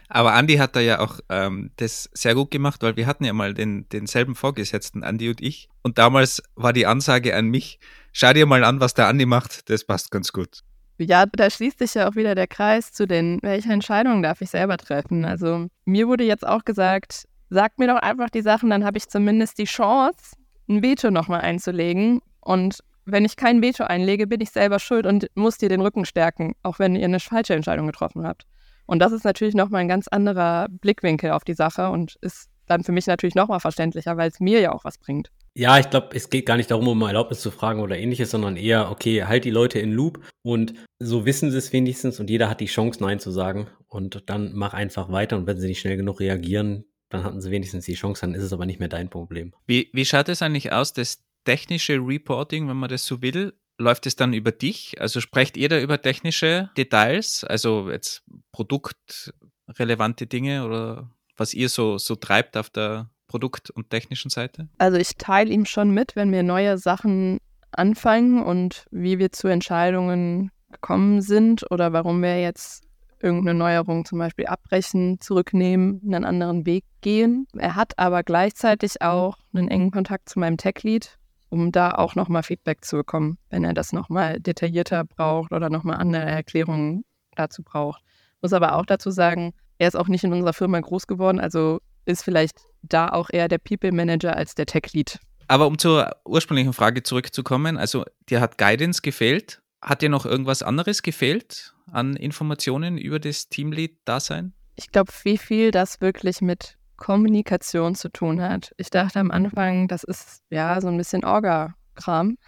Aber 0.09 0.39
Andy 0.39 0.57
hat 0.57 0.77
da 0.77 0.81
ja 0.81 1.01
auch 1.01 1.19
ähm, 1.29 1.71
das 1.77 2.09
sehr 2.13 2.35
gut 2.35 2.51
gemacht, 2.51 2.83
weil 2.83 2.97
wir 2.97 3.07
hatten 3.07 3.25
ja 3.25 3.33
mal 3.33 3.55
den, 3.55 3.89
denselben 3.91 4.35
Vorgesetzten, 4.35 5.03
Andy 5.03 5.29
und 5.29 5.41
ich. 5.41 5.69
Und 5.83 5.99
damals 5.99 6.43
war 6.55 6.73
die 6.73 6.87
Ansage 6.87 7.35
an 7.35 7.47
mich, 7.47 7.81
schau 8.13 8.33
dir 8.33 8.47
mal 8.47 8.65
an, 8.65 8.81
was 8.81 8.95
der 8.95 9.09
Andy 9.09 9.27
macht, 9.27 9.69
das 9.71 9.85
passt 9.85 10.11
ganz 10.11 10.33
gut. 10.33 10.61
Ja, 10.99 11.27
da 11.27 11.51
schließt 11.51 11.79
sich 11.79 11.95
ja 11.95 12.09
auch 12.09 12.15
wieder 12.15 12.35
der 12.35 12.47
Kreis 12.47 12.93
zu 12.93 13.07
den, 13.07 13.39
welche 13.43 13.73
Entscheidungen 13.73 14.23
darf 14.23 14.41
ich 14.41 14.51
selber 14.51 14.77
treffen. 14.77 15.25
Also 15.25 15.67
mir 15.85 16.07
wurde 16.07 16.25
jetzt 16.25 16.47
auch 16.47 16.65
gesagt, 16.65 17.25
sag 17.53 17.79
mir 17.79 17.87
doch 17.87 17.97
einfach 17.97 18.31
die 18.31 18.41
Sachen, 18.41 18.71
dann 18.71 18.85
habe 18.85 18.99
ich 18.99 19.09
zumindest 19.09 19.59
die 19.59 19.65
Chance, 19.65 20.37
ein 20.69 20.83
Veto 20.83 21.11
nochmal 21.11 21.43
einzulegen. 21.43 22.21
Und 22.41 22.79
wenn 23.05 23.25
ich 23.25 23.37
kein 23.37 23.63
Veto 23.63 23.85
einlege, 23.85 24.27
bin 24.27 24.41
ich 24.41 24.51
selber 24.51 24.79
schuld 24.79 25.07
und 25.07 25.29
muss 25.35 25.59
dir 25.59 25.69
den 25.69 25.83
Rücken 25.83 26.07
stärken, 26.07 26.55
auch 26.63 26.79
wenn 26.79 26.97
ihr 26.97 27.05
eine 27.05 27.21
falsche 27.21 27.55
Entscheidung 27.55 27.87
getroffen 27.87 28.27
habt. 28.27 28.47
Und 28.87 29.01
das 29.01 29.13
ist 29.13 29.25
natürlich 29.25 29.55
nochmal 29.55 29.83
ein 29.83 29.89
ganz 29.89 30.09
anderer 30.09 30.67
Blickwinkel 30.71 31.31
auf 31.31 31.45
die 31.45 31.55
Sache 31.55 31.91
und 31.91 32.17
ist 32.21 32.49
dann 32.67 32.85
für 32.85 32.93
mich 32.93 33.07
natürlich 33.07 33.35
nochmal 33.35 33.61
verständlicher, 33.61 34.17
weil 34.17 34.31
es 34.31 34.41
mir 34.41 34.61
ja 34.61 34.73
auch 34.73 34.85
was 34.85 34.99
bringt. 34.99 35.31
Ja, 35.55 35.79
ich 35.79 35.91
glaube, 35.91 36.17
es 36.17 36.31
geht 36.31 36.47
gar 36.47 36.57
nicht 36.57 36.71
darum, 36.71 36.89
um 36.89 37.03
Erlaubnis 37.03 37.41
zu 37.41 37.51
fragen 37.51 37.81
oder 37.81 37.99
ähnliches, 37.99 38.31
sondern 38.31 38.57
eher, 38.57 38.91
okay, 38.91 39.25
halt 39.25 39.45
die 39.45 39.51
Leute 39.51 39.79
in 39.79 39.93
Loop 39.93 40.21
und 40.41 40.73
so 40.99 41.27
wissen 41.27 41.51
sie 41.51 41.59
es 41.59 41.75
wenigstens 41.75 42.19
und 42.19 42.31
jeder 42.31 42.49
hat 42.49 42.61
die 42.61 42.67
Chance, 42.67 43.03
Nein 43.03 43.21
zu 43.21 43.31
sagen 43.31 43.69
und 43.89 44.23
dann 44.31 44.53
mach 44.55 44.73
einfach 44.73 45.13
weiter 45.13 45.37
und 45.37 45.47
wenn 45.47 45.61
sie 45.61 45.67
nicht 45.69 45.81
schnell 45.81 45.99
genug 45.99 46.21
reagieren, 46.21 46.87
dann 47.13 47.25
hatten 47.25 47.41
sie 47.41 47.51
wenigstens 47.51 47.85
die 47.85 47.95
Chance, 47.95 48.23
dann 48.23 48.35
ist 48.35 48.43
es 48.43 48.53
aber 48.53 48.67
nicht 48.67 48.81
mehr 48.81 48.89
dein 48.89 49.09
Problem. 49.09 49.53
Wie, 49.67 49.91
wie 49.93 50.05
schaut 50.05 50.29
es 50.29 50.43
eigentlich 50.43 50.73
aus, 50.73 50.93
das 50.93 51.23
technische 51.45 51.99
Reporting, 51.99 52.69
wenn 52.69 52.77
man 52.77 52.89
das 52.89 53.05
so 53.05 53.23
will? 53.23 53.53
Läuft 53.79 54.07
es 54.07 54.17
dann 54.17 54.33
über 54.33 54.53
dich? 54.53 55.01
Also 55.01 55.21
sprecht 55.21 55.57
ihr 55.57 55.69
da 55.69 55.79
über 55.79 56.01
technische 56.01 56.71
Details, 56.77 57.45
also 57.45 57.91
jetzt 57.91 58.23
produktrelevante 58.53 60.27
Dinge 60.27 60.65
oder 60.65 61.11
was 61.37 61.55
ihr 61.55 61.69
so, 61.69 61.99
so 61.99 62.15
treibt 62.15 62.57
auf 62.57 62.71
der 62.71 63.11
Produkt- 63.27 63.71
und 63.71 63.91
technischen 63.91 64.31
Seite? 64.31 64.69
Also 64.79 64.99
ich 64.99 65.17
teile 65.17 65.51
ihm 65.51 65.65
schon 65.65 65.91
mit, 65.91 66.17
wenn 66.17 66.33
wir 66.33 66.43
neue 66.43 66.79
Sachen 66.79 67.39
anfangen 67.73 68.43
und 68.43 68.87
wie 68.91 69.19
wir 69.19 69.33
zu 69.33 69.49
Entscheidungen 69.49 70.51
gekommen 70.71 71.23
sind 71.23 71.71
oder 71.71 71.93
warum 71.93 72.23
wir 72.23 72.41
jetzt 72.41 72.85
irgendeine 73.23 73.59
Neuerung 73.59 74.05
zum 74.05 74.19
Beispiel 74.19 74.47
abbrechen, 74.47 75.21
zurücknehmen, 75.21 76.01
einen 76.05 76.25
anderen 76.25 76.67
Weg 76.67 76.85
gehen. 77.01 77.47
Er 77.57 77.77
hat 77.77 77.99
aber 77.99 78.23
gleichzeitig 78.23 79.01
auch 79.01 79.39
einen 79.55 79.69
engen 79.69 79.91
Kontakt 79.91 80.29
zu 80.29 80.39
meinem 80.39 80.57
Tech-Lead, 80.57 81.19
um 81.49 81.73
da 81.73 81.93
auch 81.93 82.15
nochmal 82.15 82.43
Feedback 82.43 82.85
zu 82.85 82.97
bekommen, 82.97 83.39
wenn 83.51 83.65
er 83.65 83.75
das 83.75 83.93
nochmal 83.93 84.41
detaillierter 84.41 85.05
braucht 85.05 85.53
oder 85.53 85.71
nochmal 85.71 85.97
andere 85.97 86.25
Erklärungen 86.25 87.05
dazu 87.37 87.63
braucht. 87.63 88.03
Muss 88.41 88.53
aber 88.53 88.77
auch 88.77 88.87
dazu 88.87 89.11
sagen, 89.11 89.53
er 89.79 89.89
ist 89.89 89.97
auch 89.97 90.09
nicht 90.09 90.25
in 90.25 90.33
unserer 90.33 90.53
Firma 90.53 90.81
groß 90.81 91.07
geworden, 91.07 91.41
also 91.41 91.81
ist 92.05 92.25
vielleicht 92.25 92.67
da 92.83 93.09
auch 93.09 93.31
eher 93.33 93.49
der 93.49 93.59
People 93.59 93.93
Manager 93.93 94.37
als 94.37 94.55
der 94.55 94.67
Tech-Lead. 94.67 95.21
Aber 95.49 95.67
um 95.67 95.79
zur 95.79 96.11
ursprünglichen 96.25 96.73
Frage 96.73 97.03
zurückzukommen, 97.03 97.77
also 97.77 98.05
dir 98.29 98.41
hat 98.41 98.59
Guidance 98.59 99.03
gefehlt. 99.03 99.62
Hat 99.83 100.01
dir 100.01 100.09
noch 100.09 100.25
irgendwas 100.25 100.63
anderes 100.63 101.03
gefehlt 101.03 101.75
an 101.91 102.15
Informationen 102.15 102.97
über 102.97 103.19
das 103.19 103.49
Teamlead-Dasein? 103.49 104.53
Ich 104.77 104.91
glaube, 104.91 105.13
wie 105.25 105.37
viel 105.37 105.73
das 105.73 106.01
wirklich 106.01 106.41
mit 106.41 106.79
Kommunikation 106.97 107.97
zu 107.97 108.11
tun 108.11 108.41
hat. 108.41 108.73
Ich 108.77 108.89
dachte 108.89 109.19
am 109.19 109.33
Anfang, 109.33 109.89
das 109.89 110.05
ist 110.05 110.45
ja 110.51 110.81
so 110.81 110.87
ein 110.87 110.97
bisschen 110.97 111.25
Orga-Kram. 111.25 112.39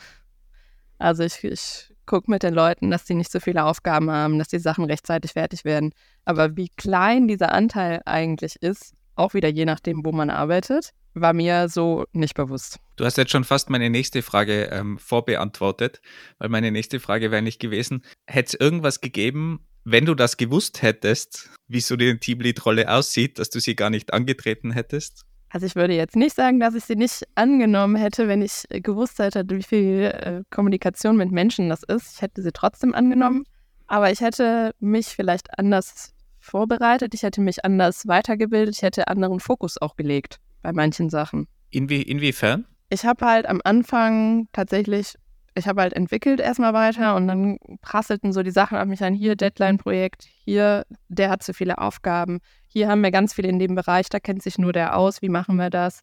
Also 0.98 1.24
ich, 1.24 1.42
ich 1.42 1.92
gucke 2.06 2.30
mit 2.30 2.44
den 2.44 2.54
Leuten, 2.54 2.88
dass 2.88 3.04
die 3.04 3.14
nicht 3.14 3.32
so 3.32 3.40
viele 3.40 3.64
Aufgaben 3.64 4.12
haben, 4.12 4.38
dass 4.38 4.46
die 4.46 4.60
Sachen 4.60 4.84
rechtzeitig 4.84 5.32
fertig 5.32 5.64
werden. 5.64 5.92
Aber 6.24 6.56
wie 6.56 6.68
klein 6.68 7.26
dieser 7.26 7.50
Anteil 7.50 8.00
eigentlich 8.04 8.62
ist, 8.62 8.94
auch 9.16 9.34
wieder 9.34 9.48
je 9.48 9.64
nachdem, 9.64 10.04
wo 10.04 10.12
man 10.12 10.30
arbeitet, 10.30 10.92
war 11.14 11.32
mir 11.32 11.68
so 11.68 12.04
nicht 12.12 12.34
bewusst. 12.34 12.80
Du 12.96 13.04
hast 13.04 13.16
jetzt 13.16 13.30
schon 13.30 13.44
fast 13.44 13.70
meine 13.70 13.90
nächste 13.90 14.22
Frage 14.22 14.64
ähm, 14.64 14.98
vorbeantwortet, 14.98 16.00
weil 16.38 16.48
meine 16.48 16.70
nächste 16.70 17.00
Frage 17.00 17.30
wäre 17.30 17.42
nicht 17.42 17.60
gewesen, 17.60 18.04
hätte 18.26 18.56
es 18.56 18.60
irgendwas 18.60 19.00
gegeben, 19.00 19.66
wenn 19.84 20.06
du 20.06 20.14
das 20.14 20.36
gewusst 20.36 20.82
hättest, 20.82 21.50
wie 21.68 21.80
so 21.80 21.96
die 21.96 22.18
Teamlead-Rolle 22.18 22.90
aussieht, 22.90 23.38
dass 23.38 23.50
du 23.50 23.60
sie 23.60 23.76
gar 23.76 23.90
nicht 23.90 24.12
angetreten 24.12 24.72
hättest? 24.72 25.22
Also 25.50 25.66
ich 25.66 25.76
würde 25.76 25.94
jetzt 25.94 26.16
nicht 26.16 26.34
sagen, 26.34 26.58
dass 26.58 26.74
ich 26.74 26.84
sie 26.84 26.96
nicht 26.96 27.22
angenommen 27.36 27.94
hätte, 27.94 28.26
wenn 28.26 28.42
ich 28.42 28.64
gewusst 28.70 29.20
hätte, 29.20 29.44
wie 29.48 29.62
viel 29.62 30.02
äh, 30.02 30.42
Kommunikation 30.50 31.16
mit 31.16 31.30
Menschen 31.30 31.68
das 31.68 31.84
ist. 31.84 32.16
Ich 32.16 32.22
hätte 32.22 32.42
sie 32.42 32.50
trotzdem 32.50 32.92
angenommen, 32.92 33.44
aber 33.86 34.10
ich 34.10 34.20
hätte 34.20 34.74
mich 34.80 35.06
vielleicht 35.06 35.56
anders 35.56 36.12
vorbereitet, 36.40 37.14
ich 37.14 37.22
hätte 37.22 37.40
mich 37.40 37.64
anders 37.64 38.08
weitergebildet, 38.08 38.74
ich 38.76 38.82
hätte 38.82 39.06
anderen 39.08 39.38
Fokus 39.38 39.80
auch 39.80 39.96
gelegt 39.96 40.40
bei 40.64 40.72
manchen 40.72 41.10
Sachen. 41.10 41.46
Inwie 41.70 42.02
inwiefern? 42.02 42.66
Ich 42.88 43.04
habe 43.04 43.24
halt 43.24 43.46
am 43.46 43.60
Anfang 43.64 44.48
tatsächlich, 44.52 45.14
ich 45.54 45.68
habe 45.68 45.82
halt 45.82 45.92
entwickelt 45.92 46.40
erstmal 46.40 46.72
weiter 46.72 47.14
und 47.14 47.28
dann 47.28 47.58
prasselten 47.82 48.32
so 48.32 48.42
die 48.42 48.50
Sachen 48.50 48.78
auf 48.78 48.86
mich 48.86 49.04
an, 49.04 49.14
hier 49.14 49.36
Deadline-Projekt, 49.36 50.26
hier, 50.44 50.84
der 51.08 51.30
hat 51.30 51.42
zu 51.42 51.52
viele 51.52 51.78
Aufgaben, 51.78 52.40
hier 52.66 52.88
haben 52.88 53.02
wir 53.02 53.10
ganz 53.10 53.34
viel 53.34 53.44
in 53.44 53.58
dem 53.58 53.74
Bereich, 53.74 54.08
da 54.08 54.18
kennt 54.18 54.42
sich 54.42 54.58
nur 54.58 54.72
der 54.72 54.96
aus, 54.96 55.22
wie 55.22 55.28
machen 55.28 55.56
wir 55.56 55.70
das? 55.70 56.00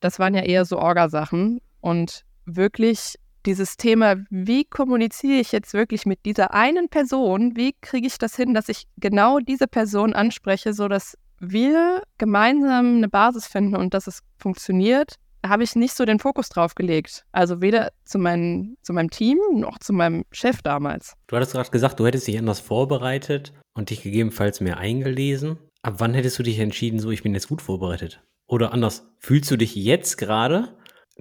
Das 0.00 0.18
waren 0.18 0.34
ja 0.34 0.42
eher 0.42 0.64
so 0.64 0.78
Orga-Sachen 0.78 1.60
und 1.80 2.24
wirklich 2.44 3.16
dieses 3.46 3.76
Thema, 3.76 4.16
wie 4.30 4.64
kommuniziere 4.64 5.40
ich 5.40 5.50
jetzt 5.50 5.74
wirklich 5.74 6.06
mit 6.06 6.24
dieser 6.24 6.54
einen 6.54 6.88
Person, 6.88 7.56
wie 7.56 7.74
kriege 7.80 8.06
ich 8.06 8.18
das 8.18 8.36
hin, 8.36 8.54
dass 8.54 8.68
ich 8.68 8.84
genau 8.96 9.38
diese 9.40 9.66
Person 9.66 10.14
anspreche, 10.14 10.72
sodass 10.72 11.18
wir 11.50 12.02
gemeinsam 12.18 12.96
eine 12.96 13.08
Basis 13.08 13.46
finden 13.46 13.76
und 13.76 13.94
dass 13.94 14.06
es 14.06 14.20
funktioniert, 14.38 15.14
habe 15.46 15.62
ich 15.62 15.76
nicht 15.76 15.94
so 15.94 16.04
den 16.04 16.18
Fokus 16.18 16.48
drauf 16.48 16.74
gelegt. 16.74 17.24
Also 17.32 17.60
weder 17.60 17.92
zu, 18.04 18.18
mein, 18.18 18.76
zu 18.82 18.92
meinem 18.92 19.10
Team 19.10 19.38
noch 19.54 19.78
zu 19.78 19.92
meinem 19.92 20.24
Chef 20.32 20.62
damals. 20.62 21.14
Du 21.26 21.36
hattest 21.36 21.52
gerade 21.52 21.70
gesagt, 21.70 22.00
du 22.00 22.06
hättest 22.06 22.26
dich 22.26 22.38
anders 22.38 22.60
vorbereitet 22.60 23.52
und 23.74 23.90
dich 23.90 24.02
gegebenenfalls 24.02 24.60
mehr 24.60 24.78
eingelesen. 24.78 25.58
Ab 25.82 25.96
wann 25.98 26.14
hättest 26.14 26.38
du 26.38 26.42
dich 26.42 26.58
entschieden, 26.58 26.98
so 26.98 27.10
ich 27.10 27.22
bin 27.22 27.34
jetzt 27.34 27.48
gut 27.48 27.60
vorbereitet? 27.60 28.22
Oder 28.46 28.72
anders, 28.72 29.06
fühlst 29.20 29.50
du 29.50 29.56
dich 29.56 29.74
jetzt 29.74 30.16
gerade 30.16 30.76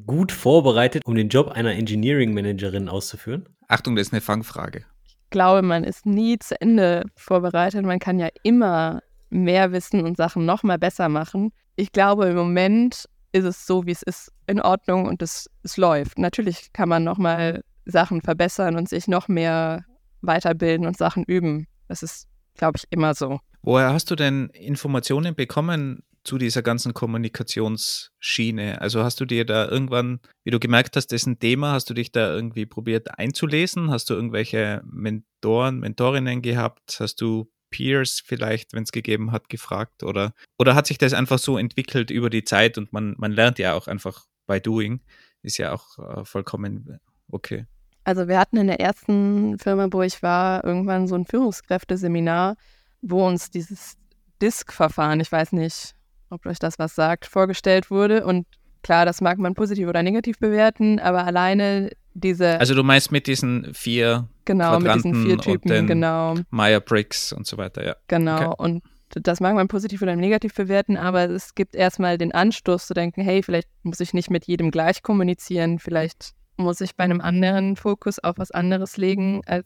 gut 0.05 0.31
vorbereitet, 0.31 1.03
um 1.05 1.15
den 1.15 1.29
Job 1.29 1.49
einer 1.49 1.73
Engineering 1.73 2.33
Managerin 2.33 2.89
auszuführen? 2.89 3.49
Achtung, 3.67 3.95
das 3.95 4.07
ist 4.07 4.13
eine 4.13 4.21
Fangfrage. 4.21 4.85
Ich 5.05 5.17
glaube, 5.29 5.61
man 5.61 5.83
ist 5.83 6.05
nie 6.05 6.37
zu 6.39 6.59
Ende 6.59 7.03
vorbereitet. 7.15 7.85
Man 7.85 7.99
kann 7.99 8.19
ja 8.19 8.29
immer 8.43 9.01
mehr 9.33 9.71
wissen 9.71 10.03
und 10.03 10.17
Sachen 10.17 10.45
noch 10.45 10.63
mal 10.63 10.77
besser 10.77 11.09
machen. 11.09 11.51
Ich 11.75 11.91
glaube, 11.91 12.27
im 12.27 12.35
Moment 12.35 13.05
ist 13.31 13.45
es 13.45 13.65
so, 13.65 13.85
wie 13.85 13.91
es 13.91 14.03
ist, 14.03 14.31
in 14.47 14.61
Ordnung 14.61 15.05
und 15.05 15.21
es, 15.21 15.49
es 15.63 15.77
läuft. 15.77 16.19
Natürlich 16.19 16.71
kann 16.71 16.89
man 16.89 17.03
noch 17.03 17.17
mal 17.17 17.63
Sachen 17.85 18.21
verbessern 18.21 18.75
und 18.75 18.87
sich 18.87 19.07
noch 19.07 19.27
mehr 19.27 19.83
weiterbilden 20.21 20.85
und 20.85 20.97
Sachen 20.97 21.23
üben. 21.23 21.67
Das 21.87 22.03
ist, 22.03 22.27
glaube 22.55 22.77
ich, 22.77 22.85
immer 22.91 23.13
so. 23.13 23.39
Woher 23.61 23.93
hast 23.93 24.11
du 24.11 24.15
denn 24.15 24.49
Informationen 24.49 25.35
bekommen 25.35 26.03
zu 26.23 26.37
dieser 26.37 26.61
ganzen 26.61 26.93
Kommunikationsschiene? 26.93 28.79
Also 28.81 29.03
hast 29.03 29.19
du 29.19 29.25
dir 29.25 29.45
da 29.45 29.67
irgendwann, 29.67 30.19
wie 30.43 30.51
du 30.51 30.59
gemerkt 30.59 30.95
hast, 30.95 31.11
ein 31.11 31.39
Thema, 31.39 31.73
hast 31.73 31.89
du 31.89 31.93
dich 31.93 32.11
da 32.11 32.33
irgendwie 32.33 32.65
probiert 32.65 33.17
einzulesen? 33.17 33.89
Hast 33.89 34.09
du 34.09 34.13
irgendwelche 34.13 34.81
Mentoren, 34.85 35.79
Mentorinnen 35.79 36.41
gehabt? 36.41 36.97
Hast 36.99 37.19
du 37.21 37.49
Peers 37.73 38.21
vielleicht, 38.23 38.73
wenn 38.73 38.83
es 38.83 38.91
gegeben 38.91 39.31
hat, 39.31 39.49
gefragt? 39.49 40.03
Oder, 40.03 40.33
oder 40.59 40.75
hat 40.75 40.87
sich 40.87 40.97
das 40.97 41.13
einfach 41.13 41.39
so 41.39 41.57
entwickelt 41.57 42.11
über 42.11 42.29
die 42.29 42.43
Zeit 42.43 42.77
und 42.77 42.93
man, 42.93 43.15
man 43.17 43.31
lernt 43.31 43.59
ja 43.59 43.73
auch 43.73 43.87
einfach 43.87 44.25
by 44.47 44.61
doing? 44.61 45.01
ist 45.43 45.57
ja 45.57 45.73
auch 45.73 45.99
äh, 45.99 46.25
vollkommen 46.25 46.99
okay. 47.29 47.65
Also 48.05 48.27
wir 48.27 48.39
hatten 48.39 48.57
in 48.57 48.67
der 48.67 48.79
ersten 48.79 49.57
Firma, 49.59 49.87
wo 49.91 50.01
ich 50.01 50.23
war, 50.23 50.63
irgendwann 50.63 51.07
so 51.07 51.15
ein 51.15 51.25
Führungskräfteseminar, 51.25 52.55
wo 53.01 53.25
uns 53.27 53.49
dieses 53.49 53.97
DISC-Verfahren, 54.41 55.19
ich 55.19 55.31
weiß 55.31 55.53
nicht, 55.53 55.95
ob 56.29 56.45
euch 56.45 56.59
das 56.59 56.79
was 56.79 56.95
sagt, 56.95 57.25
vorgestellt 57.25 57.91
wurde. 57.91 58.25
Und 58.25 58.47
klar, 58.81 59.05
das 59.05 59.21
mag 59.21 59.37
man 59.37 59.53
positiv 59.53 59.87
oder 59.87 60.03
negativ 60.03 60.39
bewerten, 60.39 60.99
aber 60.99 61.25
alleine 61.25 61.91
diese. 62.13 62.59
Also 62.59 62.75
du 62.75 62.83
meinst 62.83 63.11
mit 63.11 63.27
diesen 63.27 63.73
vier 63.73 64.27
genau, 64.45 64.79
mit 64.79 64.93
diesen 64.95 65.23
vier 65.23 65.37
Typen, 65.37 65.87
genau. 65.87 66.35
Meyer-Briggs 66.49 67.33
und 67.33 67.47
so 67.47 67.57
weiter, 67.57 67.85
ja. 67.85 67.95
Genau. 68.07 68.51
Okay. 68.51 68.55
Und 68.57 68.83
das 69.09 69.39
mag 69.39 69.53
man 69.55 69.67
positiv 69.67 70.01
oder 70.01 70.15
negativ 70.15 70.55
bewerten, 70.55 70.97
aber 70.97 71.29
es 71.29 71.55
gibt 71.55 71.75
erstmal 71.75 72.17
den 72.17 72.31
Anstoß 72.31 72.87
zu 72.87 72.93
denken, 72.93 73.21
hey, 73.21 73.43
vielleicht 73.43 73.69
muss 73.83 73.99
ich 73.99 74.13
nicht 74.13 74.31
mit 74.31 74.45
jedem 74.45 74.71
gleich 74.71 75.03
kommunizieren, 75.03 75.79
vielleicht 75.79 76.33
muss 76.57 76.81
ich 76.81 76.95
bei 76.95 77.03
einem 77.03 77.21
anderen 77.21 77.75
Fokus 77.75 78.19
auf 78.19 78.37
was 78.37 78.51
anderes 78.51 78.97
legen 78.97 79.41
als 79.45 79.65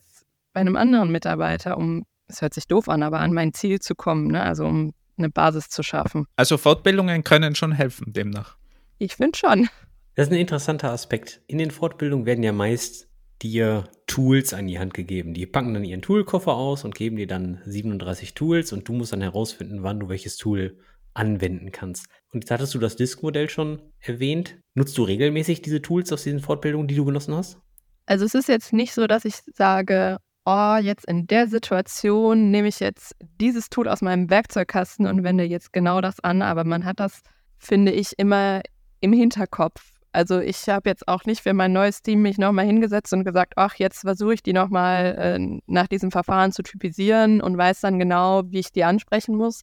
bei 0.53 0.61
einem 0.61 0.75
anderen 0.75 1.11
Mitarbeiter, 1.11 1.77
um, 1.77 2.05
es 2.27 2.41
hört 2.41 2.53
sich 2.53 2.67
doof 2.67 2.89
an, 2.89 3.03
aber 3.03 3.19
an 3.19 3.33
mein 3.33 3.53
Ziel 3.53 3.79
zu 3.79 3.95
kommen, 3.95 4.27
ne? 4.27 4.41
also 4.41 4.65
um 4.65 4.93
eine 5.17 5.29
Basis 5.29 5.69
zu 5.69 5.83
schaffen. 5.83 6.25
Also 6.35 6.57
Fortbildungen 6.57 7.23
können 7.23 7.55
schon 7.55 7.71
helfen, 7.71 8.11
demnach. 8.13 8.57
Ich 8.97 9.15
finde 9.15 9.37
schon. 9.37 9.69
Das 10.17 10.29
ist 10.29 10.33
ein 10.33 10.39
interessanter 10.39 10.89
Aspekt. 10.89 11.41
In 11.45 11.59
den 11.59 11.69
Fortbildungen 11.69 12.25
werden 12.25 12.43
ja 12.43 12.51
meist 12.51 13.07
dir 13.43 13.83
Tools 14.07 14.51
an 14.51 14.65
die 14.65 14.79
Hand 14.79 14.95
gegeben. 14.95 15.35
Die 15.35 15.45
packen 15.45 15.75
dann 15.75 15.83
ihren 15.83 16.01
Toolkoffer 16.01 16.55
aus 16.55 16.83
und 16.83 16.95
geben 16.95 17.17
dir 17.17 17.27
dann 17.27 17.61
37 17.65 18.33
Tools 18.33 18.73
und 18.73 18.87
du 18.87 18.93
musst 18.93 19.13
dann 19.13 19.21
herausfinden, 19.21 19.83
wann 19.83 19.99
du 19.99 20.09
welches 20.09 20.37
Tool 20.37 20.79
anwenden 21.13 21.71
kannst. 21.71 22.07
Und 22.33 22.43
jetzt 22.43 22.49
hattest 22.49 22.73
du 22.73 22.79
das 22.79 22.95
Disk-Modell 22.95 23.47
schon 23.47 23.79
erwähnt. 23.99 24.57
Nutzt 24.73 24.97
du 24.97 25.03
regelmäßig 25.03 25.61
diese 25.61 25.83
Tools 25.83 26.11
aus 26.11 26.23
diesen 26.23 26.39
Fortbildungen, 26.39 26.87
die 26.87 26.95
du 26.95 27.05
genossen 27.05 27.35
hast? 27.35 27.59
Also 28.07 28.25
es 28.25 28.33
ist 28.33 28.47
jetzt 28.47 28.73
nicht 28.73 28.95
so, 28.95 29.05
dass 29.05 29.23
ich 29.23 29.35
sage, 29.53 30.17
oh, 30.45 30.77
jetzt 30.81 31.07
in 31.07 31.27
der 31.27 31.45
Situation 31.45 32.49
nehme 32.49 32.69
ich 32.69 32.79
jetzt 32.79 33.15
dieses 33.39 33.69
Tool 33.69 33.87
aus 33.87 34.01
meinem 34.01 34.31
Werkzeugkasten 34.31 35.05
und 35.05 35.23
wende 35.23 35.43
jetzt 35.43 35.73
genau 35.73 36.01
das 36.01 36.19
an, 36.21 36.41
aber 36.41 36.63
man 36.63 36.85
hat 36.85 36.99
das, 36.99 37.21
finde 37.59 37.91
ich, 37.91 38.13
immer 38.17 38.63
im 38.99 39.13
Hinterkopf. 39.13 39.93
Also 40.11 40.39
ich 40.39 40.67
habe 40.69 40.89
jetzt 40.89 41.07
auch 41.07 41.25
nicht 41.25 41.41
für 41.41 41.53
mein 41.53 41.73
neues 41.73 42.01
Team 42.01 42.21
mich 42.21 42.37
nochmal 42.37 42.65
hingesetzt 42.65 43.13
und 43.13 43.23
gesagt, 43.23 43.53
ach, 43.55 43.75
jetzt 43.75 44.01
versuche 44.01 44.35
ich 44.35 44.43
die 44.43 44.53
nochmal 44.53 45.15
äh, 45.17 45.59
nach 45.67 45.87
diesem 45.87 46.11
Verfahren 46.11 46.51
zu 46.51 46.63
typisieren 46.63 47.41
und 47.41 47.57
weiß 47.57 47.81
dann 47.81 47.99
genau, 47.99 48.43
wie 48.47 48.59
ich 48.59 48.71
die 48.71 48.83
ansprechen 48.83 49.35
muss, 49.35 49.61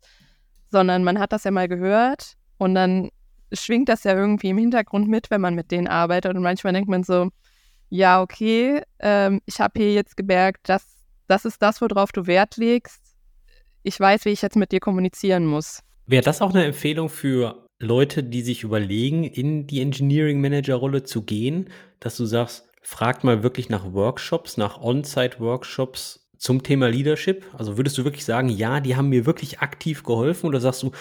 sondern 0.70 1.02
man 1.02 1.18
hat 1.18 1.32
das 1.32 1.44
ja 1.44 1.50
mal 1.50 1.68
gehört 1.68 2.34
und 2.58 2.74
dann 2.74 3.10
schwingt 3.52 3.88
das 3.88 4.04
ja 4.04 4.14
irgendwie 4.14 4.50
im 4.50 4.58
Hintergrund 4.58 5.08
mit, 5.08 5.30
wenn 5.30 5.40
man 5.40 5.54
mit 5.54 5.70
denen 5.70 5.88
arbeitet 5.88 6.36
und 6.36 6.42
manchmal 6.42 6.72
denkt 6.72 6.88
man 6.88 7.04
so, 7.04 7.30
ja, 7.88 8.20
okay, 8.20 8.82
ähm, 8.98 9.40
ich 9.46 9.60
habe 9.60 9.80
hier 9.80 9.92
jetzt 9.92 10.16
gemerkt, 10.16 10.68
dass 10.68 10.84
das 11.26 11.44
ist 11.44 11.62
das, 11.62 11.80
worauf 11.80 12.12
du 12.12 12.26
Wert 12.26 12.56
legst. 12.56 13.00
Ich 13.82 13.98
weiß, 13.98 14.24
wie 14.24 14.30
ich 14.30 14.42
jetzt 14.42 14.56
mit 14.56 14.72
dir 14.72 14.80
kommunizieren 14.80 15.46
muss. 15.46 15.80
Wäre 16.06 16.22
das 16.22 16.42
auch 16.42 16.50
eine 16.50 16.64
Empfehlung 16.64 17.08
für 17.08 17.63
Leute, 17.80 18.22
die 18.22 18.42
sich 18.42 18.62
überlegen, 18.62 19.24
in 19.24 19.66
die 19.66 19.80
Engineering 19.80 20.40
Manager 20.40 20.76
Rolle 20.76 21.02
zu 21.02 21.22
gehen, 21.22 21.70
dass 22.00 22.16
du 22.16 22.24
sagst, 22.24 22.68
fragt 22.82 23.24
mal 23.24 23.42
wirklich 23.42 23.68
nach 23.68 23.92
Workshops, 23.92 24.56
nach 24.56 24.80
On-Site 24.80 25.40
Workshops 25.40 26.28
zum 26.38 26.62
Thema 26.62 26.88
Leadership? 26.88 27.44
Also 27.56 27.76
würdest 27.76 27.98
du 27.98 28.04
wirklich 28.04 28.24
sagen, 28.24 28.48
ja, 28.48 28.80
die 28.80 28.96
haben 28.96 29.08
mir 29.08 29.26
wirklich 29.26 29.60
aktiv 29.60 30.02
geholfen 30.02 30.46
oder 30.46 30.60
sagst 30.60 30.82
du, 30.82 30.92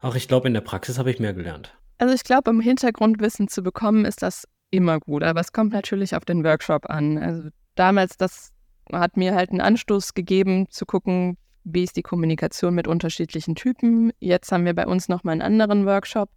ach, 0.00 0.14
ich 0.14 0.28
glaube, 0.28 0.48
in 0.48 0.54
der 0.54 0.60
Praxis 0.60 0.98
habe 0.98 1.10
ich 1.10 1.18
mehr 1.18 1.34
gelernt? 1.34 1.76
Also 1.98 2.14
ich 2.14 2.24
glaube, 2.24 2.50
um 2.50 2.60
Hintergrundwissen 2.60 3.48
zu 3.48 3.62
bekommen, 3.62 4.04
ist 4.04 4.22
das 4.22 4.46
immer 4.70 5.00
gut, 5.00 5.22
aber 5.22 5.40
es 5.40 5.52
kommt 5.52 5.72
natürlich 5.72 6.14
auf 6.14 6.24
den 6.24 6.44
Workshop 6.44 6.88
an. 6.88 7.18
Also 7.18 7.48
damals, 7.74 8.16
das 8.16 8.52
hat 8.92 9.16
mir 9.16 9.34
halt 9.34 9.50
einen 9.50 9.60
Anstoß 9.60 10.14
gegeben, 10.14 10.68
zu 10.70 10.86
gucken, 10.86 11.36
wie 11.74 11.84
ist 11.84 11.96
die 11.96 12.02
Kommunikation 12.02 12.74
mit 12.74 12.86
unterschiedlichen 12.88 13.54
Typen. 13.54 14.12
Jetzt 14.18 14.52
haben 14.52 14.64
wir 14.64 14.74
bei 14.74 14.86
uns 14.86 15.08
nochmal 15.08 15.32
einen 15.32 15.42
anderen 15.42 15.86
Workshop. 15.86 16.30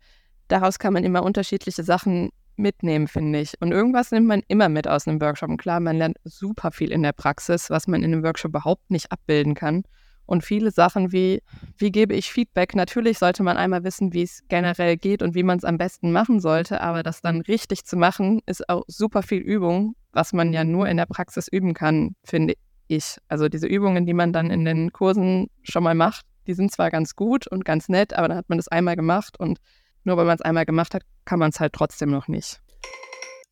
Daraus 0.47 0.79
kann 0.79 0.93
man 0.93 1.03
immer 1.03 1.23
unterschiedliche 1.23 1.84
Sachen 1.84 2.29
mitnehmen, 2.55 3.07
finde 3.07 3.39
ich. 3.39 3.53
Und 3.59 3.71
irgendwas 3.71 4.11
nimmt 4.11 4.27
man 4.27 4.41
immer 4.47 4.69
mit 4.69 4.88
aus 4.88 5.07
einem 5.07 5.21
Workshop. 5.21 5.49
Und 5.49 5.57
klar, 5.57 5.79
man 5.79 5.97
lernt 5.97 6.17
super 6.23 6.71
viel 6.71 6.91
in 6.91 7.03
der 7.03 7.13
Praxis, 7.13 7.69
was 7.69 7.88
man 7.88 8.03
in 8.03 8.13
einem 8.13 8.23
Workshop 8.23 8.49
überhaupt 8.49 8.91
nicht 8.91 9.11
abbilden 9.11 9.55
kann. 9.55 9.84
Und 10.25 10.43
viele 10.43 10.71
Sachen 10.71 11.11
wie, 11.11 11.41
wie 11.77 11.91
gebe 11.91 12.13
ich 12.13 12.31
Feedback? 12.31 12.75
Natürlich 12.75 13.19
sollte 13.19 13.43
man 13.43 13.57
einmal 13.57 13.84
wissen, 13.84 14.13
wie 14.13 14.23
es 14.23 14.41
generell 14.47 14.95
geht 14.95 15.21
und 15.21 15.36
wie 15.36 15.43
man 15.43 15.57
es 15.57 15.65
am 15.65 15.77
besten 15.77 16.11
machen 16.11 16.39
sollte. 16.39 16.81
Aber 16.81 17.03
das 17.03 17.21
dann 17.21 17.41
richtig 17.41 17.86
zu 17.86 17.97
machen, 17.97 18.39
ist 18.45 18.69
auch 18.69 18.84
super 18.88 19.21
viel 19.21 19.41
Übung, 19.41 19.95
was 20.13 20.31
man 20.31 20.53
ja 20.53 20.63
nur 20.63 20.88
in 20.88 20.97
der 20.97 21.07
Praxis 21.07 21.47
üben 21.47 21.73
kann, 21.73 22.15
finde 22.23 22.53
ich. 22.88 23.17
Also 23.27 23.49
diese 23.49 23.67
Übungen, 23.67 24.05
die 24.05 24.13
man 24.13 24.34
dann 24.34 24.51
in 24.51 24.65
den 24.65 24.91
Kursen 24.91 25.49
schon 25.63 25.84
mal 25.84 25.95
macht, 25.95 26.25
die 26.47 26.53
sind 26.53 26.71
zwar 26.71 26.91
ganz 26.91 27.15
gut 27.15 27.47
und 27.47 27.65
ganz 27.65 27.89
nett, 27.89 28.13
aber 28.13 28.27
dann 28.27 28.38
hat 28.38 28.49
man 28.49 28.57
das 28.57 28.67
einmal 28.67 28.95
gemacht 28.95 29.39
und 29.39 29.59
nur 30.03 30.17
weil 30.17 30.25
man 30.25 30.36
es 30.36 30.41
einmal 30.41 30.65
gemacht 30.65 30.93
hat, 30.93 31.03
kann 31.25 31.39
man 31.39 31.51
es 31.51 31.59
halt 31.59 31.73
trotzdem 31.73 32.11
noch 32.11 32.27
nicht. 32.27 32.61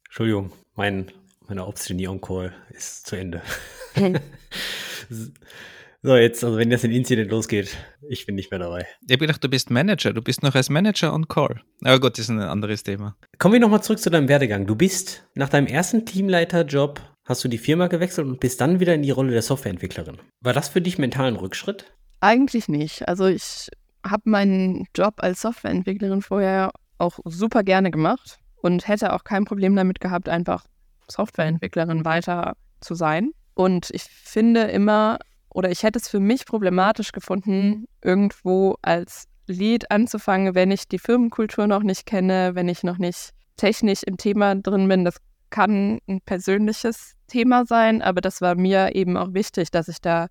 Entschuldigung, 0.05 0.51
mein, 0.75 1.09
meine 1.47 1.65
Obscene 1.65 2.09
On-Call 2.09 2.53
ist 2.71 3.07
zu 3.07 3.15
Ende. 3.15 3.41
so, 6.01 6.15
jetzt, 6.15 6.43
also 6.43 6.57
wenn 6.57 6.69
jetzt 6.69 6.83
ein 6.83 6.91
Incident 6.91 7.31
losgeht, 7.31 7.77
ich 8.09 8.25
bin 8.25 8.35
nicht 8.35 8.51
mehr 8.51 8.59
dabei. 8.59 8.85
Ich 9.07 9.13
habe 9.13 9.25
gedacht, 9.25 9.41
du 9.41 9.47
bist 9.47 9.69
Manager, 9.69 10.11
du 10.11 10.21
bist 10.21 10.43
noch 10.43 10.53
als 10.53 10.69
Manager 10.69 11.13
on 11.13 11.29
Call. 11.29 11.61
Aber 11.83 12.01
gut, 12.01 12.17
das 12.17 12.25
ist 12.25 12.29
ein 12.29 12.39
anderes 12.41 12.83
Thema. 12.83 13.15
Kommen 13.37 13.53
wir 13.53 13.61
nochmal 13.61 13.83
zurück 13.83 13.99
zu 13.99 14.09
deinem 14.09 14.27
Werdegang. 14.27 14.67
Du 14.67 14.75
bist 14.75 15.25
nach 15.35 15.47
deinem 15.47 15.67
ersten 15.67 16.05
Teamleiterjob 16.05 16.99
hast 17.25 17.43
du 17.43 17.47
die 17.47 17.57
Firma 17.57 17.87
gewechselt 17.87 18.27
und 18.27 18.39
bist 18.39 18.61
dann 18.61 18.79
wieder 18.79 18.95
in 18.95 19.03
die 19.03 19.11
Rolle 19.11 19.31
der 19.31 19.41
Softwareentwicklerin. 19.41 20.19
War 20.41 20.53
das 20.53 20.69
für 20.69 20.81
dich 20.81 20.97
mental 20.97 21.27
ein 21.27 21.35
Rückschritt? 21.35 21.93
Eigentlich 22.19 22.67
nicht. 22.67 23.07
Also 23.07 23.25
ich 23.25 23.69
habe 24.05 24.29
meinen 24.29 24.87
Job 24.95 25.15
als 25.17 25.41
Softwareentwicklerin 25.41 26.21
vorher 26.21 26.71
auch 26.97 27.19
super 27.25 27.63
gerne 27.63 27.91
gemacht 27.91 28.39
und 28.61 28.87
hätte 28.87 29.13
auch 29.13 29.23
kein 29.23 29.45
Problem 29.45 29.75
damit 29.75 29.99
gehabt, 29.99 30.29
einfach 30.29 30.65
Softwareentwicklerin 31.07 32.05
weiter 32.05 32.53
zu 32.79 32.95
sein. 32.95 33.31
Und 33.53 33.89
ich 33.91 34.03
finde 34.03 34.61
immer, 34.63 35.19
oder 35.49 35.71
ich 35.71 35.83
hätte 35.83 35.99
es 35.99 36.07
für 36.07 36.19
mich 36.19 36.45
problematisch 36.45 37.11
gefunden, 37.11 37.85
irgendwo 38.01 38.77
als 38.81 39.25
Lead 39.47 39.91
anzufangen, 39.91 40.55
wenn 40.55 40.71
ich 40.71 40.87
die 40.87 40.99
Firmenkultur 40.99 41.67
noch 41.67 41.83
nicht 41.83 42.05
kenne, 42.05 42.51
wenn 42.53 42.69
ich 42.69 42.83
noch 42.83 42.97
nicht 42.97 43.31
technisch 43.57 44.03
im 44.03 44.17
Thema 44.17 44.55
drin 44.55 44.87
bin. 44.87 45.03
Das 45.03 45.17
kann 45.51 45.99
ein 46.07 46.21
persönliches 46.21 47.13
Thema 47.27 47.65
sein, 47.65 48.01
aber 48.01 48.21
das 48.21 48.41
war 48.41 48.55
mir 48.55 48.95
eben 48.95 49.17
auch 49.17 49.33
wichtig, 49.33 49.69
dass 49.69 49.87
ich 49.87 50.01
da 50.01 50.27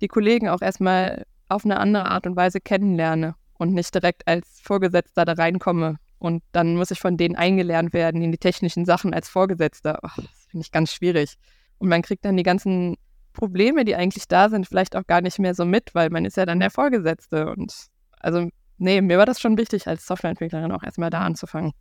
die 0.00 0.08
Kollegen 0.08 0.48
auch 0.48 0.60
erstmal 0.60 1.24
auf 1.48 1.64
eine 1.64 1.78
andere 1.78 2.06
Art 2.06 2.26
und 2.26 2.34
Weise 2.34 2.60
kennenlerne 2.60 3.36
und 3.58 3.72
nicht 3.72 3.94
direkt 3.94 4.26
als 4.26 4.60
Vorgesetzter 4.60 5.24
da 5.24 5.34
reinkomme. 5.34 5.98
Und 6.18 6.42
dann 6.52 6.76
muss 6.76 6.90
ich 6.90 7.00
von 7.00 7.16
denen 7.16 7.36
eingelernt 7.36 7.92
werden 7.92 8.22
in 8.22 8.32
die 8.32 8.38
technischen 8.38 8.84
Sachen 8.84 9.14
als 9.14 9.28
Vorgesetzter. 9.28 10.00
Oh, 10.02 10.10
das 10.16 10.46
finde 10.50 10.64
ich 10.64 10.72
ganz 10.72 10.92
schwierig. 10.92 11.34
Und 11.78 11.88
man 11.88 12.02
kriegt 12.02 12.24
dann 12.24 12.36
die 12.36 12.42
ganzen 12.42 12.96
Probleme, 13.32 13.84
die 13.84 13.96
eigentlich 13.96 14.28
da 14.28 14.48
sind, 14.48 14.66
vielleicht 14.66 14.94
auch 14.96 15.06
gar 15.06 15.20
nicht 15.20 15.38
mehr 15.38 15.54
so 15.54 15.64
mit, 15.64 15.94
weil 15.94 16.10
man 16.10 16.24
ist 16.24 16.36
ja 16.36 16.46
dann 16.46 16.60
der 16.60 16.70
Vorgesetzte. 16.70 17.50
Und 17.50 17.74
also, 18.20 18.48
nee, 18.78 19.00
mir 19.00 19.18
war 19.18 19.26
das 19.26 19.40
schon 19.40 19.58
wichtig, 19.58 19.86
als 19.86 20.06
Softwareentwicklerin 20.06 20.72
auch 20.72 20.82
erstmal 20.82 21.10
da 21.10 21.20
anzufangen. 21.20 21.72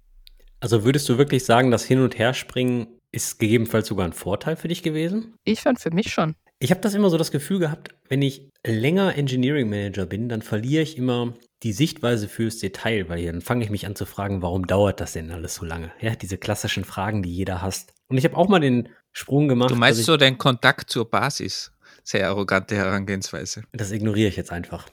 Also 0.62 0.86
würdest 0.86 1.10
du 1.10 1.18
wirklich 1.18 1.44
sagen, 1.44 1.72
das 1.72 1.84
Hin- 1.84 2.02
und 2.02 2.18
Herspringen 2.18 2.88
ist 3.12 3.40
gegebenenfalls 3.40 3.88
sogar 3.88 4.06
ein 4.06 4.14
Vorteil 4.14 4.56
für 4.56 4.68
dich 4.68 4.84
gewesen? 4.84 5.34
Ich 5.44 5.62
fand 5.62 5.80
für 5.80 5.92
mich 5.92 6.14
schon. 6.14 6.36
Ich 6.60 6.70
habe 6.70 6.82
das 6.82 6.94
immer 6.94 7.10
so 7.10 7.18
das 7.18 7.32
Gefühl 7.32 7.58
gehabt, 7.58 7.90
wenn 8.08 8.22
ich 8.22 8.48
länger 8.66 9.18
Engineering 9.18 9.68
Manager 9.68 10.06
bin, 10.06 10.30
dann 10.30 10.44
verliere 10.44 10.84
ich 10.84 10.98
immer 10.98 11.34
die 11.64 11.74
Sichtweise 11.74 12.28
fürs 12.28 12.60
Detail, 12.60 13.10
weil 13.10 13.26
dann 13.26 13.42
fange 13.42 13.64
ich 13.64 13.72
mich 13.72 13.88
an 13.88 13.96
zu 13.96 14.06
fragen, 14.06 14.44
warum 14.44 14.68
dauert 14.68 15.02
das 15.02 15.14
denn 15.14 15.32
alles 15.32 15.56
so 15.56 15.66
lange? 15.66 15.92
Ja, 16.00 16.16
diese 16.16 16.38
klassischen 16.38 16.84
Fragen, 16.86 17.24
die 17.24 17.34
jeder 17.34 17.64
hasst. 17.64 17.94
Und 18.08 18.18
ich 18.18 18.24
habe 18.24 18.38
auch 18.38 18.48
mal 18.48 18.60
den 18.60 18.90
Sprung 19.12 19.48
gemacht. 19.48 19.72
Du 19.72 19.76
meinst 19.76 20.04
so 20.04 20.18
den 20.18 20.38
Kontakt 20.38 20.92
zur 20.92 21.10
Basis. 21.10 21.72
Sehr 22.04 22.28
arrogante 22.28 22.76
Herangehensweise. 22.76 23.64
Das 23.74 23.92
ignoriere 23.92 24.30
ich 24.30 24.36
jetzt 24.36 24.52
einfach. 24.52 24.88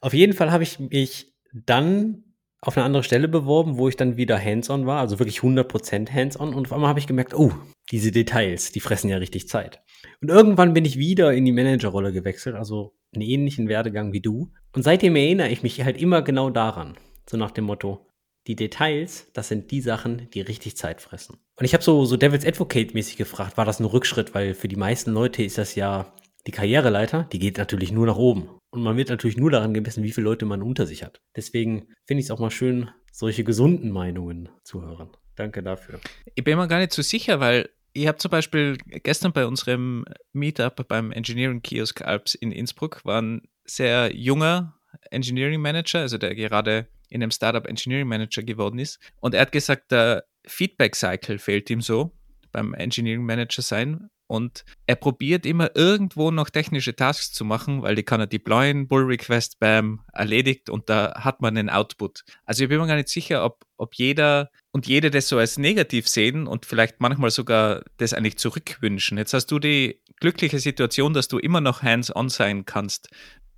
Auf 0.00 0.14
jeden 0.14 0.32
Fall 0.32 0.50
habe 0.50 0.64
ich 0.64 0.80
mich 0.80 1.32
dann 1.52 2.24
auf 2.64 2.76
eine 2.76 2.84
andere 2.84 3.02
Stelle 3.02 3.28
beworben, 3.28 3.76
wo 3.76 3.88
ich 3.88 3.96
dann 3.96 4.16
wieder 4.16 4.38
hands-on 4.42 4.86
war, 4.86 5.00
also 5.00 5.18
wirklich 5.18 5.40
100% 5.40 6.10
hands-on. 6.10 6.54
Und 6.54 6.66
auf 6.66 6.72
einmal 6.72 6.88
habe 6.88 6.98
ich 6.98 7.06
gemerkt, 7.06 7.34
oh, 7.34 7.52
diese 7.90 8.10
Details, 8.10 8.72
die 8.72 8.80
fressen 8.80 9.10
ja 9.10 9.18
richtig 9.18 9.48
Zeit. 9.48 9.82
Und 10.20 10.30
irgendwann 10.30 10.72
bin 10.72 10.84
ich 10.84 10.98
wieder 10.98 11.32
in 11.34 11.44
die 11.44 11.52
Managerrolle 11.52 12.12
gewechselt, 12.12 12.56
also 12.56 12.96
einen 13.14 13.22
ähnlichen 13.22 13.68
Werdegang 13.68 14.12
wie 14.12 14.20
du. 14.20 14.52
Und 14.72 14.82
seitdem 14.82 15.16
erinnere 15.16 15.50
ich 15.50 15.62
mich 15.62 15.82
halt 15.84 16.00
immer 16.00 16.22
genau 16.22 16.50
daran. 16.50 16.96
So 17.28 17.36
nach 17.36 17.50
dem 17.50 17.64
Motto, 17.64 18.06
die 18.46 18.56
Details, 18.56 19.30
das 19.32 19.48
sind 19.48 19.70
die 19.70 19.80
Sachen, 19.80 20.28
die 20.32 20.40
richtig 20.40 20.76
Zeit 20.76 21.00
fressen. 21.00 21.36
Und 21.56 21.64
ich 21.64 21.74
habe 21.74 21.84
so, 21.84 22.04
so 22.04 22.16
Devil's 22.16 22.46
Advocate-mäßig 22.46 23.16
gefragt, 23.16 23.56
war 23.56 23.64
das 23.64 23.80
ein 23.80 23.86
Rückschritt? 23.86 24.34
Weil 24.34 24.54
für 24.54 24.68
die 24.68 24.76
meisten 24.76 25.12
Leute 25.12 25.42
ist 25.42 25.58
das 25.58 25.74
ja 25.74 26.14
die 26.46 26.50
Karriereleiter, 26.50 27.28
die 27.32 27.38
geht 27.38 27.56
natürlich 27.56 27.92
nur 27.92 28.06
nach 28.06 28.16
oben. 28.16 28.50
Und 28.74 28.82
man 28.82 28.96
wird 28.96 29.08
natürlich 29.08 29.36
nur 29.36 29.52
daran 29.52 29.72
gemessen, 29.72 30.02
wie 30.02 30.10
viele 30.10 30.24
Leute 30.24 30.46
man 30.46 30.60
unter 30.60 30.84
sich 30.84 31.04
hat. 31.04 31.20
Deswegen 31.36 31.86
finde 32.08 32.18
ich 32.18 32.26
es 32.26 32.30
auch 32.32 32.40
mal 32.40 32.50
schön, 32.50 32.90
solche 33.12 33.44
gesunden 33.44 33.92
Meinungen 33.92 34.48
zu 34.64 34.82
hören. 34.82 35.10
Danke 35.36 35.62
dafür. 35.62 36.00
Ich 36.34 36.42
bin 36.42 36.58
mir 36.58 36.66
gar 36.66 36.80
nicht 36.80 36.92
so 36.92 37.00
sicher, 37.00 37.38
weil 37.38 37.70
ich 37.92 38.08
habe 38.08 38.18
zum 38.18 38.32
Beispiel 38.32 38.76
gestern 39.04 39.32
bei 39.32 39.46
unserem 39.46 40.04
Meetup 40.32 40.88
beim 40.88 41.12
Engineering 41.12 41.62
Kiosk 41.62 42.02
Alps 42.02 42.34
in 42.34 42.50
Innsbruck 42.50 43.04
war 43.04 43.22
ein 43.22 43.42
sehr 43.64 44.12
junger 44.12 44.74
Engineering 45.12 45.60
Manager, 45.60 46.00
also 46.00 46.18
der 46.18 46.34
gerade 46.34 46.88
in 47.08 47.22
einem 47.22 47.30
Startup 47.30 47.64
Engineering 47.68 48.08
Manager 48.08 48.42
geworden 48.42 48.80
ist. 48.80 48.98
Und 49.20 49.34
er 49.34 49.42
hat 49.42 49.52
gesagt, 49.52 49.92
der 49.92 50.24
Feedback 50.48 50.96
Cycle 50.96 51.38
fehlt 51.38 51.70
ihm 51.70 51.80
so 51.80 52.10
beim 52.50 52.74
Engineering 52.74 53.24
Manager 53.24 53.62
sein. 53.62 54.10
Und 54.26 54.64
er 54.86 54.96
probiert 54.96 55.44
immer 55.44 55.76
irgendwo 55.76 56.30
noch 56.30 56.48
technische 56.48 56.96
Tasks 56.96 57.32
zu 57.32 57.44
machen, 57.44 57.82
weil 57.82 57.94
die 57.94 58.02
kann 58.02 58.20
er 58.20 58.26
deployen, 58.26 58.88
Pull 58.88 59.04
Request, 59.04 59.58
bam, 59.58 60.00
erledigt 60.12 60.70
und 60.70 60.88
da 60.88 61.14
hat 61.16 61.42
man 61.42 61.56
einen 61.56 61.70
Output. 61.70 62.24
Also 62.44 62.64
ich 62.64 62.70
bin 62.70 62.78
mir 62.78 62.86
gar 62.86 62.96
nicht 62.96 63.08
sicher, 63.08 63.44
ob, 63.44 63.64
ob 63.76 63.94
jeder 63.94 64.50
und 64.72 64.86
jede 64.86 65.10
das 65.10 65.28
so 65.28 65.38
als 65.38 65.58
negativ 65.58 66.08
sehen 66.08 66.46
und 66.46 66.64
vielleicht 66.66 67.00
manchmal 67.00 67.30
sogar 67.30 67.84
das 67.98 68.14
eigentlich 68.14 68.38
zurückwünschen. 68.38 69.18
Jetzt 69.18 69.34
hast 69.34 69.46
du 69.46 69.58
die 69.58 70.00
glückliche 70.20 70.58
Situation, 70.58 71.12
dass 71.12 71.28
du 71.28 71.38
immer 71.38 71.60
noch 71.60 71.82
hands-on 71.82 72.28
sein 72.30 72.64
kannst. 72.64 73.10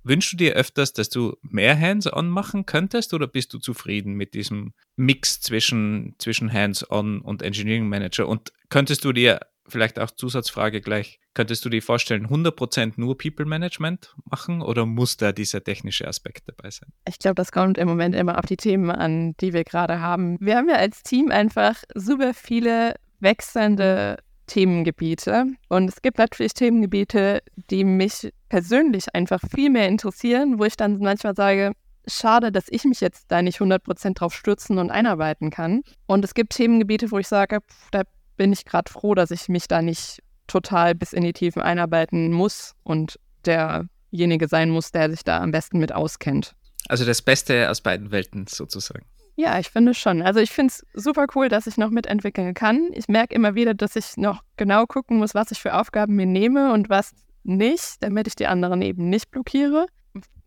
Wünschst 0.03 0.33
du 0.33 0.37
dir 0.37 0.53
öfters, 0.53 0.93
dass 0.93 1.09
du 1.09 1.35
mehr 1.41 1.77
Hands-on 1.77 2.29
machen 2.29 2.65
könntest 2.65 3.13
oder 3.13 3.27
bist 3.27 3.53
du 3.53 3.59
zufrieden 3.59 4.13
mit 4.13 4.33
diesem 4.33 4.73
Mix 4.95 5.41
zwischen, 5.41 6.15
zwischen 6.17 6.51
Hands-on 6.51 7.19
und 7.21 7.41
Engineering 7.41 7.89
Manager? 7.89 8.27
Und 8.27 8.53
könntest 8.69 9.03
du 9.03 9.11
dir, 9.11 9.41
vielleicht 9.67 9.99
auch 9.99 10.11
Zusatzfrage 10.11 10.81
gleich, 10.81 11.19
könntest 11.33 11.63
du 11.65 11.69
dir 11.69 11.81
vorstellen, 11.81 12.27
100% 12.27 12.93
nur 12.97 13.17
People 13.17 13.45
Management 13.45 14.15
machen 14.25 14.61
oder 14.61 14.85
muss 14.85 15.17
da 15.17 15.31
dieser 15.31 15.63
technische 15.63 16.07
Aspekt 16.07 16.47
dabei 16.47 16.69
sein? 16.71 16.89
Ich 17.07 17.19
glaube, 17.19 17.35
das 17.35 17.51
kommt 17.51 17.77
im 17.77 17.87
Moment 17.87 18.15
immer 18.15 18.37
auf 18.37 18.45
die 18.45 18.57
Themen 18.57 18.89
an, 18.91 19.35
die 19.39 19.53
wir 19.53 19.63
gerade 19.63 19.99
haben. 19.99 20.37
Wir 20.39 20.57
haben 20.57 20.69
ja 20.69 20.75
als 20.75 21.03
Team 21.03 21.31
einfach 21.31 21.83
super 21.95 22.33
viele 22.33 22.95
wechselnde 23.19 24.17
Themengebiete. 24.47 25.45
Und 25.69 25.89
es 25.89 26.01
gibt 26.01 26.17
natürlich 26.17 26.53
Themengebiete, 26.53 27.41
die 27.69 27.83
mich 27.83 28.31
persönlich 28.49 29.13
einfach 29.13 29.41
viel 29.53 29.69
mehr 29.69 29.87
interessieren, 29.87 30.57
wo 30.57 30.63
ich 30.63 30.77
dann 30.77 30.99
manchmal 30.99 31.35
sage, 31.35 31.73
schade, 32.07 32.51
dass 32.51 32.67
ich 32.69 32.85
mich 32.85 33.01
jetzt 33.01 33.25
da 33.29 33.41
nicht 33.41 33.59
100% 33.59 34.13
drauf 34.13 34.33
stürzen 34.33 34.77
und 34.77 34.89
einarbeiten 34.89 35.49
kann. 35.49 35.81
Und 36.05 36.23
es 36.23 36.33
gibt 36.33 36.53
Themengebiete, 36.53 37.11
wo 37.11 37.19
ich 37.19 37.27
sage, 37.27 37.59
pff, 37.59 37.91
da 37.91 38.03
bin 38.37 38.53
ich 38.53 38.65
gerade 38.65 38.91
froh, 38.91 39.15
dass 39.15 39.31
ich 39.31 39.49
mich 39.49 39.67
da 39.67 39.81
nicht 39.81 40.21
total 40.47 40.95
bis 40.95 41.13
in 41.13 41.23
die 41.23 41.33
Tiefen 41.33 41.61
einarbeiten 41.61 42.31
muss 42.31 42.73
und 42.83 43.19
derjenige 43.45 44.47
sein 44.47 44.69
muss, 44.69 44.91
der 44.91 45.09
sich 45.09 45.23
da 45.23 45.41
am 45.41 45.51
besten 45.51 45.79
mit 45.79 45.91
auskennt. 45.91 46.55
Also 46.87 47.05
das 47.05 47.21
Beste 47.21 47.69
aus 47.69 47.81
beiden 47.81 48.11
Welten 48.11 48.47
sozusagen. 48.47 49.05
Ja, 49.35 49.59
ich 49.59 49.69
finde 49.69 49.93
schon. 49.93 50.21
Also 50.21 50.39
ich 50.39 50.51
finde 50.51 50.73
es 50.73 50.85
super 50.93 51.27
cool, 51.35 51.49
dass 51.49 51.67
ich 51.67 51.77
noch 51.77 51.91
mitentwickeln 51.91 52.53
kann. 52.53 52.89
Ich 52.93 53.07
merke 53.07 53.35
immer 53.35 53.53
wieder, 53.53 53.73
dass 53.73 53.95
ich 53.95 54.17
noch 54.17 54.41
genau 54.55 54.85
gucken 54.85 55.17
muss, 55.17 55.35
was 55.35 55.51
ich 55.51 55.59
für 55.59 55.75
Aufgaben 55.75 56.15
mir 56.15 56.25
nehme 56.25 56.73
und 56.73 56.89
was 56.89 57.11
nicht, 57.43 57.97
damit 58.01 58.27
ich 58.27 58.35
die 58.35 58.47
anderen 58.47 58.81
eben 58.81 59.09
nicht 59.09 59.29
blockiere. 59.29 59.85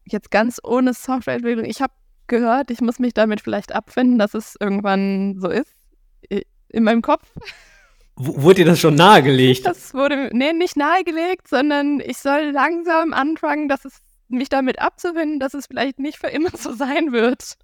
Jetzt 0.05 0.31
ganz 0.31 0.59
ohne 0.65 0.93
Softwareentwicklung. 0.93 1.67
Ich 1.67 1.81
habe 1.83 1.93
gehört, 2.27 2.71
ich 2.71 2.81
muss 2.81 2.99
mich 2.99 3.15
damit 3.15 3.41
vielleicht 3.41 3.73
abfinden, 3.73 4.19
dass 4.19 4.35
es 4.35 4.57
irgendwann 4.59 5.39
so 5.39 5.49
ist. 5.49 5.73
In 6.69 6.85
meinem 6.85 7.03
Kopf. 7.03 7.31
Wurde 8.17 8.57
dir 8.57 8.67
das 8.67 8.81
schon 8.81 8.97
nahegelegt? 8.97 9.65
Das 9.65 9.95
wurde, 9.95 10.31
nee, 10.33 10.53
nicht 10.53 10.77
nahegelegt, 10.77 11.49
sondern 11.49 12.01
ich 12.01 12.19
soll 12.19 12.51
langsam 12.53 13.15
anfangen, 13.15 13.69
dass 13.69 13.85
es 13.85 14.01
mich 14.29 14.49
damit 14.49 14.79
abzufinden, 14.79 15.41
dass 15.41 15.55
es 15.55 15.67
vielleicht 15.67 15.99
nicht 15.99 16.19
für 16.19 16.29
immer 16.29 16.51
so 16.55 16.73
sein 16.73 17.13
wird. 17.13 17.57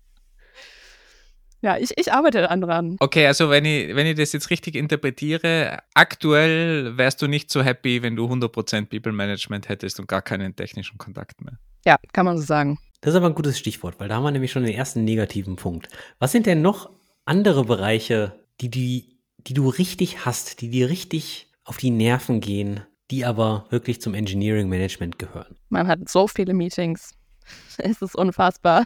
Ja, 1.63 1.79
ich, 1.79 1.93
ich 1.97 2.13
arbeite 2.13 2.43
daran. 2.43 2.97
Okay, 3.01 3.27
also 3.27 3.51
wenn 3.51 3.65
ich, 3.65 3.95
wenn 3.97 4.07
ich 4.07 4.15
das 4.15 4.33
jetzt 4.33 4.51
richtig 4.51 4.77
interpretiere, 4.77 5.79
aktuell 5.95 6.97
wärst 6.97 7.23
du 7.23 7.27
nicht 7.27 7.51
so 7.51 7.63
happy, 7.63 8.03
wenn 8.03 8.15
du 8.15 8.27
100% 8.27 8.87
People 8.87 9.13
Management 9.13 9.69
hättest 9.69 9.99
und 9.99 10.07
gar 10.07 10.23
keinen 10.23 10.55
technischen 10.55 10.99
Kontakt 10.99 11.43
mehr. 11.43 11.59
Ja, 11.85 11.97
kann 12.13 12.27
man 12.27 12.37
so 12.37 12.45
sagen. 12.45 12.79
Das 13.01 13.15
ist 13.15 13.17
aber 13.17 13.27
ein 13.27 13.35
gutes 13.35 13.59
Stichwort, 13.59 13.99
weil 13.99 14.09
da 14.09 14.17
haben 14.17 14.25
wir 14.25 14.31
nämlich 14.31 14.53
schon 14.53 14.65
den 14.65 14.75
ersten 14.75 15.05
negativen 15.05 15.57
Punkt. 15.57 15.89
Was 16.19 16.33
sind 16.33 16.47
denn 16.47 16.63
noch 16.63 16.91
andere 17.25 17.65
Bereiche, 17.65 18.39
die, 18.61 18.71
die, 18.71 19.16
die 19.47 19.55
du 19.55 19.69
richtig 19.69 20.25
hast, 20.25 20.61
die 20.61 20.71
dir 20.71 20.89
richtig 20.89 21.49
auf 21.65 21.77
die 21.77 21.91
Nerven 21.91 22.41
gehen, 22.41 22.81
die 23.11 23.25
aber 23.25 23.67
wirklich 23.71 24.01
zum 24.01 24.15
Engineering 24.15 24.69
Management 24.69 25.19
gehören? 25.19 25.57
Man 25.69 25.87
hat 25.87 26.09
so 26.09 26.29
viele 26.29 26.55
Meetings. 26.55 27.15
Es 27.79 28.03
ist 28.03 28.17
unfassbar. 28.17 28.85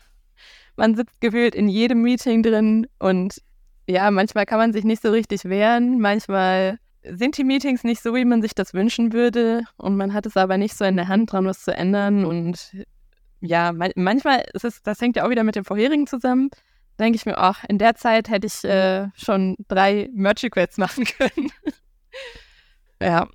Man 0.77 0.95
sitzt 0.95 1.21
gefühlt 1.21 1.55
in 1.55 1.69
jedem 1.69 2.03
Meeting 2.03 2.43
drin 2.43 2.87
und 2.99 3.41
ja, 3.87 4.11
manchmal 4.11 4.47
kann 4.47 4.59
man 4.59 4.73
sich 4.73 4.85
nicht 4.85 5.03
so 5.03 5.11
richtig 5.11 5.45
wehren, 5.45 6.01
manchmal 6.01 6.79
sind 7.03 7.39
die 7.39 7.45
Meetings 7.45 7.83
nicht 7.83 8.03
so, 8.03 8.15
wie 8.15 8.25
man 8.25 8.43
sich 8.43 8.55
das 8.55 8.75
wünschen 8.75 9.13
würde 9.13 9.63
und 9.77 9.97
man 9.97 10.13
hat 10.13 10.27
es 10.27 10.37
aber 10.37 10.59
nicht 10.59 10.77
so 10.77 10.85
in 10.85 10.97
der 10.97 11.09
Hand 11.09 11.33
dran, 11.33 11.47
was 11.47 11.65
zu 11.65 11.75
ändern 11.75 12.25
und 12.25 12.73
ja, 13.41 13.73
manchmal 13.73 14.45
ist 14.53 14.65
es, 14.65 14.83
das 14.83 15.01
hängt 15.01 15.17
ja 15.17 15.25
auch 15.25 15.31
wieder 15.31 15.45
mit 15.45 15.57
dem 15.57 15.65
vorherigen 15.65 16.07
zusammen, 16.07 16.51
denke 17.01 17.17
ich 17.17 17.27
mir, 17.27 17.39
ach, 17.39 17.65
in 17.69 17.79
der 17.79 17.95
Zeit 17.97 18.29
hätte 18.29 18.47
ich 18.47 18.65
äh, 18.65 19.09
schon 19.15 19.57
drei 19.69 20.09
Merch-Requests 20.15 20.79
machen 20.79 21.05
können. 21.19 21.51
ja. 23.03 23.29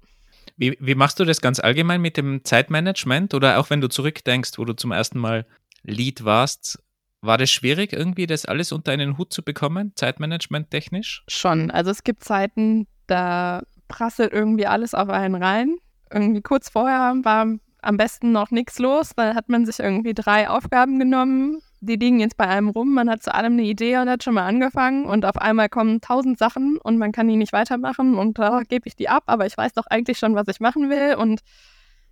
Wie, 0.57 0.78
wie 0.80 0.95
machst 0.95 1.20
du 1.20 1.26
das 1.26 1.41
ganz 1.41 1.59
allgemein 1.59 2.01
mit 2.01 2.16
dem 2.16 2.45
Zeitmanagement 2.45 3.34
oder 3.34 3.59
auch 3.59 3.70
wenn 3.70 3.82
du 3.82 3.89
zurückdenkst, 3.89 4.57
wo 4.57 4.63
du 4.63 4.74
zum 4.74 4.91
ersten 4.91 5.20
Mal 5.20 5.45
Lead 5.84 6.24
warst, 6.24 6.80
war 7.22 7.38
das 7.38 7.49
schwierig, 7.51 7.91
irgendwie 7.91 8.28
das 8.28 8.45
alles 8.45 8.72
unter 8.72 8.91
einen 8.91 9.18
Hut 9.18 9.34
zu 9.34 9.43
bekommen, 9.43 9.91
Zeitmanagement 9.95 10.70
technisch? 10.70 11.24
Schon. 11.28 11.72
Also 11.72 11.91
es 11.91 12.03
gibt 12.03 12.24
Zeiten, 12.24 12.88
da 13.07 13.63
prasselt 13.88 14.32
irgendwie 14.32 14.68
alles 14.68 14.93
auf 14.93 15.09
einen 15.09 15.36
rein. 15.36 15.76
Irgendwie 16.11 16.41
kurz 16.41 16.70
vorher 16.70 17.16
war 17.24 17.47
am 17.82 17.97
besten 17.97 18.32
noch 18.32 18.51
nichts 18.51 18.80
los. 18.80 19.11
Dann 19.16 19.36
hat 19.36 19.49
man 19.49 19.66
sich 19.66 19.80
irgendwie 19.80 20.13
drei 20.13 20.49
Aufgaben 20.49 20.99
genommen. 20.99 21.61
Die 21.86 21.97
liegen 21.97 22.19
jetzt 22.19 22.38
bei 22.38 22.47
einem 22.47 22.69
rum. 22.69 22.93
Man 22.93 23.09
hat 23.09 23.21
zu 23.21 23.33
allem 23.33 23.53
eine 23.53 23.63
Idee 23.63 23.97
und 23.97 24.09
hat 24.09 24.23
schon 24.23 24.33
mal 24.33 24.47
angefangen. 24.47 25.05
Und 25.05 25.25
auf 25.25 25.38
einmal 25.38 25.69
kommen 25.69 26.01
tausend 26.01 26.39
Sachen 26.39 26.77
und 26.77 26.97
man 26.97 27.11
kann 27.11 27.27
die 27.27 27.36
nicht 27.36 27.53
weitermachen. 27.53 28.15
Und 28.15 28.39
da 28.39 28.61
gebe 28.67 28.88
ich 28.88 28.95
die 28.95 29.07
ab, 29.07 29.23
aber 29.27 29.45
ich 29.45 29.55
weiß 29.57 29.73
doch 29.73 29.86
eigentlich 29.88 30.17
schon, 30.17 30.36
was 30.36 30.47
ich 30.47 30.59
machen 30.59 30.89
will. 30.89 31.15
Und 31.15 31.41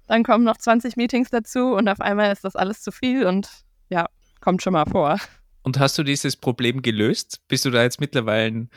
dann 0.07 0.23
kommen 0.23 0.43
noch 0.43 0.57
20 0.57 0.95
Meetings 0.95 1.29
dazu 1.31 1.73
und 1.73 1.87
auf 1.89 2.01
einmal 2.01 2.31
ist 2.31 2.43
das 2.43 2.55
alles 2.55 2.81
zu 2.81 2.91
viel. 2.91 3.25
Und 3.25 3.49
ja, 3.89 4.05
kommt 4.41 4.61
schon 4.61 4.73
mal 4.73 4.85
vor. 4.85 5.17
Und 5.63 5.79
hast 5.79 5.97
du 5.97 6.03
dieses 6.03 6.37
Problem 6.37 6.81
gelöst? 6.81 7.39
Bist 7.47 7.65
du 7.65 7.71
da 7.71 7.81
jetzt 7.81 7.99
mittlerweile 7.99 8.67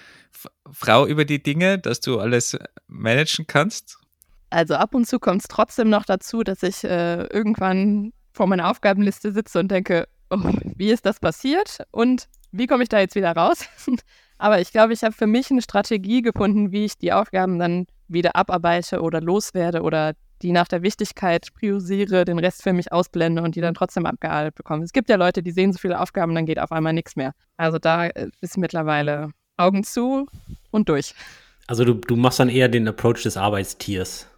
Frau 0.70 1.07
über 1.07 1.24
die 1.24 1.42
Dinge, 1.42 1.78
dass 1.78 2.01
du 2.01 2.20
alles 2.20 2.57
managen 2.86 3.47
kannst? 3.47 3.99
Also 4.51 4.76
ab 4.76 4.94
und 4.94 5.07
zu 5.07 5.18
kommt 5.18 5.42
es 5.42 5.49
trotzdem 5.49 5.90
noch 5.90 6.05
dazu, 6.05 6.42
dass 6.42 6.62
ich 6.62 6.84
äh, 6.84 7.24
irgendwann 7.24 8.12
vor 8.32 8.47
meiner 8.47 8.70
Aufgabenliste 8.70 9.32
sitze 9.32 9.59
und 9.59 9.70
denke, 9.70 10.07
oh, 10.31 10.39
wie 10.77 10.91
ist 10.91 11.07
das 11.07 11.20
passiert 11.20 11.81
und 11.91 12.29
wie 12.53 12.66
komme 12.66 12.83
ich 12.83 12.89
da 12.89 12.99
jetzt 12.99 13.14
wieder 13.14 13.33
raus? 13.33 13.66
Aber 14.39 14.61
ich 14.61 14.72
glaube, 14.72 14.93
ich 14.93 15.03
habe 15.03 15.12
für 15.12 15.27
mich 15.27 15.51
eine 15.51 15.62
Strategie 15.62 16.22
gefunden, 16.22 16.72
wie 16.72 16.85
ich 16.85 16.99
die 16.99 17.12
Aufgaben 17.12 17.59
dann 17.59 17.87
wieder 18.09 18.37
abarbeite 18.37 19.01
oder 19.01 19.20
loswerde 19.20 19.83
oder 19.83 20.14
die 20.43 20.53
nach 20.53 20.68
der 20.68 20.83
Wichtigkeit 20.83 21.49
priorisiere, 21.55 22.24
den 22.24 22.39
Rest 22.39 22.62
für 22.62 22.74
mich 22.74 22.93
ausblende 22.93 23.43
und 23.43 23.57
die 23.57 23.62
dann 23.62 23.74
trotzdem 23.74 24.05
abgearbeitet 24.05 24.55
bekommen. 24.55 24.83
Es 24.83 24.93
gibt 24.93 25.09
ja 25.09 25.16
Leute, 25.16 25.43
die 25.43 25.51
sehen 25.51 25.72
so 25.72 25.79
viele 25.79 25.99
Aufgaben, 25.99 26.35
dann 26.35 26.45
geht 26.45 26.59
auf 26.59 26.72
einmal 26.72 26.93
nichts 26.93 27.16
mehr. 27.16 27.33
Also 27.57 27.79
da 27.79 28.07
äh, 28.07 28.29
ist 28.43 28.59
mittlerweile 28.59 29.31
Augen 29.57 29.83
zu 29.83 30.27
und 30.70 30.89
durch. 30.91 31.14
Also 31.66 31.85
du, 31.85 31.95
du 31.95 32.16
machst 32.16 32.39
dann 32.39 32.51
eher 32.51 32.68
den 32.68 32.87
Approach 32.87 33.22
des 33.22 33.37
Arbeitstiers. 33.37 34.29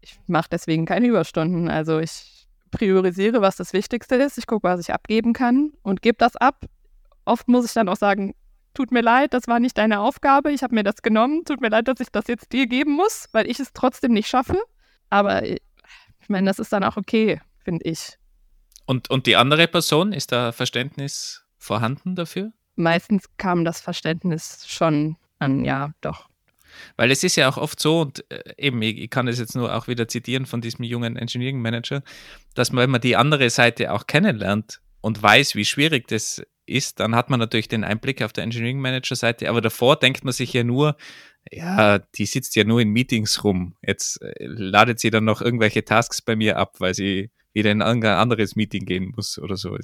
Ich 0.00 0.18
mache 0.26 0.48
deswegen 0.50 0.84
keine 0.84 1.06
Überstunden. 1.06 1.70
Also 1.70 2.00
ich 2.00 2.33
priorisiere, 2.74 3.40
was 3.40 3.56
das 3.56 3.72
Wichtigste 3.72 4.16
ist. 4.16 4.36
Ich 4.38 4.46
gucke, 4.46 4.68
was 4.68 4.80
ich 4.80 4.92
abgeben 4.92 5.32
kann 5.32 5.72
und 5.82 6.02
gebe 6.02 6.18
das 6.18 6.36
ab. 6.36 6.66
Oft 7.24 7.48
muss 7.48 7.64
ich 7.64 7.72
dann 7.72 7.88
auch 7.88 7.96
sagen, 7.96 8.34
tut 8.74 8.90
mir 8.90 9.00
leid, 9.00 9.32
das 9.32 9.46
war 9.46 9.60
nicht 9.60 9.78
deine 9.78 10.00
Aufgabe, 10.00 10.52
ich 10.52 10.62
habe 10.62 10.74
mir 10.74 10.82
das 10.82 11.00
genommen, 11.02 11.44
tut 11.44 11.60
mir 11.60 11.68
leid, 11.70 11.88
dass 11.88 12.00
ich 12.00 12.10
das 12.10 12.26
jetzt 12.26 12.52
dir 12.52 12.66
geben 12.66 12.92
muss, 12.92 13.28
weil 13.32 13.48
ich 13.48 13.60
es 13.60 13.72
trotzdem 13.72 14.12
nicht 14.12 14.28
schaffe. 14.28 14.58
Aber 15.08 15.44
ich 15.44 15.60
meine, 16.28 16.46
das 16.46 16.58
ist 16.58 16.72
dann 16.72 16.84
auch 16.84 16.96
okay, 16.96 17.40
finde 17.64 17.84
ich. 17.84 18.18
Und, 18.86 19.08
und 19.10 19.26
die 19.26 19.36
andere 19.36 19.68
Person, 19.68 20.12
ist 20.12 20.32
da 20.32 20.52
Verständnis 20.52 21.46
vorhanden 21.56 22.16
dafür? 22.16 22.52
Meistens 22.76 23.24
kam 23.38 23.64
das 23.64 23.80
Verständnis 23.80 24.66
schon 24.66 25.16
an, 25.38 25.64
ja, 25.64 25.92
doch. 26.00 26.28
Weil 26.96 27.10
es 27.10 27.24
ist 27.24 27.36
ja 27.36 27.48
auch 27.48 27.56
oft 27.56 27.80
so, 27.80 28.00
und 28.02 28.24
äh, 28.30 28.54
eben, 28.56 28.80
ich, 28.82 29.10
kann 29.10 29.26
das 29.26 29.38
jetzt 29.38 29.54
nur 29.54 29.74
auch 29.74 29.88
wieder 29.88 30.08
zitieren 30.08 30.46
von 30.46 30.60
diesem 30.60 30.84
jungen 30.84 31.16
Engineering 31.16 31.60
Manager, 31.60 32.02
dass 32.54 32.72
man, 32.72 32.84
wenn 32.84 32.90
man 32.90 33.00
die 33.00 33.16
andere 33.16 33.50
Seite 33.50 33.92
auch 33.92 34.06
kennenlernt 34.06 34.80
und 35.00 35.22
weiß, 35.22 35.54
wie 35.54 35.64
schwierig 35.64 36.08
das 36.08 36.42
ist, 36.66 37.00
dann 37.00 37.14
hat 37.14 37.30
man 37.30 37.40
natürlich 37.40 37.68
den 37.68 37.84
Einblick 37.84 38.22
auf 38.22 38.32
der 38.32 38.44
Engineering 38.44 38.80
Manager 38.80 39.16
Seite, 39.16 39.48
aber 39.48 39.60
davor 39.60 39.96
denkt 39.96 40.24
man 40.24 40.32
sich 40.32 40.52
ja 40.52 40.64
nur, 40.64 40.96
ja, 41.50 41.98
die 41.98 42.26
sitzt 42.26 42.56
ja 42.56 42.64
nur 42.64 42.80
in 42.80 42.90
Meetings 42.90 43.44
rum. 43.44 43.76
Jetzt 43.86 44.22
äh, 44.22 44.34
ladet 44.46 44.98
sie 44.98 45.10
dann 45.10 45.24
noch 45.24 45.42
irgendwelche 45.42 45.84
Tasks 45.84 46.22
bei 46.22 46.36
mir 46.36 46.56
ab, 46.56 46.76
weil 46.78 46.94
sie 46.94 47.30
wieder 47.52 47.70
in 47.70 47.82
ein 47.82 48.04
anderes 48.04 48.56
Meeting 48.56 48.84
gehen 48.86 49.12
muss 49.14 49.38
oder 49.38 49.56
so. 49.56 49.76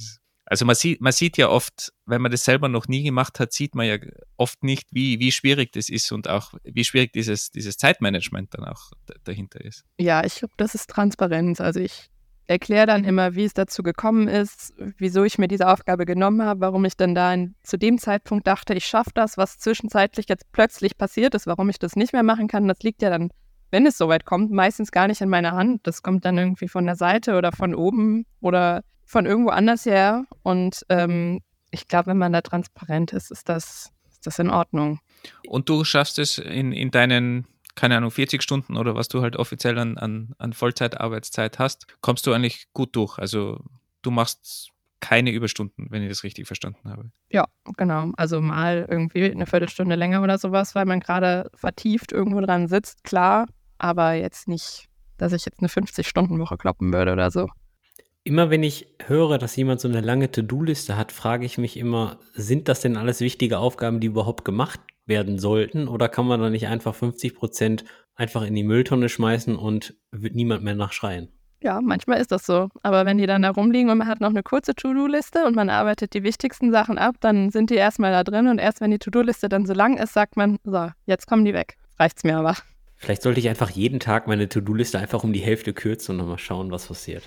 Also 0.51 0.65
man 0.65 0.75
sieht, 0.75 1.01
man 1.01 1.13
sieht 1.13 1.37
ja 1.37 1.49
oft, 1.49 1.93
wenn 2.07 2.21
man 2.21 2.33
das 2.33 2.45
selber 2.45 2.69
noch 2.69 2.89
nie 2.89 3.05
gemacht 3.05 3.39
hat, 3.39 3.53
sieht 3.53 3.77
man 3.77 3.87
ja 3.87 3.99
oft 4.37 4.65
nicht, 4.65 4.89
wie, 4.91 5.21
wie 5.21 5.31
schwierig 5.31 5.71
das 5.71 5.89
ist 5.89 6.11
und 6.11 6.29
auch 6.29 6.55
wie 6.65 6.83
schwierig 6.83 7.13
dieses, 7.13 7.53
dieses 7.53 7.77
Zeitmanagement 7.77 8.53
dann 8.53 8.65
auch 8.65 8.91
dahinter 9.23 9.61
ist. 9.61 9.85
Ja, 10.01 10.25
ich 10.25 10.35
glaube, 10.35 10.55
das 10.57 10.75
ist 10.75 10.91
Transparenz. 10.91 11.61
Also 11.61 11.79
ich 11.79 12.11
erkläre 12.49 12.87
dann 12.87 13.05
immer, 13.05 13.37
wie 13.37 13.45
es 13.45 13.55
dazu 13.55 13.85
gekommen 13.85 14.27
ist, 14.27 14.75
wieso 14.99 15.23
ich 15.23 15.39
mir 15.39 15.47
diese 15.47 15.69
Aufgabe 15.69 16.05
genommen 16.05 16.43
habe, 16.43 16.63
warum 16.63 16.85
ich 16.85 16.97
dann 16.97 17.15
da 17.15 17.33
in, 17.33 17.55
zu 17.63 17.79
dem 17.79 17.99
Zeitpunkt 17.99 18.49
dachte, 18.49 18.75
ich 18.75 18.87
schaffe 18.87 19.13
das, 19.15 19.39
was 19.39 19.59
zwischenzeitlich 19.59 20.29
jetzt 20.29 20.51
plötzlich 20.51 20.99
passiert 20.99 21.37
ist, 21.37 21.47
warum 21.47 21.71
ich 21.71 21.79
das 21.79 21.95
nicht 21.95 22.13
mehr 22.13 22.25
machen 22.25 22.49
kann. 22.49 22.67
Das 22.67 22.81
liegt 22.81 23.03
ja 23.03 23.11
dann, 23.11 23.31
wenn 23.71 23.87
es 23.87 23.97
soweit 23.97 24.25
kommt, 24.25 24.51
meistens 24.51 24.91
gar 24.91 25.07
nicht 25.07 25.21
in 25.21 25.29
meiner 25.29 25.53
Hand. 25.53 25.87
Das 25.87 26.03
kommt 26.03 26.25
dann 26.25 26.39
irgendwie 26.39 26.67
von 26.67 26.87
der 26.87 26.97
Seite 26.97 27.37
oder 27.37 27.53
von 27.53 27.73
oben 27.73 28.27
oder 28.41 28.83
von 29.11 29.27
irgendwo 29.27 29.51
anders 29.51 29.87
her. 29.87 30.25
Und 30.45 30.87
ähm, 30.89 31.41
ich 31.73 31.89
glaube, 31.89 32.07
wenn 32.07 32.19
man 32.19 32.33
da 32.33 32.43
transparent 32.43 33.13
ist, 33.13 33.33
ist 33.33 33.49
das, 33.49 33.91
ist 34.09 34.25
das 34.25 34.39
in 34.39 34.51
Ordnung. 34.51 35.01
Und 35.49 35.69
du 35.69 35.83
schaffst 35.85 36.21
es 36.21 36.39
in, 36.39 36.73
in 36.73 36.93
deinen 36.93 37.47
keine 37.75 37.97
Ahnung, 37.97 38.11
40 38.11 38.43
Stunden 38.43 38.77
oder 38.77 38.95
was 38.95 39.09
du 39.09 39.23
halt 39.23 39.37
offiziell 39.37 39.79
an, 39.79 39.97
an, 39.97 40.35
an 40.39 40.53
Vollzeitarbeitszeit 40.53 41.59
hast, 41.59 41.87
kommst 42.03 42.27
du 42.27 42.33
eigentlich 42.33 42.67
gut 42.73 42.95
durch. 42.95 43.19
Also 43.19 43.61
du 44.03 44.11
machst 44.11 44.71
keine 45.01 45.31
Überstunden, 45.31 45.87
wenn 45.89 46.03
ich 46.03 46.09
das 46.09 46.25
richtig 46.25 46.47
verstanden 46.47 46.91
habe. 46.91 47.11
Ja, 47.31 47.47
genau. 47.77 48.11
Also 48.17 48.41
mal 48.41 48.87
irgendwie 48.89 49.31
eine 49.31 49.47
Viertelstunde 49.47 49.95
länger 49.95 50.23
oder 50.23 50.37
sowas, 50.37 50.75
weil 50.75 50.85
man 50.85 51.01
gerade 51.01 51.51
vertieft 51.55 52.13
irgendwo 52.13 52.41
dran 52.41 52.69
sitzt, 52.69 53.03
klar, 53.03 53.47
aber 53.79 54.13
jetzt 54.13 54.47
nicht, 54.47 54.89
dass 55.17 55.33
ich 55.33 55.45
jetzt 55.47 55.61
eine 55.61 55.69
50-Stunden-Woche 55.69 56.59
kloppen 56.59 56.93
würde 56.93 57.13
oder 57.13 57.31
so. 57.31 57.49
Immer 58.31 58.49
wenn 58.49 58.63
ich 58.63 58.87
höre, 59.07 59.39
dass 59.39 59.57
jemand 59.57 59.81
so 59.81 59.89
eine 59.89 60.03
lange 60.03 60.31
To-Do-Liste 60.31 60.97
hat, 60.97 61.11
frage 61.11 61.45
ich 61.45 61.59
mich 61.59 61.77
immer, 61.77 62.21
sind 62.33 62.69
das 62.69 62.79
denn 62.79 62.97
alles 62.97 63.21
wichtige 63.21 63.59
Aufgaben, 63.59 63.99
die 63.99 64.07
überhaupt 64.07 64.45
gemacht 64.45 64.79
werden 65.05 65.41
sollten? 65.41 65.89
Oder 65.89 66.09
kann 66.09 66.29
man 66.29 66.41
da 66.41 66.49
nicht 66.49 66.69
einfach 66.69 66.95
50 66.95 67.35
Prozent 67.35 67.85
einfach 68.15 68.43
in 68.43 68.55
die 68.55 68.63
Mülltonne 68.63 69.09
schmeißen 69.09 69.57
und 69.57 69.97
wird 70.13 70.37
niemand 70.37 70.63
mehr 70.63 70.77
nachschreien? 70.77 71.27
Ja, 71.61 71.81
manchmal 71.83 72.21
ist 72.21 72.31
das 72.31 72.47
so. 72.47 72.69
Aber 72.85 73.05
wenn 73.05 73.19
die 73.19 73.27
dann 73.27 73.43
da 73.43 73.51
rumliegen 73.51 73.91
und 73.91 73.99
man 73.99 74.07
hat 74.07 74.21
noch 74.21 74.31
eine 74.31 74.45
kurze 74.45 74.77
To-Do-Liste 74.77 75.45
und 75.45 75.57
man 75.57 75.69
arbeitet 75.69 76.15
die 76.15 76.23
wichtigsten 76.23 76.71
Sachen 76.71 76.99
ab, 76.99 77.17
dann 77.19 77.51
sind 77.51 77.71
die 77.71 77.75
erstmal 77.75 78.13
da 78.13 78.23
drin 78.23 78.47
und 78.47 78.61
erst 78.61 78.81
wenn 78.81 78.93
die 78.93 79.01
To-Do-Liste 79.01 79.49
dann 79.49 79.67
so 79.67 79.73
lang 79.75 79.97
ist, 79.97 80.13
sagt 80.13 80.37
man, 80.37 80.59
so, 80.63 80.89
jetzt 81.05 81.27
kommen 81.27 81.45
die 81.45 81.53
weg. 81.53 81.79
Reicht's 81.99 82.23
mir 82.23 82.37
aber. 82.37 82.55
Vielleicht 82.95 83.23
sollte 83.23 83.41
ich 83.41 83.49
einfach 83.49 83.71
jeden 83.71 83.99
Tag 83.99 84.29
meine 84.29 84.49
To-Do-Liste 84.49 85.01
einfach 85.01 85.25
um 85.25 85.33
die 85.33 85.41
Hälfte 85.41 85.73
kürzen 85.73 86.13
und 86.13 86.19
dann 86.19 86.29
mal 86.29 86.39
schauen, 86.39 86.71
was 86.71 86.87
passiert. 86.87 87.25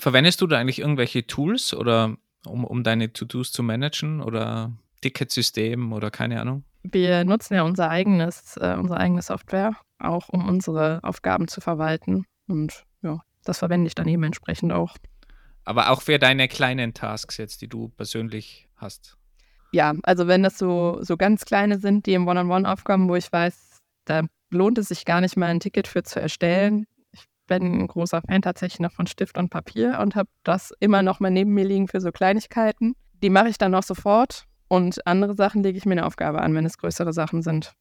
Verwendest 0.00 0.40
du 0.40 0.46
da 0.46 0.58
eigentlich 0.58 0.78
irgendwelche 0.78 1.26
Tools 1.26 1.74
oder 1.74 2.16
um, 2.46 2.64
um 2.64 2.82
deine 2.82 3.12
To-Dos 3.12 3.52
zu 3.52 3.62
managen 3.62 4.22
oder 4.22 4.72
Ticketsystem 5.02 5.92
oder 5.92 6.10
keine 6.10 6.40
Ahnung? 6.40 6.64
Wir 6.82 7.24
nutzen 7.24 7.54
ja 7.54 7.62
unser 7.62 7.90
eigenes, 7.90 8.56
äh, 8.56 8.76
unsere 8.78 8.98
eigene 8.98 9.20
Software, 9.20 9.76
auch 9.98 10.30
um 10.30 10.48
unsere 10.48 11.00
Aufgaben 11.02 11.48
zu 11.48 11.60
verwalten. 11.60 12.24
Und 12.48 12.84
ja, 13.02 13.20
das 13.44 13.58
verwende 13.58 13.88
ich 13.88 13.94
dann 13.94 14.08
eben 14.08 14.22
entsprechend 14.22 14.72
auch. 14.72 14.96
Aber 15.64 15.90
auch 15.90 16.00
für 16.00 16.18
deine 16.18 16.48
kleinen 16.48 16.94
Tasks 16.94 17.36
jetzt, 17.36 17.60
die 17.60 17.68
du 17.68 17.88
persönlich 17.88 18.68
hast. 18.76 19.18
Ja, 19.72 19.94
also 20.02 20.26
wenn 20.26 20.42
das 20.42 20.56
so, 20.56 20.98
so 21.02 21.18
ganz 21.18 21.44
kleine 21.44 21.78
sind, 21.78 22.06
die 22.06 22.14
im 22.14 22.26
One-on-One 22.26 22.66
aufkommen, 22.66 23.08
wo 23.08 23.16
ich 23.16 23.30
weiß, 23.30 23.80
da 24.06 24.22
lohnt 24.50 24.78
es 24.78 24.88
sich 24.88 25.04
gar 25.04 25.20
nicht 25.20 25.36
mal 25.36 25.46
ein 25.46 25.60
Ticket 25.60 25.86
für 25.86 26.02
zu 26.02 26.20
erstellen. 26.20 26.86
Ich 27.50 27.58
bin 27.58 27.80
ein 27.80 27.88
großer 27.88 28.22
Fan 28.22 28.42
tatsächlich 28.42 28.78
noch 28.78 28.92
von 28.92 29.08
Stift 29.08 29.36
und 29.36 29.50
Papier 29.50 29.98
und 30.00 30.14
habe 30.14 30.28
das 30.44 30.72
immer 30.78 31.02
noch 31.02 31.18
mal 31.18 31.32
neben 31.32 31.52
mir 31.52 31.64
liegen 31.64 31.88
für 31.88 32.00
so 32.00 32.12
Kleinigkeiten. 32.12 32.94
Die 33.24 33.28
mache 33.28 33.48
ich 33.48 33.58
dann 33.58 33.74
auch 33.74 33.82
sofort 33.82 34.44
und 34.68 35.04
andere 35.04 35.34
Sachen 35.34 35.64
lege 35.64 35.76
ich 35.76 35.84
mir 35.84 35.94
eine 35.94 36.06
Aufgabe 36.06 36.42
an, 36.42 36.54
wenn 36.54 36.64
es 36.64 36.78
größere 36.78 37.12
Sachen 37.12 37.42
sind. 37.42 37.72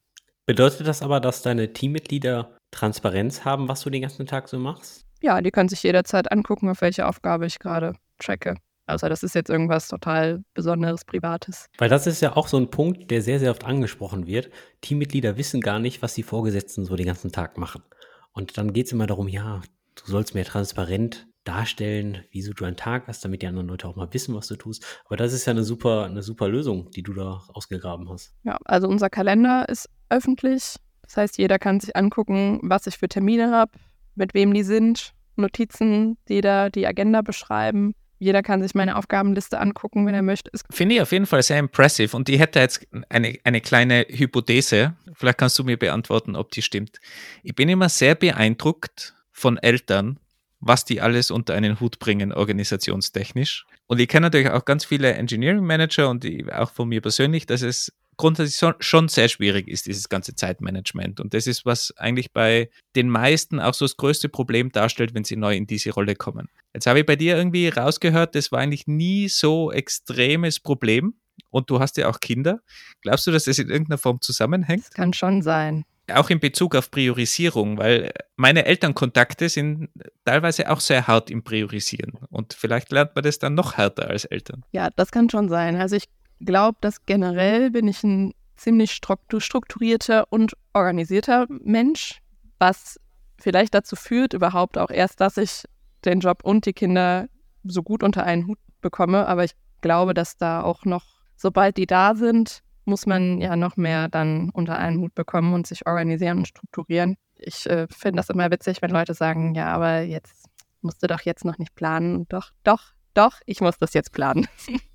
Bedeutet 0.48 0.88
das 0.88 1.04
aber, 1.04 1.20
dass 1.20 1.44
deine 1.44 1.72
Teammitglieder 1.72 2.58
Transparenz 2.72 3.46
haben, 3.46 3.68
was 3.68 3.82
du 3.82 3.92
den 3.92 4.02
ganzen 4.02 4.26
Tag 4.26 4.50
so 4.50 4.58
machst? 4.58 5.06
Ja, 5.22 5.40
die 5.40 5.52
können 5.52 5.70
sich 5.70 5.84
jederzeit 5.84 6.32
angucken, 6.32 6.68
auf 6.70 6.82
welche 6.82 7.06
Aufgabe 7.06 7.46
ich 7.46 7.60
gerade 7.60 7.94
tracke. 8.18 8.56
Also 8.88 9.08
das 9.08 9.22
ist 9.22 9.36
jetzt 9.36 9.52
irgendwas 9.52 9.88
total 9.88 10.44
Besonderes, 10.56 11.06
Privates. 11.06 11.68
Weil 11.78 11.90
das 11.90 12.08
ist 12.08 12.22
ja 12.22 12.36
auch 12.36 12.48
so 12.48 12.58
ein 12.58 12.72
Punkt, 12.72 13.12
der 13.12 13.22
sehr, 13.22 13.40
sehr 13.40 13.52
oft 13.52 13.66
angesprochen 13.66 14.26
wird. 14.26 14.50
Teammitglieder 14.82 15.38
wissen 15.38 15.62
gar 15.62 15.78
nicht, 15.78 16.02
was 16.02 16.16
die 16.16 16.24
Vorgesetzten 16.24 16.86
so 16.86 16.96
den 16.96 17.06
ganzen 17.06 17.32
Tag 17.32 17.60
machen. 17.60 17.84
Und 18.32 18.58
dann 18.58 18.74
geht 18.74 18.88
es 18.88 18.92
immer 18.92 19.08
darum, 19.08 19.28
ja, 19.28 19.62
du 19.96 20.06
sollst 20.06 20.34
mehr 20.34 20.46
transparent 20.46 21.28
darstellen, 21.44 22.24
wieso 22.32 22.54
du 22.54 22.66
einen 22.66 22.76
Tag 22.76 23.08
hast, 23.08 23.26
damit 23.26 23.42
die 23.42 23.48
anderen 23.48 23.68
Leute 23.68 23.88
auch 23.88 23.96
mal 23.96 24.14
wissen, 24.14 24.36
was 24.36 24.48
du 24.48 24.56
tust. 24.56 24.86
Aber 25.06 25.18
das 25.18 25.34
ist 25.34 25.46
ja 25.46 25.52
eine 25.52 25.64
super, 25.64 26.06
eine 26.06 26.22
super 26.22 26.48
Lösung, 26.48 26.92
die 26.92 27.02
du 27.02 27.14
da 27.14 27.42
ausgegraben 27.54 28.10
hast. 28.10 28.36
Ja, 28.44 28.58
also 28.66 28.88
unser 28.88 29.10
Kalender 29.10 29.68
ist 29.68 29.90
öffentlich. 30.10 30.76
Das 31.02 31.18
heißt, 31.18 31.38
jeder 31.38 31.58
kann 31.58 31.80
sich 31.80 31.96
angucken, 31.96 32.60
was 32.62 32.86
ich 32.88 32.98
für 32.98 33.08
Termine 33.08 33.52
habe, 33.52 33.72
mit 34.16 34.34
wem 34.34 34.54
die 34.54 34.64
sind, 34.64 35.14
Notizen, 35.38 36.18
die 36.28 36.42
da 36.42 36.70
die 36.70 36.86
Agenda 36.86 37.22
beschreiben. 37.22 37.96
Jeder 38.20 38.44
kann 38.44 38.62
sich 38.62 38.76
meine 38.76 38.98
Aufgabenliste 38.98 39.60
angucken, 39.60 40.06
wenn 40.06 40.14
er 40.14 40.22
möchte. 40.22 40.52
Finde 40.70 40.96
ich 40.96 41.02
auf 41.02 41.12
jeden 41.14 41.26
Fall 41.26 41.42
sehr 41.42 41.58
impressive. 41.58 42.16
Und 42.16 42.28
ich 42.28 42.40
hätte 42.40 42.60
jetzt 42.60 42.86
eine, 43.08 43.40
eine 43.46 43.62
kleine 43.62 44.06
Hypothese. 44.10 44.94
Vielleicht 45.14 45.38
kannst 45.38 45.58
du 45.58 45.64
mir 45.64 45.78
beantworten, 45.78 46.36
ob 46.36 46.52
die 46.52 46.62
stimmt. 46.62 47.00
Ich 47.44 47.56
bin 47.56 47.70
immer 47.70 47.88
sehr 47.88 48.16
beeindruckt 48.16 49.16
von 49.32 49.58
Eltern, 49.58 50.20
was 50.60 50.84
die 50.84 51.00
alles 51.00 51.32
unter 51.32 51.54
einen 51.54 51.80
Hut 51.80 52.00
bringen, 52.00 52.34
organisationstechnisch. 52.34 53.66
Und 53.88 54.00
ich 54.00 54.10
kenne 54.10 54.28
natürlich 54.28 54.50
auch 54.50 54.66
ganz 54.66 54.84
viele 54.84 55.14
Engineering 55.14 55.64
Manager 55.64 56.10
und 56.10 56.24
die, 56.24 56.46
auch 56.52 56.72
von 56.72 56.90
mir 56.90 57.02
persönlich, 57.02 57.46
dass 57.46 57.62
es 57.62 57.94
grundsätzlich 58.20 58.76
schon 58.82 59.08
sehr 59.08 59.30
schwierig 59.30 59.68
ist, 59.70 59.86
dieses 59.88 60.10
ganze 60.10 60.36
Zeitmanagement. 60.36 61.22
Und 61.22 61.34
das 61.34 61.48
ist, 61.48 61.66
was 61.66 61.96
eigentlich 61.98 62.34
bei 62.34 62.70
den 62.96 63.10
meisten 63.10 63.62
auch 63.62 63.74
so 63.74 63.86
das 63.86 63.96
größte 63.96 64.28
Problem 64.28 64.72
darstellt, 64.72 65.14
wenn 65.14 65.24
sie 65.24 65.38
neu 65.38 65.56
in 65.56 65.66
diese 65.66 65.92
Rolle 65.92 66.16
kommen. 66.16 66.50
Jetzt 66.74 66.86
habe 66.86 67.00
ich 67.00 67.06
bei 67.06 67.16
dir 67.16 67.38
irgendwie 67.38 67.70
rausgehört, 67.70 68.36
das 68.36 68.52
war 68.52 68.60
eigentlich 68.60 68.88
nie 68.88 69.30
so 69.30 69.72
extremes 69.72 70.60
Problem. 70.60 71.16
Und 71.50 71.70
du 71.70 71.80
hast 71.80 71.96
ja 71.96 72.10
auch 72.10 72.20
Kinder. 72.20 72.60
Glaubst 73.02 73.26
du, 73.26 73.32
dass 73.32 73.46
das 73.46 73.58
in 73.58 73.70
irgendeiner 73.70 73.98
Form 73.98 74.20
zusammenhängt? 74.20 74.84
Das 74.84 74.92
kann 74.92 75.14
schon 75.14 75.42
sein 75.42 75.86
auch 76.12 76.32
in 76.32 76.40
Bezug 76.40 76.76
auf 76.76 76.90
Priorisierung, 76.90 77.78
weil 77.78 78.12
meine 78.36 78.66
Elternkontakte 78.66 79.48
sind 79.48 79.90
teilweise 80.26 80.68
auch 80.72 80.80
sehr 80.80 81.06
hart 81.06 81.30
im 81.30 81.44
Priorisieren 81.44 82.14
und 82.32 82.56
vielleicht 82.56 82.92
lernt 82.92 83.14
man 83.14 83.24
das 83.24 83.38
dann 83.38 83.54
noch 83.54 83.78
härter 83.78 84.10
als 84.10 84.26
Eltern. 84.26 84.66
Ja, 84.72 84.90
das 84.96 85.12
kann 85.12 85.30
schon 85.30 85.50
sein. 85.50 85.76
Also 85.76 85.96
ich 85.96 86.06
glaube, 86.40 86.78
dass 86.82 87.06
generell 87.06 87.72
bin 87.72 87.88
ich 87.88 88.04
ein 88.04 88.34
ziemlich 88.56 88.92
strukturierter 88.92 90.32
und 90.32 90.54
organisierter 90.74 91.48
Mensch, 91.64 92.22
was 92.60 93.00
vielleicht 93.40 93.74
dazu 93.74 93.96
führt 93.96 94.34
überhaupt 94.34 94.78
auch 94.78 94.90
erst, 94.92 95.22
dass 95.22 95.38
ich 95.38 95.64
den 96.06 96.20
Job 96.20 96.42
und 96.44 96.66
die 96.66 96.74
Kinder 96.74 97.28
so 97.64 97.84
gut 97.84 98.04
unter 98.04 98.24
einen 98.24 98.48
Hut 98.48 98.60
bekomme. 98.82 99.28
Aber 99.28 99.44
ich 99.44 99.54
glaube, 99.82 100.14
dass 100.14 100.38
da 100.38 100.62
auch 100.62 100.86
noch, 100.86 101.06
sobald 101.36 101.78
die 101.78 101.88
da 101.88 102.16
sind, 102.16 102.62
muss 102.86 103.06
man 103.06 103.40
ja 103.40 103.56
noch 103.56 103.78
mehr 103.78 104.10
dann 104.10 104.50
unter 104.50 104.78
einen 104.78 105.00
Hut 105.00 105.16
bekommen 105.16 105.54
und 105.54 105.68
sich 105.68 105.88
organisieren 105.88 106.40
und 106.40 106.48
strukturieren. 106.48 107.18
Ich 107.36 107.70
äh, 107.70 107.88
finde 107.90 108.18
das 108.18 108.30
immer 108.30 108.52
witzig, 108.52 108.82
wenn 108.82 108.92
Leute 108.92 109.14
sagen, 109.14 109.56
ja, 109.56 109.68
aber 109.68 110.02
jetzt 110.02 110.48
musst 110.82 111.02
du 111.02 111.08
doch 111.08 111.22
jetzt 111.22 111.46
noch 111.46 111.58
nicht 111.58 111.76
planen. 111.76 112.28
Doch, 112.30 112.52
doch, 112.64 112.94
doch, 113.14 113.40
ich 113.46 113.62
muss 113.62 113.78
das 113.78 113.94
jetzt 113.94 114.12
planen. 114.12 114.48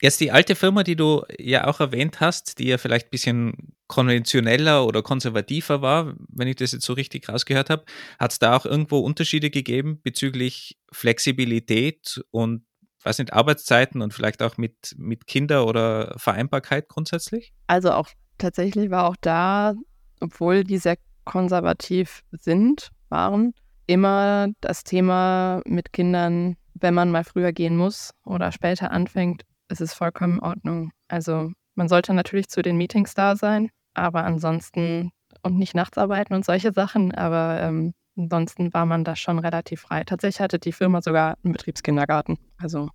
Jetzt 0.00 0.20
die 0.20 0.32
alte 0.32 0.54
Firma, 0.54 0.82
die 0.82 0.96
du 0.96 1.24
ja 1.38 1.66
auch 1.66 1.80
erwähnt 1.80 2.20
hast, 2.20 2.58
die 2.58 2.68
ja 2.68 2.78
vielleicht 2.78 3.08
ein 3.08 3.10
bisschen 3.10 3.74
konventioneller 3.86 4.86
oder 4.86 5.02
konservativer 5.02 5.82
war, 5.82 6.14
wenn 6.28 6.48
ich 6.48 6.56
das 6.56 6.72
jetzt 6.72 6.86
so 6.86 6.94
richtig 6.94 7.28
rausgehört 7.28 7.68
habe, 7.68 7.84
hat 8.18 8.32
es 8.32 8.38
da 8.38 8.56
auch 8.56 8.64
irgendwo 8.64 9.00
Unterschiede 9.00 9.50
gegeben 9.50 10.00
bezüglich 10.02 10.78
Flexibilität 10.90 12.22
und 12.30 12.64
was 13.02 13.16
sind 13.16 13.32
Arbeitszeiten 13.32 14.02
und 14.02 14.14
vielleicht 14.14 14.42
auch 14.42 14.56
mit, 14.56 14.94
mit 14.96 15.26
Kinder 15.26 15.66
oder 15.66 16.14
Vereinbarkeit 16.16 16.88
grundsätzlich? 16.88 17.52
Also 17.66 17.92
auch 17.92 18.08
tatsächlich 18.38 18.90
war 18.90 19.08
auch 19.08 19.16
da, 19.20 19.74
obwohl 20.20 20.64
die 20.64 20.78
sehr 20.78 20.96
konservativ 21.24 22.22
sind, 22.32 22.90
waren, 23.08 23.54
immer 23.86 24.48
das 24.60 24.84
Thema 24.84 25.62
mit 25.66 25.92
Kindern, 25.92 26.56
wenn 26.74 26.94
man 26.94 27.10
mal 27.10 27.24
früher 27.24 27.52
gehen 27.52 27.76
muss 27.76 28.14
oder 28.24 28.52
später 28.52 28.90
anfängt, 28.90 29.44
ist 29.70 29.80
es 29.80 29.94
vollkommen 29.94 30.34
in 30.34 30.40
Ordnung. 30.40 30.92
Also 31.08 31.52
man 31.74 31.88
sollte 31.88 32.12
natürlich 32.14 32.48
zu 32.48 32.62
den 32.62 32.76
Meetings 32.76 33.14
da 33.14 33.36
sein, 33.36 33.70
aber 33.94 34.24
ansonsten 34.24 35.10
und 35.42 35.56
nicht 35.58 35.74
nachts 35.74 35.96
arbeiten 35.96 36.34
und 36.34 36.44
solche 36.44 36.72
Sachen, 36.72 37.14
aber 37.14 37.60
ähm, 37.62 37.92
Ansonsten 38.20 38.72
war 38.74 38.86
man 38.86 39.04
da 39.04 39.16
schon 39.16 39.38
relativ 39.38 39.82
frei. 39.82 40.04
Tatsächlich 40.04 40.40
hatte 40.40 40.58
die 40.58 40.72
Firma 40.72 41.00
sogar 41.00 41.38
einen 41.42 41.52
Betriebskindergarten. 41.52 42.38
Also. 42.58 42.90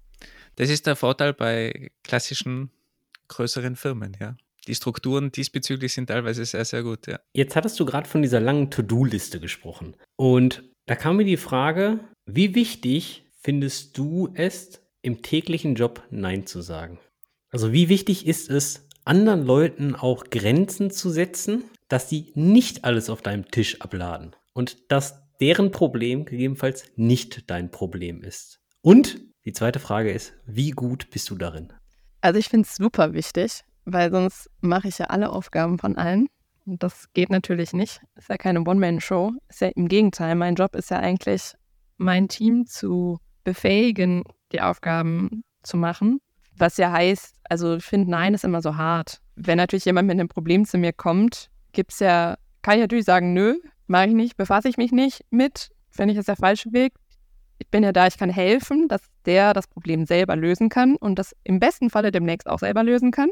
Das 0.56 0.70
ist 0.70 0.86
der 0.88 0.96
Vorteil 0.96 1.34
bei 1.34 1.92
klassischen 2.04 2.72
größeren 3.28 3.76
Firmen, 3.76 4.16
ja. 4.20 4.36
Die 4.68 4.76
Strukturen 4.76 5.32
diesbezüglich 5.32 5.94
sind 5.94 6.08
teilweise 6.08 6.44
sehr, 6.44 6.66
sehr 6.66 6.84
gut, 6.84 7.08
ja. 7.08 7.20
Jetzt 7.34 7.56
hattest 7.56 7.80
du 7.80 7.86
gerade 7.86 8.10
von 8.10 8.22
dieser 8.22 8.40
langen 8.40 8.72
To-Do-Liste 8.72 9.40
gesprochen. 9.40 9.96
Und 10.16 10.64
da 10.88 10.96
kam 10.96 11.18
mir 11.18 11.26
die 11.26 11.38
Frage, 11.38 12.00
wie 12.26 12.56
wichtig 12.56 13.26
findest 13.42 13.98
du 13.98 14.32
es, 14.34 14.82
im 15.06 15.22
täglichen 15.22 15.76
Job 15.76 16.04
Nein 16.10 16.48
zu 16.48 16.62
sagen? 16.62 17.00
Also 17.50 17.72
wie 17.72 17.90
wichtig 17.90 18.26
ist 18.28 18.50
es, 18.50 18.88
anderen 19.06 19.46
Leuten 19.46 19.96
auch 19.96 20.26
Grenzen 20.32 20.90
zu 20.92 21.10
setzen, 21.10 21.64
dass 21.88 22.10
sie 22.10 22.32
nicht 22.34 22.84
alles 22.84 23.10
auf 23.10 23.22
deinem 23.22 23.50
Tisch 23.52 23.82
abladen 23.82 24.36
und 24.54 24.92
dass 24.92 25.22
deren 25.40 25.72
Problem 25.72 26.26
gegebenenfalls 26.26 26.86
nicht 26.96 27.50
dein 27.50 27.70
Problem 27.70 28.24
ist. 28.24 28.60
Und 28.82 29.20
die 29.46 29.54
zweite 29.54 29.80
Frage 29.80 30.12
ist, 30.12 30.34
wie 30.48 30.72
gut 30.72 31.12
bist 31.12 31.30
du 31.30 31.36
darin? 31.36 31.72
Also 32.22 32.40
ich 32.40 32.50
finde 32.50 32.68
es 32.68 32.76
super 32.76 33.14
wichtig, 33.14 33.62
weil 33.86 34.10
sonst 34.10 34.50
mache 34.62 34.88
ich 34.88 34.98
ja 34.98 35.06
alle 35.06 35.30
Aufgaben 35.30 35.78
von 35.78 35.98
allen. 35.98 36.28
Und 36.66 36.82
das 36.82 37.14
geht 37.14 37.30
natürlich 37.30 37.74
nicht. 37.74 38.02
Ist 38.16 38.30
ja 38.30 38.38
keine 38.38 38.62
One-Man-Show. 38.62 39.34
Ist 39.50 39.62
ja 39.62 39.68
im 39.68 39.88
Gegenteil. 39.88 40.34
Mein 40.34 40.56
Job 40.56 40.76
ist 40.76 40.90
ja 40.90 40.98
eigentlich, 40.98 41.54
mein 41.98 42.28
Team 42.28 42.66
zu 42.66 43.20
befähigen, 43.44 44.24
die 44.56 44.62
Aufgaben 44.62 45.44
zu 45.64 45.78
machen. 45.78 46.20
Was 46.58 46.78
ja 46.78 46.92
heißt, 46.92 47.36
also 47.50 47.76
ich 47.76 47.84
finde, 47.84 48.10
Nein 48.10 48.34
ist 48.34 48.46
immer 48.46 48.62
so 48.62 48.78
hart. 48.78 49.20
Wenn 49.36 49.58
natürlich 49.58 49.86
jemand 49.86 50.08
mit 50.08 50.18
einem 50.18 50.30
Problem 50.30 50.66
zu 50.66 50.78
mir 50.78 50.94
kommt, 50.94 51.50
gibt 51.74 51.92
es 51.92 52.00
ja, 52.00 52.38
kann 52.62 52.76
ich 52.76 52.82
natürlich 52.82 53.06
sagen, 53.06 53.34
nö, 53.34 53.56
mache 53.88 54.08
ich 54.08 54.14
nicht, 54.14 54.38
befasse 54.38 54.70
ich 54.70 54.78
mich 54.78 54.92
nicht 54.92 55.26
mit, 55.30 55.70
finde 55.92 56.14
ich 56.14 56.18
das 56.18 56.28
der 56.28 56.38
falsche 56.38 56.72
Weg. 56.72 56.94
Ich 57.58 57.70
bin 57.70 57.84
ja 57.84 57.92
da, 57.92 58.08
ich 58.08 58.18
kann 58.18 58.30
helfen, 58.30 58.88
dass 58.88 59.02
der 59.26 59.54
das 59.54 59.68
Problem 59.68 60.06
selber 60.06 60.36
lösen 60.36 60.70
kann 60.70 60.96
und 60.96 61.20
das 61.20 61.36
im 61.44 61.60
besten 61.60 61.90
Falle 61.90 62.12
demnächst 62.12 62.48
auch 62.48 62.60
selber 62.60 62.84
lösen 62.84 63.12
kann. 63.12 63.30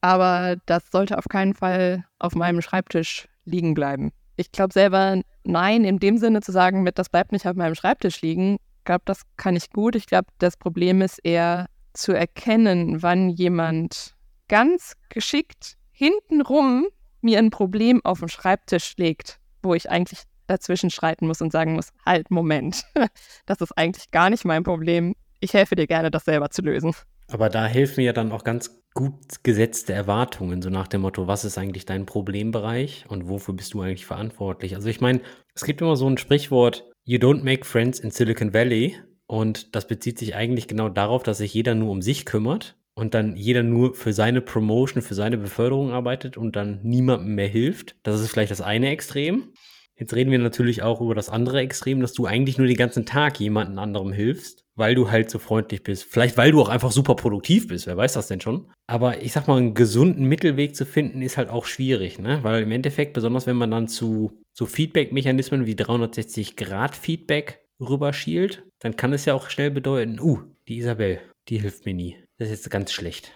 Aber 0.00 0.56
das 0.66 0.90
sollte 0.90 1.18
auf 1.18 1.28
keinen 1.28 1.54
Fall 1.54 2.04
auf 2.18 2.34
meinem 2.34 2.62
Schreibtisch 2.62 3.28
liegen 3.44 3.74
bleiben. 3.74 4.12
Ich 4.36 4.52
glaube 4.52 4.72
selber, 4.72 5.20
nein, 5.44 5.84
in 5.84 5.98
dem 5.98 6.18
Sinne 6.18 6.40
zu 6.40 6.52
sagen, 6.52 6.82
mit 6.82 6.98
das 6.98 7.08
bleibt 7.08 7.32
nicht 7.32 7.46
auf 7.46 7.54
meinem 7.54 7.74
Schreibtisch 7.74 8.20
liegen, 8.20 8.58
glaube, 8.84 9.02
das 9.04 9.22
kann 9.36 9.56
ich 9.56 9.70
gut. 9.70 9.96
Ich 9.96 10.06
glaube, 10.06 10.28
das 10.38 10.56
Problem 10.56 11.02
ist 11.02 11.18
eher 11.24 11.66
zu 11.92 12.12
erkennen, 12.12 13.02
wann 13.02 13.30
jemand 13.30 14.14
ganz 14.48 14.94
geschickt 15.08 15.76
hintenrum 15.90 16.86
mir 17.20 17.38
ein 17.38 17.50
Problem 17.50 18.04
auf 18.04 18.20
den 18.20 18.28
Schreibtisch 18.28 18.94
legt, 18.96 19.38
wo 19.62 19.74
ich 19.74 19.90
eigentlich 19.90 20.22
dazwischen 20.46 20.90
schreiten 20.90 21.26
muss 21.26 21.40
und 21.40 21.52
sagen 21.52 21.74
muss, 21.74 21.90
halt, 22.04 22.30
Moment, 22.30 22.84
das 23.46 23.60
ist 23.60 23.72
eigentlich 23.72 24.10
gar 24.10 24.28
nicht 24.28 24.44
mein 24.44 24.62
Problem. 24.62 25.14
Ich 25.40 25.54
helfe 25.54 25.76
dir 25.76 25.86
gerne, 25.86 26.10
das 26.10 26.24
selber 26.24 26.50
zu 26.50 26.62
lösen. 26.62 26.94
Aber 27.28 27.48
da 27.48 27.66
helfen 27.66 28.00
mir 28.00 28.06
ja 28.06 28.12
dann 28.12 28.32
auch 28.32 28.44
ganz 28.44 28.82
gut 28.92 29.42
gesetzte 29.42 29.92
Erwartungen, 29.92 30.60
so 30.60 30.68
nach 30.68 30.88
dem 30.88 31.00
Motto, 31.00 31.26
was 31.26 31.44
ist 31.44 31.56
eigentlich 31.58 31.86
dein 31.86 32.06
Problembereich 32.06 33.06
und 33.08 33.28
wofür 33.28 33.54
bist 33.54 33.74
du 33.74 33.80
eigentlich 33.80 34.06
verantwortlich? 34.06 34.74
Also 34.74 34.88
ich 34.88 35.00
meine, 35.00 35.20
es 35.54 35.64
gibt 35.64 35.80
immer 35.80 35.96
so 35.96 36.08
ein 36.08 36.18
Sprichwort, 36.18 36.84
you 37.04 37.18
don't 37.18 37.44
make 37.44 37.64
friends 37.64 38.00
in 38.00 38.10
Silicon 38.10 38.52
Valley 38.52 38.96
und 39.26 39.74
das 39.74 39.86
bezieht 39.86 40.18
sich 40.18 40.34
eigentlich 40.34 40.68
genau 40.68 40.88
darauf, 40.88 41.22
dass 41.22 41.38
sich 41.38 41.54
jeder 41.54 41.74
nur 41.74 41.90
um 41.90 42.02
sich 42.02 42.24
kümmert 42.24 42.76
und 42.94 43.14
dann 43.14 43.36
jeder 43.36 43.62
nur 43.62 43.94
für 43.94 44.12
seine 44.12 44.40
Promotion, 44.40 45.02
für 45.02 45.14
seine 45.14 45.38
Beförderung 45.38 45.90
arbeitet 45.90 46.36
und 46.36 46.56
dann 46.56 46.80
niemandem 46.82 47.34
mehr 47.34 47.48
hilft. 47.48 47.96
Das 48.02 48.20
ist 48.20 48.30
vielleicht 48.30 48.50
das 48.50 48.60
eine 48.60 48.90
Extrem. 48.90 49.52
Jetzt 49.96 50.14
reden 50.14 50.32
wir 50.32 50.38
natürlich 50.40 50.82
auch 50.82 51.00
über 51.00 51.14
das 51.14 51.28
andere 51.28 51.60
Extrem, 51.60 52.00
dass 52.00 52.14
du 52.14 52.26
eigentlich 52.26 52.58
nur 52.58 52.66
den 52.66 52.76
ganzen 52.76 53.06
Tag 53.06 53.38
jemandem 53.38 53.78
anderem 53.78 54.12
hilfst, 54.12 54.64
weil 54.74 54.96
du 54.96 55.10
halt 55.10 55.30
so 55.30 55.38
freundlich 55.38 55.84
bist. 55.84 56.04
Vielleicht 56.04 56.36
weil 56.36 56.50
du 56.50 56.60
auch 56.60 56.68
einfach 56.68 56.90
super 56.90 57.14
produktiv 57.14 57.68
bist, 57.68 57.86
wer 57.86 57.96
weiß 57.96 58.14
das 58.14 58.26
denn 58.26 58.40
schon. 58.40 58.70
Aber 58.88 59.22
ich 59.22 59.32
sag 59.32 59.46
mal, 59.46 59.58
einen 59.58 59.74
gesunden 59.74 60.24
Mittelweg 60.24 60.74
zu 60.74 60.84
finden, 60.84 61.22
ist 61.22 61.36
halt 61.36 61.48
auch 61.48 61.66
schwierig, 61.66 62.18
ne? 62.18 62.40
Weil 62.42 62.64
im 62.64 62.72
Endeffekt, 62.72 63.12
besonders 63.12 63.46
wenn 63.46 63.56
man 63.56 63.70
dann 63.70 63.86
zu 63.86 64.43
so 64.54 64.64
Feedback-Mechanismen 64.66 65.66
wie 65.66 65.74
360-Grad-Feedback 65.74 67.60
rüberschielt, 67.80 68.64
dann 68.78 68.96
kann 68.96 69.12
es 69.12 69.24
ja 69.24 69.34
auch 69.34 69.50
schnell 69.50 69.72
bedeuten, 69.72 70.20
uh, 70.20 70.38
die 70.68 70.78
Isabel, 70.78 71.20
die 71.48 71.58
hilft 71.58 71.84
mir 71.84 71.94
nie. 71.94 72.16
Das 72.38 72.48
ist 72.48 72.64
jetzt 72.64 72.70
ganz 72.70 72.92
schlecht. 72.92 73.32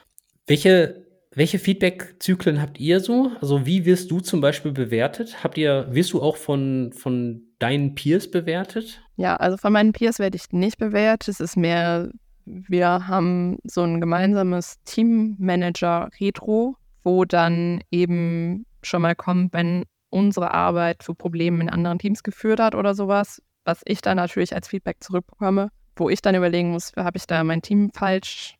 Welche, 0.47 1.05
welche 1.35 1.59
Feedback-Zyklen 1.59 2.62
habt 2.62 2.79
ihr 2.79 3.01
so? 3.01 3.33
Also 3.41 3.66
wie 3.66 3.85
wirst 3.85 4.11
du 4.12 4.21
zum 4.21 4.41
Beispiel 4.41 4.73
bewertet? 4.73 5.43
Habt 5.43 5.59
ihr, 5.59 5.89
wirst 5.91 6.12
du 6.12 6.23
auch 6.23 6.37
von, 6.37 6.93
von 6.93 7.43
deinen 7.59 7.97
Peers 7.97 8.31
bewertet? 8.31 9.03
Ja, 9.16 9.37
also 9.37 9.57
von 9.57 9.73
meinen 9.73 9.93
Peers 9.93 10.21
werde 10.21 10.37
ich 10.37 10.53
nicht 10.53 10.79
bewertet. 10.79 11.29
Es 11.29 11.41
ist 11.41 11.57
mehr, 11.57 12.11
wir 12.45 13.09
haben 13.09 13.59
so 13.64 13.83
ein 13.83 14.01
gemeinsames 14.01 14.77
Teammanager-Retro, 14.85 16.77
wo 17.03 17.25
dann 17.25 17.83
eben 17.91 18.64
schon 18.83 19.03
mal 19.03 19.16
kommt, 19.16 19.53
wenn 19.53 19.85
unsere 20.11 20.53
Arbeit 20.53 21.03
zu 21.03 21.15
Problemen 21.15 21.63
in 21.63 21.71
anderen 21.71 21.99
Teams 21.99 22.23
geführt 22.23 22.61
hat 22.61 22.75
oder 22.75 22.95
sowas, 22.95 23.43
was 23.65 23.83
ich 23.85 24.01
dann 24.01 24.17
natürlich 24.17 24.55
als 24.55 24.69
Feedback 24.69 24.97
zurückbekomme, 25.01 25.71
wo 25.97 26.09
ich 26.09 26.23
dann 26.23 26.35
überlegen 26.35 26.71
muss, 26.71 26.93
habe 26.97 27.19
ich 27.19 27.27
da 27.27 27.43
mein 27.45 27.63
Team 27.63 27.91
falsch 27.93 28.55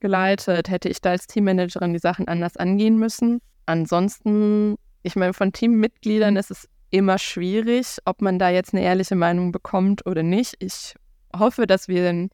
geleitet, 0.00 0.68
hätte 0.68 0.88
ich 0.88 1.00
da 1.00 1.10
als 1.10 1.26
Teammanagerin 1.26 1.92
die 1.92 1.98
Sachen 1.98 2.28
anders 2.28 2.56
angehen 2.56 2.98
müssen. 2.98 3.40
Ansonsten, 3.66 4.76
ich 5.02 5.16
meine, 5.16 5.34
von 5.34 5.52
Teammitgliedern 5.52 6.36
ist 6.36 6.50
es 6.50 6.68
immer 6.90 7.18
schwierig, 7.18 7.98
ob 8.04 8.22
man 8.22 8.38
da 8.38 8.50
jetzt 8.50 8.72
eine 8.72 8.82
ehrliche 8.82 9.16
Meinung 9.16 9.50
bekommt 9.50 10.06
oder 10.06 10.22
nicht. 10.22 10.56
Ich 10.60 10.94
hoffe, 11.36 11.66
dass 11.66 11.88
wir 11.88 12.08
ein 12.08 12.30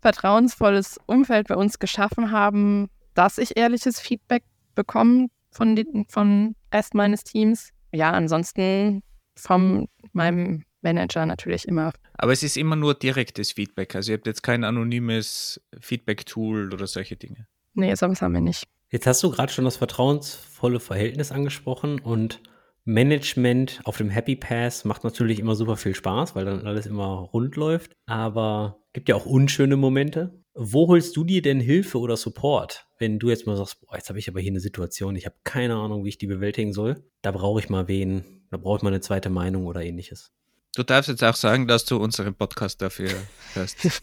vertrauensvolles 0.00 0.98
Umfeld 1.06 1.48
bei 1.48 1.56
uns 1.56 1.78
geschaffen 1.78 2.30
haben, 2.30 2.90
dass 3.14 3.38
ich 3.38 3.56
ehrliches 3.56 4.00
Feedback 4.00 4.42
bekomme 4.74 5.28
von, 5.50 5.76
den, 5.76 6.06
von 6.08 6.54
Rest 6.72 6.94
meines 6.94 7.24
Teams. 7.24 7.70
Ja, 7.92 8.10
ansonsten 8.10 9.02
von 9.36 9.88
meinem 10.12 10.64
Manager 10.82 11.26
natürlich 11.26 11.66
immer. 11.68 11.92
Aber 12.14 12.32
es 12.32 12.42
ist 12.42 12.56
immer 12.56 12.76
nur 12.76 12.94
direktes 12.94 13.52
Feedback. 13.52 13.94
Also 13.94 14.12
ihr 14.12 14.18
habt 14.18 14.26
jetzt 14.26 14.42
kein 14.42 14.64
anonymes 14.64 15.60
Feedback-Tool 15.80 16.72
oder 16.72 16.86
solche 16.86 17.16
Dinge. 17.16 17.46
Nee, 17.74 17.94
sowas 17.94 18.20
haben 18.20 18.34
wir 18.34 18.40
nicht. 18.40 18.66
Jetzt 18.90 19.06
hast 19.06 19.22
du 19.22 19.30
gerade 19.30 19.52
schon 19.52 19.64
das 19.64 19.76
vertrauensvolle 19.76 20.80
Verhältnis 20.80 21.32
angesprochen 21.32 21.98
und 22.00 22.42
Management 22.84 23.80
auf 23.84 23.96
dem 23.96 24.10
Happy 24.10 24.36
Pass 24.36 24.84
macht 24.84 25.04
natürlich 25.04 25.38
immer 25.38 25.54
super 25.54 25.76
viel 25.76 25.94
Spaß, 25.94 26.34
weil 26.34 26.44
dann 26.44 26.66
alles 26.66 26.86
immer 26.86 27.06
rund 27.32 27.56
läuft. 27.56 27.92
Aber 28.06 28.82
gibt 28.92 29.08
ja 29.08 29.14
auch 29.14 29.24
unschöne 29.24 29.76
Momente. 29.76 30.41
Wo 30.54 30.88
holst 30.88 31.16
du 31.16 31.24
dir 31.24 31.40
denn 31.40 31.60
Hilfe 31.60 31.98
oder 31.98 32.16
Support, 32.16 32.86
wenn 32.98 33.18
du 33.18 33.30
jetzt 33.30 33.46
mal 33.46 33.56
sagst, 33.56 33.80
boah, 33.80 33.96
jetzt 33.96 34.08
habe 34.10 34.18
ich 34.18 34.28
aber 34.28 34.40
hier 34.40 34.52
eine 34.52 34.60
Situation, 34.60 35.16
ich 35.16 35.24
habe 35.24 35.36
keine 35.44 35.76
Ahnung, 35.76 36.04
wie 36.04 36.10
ich 36.10 36.18
die 36.18 36.26
bewältigen 36.26 36.72
soll. 36.72 37.02
Da 37.22 37.30
brauche 37.30 37.60
ich 37.60 37.70
mal 37.70 37.88
wen, 37.88 38.44
da 38.50 38.58
brauche 38.58 38.76
ich 38.76 38.82
mal 38.82 38.90
eine 38.90 39.00
zweite 39.00 39.30
Meinung 39.30 39.66
oder 39.66 39.82
ähnliches. 39.82 40.30
Du 40.74 40.82
darfst 40.82 41.08
jetzt 41.08 41.24
auch 41.24 41.36
sagen, 41.36 41.66
dass 41.68 41.84
du 41.84 41.96
unseren 41.96 42.34
Podcast 42.34 42.82
dafür 42.82 43.10
hörst. 43.54 44.02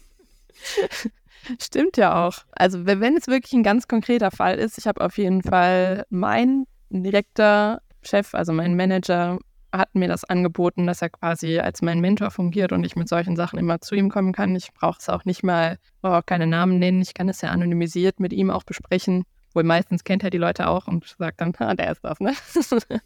Stimmt 1.60 1.96
ja 1.96 2.26
auch. 2.26 2.38
Also 2.52 2.84
wenn 2.84 3.16
es 3.16 3.26
wirklich 3.26 3.52
ein 3.52 3.62
ganz 3.62 3.88
konkreter 3.88 4.30
Fall 4.30 4.58
ist, 4.58 4.78
ich 4.78 4.86
habe 4.86 5.00
auf 5.04 5.18
jeden 5.18 5.42
Fall 5.42 6.04
mein 6.10 6.66
direkter 6.90 7.80
Chef, 8.02 8.34
also 8.34 8.52
mein 8.52 8.76
Manager, 8.76 9.38
hat 9.72 9.94
mir 9.94 10.08
das 10.08 10.24
angeboten, 10.24 10.86
dass 10.86 11.02
er 11.02 11.10
quasi 11.10 11.58
als 11.58 11.82
mein 11.82 12.00
Mentor 12.00 12.30
fungiert 12.30 12.72
und 12.72 12.84
ich 12.84 12.96
mit 12.96 13.08
solchen 13.08 13.36
Sachen 13.36 13.58
immer 13.58 13.80
zu 13.80 13.94
ihm 13.94 14.10
kommen 14.10 14.32
kann. 14.32 14.54
Ich 14.56 14.72
brauche 14.72 14.98
es 14.98 15.08
auch 15.08 15.24
nicht 15.24 15.42
mal, 15.42 15.78
brauche 16.00 16.18
auch 16.18 16.26
keine 16.26 16.46
Namen 16.46 16.78
nennen. 16.78 17.00
Ich 17.02 17.14
kann 17.14 17.28
es 17.28 17.40
ja 17.40 17.50
anonymisiert 17.50 18.20
mit 18.20 18.32
ihm 18.32 18.50
auch 18.50 18.64
besprechen. 18.64 19.24
Wohl 19.54 19.64
meistens 19.64 20.04
kennt 20.04 20.24
er 20.24 20.30
die 20.30 20.38
Leute 20.38 20.68
auch 20.68 20.86
und 20.86 21.14
sagt 21.18 21.40
dann, 21.40 21.54
ah, 21.58 21.74
der 21.74 21.92
ist 21.92 22.04
das, 22.04 22.20
ne? 22.20 22.34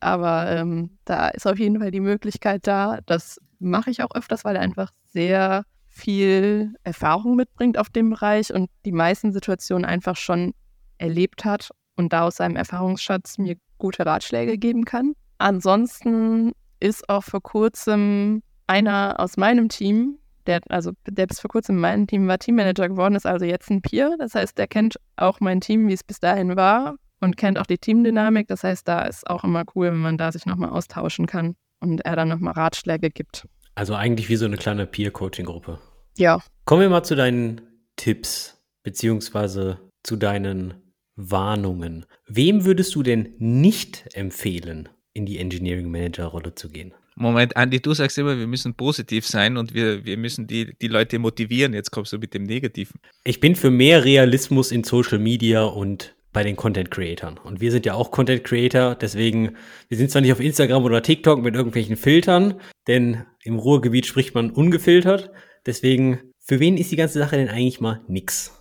Aber 0.00 0.50
ähm, 0.50 0.98
da 1.04 1.28
ist 1.28 1.46
auf 1.46 1.58
jeden 1.58 1.80
Fall 1.80 1.90
die 1.90 2.00
Möglichkeit 2.00 2.66
da. 2.66 2.98
Das 3.06 3.40
mache 3.58 3.90
ich 3.90 4.02
auch 4.02 4.14
öfters, 4.14 4.44
weil 4.44 4.56
er 4.56 4.62
einfach 4.62 4.90
sehr 5.12 5.64
viel 5.88 6.74
Erfahrung 6.82 7.36
mitbringt 7.36 7.78
auf 7.78 7.88
dem 7.88 8.10
Bereich 8.10 8.52
und 8.52 8.70
die 8.84 8.92
meisten 8.92 9.32
Situationen 9.32 9.84
einfach 9.84 10.16
schon 10.16 10.52
erlebt 10.98 11.44
hat 11.44 11.70
und 11.96 12.12
da 12.12 12.22
aus 12.22 12.36
seinem 12.36 12.56
Erfahrungsschatz 12.56 13.38
mir 13.38 13.56
gute 13.78 14.04
Ratschläge 14.04 14.58
geben 14.58 14.84
kann. 14.84 15.14
Ansonsten 15.38 16.52
ist 16.80 17.08
auch 17.08 17.24
vor 17.24 17.42
kurzem 17.42 18.42
einer 18.66 19.16
aus 19.18 19.36
meinem 19.36 19.68
Team, 19.68 20.18
der, 20.46 20.60
also 20.68 20.92
der 21.08 21.26
bis 21.26 21.40
vor 21.40 21.48
kurzem 21.48 21.76
in 21.76 21.80
meinem 21.80 22.06
Team 22.06 22.28
war 22.28 22.38
Teammanager 22.38 22.88
geworden, 22.88 23.14
ist 23.14 23.26
also 23.26 23.44
jetzt 23.44 23.70
ein 23.70 23.82
Peer. 23.82 24.14
Das 24.18 24.34
heißt, 24.34 24.56
der 24.58 24.66
kennt 24.66 24.96
auch 25.16 25.40
mein 25.40 25.60
Team, 25.60 25.88
wie 25.88 25.92
es 25.92 26.04
bis 26.04 26.20
dahin 26.20 26.56
war 26.56 26.96
und 27.20 27.36
kennt 27.36 27.58
auch 27.58 27.66
die 27.66 27.78
Teamdynamik. 27.78 28.48
Das 28.48 28.62
heißt, 28.64 28.86
da 28.86 29.02
ist 29.02 29.28
auch 29.28 29.44
immer 29.44 29.64
cool, 29.74 29.88
wenn 29.88 29.98
man 30.00 30.18
da 30.18 30.32
sich 30.32 30.46
nochmal 30.46 30.70
austauschen 30.70 31.26
kann 31.26 31.56
und 31.80 32.04
er 32.04 32.16
dann 32.16 32.28
nochmal 32.28 32.54
Ratschläge 32.54 33.10
gibt. 33.10 33.46
Also 33.74 33.94
eigentlich 33.94 34.28
wie 34.28 34.36
so 34.36 34.46
eine 34.46 34.56
kleine 34.56 34.86
Peer-Coaching-Gruppe. 34.86 35.78
Ja. 36.16 36.40
Kommen 36.64 36.82
wir 36.82 36.88
mal 36.88 37.02
zu 37.02 37.14
deinen 37.14 37.60
Tipps, 37.96 38.58
beziehungsweise 38.82 39.78
zu 40.02 40.16
deinen 40.16 40.74
Warnungen. 41.16 42.06
Wem 42.26 42.64
würdest 42.64 42.94
du 42.94 43.02
denn 43.02 43.34
nicht 43.38 44.14
empfehlen, 44.14 44.88
in 45.16 45.26
die 45.26 45.38
Engineering 45.38 45.90
Manager-Rolle 45.90 46.54
zu 46.54 46.68
gehen? 46.68 46.92
Moment, 47.16 47.56
Andi, 47.56 47.80
du 47.80 47.94
sagst 47.94 48.18
immer, 48.18 48.38
wir 48.38 48.46
müssen 48.46 48.74
positiv 48.74 49.26
sein 49.26 49.56
und 49.56 49.72
wir, 49.72 50.04
wir 50.04 50.18
müssen 50.18 50.46
die, 50.46 50.76
die 50.80 50.88
Leute 50.88 51.18
motivieren. 51.18 51.72
Jetzt 51.72 51.90
kommst 51.90 52.12
du 52.12 52.18
mit 52.18 52.34
dem 52.34 52.42
Negativen. 52.42 53.00
Ich 53.24 53.40
bin 53.40 53.56
für 53.56 53.70
mehr 53.70 54.04
Realismus 54.04 54.70
in 54.70 54.84
Social 54.84 55.18
Media 55.18 55.64
und 55.64 56.14
bei 56.34 56.42
den 56.42 56.56
Content 56.56 56.90
Creatern. 56.90 57.40
Und 57.42 57.62
wir 57.62 57.72
sind 57.72 57.86
ja 57.86 57.94
auch 57.94 58.10
Content 58.10 58.44
Creator, 58.44 58.94
deswegen, 58.94 59.56
wir 59.88 59.96
sind 59.96 60.10
zwar 60.10 60.20
nicht 60.20 60.32
auf 60.32 60.40
Instagram 60.40 60.84
oder 60.84 61.02
TikTok 61.02 61.40
mit 61.40 61.54
irgendwelchen 61.54 61.96
Filtern, 61.96 62.60
denn 62.86 63.24
im 63.42 63.58
Ruhrgebiet 63.58 64.04
spricht 64.04 64.34
man 64.34 64.50
ungefiltert. 64.50 65.30
Deswegen 65.64 66.20
Für 66.38 66.60
wen 66.60 66.76
ist 66.76 66.92
die 66.92 66.96
ganze 66.96 67.18
Sache 67.18 67.36
denn 67.36 67.48
eigentlich 67.48 67.80
mal 67.80 68.02
nix? 68.06 68.52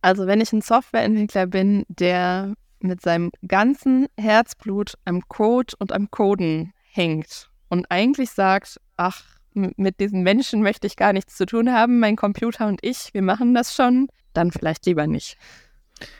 Also 0.00 0.28
wenn 0.28 0.40
ich 0.40 0.52
ein 0.52 0.62
Softwareentwickler 0.62 1.46
bin, 1.48 1.84
der 1.88 2.54
mit 2.86 3.00
seinem 3.00 3.30
ganzen 3.46 4.06
Herzblut 4.18 4.94
am 5.04 5.22
Code 5.28 5.74
und 5.78 5.92
am 5.92 6.10
Coden 6.10 6.72
hängt 6.90 7.50
und 7.68 7.90
eigentlich 7.90 8.30
sagt, 8.30 8.80
ach, 8.96 9.22
mit 9.54 10.00
diesen 10.00 10.22
Menschen 10.22 10.62
möchte 10.62 10.86
ich 10.86 10.96
gar 10.96 11.12
nichts 11.12 11.36
zu 11.36 11.46
tun 11.46 11.72
haben, 11.72 11.98
mein 11.98 12.16
Computer 12.16 12.66
und 12.66 12.80
ich, 12.82 13.12
wir 13.12 13.22
machen 13.22 13.54
das 13.54 13.74
schon, 13.74 14.08
dann 14.34 14.52
vielleicht 14.52 14.84
lieber 14.86 15.06
nicht. 15.06 15.36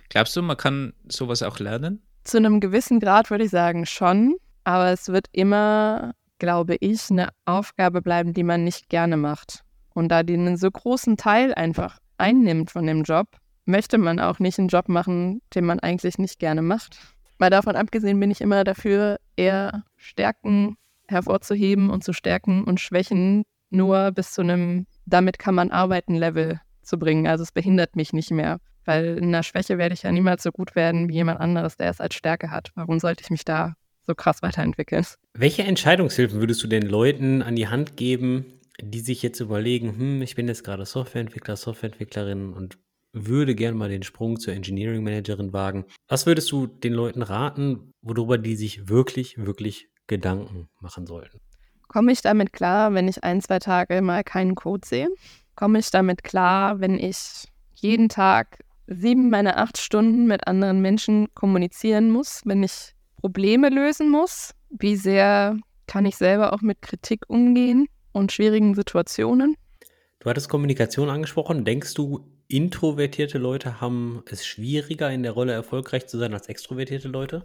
Glaubst 0.09 0.35
du, 0.37 0.43
man 0.43 0.57
kann 0.57 0.95
sowas 1.09 1.43
auch 1.43 1.59
lernen? 1.59 2.03
Zu 2.25 2.39
einem 2.39 2.61
gewissen 2.61 2.99
Grad 2.99 3.31
würde 3.31 3.45
ich 3.45 3.51
sagen 3.51 3.87
schon, 3.87 4.37
aber 4.65 4.91
es 4.91 5.09
wird 5.09 5.27
immer, 5.33 6.15
glaube 6.39 6.77
ich, 6.81 7.11
eine 7.11 7.29
Aufgabe 7.45 8.03
bleiben, 8.03 8.33
die 8.33 8.43
man 8.43 8.65
nicht 8.65 8.89
gerne 8.89 9.17
macht. 9.17 9.63
Und 9.95 10.09
da 10.09 10.23
die 10.23 10.35
einen 10.35 10.57
so 10.57 10.71
großen 10.71 11.17
Teil 11.17 11.55
einfach 11.55 11.99
einnimmt 12.19 12.71
von 12.71 12.87
dem 12.87 13.03
Job, 13.03 13.29
möchte 13.67 13.99
man 13.99 14.19
auch 14.21 14.39
nicht 14.39 14.59
einen 14.59 14.69
Job 14.69 14.89
machen, 14.89 15.43
den 15.55 15.65
man 15.65 15.81
eigentlich 15.81 16.19
nicht 16.19 16.39
gerne 16.39 16.63
macht. 16.63 16.99
Mal 17.39 17.51
davon 17.51 17.77
abgesehen 17.77 18.19
bin 18.19 18.31
ich 18.31 18.41
immer 18.41 18.65
dafür, 18.65 19.19
eher 19.37 19.85
Stärken 19.97 20.77
hervorzuheben 21.09 21.91
und 21.91 22.03
zu 22.03 22.13
stärken 22.13 22.65
und 22.65 22.81
Schwächen 22.81 23.45
nur 23.71 24.13
bis 24.13 24.33
zu 24.33 24.41
einem, 24.41 24.87
damit 25.05 25.39
kann 25.39 25.55
man 25.55 25.71
arbeiten, 25.71 26.15
Level 26.15 26.61
zu 26.83 26.99
bringen. 26.99 27.27
Also 27.27 27.43
es 27.43 27.53
behindert 27.53 27.97
mich 27.97 28.13
nicht 28.13 28.31
mehr, 28.31 28.59
weil 28.85 29.19
in 29.19 29.27
einer 29.27 29.43
Schwäche 29.43 29.77
werde 29.77 29.95
ich 29.95 30.03
ja 30.03 30.13
niemals 30.13 30.43
so 30.43 30.53
gut 30.53 30.75
werden 30.75 31.09
wie 31.09 31.15
jemand 31.15 31.41
anderes, 31.41 31.77
der 31.77 31.91
es 31.91 32.01
als 32.01 32.15
Stärke 32.15 32.51
hat. 32.51 32.71
Warum 32.75 32.99
sollte 32.99 33.23
ich 33.23 33.31
mich 33.31 33.45
da 33.45 33.75
so 34.03 34.15
krass 34.15 34.43
weiterentwickeln? 34.43 35.05
Welche 35.35 35.65
Entscheidungshilfen 35.65 36.41
würdest 36.41 36.63
du 36.63 36.69
den 36.69 36.83
Leuten 36.83 37.43
an 37.43 37.57
die 37.57 37.69
Hand 37.69 37.97
geben, 37.97 38.47
die 38.81 39.01
sich 39.01 39.23
jetzt 39.23 39.41
überlegen, 39.41 39.97
hm, 39.97 40.23
ich 40.23 40.37
bin 40.37 40.49
jetzt 40.49 40.65
gerade 40.65 40.85
Softwareentwickler, 40.85 41.57
Softwareentwicklerin 41.57 42.53
und 42.53 42.79
würde 43.25 43.55
gerne 43.55 43.77
mal 43.77 43.89
den 43.89 44.03
Sprung 44.03 44.39
zur 44.39 44.53
Engineering 44.53 45.03
Managerin 45.03 45.53
wagen. 45.53 45.87
Was 46.07 46.27
würdest 46.27 46.53
du 46.53 46.67
den 46.67 46.93
Leuten 46.93 47.23
raten, 47.23 47.93
worüber 48.03 48.37
die 48.37 48.57
sich 48.57 48.89
wirklich, 48.89 49.39
wirklich 49.39 49.89
Gedanken 50.07 50.69
machen 50.81 51.07
sollten? 51.07 51.41
Komme 51.89 52.13
ich 52.13 52.21
damit 52.21 52.53
klar, 52.53 52.93
wenn 52.93 53.09
ich 53.09 53.25
ein, 53.25 53.41
zwei 53.41 53.59
Tage 53.59 54.03
mal 54.03 54.23
keinen 54.23 54.55
Code 54.55 54.87
sehe? 54.87 55.09
Komme 55.55 55.79
ich 55.79 55.91
damit 55.91 56.25
klar, 56.25 56.81
wenn 56.81 56.99
ich 56.99 57.47
jeden 57.75 58.09
Tag 58.09 58.63
sieben 58.87 59.31
meiner 59.31 59.57
acht 59.57 59.79
Stunden 59.79 60.27
mit 60.27 60.47
anderen 60.47 60.81
Menschen 60.81 61.29
kommunizieren 61.35 62.11
muss, 62.11 62.43
wenn 62.45 62.63
ich 62.63 62.95
Probleme 63.17 63.71
lösen 63.71 64.11
muss? 64.11 64.53
Wie 64.69 64.97
sehr 64.97 65.57
kann 65.87 66.05
ich 66.05 66.17
selber 66.17 66.53
auch 66.53 66.61
mit 66.61 66.83
Kritik 66.83 67.25
umgehen 67.29 67.87
und 68.13 68.33
schwierigen 68.33 68.75
Situationen? 68.75 69.57
Du 70.19 70.29
hattest 70.29 70.49
Kommunikation 70.49 71.09
angesprochen. 71.09 71.65
Denkst 71.65 71.95
du, 71.95 72.36
introvertierte 72.49 73.39
Leute 73.39 73.81
haben 73.81 74.23
es 74.31 74.47
schwieriger, 74.47 75.11
in 75.11 75.23
der 75.23 75.33
Rolle 75.33 75.53
erfolgreich 75.53 76.07
zu 76.07 76.19
sein 76.19 76.35
als 76.35 76.49
extrovertierte 76.49 77.09
Leute? 77.09 77.45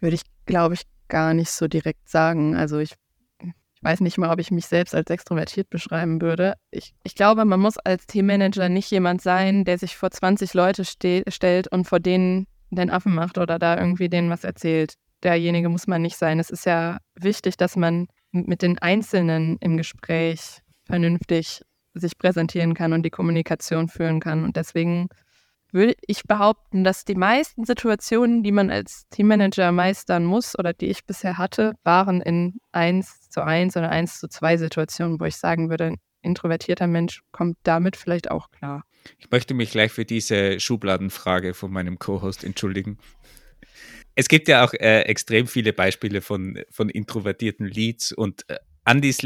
Würde 0.00 0.14
ich, 0.14 0.22
glaube 0.46 0.74
ich, 0.74 0.82
gar 1.08 1.34
nicht 1.34 1.50
so 1.50 1.66
direkt 1.66 2.08
sagen. 2.08 2.54
Also 2.54 2.78
ich, 2.78 2.94
ich 3.42 3.82
weiß 3.82 4.00
nicht 4.00 4.18
mal, 4.18 4.32
ob 4.32 4.38
ich 4.38 4.50
mich 4.50 4.66
selbst 4.66 4.94
als 4.94 5.10
extrovertiert 5.10 5.70
beschreiben 5.70 6.20
würde. 6.20 6.54
Ich, 6.70 6.94
ich 7.02 7.14
glaube, 7.14 7.44
man 7.44 7.60
muss 7.60 7.78
als 7.78 8.06
Teammanager 8.06 8.68
nicht 8.68 8.90
jemand 8.90 9.22
sein, 9.22 9.64
der 9.64 9.78
sich 9.78 9.96
vor 9.96 10.10
20 10.10 10.54
Leute 10.54 10.84
ste 10.84 11.24
stellt 11.28 11.68
und 11.68 11.84
vor 11.84 12.00
denen 12.00 12.46
den 12.70 12.90
Affen 12.90 13.14
macht 13.14 13.38
oder 13.38 13.58
da 13.58 13.78
irgendwie 13.78 14.08
denen 14.08 14.30
was 14.30 14.44
erzählt. 14.44 14.94
Derjenige 15.22 15.68
muss 15.68 15.86
man 15.86 16.02
nicht 16.02 16.16
sein. 16.16 16.38
Es 16.38 16.50
ist 16.50 16.66
ja 16.66 16.98
wichtig, 17.14 17.56
dass 17.56 17.76
man 17.76 18.06
mit 18.30 18.62
den 18.62 18.78
Einzelnen 18.78 19.56
im 19.60 19.76
Gespräch 19.76 20.60
vernünftig 20.84 21.62
sich 21.98 22.18
präsentieren 22.18 22.74
kann 22.74 22.92
und 22.92 23.02
die 23.02 23.10
Kommunikation 23.10 23.88
führen 23.88 24.20
kann. 24.20 24.44
Und 24.44 24.56
deswegen 24.56 25.08
würde 25.72 25.94
ich 26.06 26.24
behaupten, 26.24 26.84
dass 26.84 27.04
die 27.04 27.14
meisten 27.14 27.64
Situationen, 27.64 28.42
die 28.42 28.52
man 28.52 28.70
als 28.70 29.08
Teammanager 29.10 29.72
meistern 29.72 30.24
muss 30.24 30.58
oder 30.58 30.72
die 30.72 30.86
ich 30.86 31.04
bisher 31.04 31.38
hatte, 31.38 31.74
waren 31.84 32.20
in 32.20 32.58
1 32.72 33.28
zu 33.28 33.42
1 33.42 33.76
oder 33.76 33.90
1 33.90 34.18
zu 34.20 34.28
2 34.28 34.56
Situationen, 34.56 35.20
wo 35.20 35.24
ich 35.24 35.36
sagen 35.36 35.70
würde, 35.70 35.86
ein 35.86 35.96
introvertierter 36.22 36.86
Mensch 36.86 37.22
kommt 37.32 37.58
damit 37.62 37.96
vielleicht 37.96 38.30
auch 38.30 38.50
klar. 38.50 38.84
Ich 39.18 39.30
möchte 39.30 39.54
mich 39.54 39.70
gleich 39.70 39.92
für 39.92 40.04
diese 40.04 40.58
Schubladenfrage 40.60 41.54
von 41.54 41.70
meinem 41.70 41.98
Co-Host 41.98 42.44
entschuldigen. 42.44 42.98
Es 44.14 44.28
gibt 44.28 44.48
ja 44.48 44.64
auch 44.64 44.72
äh, 44.74 45.02
extrem 45.02 45.46
viele 45.46 45.72
Beispiele 45.72 46.20
von, 46.20 46.58
von 46.70 46.88
introvertierten 46.88 47.66
Leads 47.66 48.12
und 48.12 48.48
äh, 48.48 48.56
Andys 48.84 49.22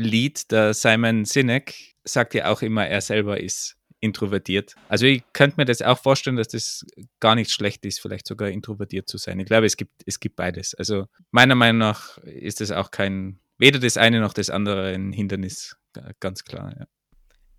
Lieblingslied, 0.00 0.50
der 0.50 0.74
Simon 0.74 1.24
Sinek, 1.24 1.74
sagt 2.04 2.34
ja 2.34 2.50
auch 2.50 2.62
immer, 2.62 2.86
er 2.86 3.00
selber 3.00 3.40
ist 3.40 3.76
introvertiert. 4.00 4.74
Also 4.88 5.04
ich 5.04 5.22
könnte 5.34 5.56
mir 5.58 5.66
das 5.66 5.82
auch 5.82 5.98
vorstellen, 5.98 6.36
dass 6.36 6.48
das 6.48 6.86
gar 7.20 7.34
nicht 7.34 7.50
schlecht 7.50 7.84
ist, 7.84 8.00
vielleicht 8.00 8.26
sogar 8.26 8.48
introvertiert 8.48 9.08
zu 9.08 9.18
sein. 9.18 9.38
Ich 9.38 9.46
glaube, 9.46 9.66
es 9.66 9.76
gibt, 9.76 9.92
es 10.06 10.18
gibt 10.18 10.36
beides. 10.36 10.74
Also 10.74 11.06
meiner 11.30 11.54
Meinung 11.54 11.80
nach 11.80 12.16
ist 12.18 12.62
das 12.62 12.70
auch 12.70 12.90
kein, 12.90 13.40
weder 13.58 13.78
das 13.78 13.98
eine 13.98 14.20
noch 14.20 14.32
das 14.32 14.48
andere 14.48 14.94
ein 14.94 15.12
Hindernis, 15.12 15.76
ganz 16.18 16.44
klar. 16.44 16.74
Ja. 16.78 16.86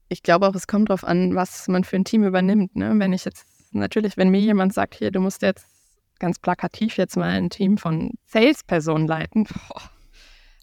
Ich 0.09 0.23
glaube 0.23 0.47
auch, 0.47 0.55
es 0.55 0.65
kommt 0.65 0.89
darauf 0.89 1.03
an, 1.03 1.35
was 1.35 1.67
man 1.67 1.83
für 1.83 1.95
ein 1.95 2.05
Team 2.05 2.23
übernimmt. 2.23 2.75
Ne? 2.75 2.93
Wenn 2.97 3.13
ich 3.13 3.23
jetzt, 3.23 3.45
natürlich, 3.71 4.17
wenn 4.17 4.29
mir 4.29 4.41
jemand 4.41 4.73
sagt, 4.73 4.95
hier, 4.95 5.11
du 5.11 5.19
musst 5.19 5.43
jetzt 5.43 5.67
ganz 6.17 6.39
plakativ 6.39 6.97
jetzt 6.97 7.17
mal 7.17 7.29
ein 7.29 7.51
Team 7.51 7.77
von 7.77 8.11
Salespersonen 8.25 9.07
leiten, 9.07 9.43
boah. 9.43 9.91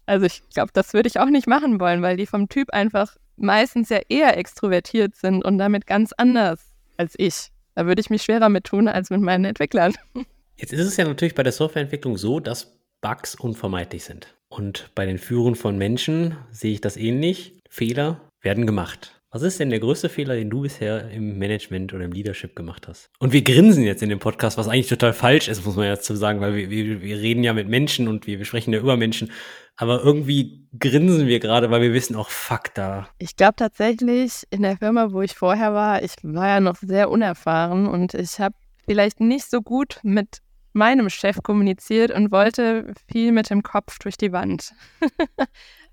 Also 0.09 0.25
ich 0.25 0.41
glaube, 0.53 0.71
das 0.73 0.93
würde 0.93 1.07
ich 1.07 1.19
auch 1.19 1.29
nicht 1.29 1.47
machen 1.47 1.79
wollen, 1.79 2.01
weil 2.01 2.17
die 2.17 2.25
vom 2.25 2.49
Typ 2.49 2.71
einfach 2.71 3.15
meistens 3.37 3.89
ja 3.89 3.99
eher 4.09 4.37
extrovertiert 4.37 5.15
sind 5.15 5.45
und 5.45 5.57
damit 5.59 5.85
ganz 5.85 6.13
anders 6.17 6.59
als 6.97 7.13
ich. 7.17 7.51
Da 7.75 7.85
würde 7.85 8.01
ich 8.01 8.09
mich 8.09 8.23
schwerer 8.23 8.49
mit 8.49 8.65
tun 8.65 8.87
als 8.87 9.11
mit 9.11 9.21
meinen 9.21 9.45
Entwicklern. 9.45 9.93
Jetzt 10.57 10.73
ist 10.73 10.85
es 10.85 10.97
ja 10.97 11.05
natürlich 11.05 11.35
bei 11.35 11.43
der 11.43 11.53
Softwareentwicklung 11.53 12.17
so, 12.17 12.39
dass 12.39 12.79
Bugs 13.01 13.35
unvermeidlich 13.35 14.03
sind. 14.03 14.35
Und 14.49 14.89
bei 14.95 15.05
den 15.05 15.19
Führern 15.19 15.55
von 15.55 15.77
Menschen 15.77 16.35
sehe 16.51 16.73
ich 16.73 16.81
das 16.81 16.97
ähnlich. 16.97 17.53
Fehler 17.69 18.19
werden 18.41 18.65
gemacht. 18.65 19.18
Was 19.31 19.43
ist 19.43 19.59
denn 19.59 19.69
der 19.69 19.79
größte 19.79 20.09
Fehler, 20.09 20.33
den 20.33 20.49
du 20.49 20.61
bisher 20.61 21.11
im 21.11 21.37
Management 21.37 21.93
oder 21.93 22.03
im 22.03 22.11
Leadership 22.11 22.55
gemacht 22.55 22.87
hast? 22.87 23.11
Und 23.19 23.31
wir 23.31 23.43
grinsen 23.43 23.83
jetzt 23.83 24.01
in 24.01 24.09
dem 24.09 24.17
Podcast, 24.17 24.57
was 24.57 24.67
eigentlich 24.67 24.87
total 24.87 25.13
falsch 25.13 25.47
ist, 25.47 25.63
muss 25.67 25.75
man 25.75 25.85
ja 25.85 25.95
dazu 25.95 26.15
sagen, 26.15 26.41
weil 26.41 26.55
wir, 26.55 26.71
wir, 26.71 27.01
wir 27.01 27.17
reden 27.17 27.43
ja 27.43 27.53
mit 27.53 27.67
Menschen 27.67 28.07
und 28.07 28.25
wir, 28.25 28.39
wir 28.39 28.45
sprechen 28.45 28.73
ja 28.73 28.79
über 28.79 28.97
Menschen. 28.97 29.31
Aber 29.75 30.03
irgendwie 30.03 30.67
grinsen 30.79 31.27
wir 31.27 31.39
gerade, 31.39 31.69
weil 31.69 31.83
wir 31.83 31.93
wissen, 31.93 32.15
auch 32.15 32.29
fuck 32.29 32.73
da. 32.73 33.07
Ich 33.19 33.35
glaube 33.35 33.53
tatsächlich, 33.55 34.47
in 34.49 34.63
der 34.63 34.77
Firma, 34.77 35.11
wo 35.11 35.21
ich 35.21 35.35
vorher 35.35 35.75
war, 35.75 36.01
ich 36.01 36.15
war 36.23 36.47
ja 36.47 36.59
noch 36.59 36.77
sehr 36.77 37.11
unerfahren 37.11 37.85
und 37.85 38.15
ich 38.15 38.39
habe 38.39 38.55
vielleicht 38.87 39.19
nicht 39.19 39.47
so 39.47 39.61
gut 39.61 39.99
mit 40.01 40.39
meinem 40.73 41.09
Chef 41.11 41.43
kommuniziert 41.43 42.09
und 42.09 42.31
wollte 42.31 42.93
viel 43.11 43.31
mit 43.31 43.51
dem 43.51 43.61
Kopf 43.61 43.99
durch 43.99 44.17
die 44.17 44.31
Wand. 44.31 44.73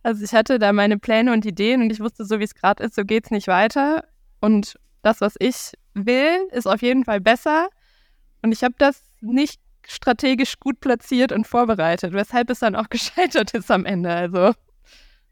Also 0.06 0.22
ich 0.22 0.34
hatte 0.34 0.60
da 0.60 0.72
meine 0.72 0.98
Pläne 1.00 1.32
und 1.32 1.44
Ideen 1.44 1.82
und 1.82 1.90
ich 1.90 1.98
wusste, 1.98 2.24
so 2.24 2.38
wie 2.38 2.44
es 2.44 2.54
gerade 2.54 2.84
ist, 2.84 2.94
so 2.94 3.02
geht 3.02 3.24
es 3.24 3.32
nicht 3.32 3.48
weiter. 3.48 4.04
Und 4.40 4.78
das, 5.02 5.20
was 5.20 5.34
ich 5.40 5.72
will, 5.94 6.46
ist 6.52 6.68
auf 6.68 6.80
jeden 6.80 7.04
Fall 7.04 7.20
besser. 7.20 7.70
Und 8.40 8.52
ich 8.52 8.62
habe 8.62 8.76
das 8.78 9.02
nicht 9.20 9.60
strategisch 9.84 10.60
gut 10.60 10.78
platziert 10.78 11.32
und 11.32 11.44
vorbereitet, 11.44 12.12
weshalb 12.12 12.50
es 12.50 12.60
dann 12.60 12.76
auch 12.76 12.88
gescheitert 12.90 13.52
ist 13.54 13.68
am 13.68 13.84
Ende. 13.84 14.10
Also. 14.10 14.52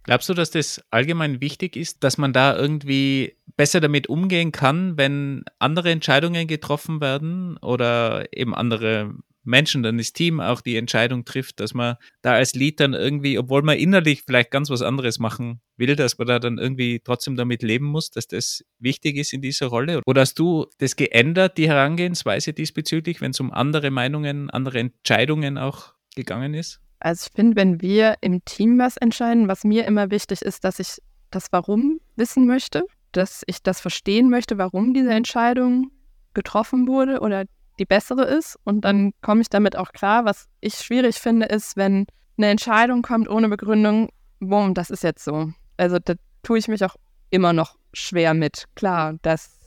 Glaubst 0.03 0.29
du, 0.29 0.35
dass 0.35 0.51
das 0.51 0.83
allgemein 0.91 1.41
wichtig 1.41 1.77
ist, 1.77 2.03
dass 2.03 2.19
man 2.19 2.33
da 2.33 2.57
irgendwie 2.57 3.37
besser 3.57 3.81
damit 3.81 4.09
umgehen 4.09 4.51
kann, 4.51 4.99
wenn 4.99 5.45
andere 5.61 5.93
Entscheidungen 5.93 6.49
getroffen 6.49 7.01
werden 7.01 7.59
oder 7.59 8.27
eben 8.37 8.57
andere 8.57 9.15
Menschen, 9.45 9.83
dann 9.83 9.99
das 9.99 10.13
Team 10.13 10.41
auch 10.41 10.61
die 10.61 10.77
Entscheidung 10.77 11.25
trifft, 11.25 11.61
dass 11.61 11.75
man 11.75 11.97
da 12.23 12.33
als 12.33 12.55
Lead 12.55 12.81
dann 12.81 12.95
irgendwie, 12.95 13.39
obwohl 13.39 13.63
man 13.63 13.79
innerlich 13.79 14.23
vielleicht 14.23 14.51
ganz 14.51 14.71
was 14.71 14.83
anderes 14.83 15.19
machen 15.19 15.61
will, 15.77 15.97
dass 15.97 16.19
man 16.19 16.27
da 16.27 16.39
dann 16.39 16.59
irgendwie 16.59 17.01
trotzdem 17.03 17.37
damit 17.37 17.63
leben 17.63 17.87
muss, 17.87 18.11
dass 18.11 18.27
das 18.27 18.65
wichtig 18.79 19.17
ist 19.17 19.33
in 19.33 19.43
dieser 19.43 19.67
Rolle? 19.67 20.01
Oder 20.07 20.23
hast 20.23 20.39
du 20.39 20.67
das 20.79 20.97
geändert, 20.97 21.59
die 21.59 21.69
Herangehensweise 21.69 22.53
diesbezüglich, 22.53 23.21
wenn 23.21 23.33
es 23.33 23.41
um 23.41 23.53
andere 23.53 23.91
Meinungen, 23.91 24.51
andere 24.51 24.79
Entscheidungen 24.79 25.59
auch 25.59 25.95
gegangen 26.15 26.55
ist? 26.55 26.81
Also 27.01 27.27
ich 27.29 27.37
finde, 27.37 27.57
wenn 27.57 27.83
wir 27.83 28.17
im 28.23 28.45
Team 28.45 28.79
was 28.79 28.97
entscheiden, 28.97 29.49
was 29.49 29.65
mir 29.65 29.85
immer 29.87 30.11
wichtig 30.11 30.41
ist, 30.43 30.65
dass 30.65 30.79
ich 30.79 30.99
das 31.31 31.53
Warum 31.53 32.01
wissen 32.17 32.47
möchte, 32.47 32.85
dass 33.13 33.43
ich 33.47 33.63
das 33.63 33.81
verstehen 33.81 34.31
möchte, 34.31 34.59
warum 34.59 34.95
diese 34.95 35.11
Entscheidung 35.11 35.91
getroffen 36.33 36.89
wurde 36.89 37.21
oder 37.21 37.45
die 37.79 37.85
bessere 37.85 38.25
ist. 38.25 38.59
Und 38.65 38.83
dann 38.83 39.13
komme 39.23 39.41
ich 39.41 39.49
damit 39.49 39.77
auch 39.77 39.93
klar. 39.93 40.25
Was 40.25 40.47
ich 40.61 40.75
schwierig 40.75 41.17
finde, 41.17 41.47
ist, 41.47 41.77
wenn 41.77 42.07
eine 42.37 42.49
Entscheidung 42.49 43.03
kommt 43.03 43.29
ohne 43.29 43.49
Begründung, 43.49 44.11
boom, 44.41 44.75
das 44.75 44.91
ist 44.91 45.03
jetzt 45.03 45.25
so. 45.25 45.53
Also 45.77 45.99
da 45.99 46.15
tue 46.43 46.59
ich 46.59 46.69
mich 46.69 46.85
auch 46.85 46.97
immer 47.31 47.53
noch 47.53 47.77
schwer 47.93 48.35
mit. 48.35 48.65
Klar, 48.75 49.15
dass 49.23 49.59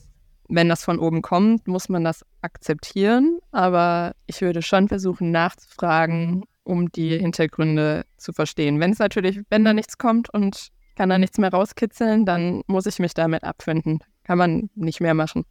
wenn 0.50 0.70
das 0.70 0.84
von 0.84 1.00
oben 1.00 1.22
kommt, 1.22 1.68
muss 1.68 1.90
man 1.90 2.04
das 2.04 2.26
akzeptieren. 2.42 3.40
Aber 3.52 4.14
ich 4.26 4.42
würde 4.42 4.62
schon 4.62 4.88
versuchen 4.88 5.32
nachzufragen, 5.32 6.46
um 6.64 6.90
die 6.92 7.18
Hintergründe 7.18 8.06
zu 8.18 8.34
verstehen. 8.34 8.80
Wenn 8.80 8.92
es 8.92 9.00
natürlich, 9.00 9.42
wenn 9.50 9.66
da 9.66 9.74
nichts 9.74 9.98
kommt 9.98 10.34
und 10.34 10.70
kann 10.96 11.10
da 11.10 11.18
nichts 11.18 11.38
mehr 11.38 11.52
rauskitzeln, 11.52 12.26
dann 12.26 12.64
muss 12.68 12.86
ich 12.86 13.00
mich 13.00 13.14
damit 13.14 13.44
abfinden. 13.44 14.00
Kann 14.24 14.38
man 14.38 14.70
nicht 14.76 15.00
mehr 15.00 15.14
machen. 15.14 15.46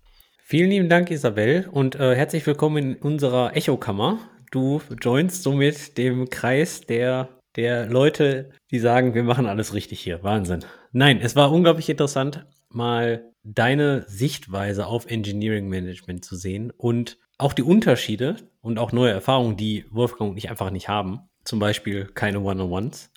Vielen 0.49 0.71
lieben 0.71 0.89
Dank, 0.89 1.11
Isabel, 1.11 1.67
und 1.73 1.97
äh, 1.97 2.15
herzlich 2.15 2.47
willkommen 2.47 2.77
in 2.77 2.97
unserer 2.99 3.57
Echokammer. 3.57 4.21
Du 4.53 4.81
joinst 5.03 5.43
somit 5.43 5.99
dem 5.99 6.31
Kreis 6.31 6.83
der, 6.83 7.31
der 7.57 7.87
Leute, 7.87 8.51
die 8.71 8.79
sagen, 8.79 9.15
wir 9.15 9.25
machen 9.25 9.47
alles 9.47 9.75
richtig 9.75 9.99
hier. 9.99 10.23
Wahnsinn. 10.23 10.65
Nein, 10.93 11.19
es 11.21 11.35
war 11.35 11.51
unglaublich 11.51 11.89
interessant, 11.89 12.47
mal 12.69 13.33
deine 13.43 14.05
Sichtweise 14.07 14.87
auf 14.87 15.07
Engineering 15.07 15.67
Management 15.67 16.25
zu 16.25 16.37
sehen 16.37 16.71
und 16.77 17.19
auch 17.39 17.53
die 17.53 17.65
Unterschiede 17.65 18.37
und 18.61 18.79
auch 18.79 18.93
neue 18.93 19.11
Erfahrungen, 19.11 19.57
die 19.57 19.87
Wolfgang 19.91 20.31
und 20.31 20.37
ich 20.37 20.49
einfach 20.49 20.71
nicht 20.71 20.89
haben. 20.89 21.23
Zum 21.43 21.59
Beispiel 21.59 22.05
keine 22.15 22.39
One-on-Ones. 22.39 23.11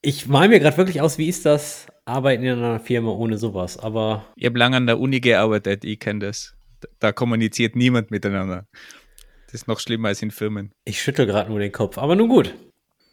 Ich 0.00 0.26
male 0.26 0.48
mir 0.48 0.58
gerade 0.58 0.78
wirklich 0.78 1.02
aus, 1.02 1.18
wie 1.18 1.28
ist 1.28 1.44
das 1.44 1.86
Arbeiten 2.06 2.44
in 2.44 2.56
einer 2.56 2.80
Firma 2.80 3.10
ohne 3.10 3.36
sowas, 3.36 3.78
aber. 3.78 4.24
Ich 4.36 4.46
habe 4.46 4.58
lange 4.58 4.78
an 4.78 4.86
der 4.86 4.98
Uni 4.98 5.20
gearbeitet, 5.20 5.84
ich 5.84 6.00
kenne 6.00 6.20
das. 6.20 6.56
Da 6.98 7.12
kommuniziert 7.12 7.76
niemand 7.76 8.10
miteinander. 8.10 8.66
Das 9.46 9.54
ist 9.54 9.68
noch 9.68 9.80
schlimmer 9.80 10.08
als 10.08 10.22
in 10.22 10.30
Firmen. 10.30 10.72
Ich 10.84 11.02
schüttel 11.02 11.26
gerade 11.26 11.50
nur 11.50 11.58
den 11.58 11.72
Kopf, 11.72 11.98
aber 11.98 12.16
nun 12.16 12.28
gut. 12.28 12.54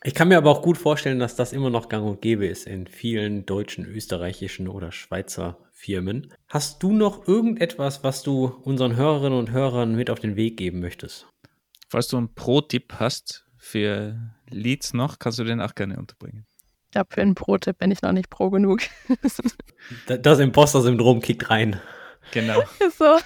Ich 0.04 0.14
kann 0.14 0.30
mir 0.30 0.38
aber 0.38 0.50
auch 0.50 0.62
gut 0.62 0.78
vorstellen, 0.78 1.20
dass 1.20 1.36
das 1.36 1.52
immer 1.52 1.70
noch 1.70 1.90
gang 1.90 2.08
und 2.08 2.22
gäbe 2.22 2.46
ist 2.46 2.66
in 2.66 2.88
vielen 2.88 3.46
deutschen, 3.46 3.86
österreichischen 3.86 4.70
oder 4.70 4.94
Schweizer 4.94 5.58
Firmen. 5.74 6.34
Hast 6.48 6.82
du 6.84 6.94
noch 6.94 7.28
irgendetwas, 7.28 8.02
was 8.04 8.24
du 8.24 8.46
unseren 8.46 8.96
Hörerinnen 8.96 9.38
und 9.38 9.52
Hörern 9.52 9.96
mit 9.96 10.10
auf 10.10 10.20
den 10.20 10.38
Weg 10.38 10.56
geben 10.56 10.80
möchtest? 10.80 11.28
Falls 11.90 12.08
du 12.08 12.18
einen 12.18 12.34
Pro-Tipp 12.34 12.94
hast 12.96 13.46
für 13.58 14.18
Leads 14.50 14.94
noch, 14.94 15.20
kannst 15.20 15.40
du 15.40 15.44
den 15.44 15.60
auch 15.60 15.76
gerne 15.76 15.98
unterbringen. 15.98 16.46
Ich 16.86 16.92
glaube, 16.92 17.10
für 17.14 17.22
einen 17.22 17.36
Pro-Tipp 17.36 17.78
bin 17.78 17.92
ich 17.92 18.02
noch 18.02 18.14
nicht 18.14 18.30
pro 18.30 18.50
genug. 18.50 18.82
das 20.08 20.40
Imposter-Syndrom 20.40 21.22
kickt 21.22 21.50
rein. 21.50 21.82
Genau. 22.32 22.62
so. 22.98 23.18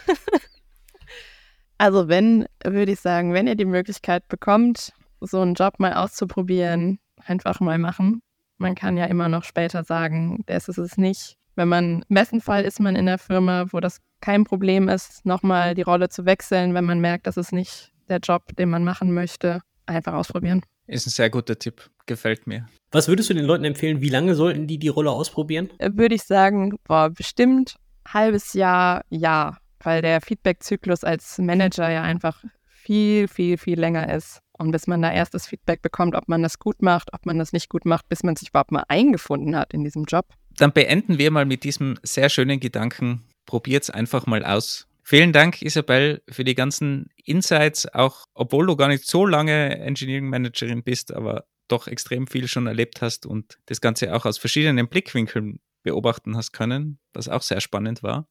Also 1.78 2.08
wenn, 2.08 2.46
würde 2.64 2.94
ich 2.94 3.00
sagen, 3.00 3.34
wenn 3.34 3.48
ihr 3.48 3.56
die 3.56 3.66
Möglichkeit 3.66 4.28
bekommt, 4.28 4.94
so 5.20 5.42
einen 5.42 5.54
Job 5.54 5.80
mal 5.80 5.94
auszuprobieren, 5.94 7.00
einfach 7.26 7.60
mal 7.60 7.78
machen. 7.78 8.22
Man 8.58 8.76
kann 8.76 8.98
ja 8.98 9.06
immer 9.06 9.30
noch 9.30 9.44
später 9.44 9.84
sagen, 9.84 10.44
das 10.46 10.70
ist 10.70 10.78
es 10.78 10.98
nicht. 10.98 11.36
Wenn 11.56 11.68
man, 11.68 12.04
im 12.08 12.16
besten 12.16 12.42
Fall 12.42 12.64
ist 12.64 12.80
man 12.80 12.96
in 12.96 13.06
der 13.06 13.18
Firma, 13.18 13.66
wo 13.72 13.80
das 13.80 14.00
kein 14.22 14.44
Problem 14.44 14.90
ist, 14.90 15.26
nochmal 15.26 15.76
die 15.76 15.82
Rolle 15.82 16.10
zu 16.10 16.26
wechseln, 16.26 16.74
wenn 16.74 16.86
man 16.86 17.00
merkt, 17.00 17.28
das 17.28 17.38
ist 17.38 17.52
nicht 17.52 17.92
der 18.10 18.20
Job, 18.20 18.56
den 18.58 18.70
man 18.70 18.84
machen 18.84 19.14
möchte. 19.14 19.62
Einfach 19.86 20.14
ausprobieren. 20.14 20.62
Ist 20.88 21.08
ein 21.08 21.12
sehr 21.12 21.30
guter 21.30 21.60
Tipp. 21.60 21.90
Gefällt 22.06 22.48
mir. 22.48 22.68
Was 22.92 23.08
würdest 23.08 23.30
du 23.30 23.34
den 23.34 23.46
Leuten 23.46 23.66
empfehlen? 23.66 24.02
Wie 24.02 24.10
lange 24.10 24.36
sollten 24.36 24.68
die 24.68 24.78
die 24.78 24.88
Rolle 24.88 25.12
ausprobieren? 25.12 25.70
Äh, 25.78 25.92
würde 25.94 26.16
ich 26.16 26.24
sagen, 26.24 26.78
boah, 26.86 27.10
bestimmt 27.10 27.76
halbes 28.08 28.54
Jahr, 28.54 29.04
ja. 29.10 29.58
Weil 29.80 30.02
der 30.02 30.22
Feedback-Zyklus 30.22 31.04
als 31.04 31.38
Manager 31.40 31.90
ja 31.90 32.04
einfach 32.04 32.42
viel, 32.66 33.28
viel, 33.28 33.58
viel 33.58 33.80
länger 33.80 34.14
ist. 34.14 34.40
Und 34.58 34.72
bis 34.72 34.88
man 34.88 35.02
da 35.02 35.12
erst 35.12 35.34
das 35.34 35.48
Feedback 35.48 35.82
bekommt, 35.82 36.16
ob 36.16 36.28
man 36.30 36.44
das 36.44 36.60
gut 36.60 36.82
macht, 36.82 37.14
ob 37.14 37.26
man 37.26 37.40
das 37.40 37.54
nicht 37.54 37.70
gut 37.70 37.86
macht, 37.86 38.08
bis 38.08 38.24
man 38.24 38.36
sich 38.36 38.50
überhaupt 38.50 38.72
mal 38.72 38.86
eingefunden 38.88 39.56
hat 39.56 39.74
in 39.74 39.84
diesem 39.84 40.04
Job. 40.06 40.28
Dann 40.58 40.72
beenden 40.72 41.18
wir 41.18 41.32
mal 41.32 41.46
mit 41.46 41.64
diesem 41.64 41.98
sehr 42.04 42.30
schönen 42.30 42.60
Gedanken. 42.60 43.24
Probiert 43.46 43.84
es 43.84 43.90
einfach 43.90 44.26
mal 44.26 44.46
aus. 44.46 44.88
Vielen 45.02 45.34
Dank, 45.34 45.62
Isabel, 45.62 46.22
für 46.30 46.46
die 46.46 46.56
ganzen 46.56 47.10
Insights, 47.26 47.94
auch 47.94 48.26
obwohl 48.34 48.68
du 48.68 48.78
gar 48.78 48.88
nicht 48.88 49.06
so 49.06 49.26
lange 49.26 49.78
Engineering 49.80 50.30
Managerin 50.30 50.84
bist, 50.84 51.14
aber 51.14 51.46
doch 51.68 51.88
extrem 51.88 52.28
viel 52.28 52.48
schon 52.48 52.68
erlebt 52.68 53.02
hast 53.02 53.26
und 53.26 53.58
das 53.66 53.82
Ganze 53.82 54.16
auch 54.16 54.26
aus 54.26 54.38
verschiedenen 54.38 54.88
Blickwinkeln 54.88 55.60
beobachten 55.84 56.36
hast 56.36 56.52
können, 56.54 57.00
was 57.14 57.30
auch 57.30 57.42
sehr 57.42 57.62
spannend 57.62 58.04
war. 58.04 58.28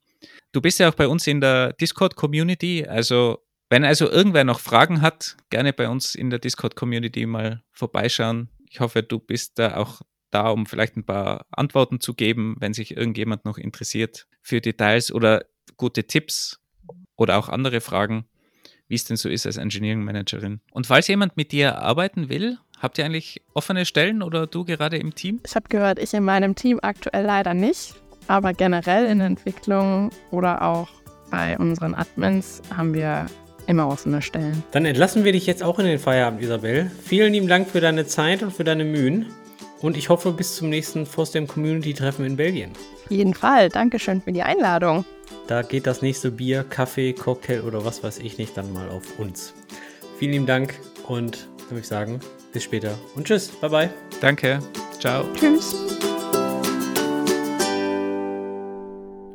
Du 0.52 0.60
bist 0.60 0.78
ja 0.78 0.88
auch 0.88 0.94
bei 0.94 1.08
uns 1.08 1.26
in 1.26 1.40
der 1.40 1.72
Discord-Community, 1.74 2.86
also 2.86 3.38
wenn 3.70 3.84
also 3.84 4.10
irgendwer 4.10 4.44
noch 4.44 4.60
Fragen 4.60 5.00
hat, 5.00 5.36
gerne 5.48 5.72
bei 5.72 5.88
uns 5.88 6.14
in 6.14 6.28
der 6.28 6.38
Discord-Community 6.38 7.24
mal 7.24 7.62
vorbeischauen. 7.72 8.50
Ich 8.68 8.80
hoffe, 8.80 9.02
du 9.02 9.18
bist 9.18 9.58
da 9.58 9.76
auch 9.76 10.02
da, 10.30 10.50
um 10.50 10.66
vielleicht 10.66 10.96
ein 10.96 11.04
paar 11.04 11.46
Antworten 11.50 12.00
zu 12.00 12.14
geben, 12.14 12.56
wenn 12.58 12.74
sich 12.74 12.96
irgendjemand 12.96 13.44
noch 13.44 13.58
interessiert 13.58 14.26
für 14.42 14.60
Details 14.60 15.12
oder 15.12 15.44
gute 15.76 16.04
Tipps 16.04 16.60
oder 17.16 17.38
auch 17.38 17.48
andere 17.48 17.80
Fragen, 17.80 18.26
wie 18.88 18.94
es 18.94 19.04
denn 19.04 19.16
so 19.16 19.28
ist 19.28 19.46
als 19.46 19.56
Engineering 19.56 20.04
Managerin. 20.04 20.60
Und 20.70 20.86
falls 20.86 21.08
jemand 21.08 21.36
mit 21.36 21.52
dir 21.52 21.78
arbeiten 21.78 22.28
will, 22.28 22.58
habt 22.82 22.98
ihr 22.98 23.04
eigentlich 23.04 23.40
offene 23.54 23.86
Stellen 23.86 24.22
oder 24.22 24.46
du 24.46 24.64
gerade 24.64 24.98
im 24.98 25.14
Team? 25.14 25.40
Ich 25.46 25.54
habe 25.54 25.68
gehört, 25.68 25.98
ich 25.98 26.12
in 26.12 26.24
meinem 26.24 26.54
Team 26.54 26.80
aktuell 26.82 27.24
leider 27.24 27.54
nicht, 27.54 27.94
aber 28.26 28.52
generell 28.52 29.06
in 29.06 29.20
Entwicklung 29.20 30.10
oder 30.30 30.62
auch 30.62 30.88
bei 31.30 31.56
unseren 31.56 31.94
Admins 31.94 32.60
haben 32.76 32.92
wir 32.92 33.26
immer 33.66 33.88
offene 33.88 34.20
Stellen. 34.20 34.62
Dann 34.72 34.84
entlassen 34.84 35.24
wir 35.24 35.32
dich 35.32 35.46
jetzt 35.46 35.62
auch 35.62 35.78
in 35.78 35.86
den 35.86 35.98
Feierabend, 35.98 36.42
Isabel. 36.42 36.90
Vielen 37.02 37.32
lieben 37.32 37.48
Dank 37.48 37.68
für 37.68 37.80
deine 37.80 38.06
Zeit 38.06 38.42
und 38.42 38.52
für 38.52 38.64
deine 38.64 38.84
Mühen. 38.84 39.32
Und 39.80 39.96
ich 39.96 40.08
hoffe, 40.08 40.32
bis 40.32 40.56
zum 40.56 40.68
nächsten 40.68 41.06
FOSDEM 41.06 41.46
Community 41.46 41.94
Treffen 41.94 42.24
in 42.24 42.36
Belgien. 42.36 42.72
Auf 43.04 43.10
jeden 43.10 43.34
Fall. 43.34 43.68
Dankeschön 43.68 44.20
für 44.20 44.32
die 44.32 44.42
Einladung. 44.42 45.04
Da 45.46 45.62
geht 45.62 45.86
das 45.86 46.02
nächste 46.02 46.30
Bier, 46.30 46.64
Kaffee, 46.64 47.12
Cocktail 47.12 47.62
oder 47.62 47.84
was 47.84 48.02
weiß 48.02 48.18
ich 48.18 48.38
nicht 48.38 48.56
dann 48.56 48.72
mal 48.72 48.88
auf 48.90 49.18
uns. 49.18 49.54
Vielen 50.18 50.32
lieben 50.32 50.46
Dank 50.46 50.74
und 51.08 51.48
würde 51.68 51.80
ich 51.80 51.88
sagen, 51.88 52.20
bis 52.52 52.64
später 52.64 52.98
und 53.14 53.26
tschüss. 53.26 53.48
Bye 53.48 53.70
bye. 53.70 53.90
Danke. 54.20 54.58
Ciao. 54.98 55.24
Tschüss. 55.34 55.74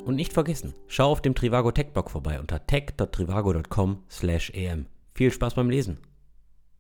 Und 0.06 0.16
nicht 0.16 0.34
vergessen, 0.34 0.74
schau 0.88 1.12
auf 1.12 1.22
dem 1.22 1.36
Trivago 1.36 1.72
Tech 1.72 1.92
Blog 1.92 2.10
vorbei 2.10 2.40
unter 2.40 2.66
tech.trivago.com/em. 2.66 4.86
Viel 5.14 5.32
Spaß 5.32 5.54
beim 5.56 5.70
Lesen. 5.70 6.00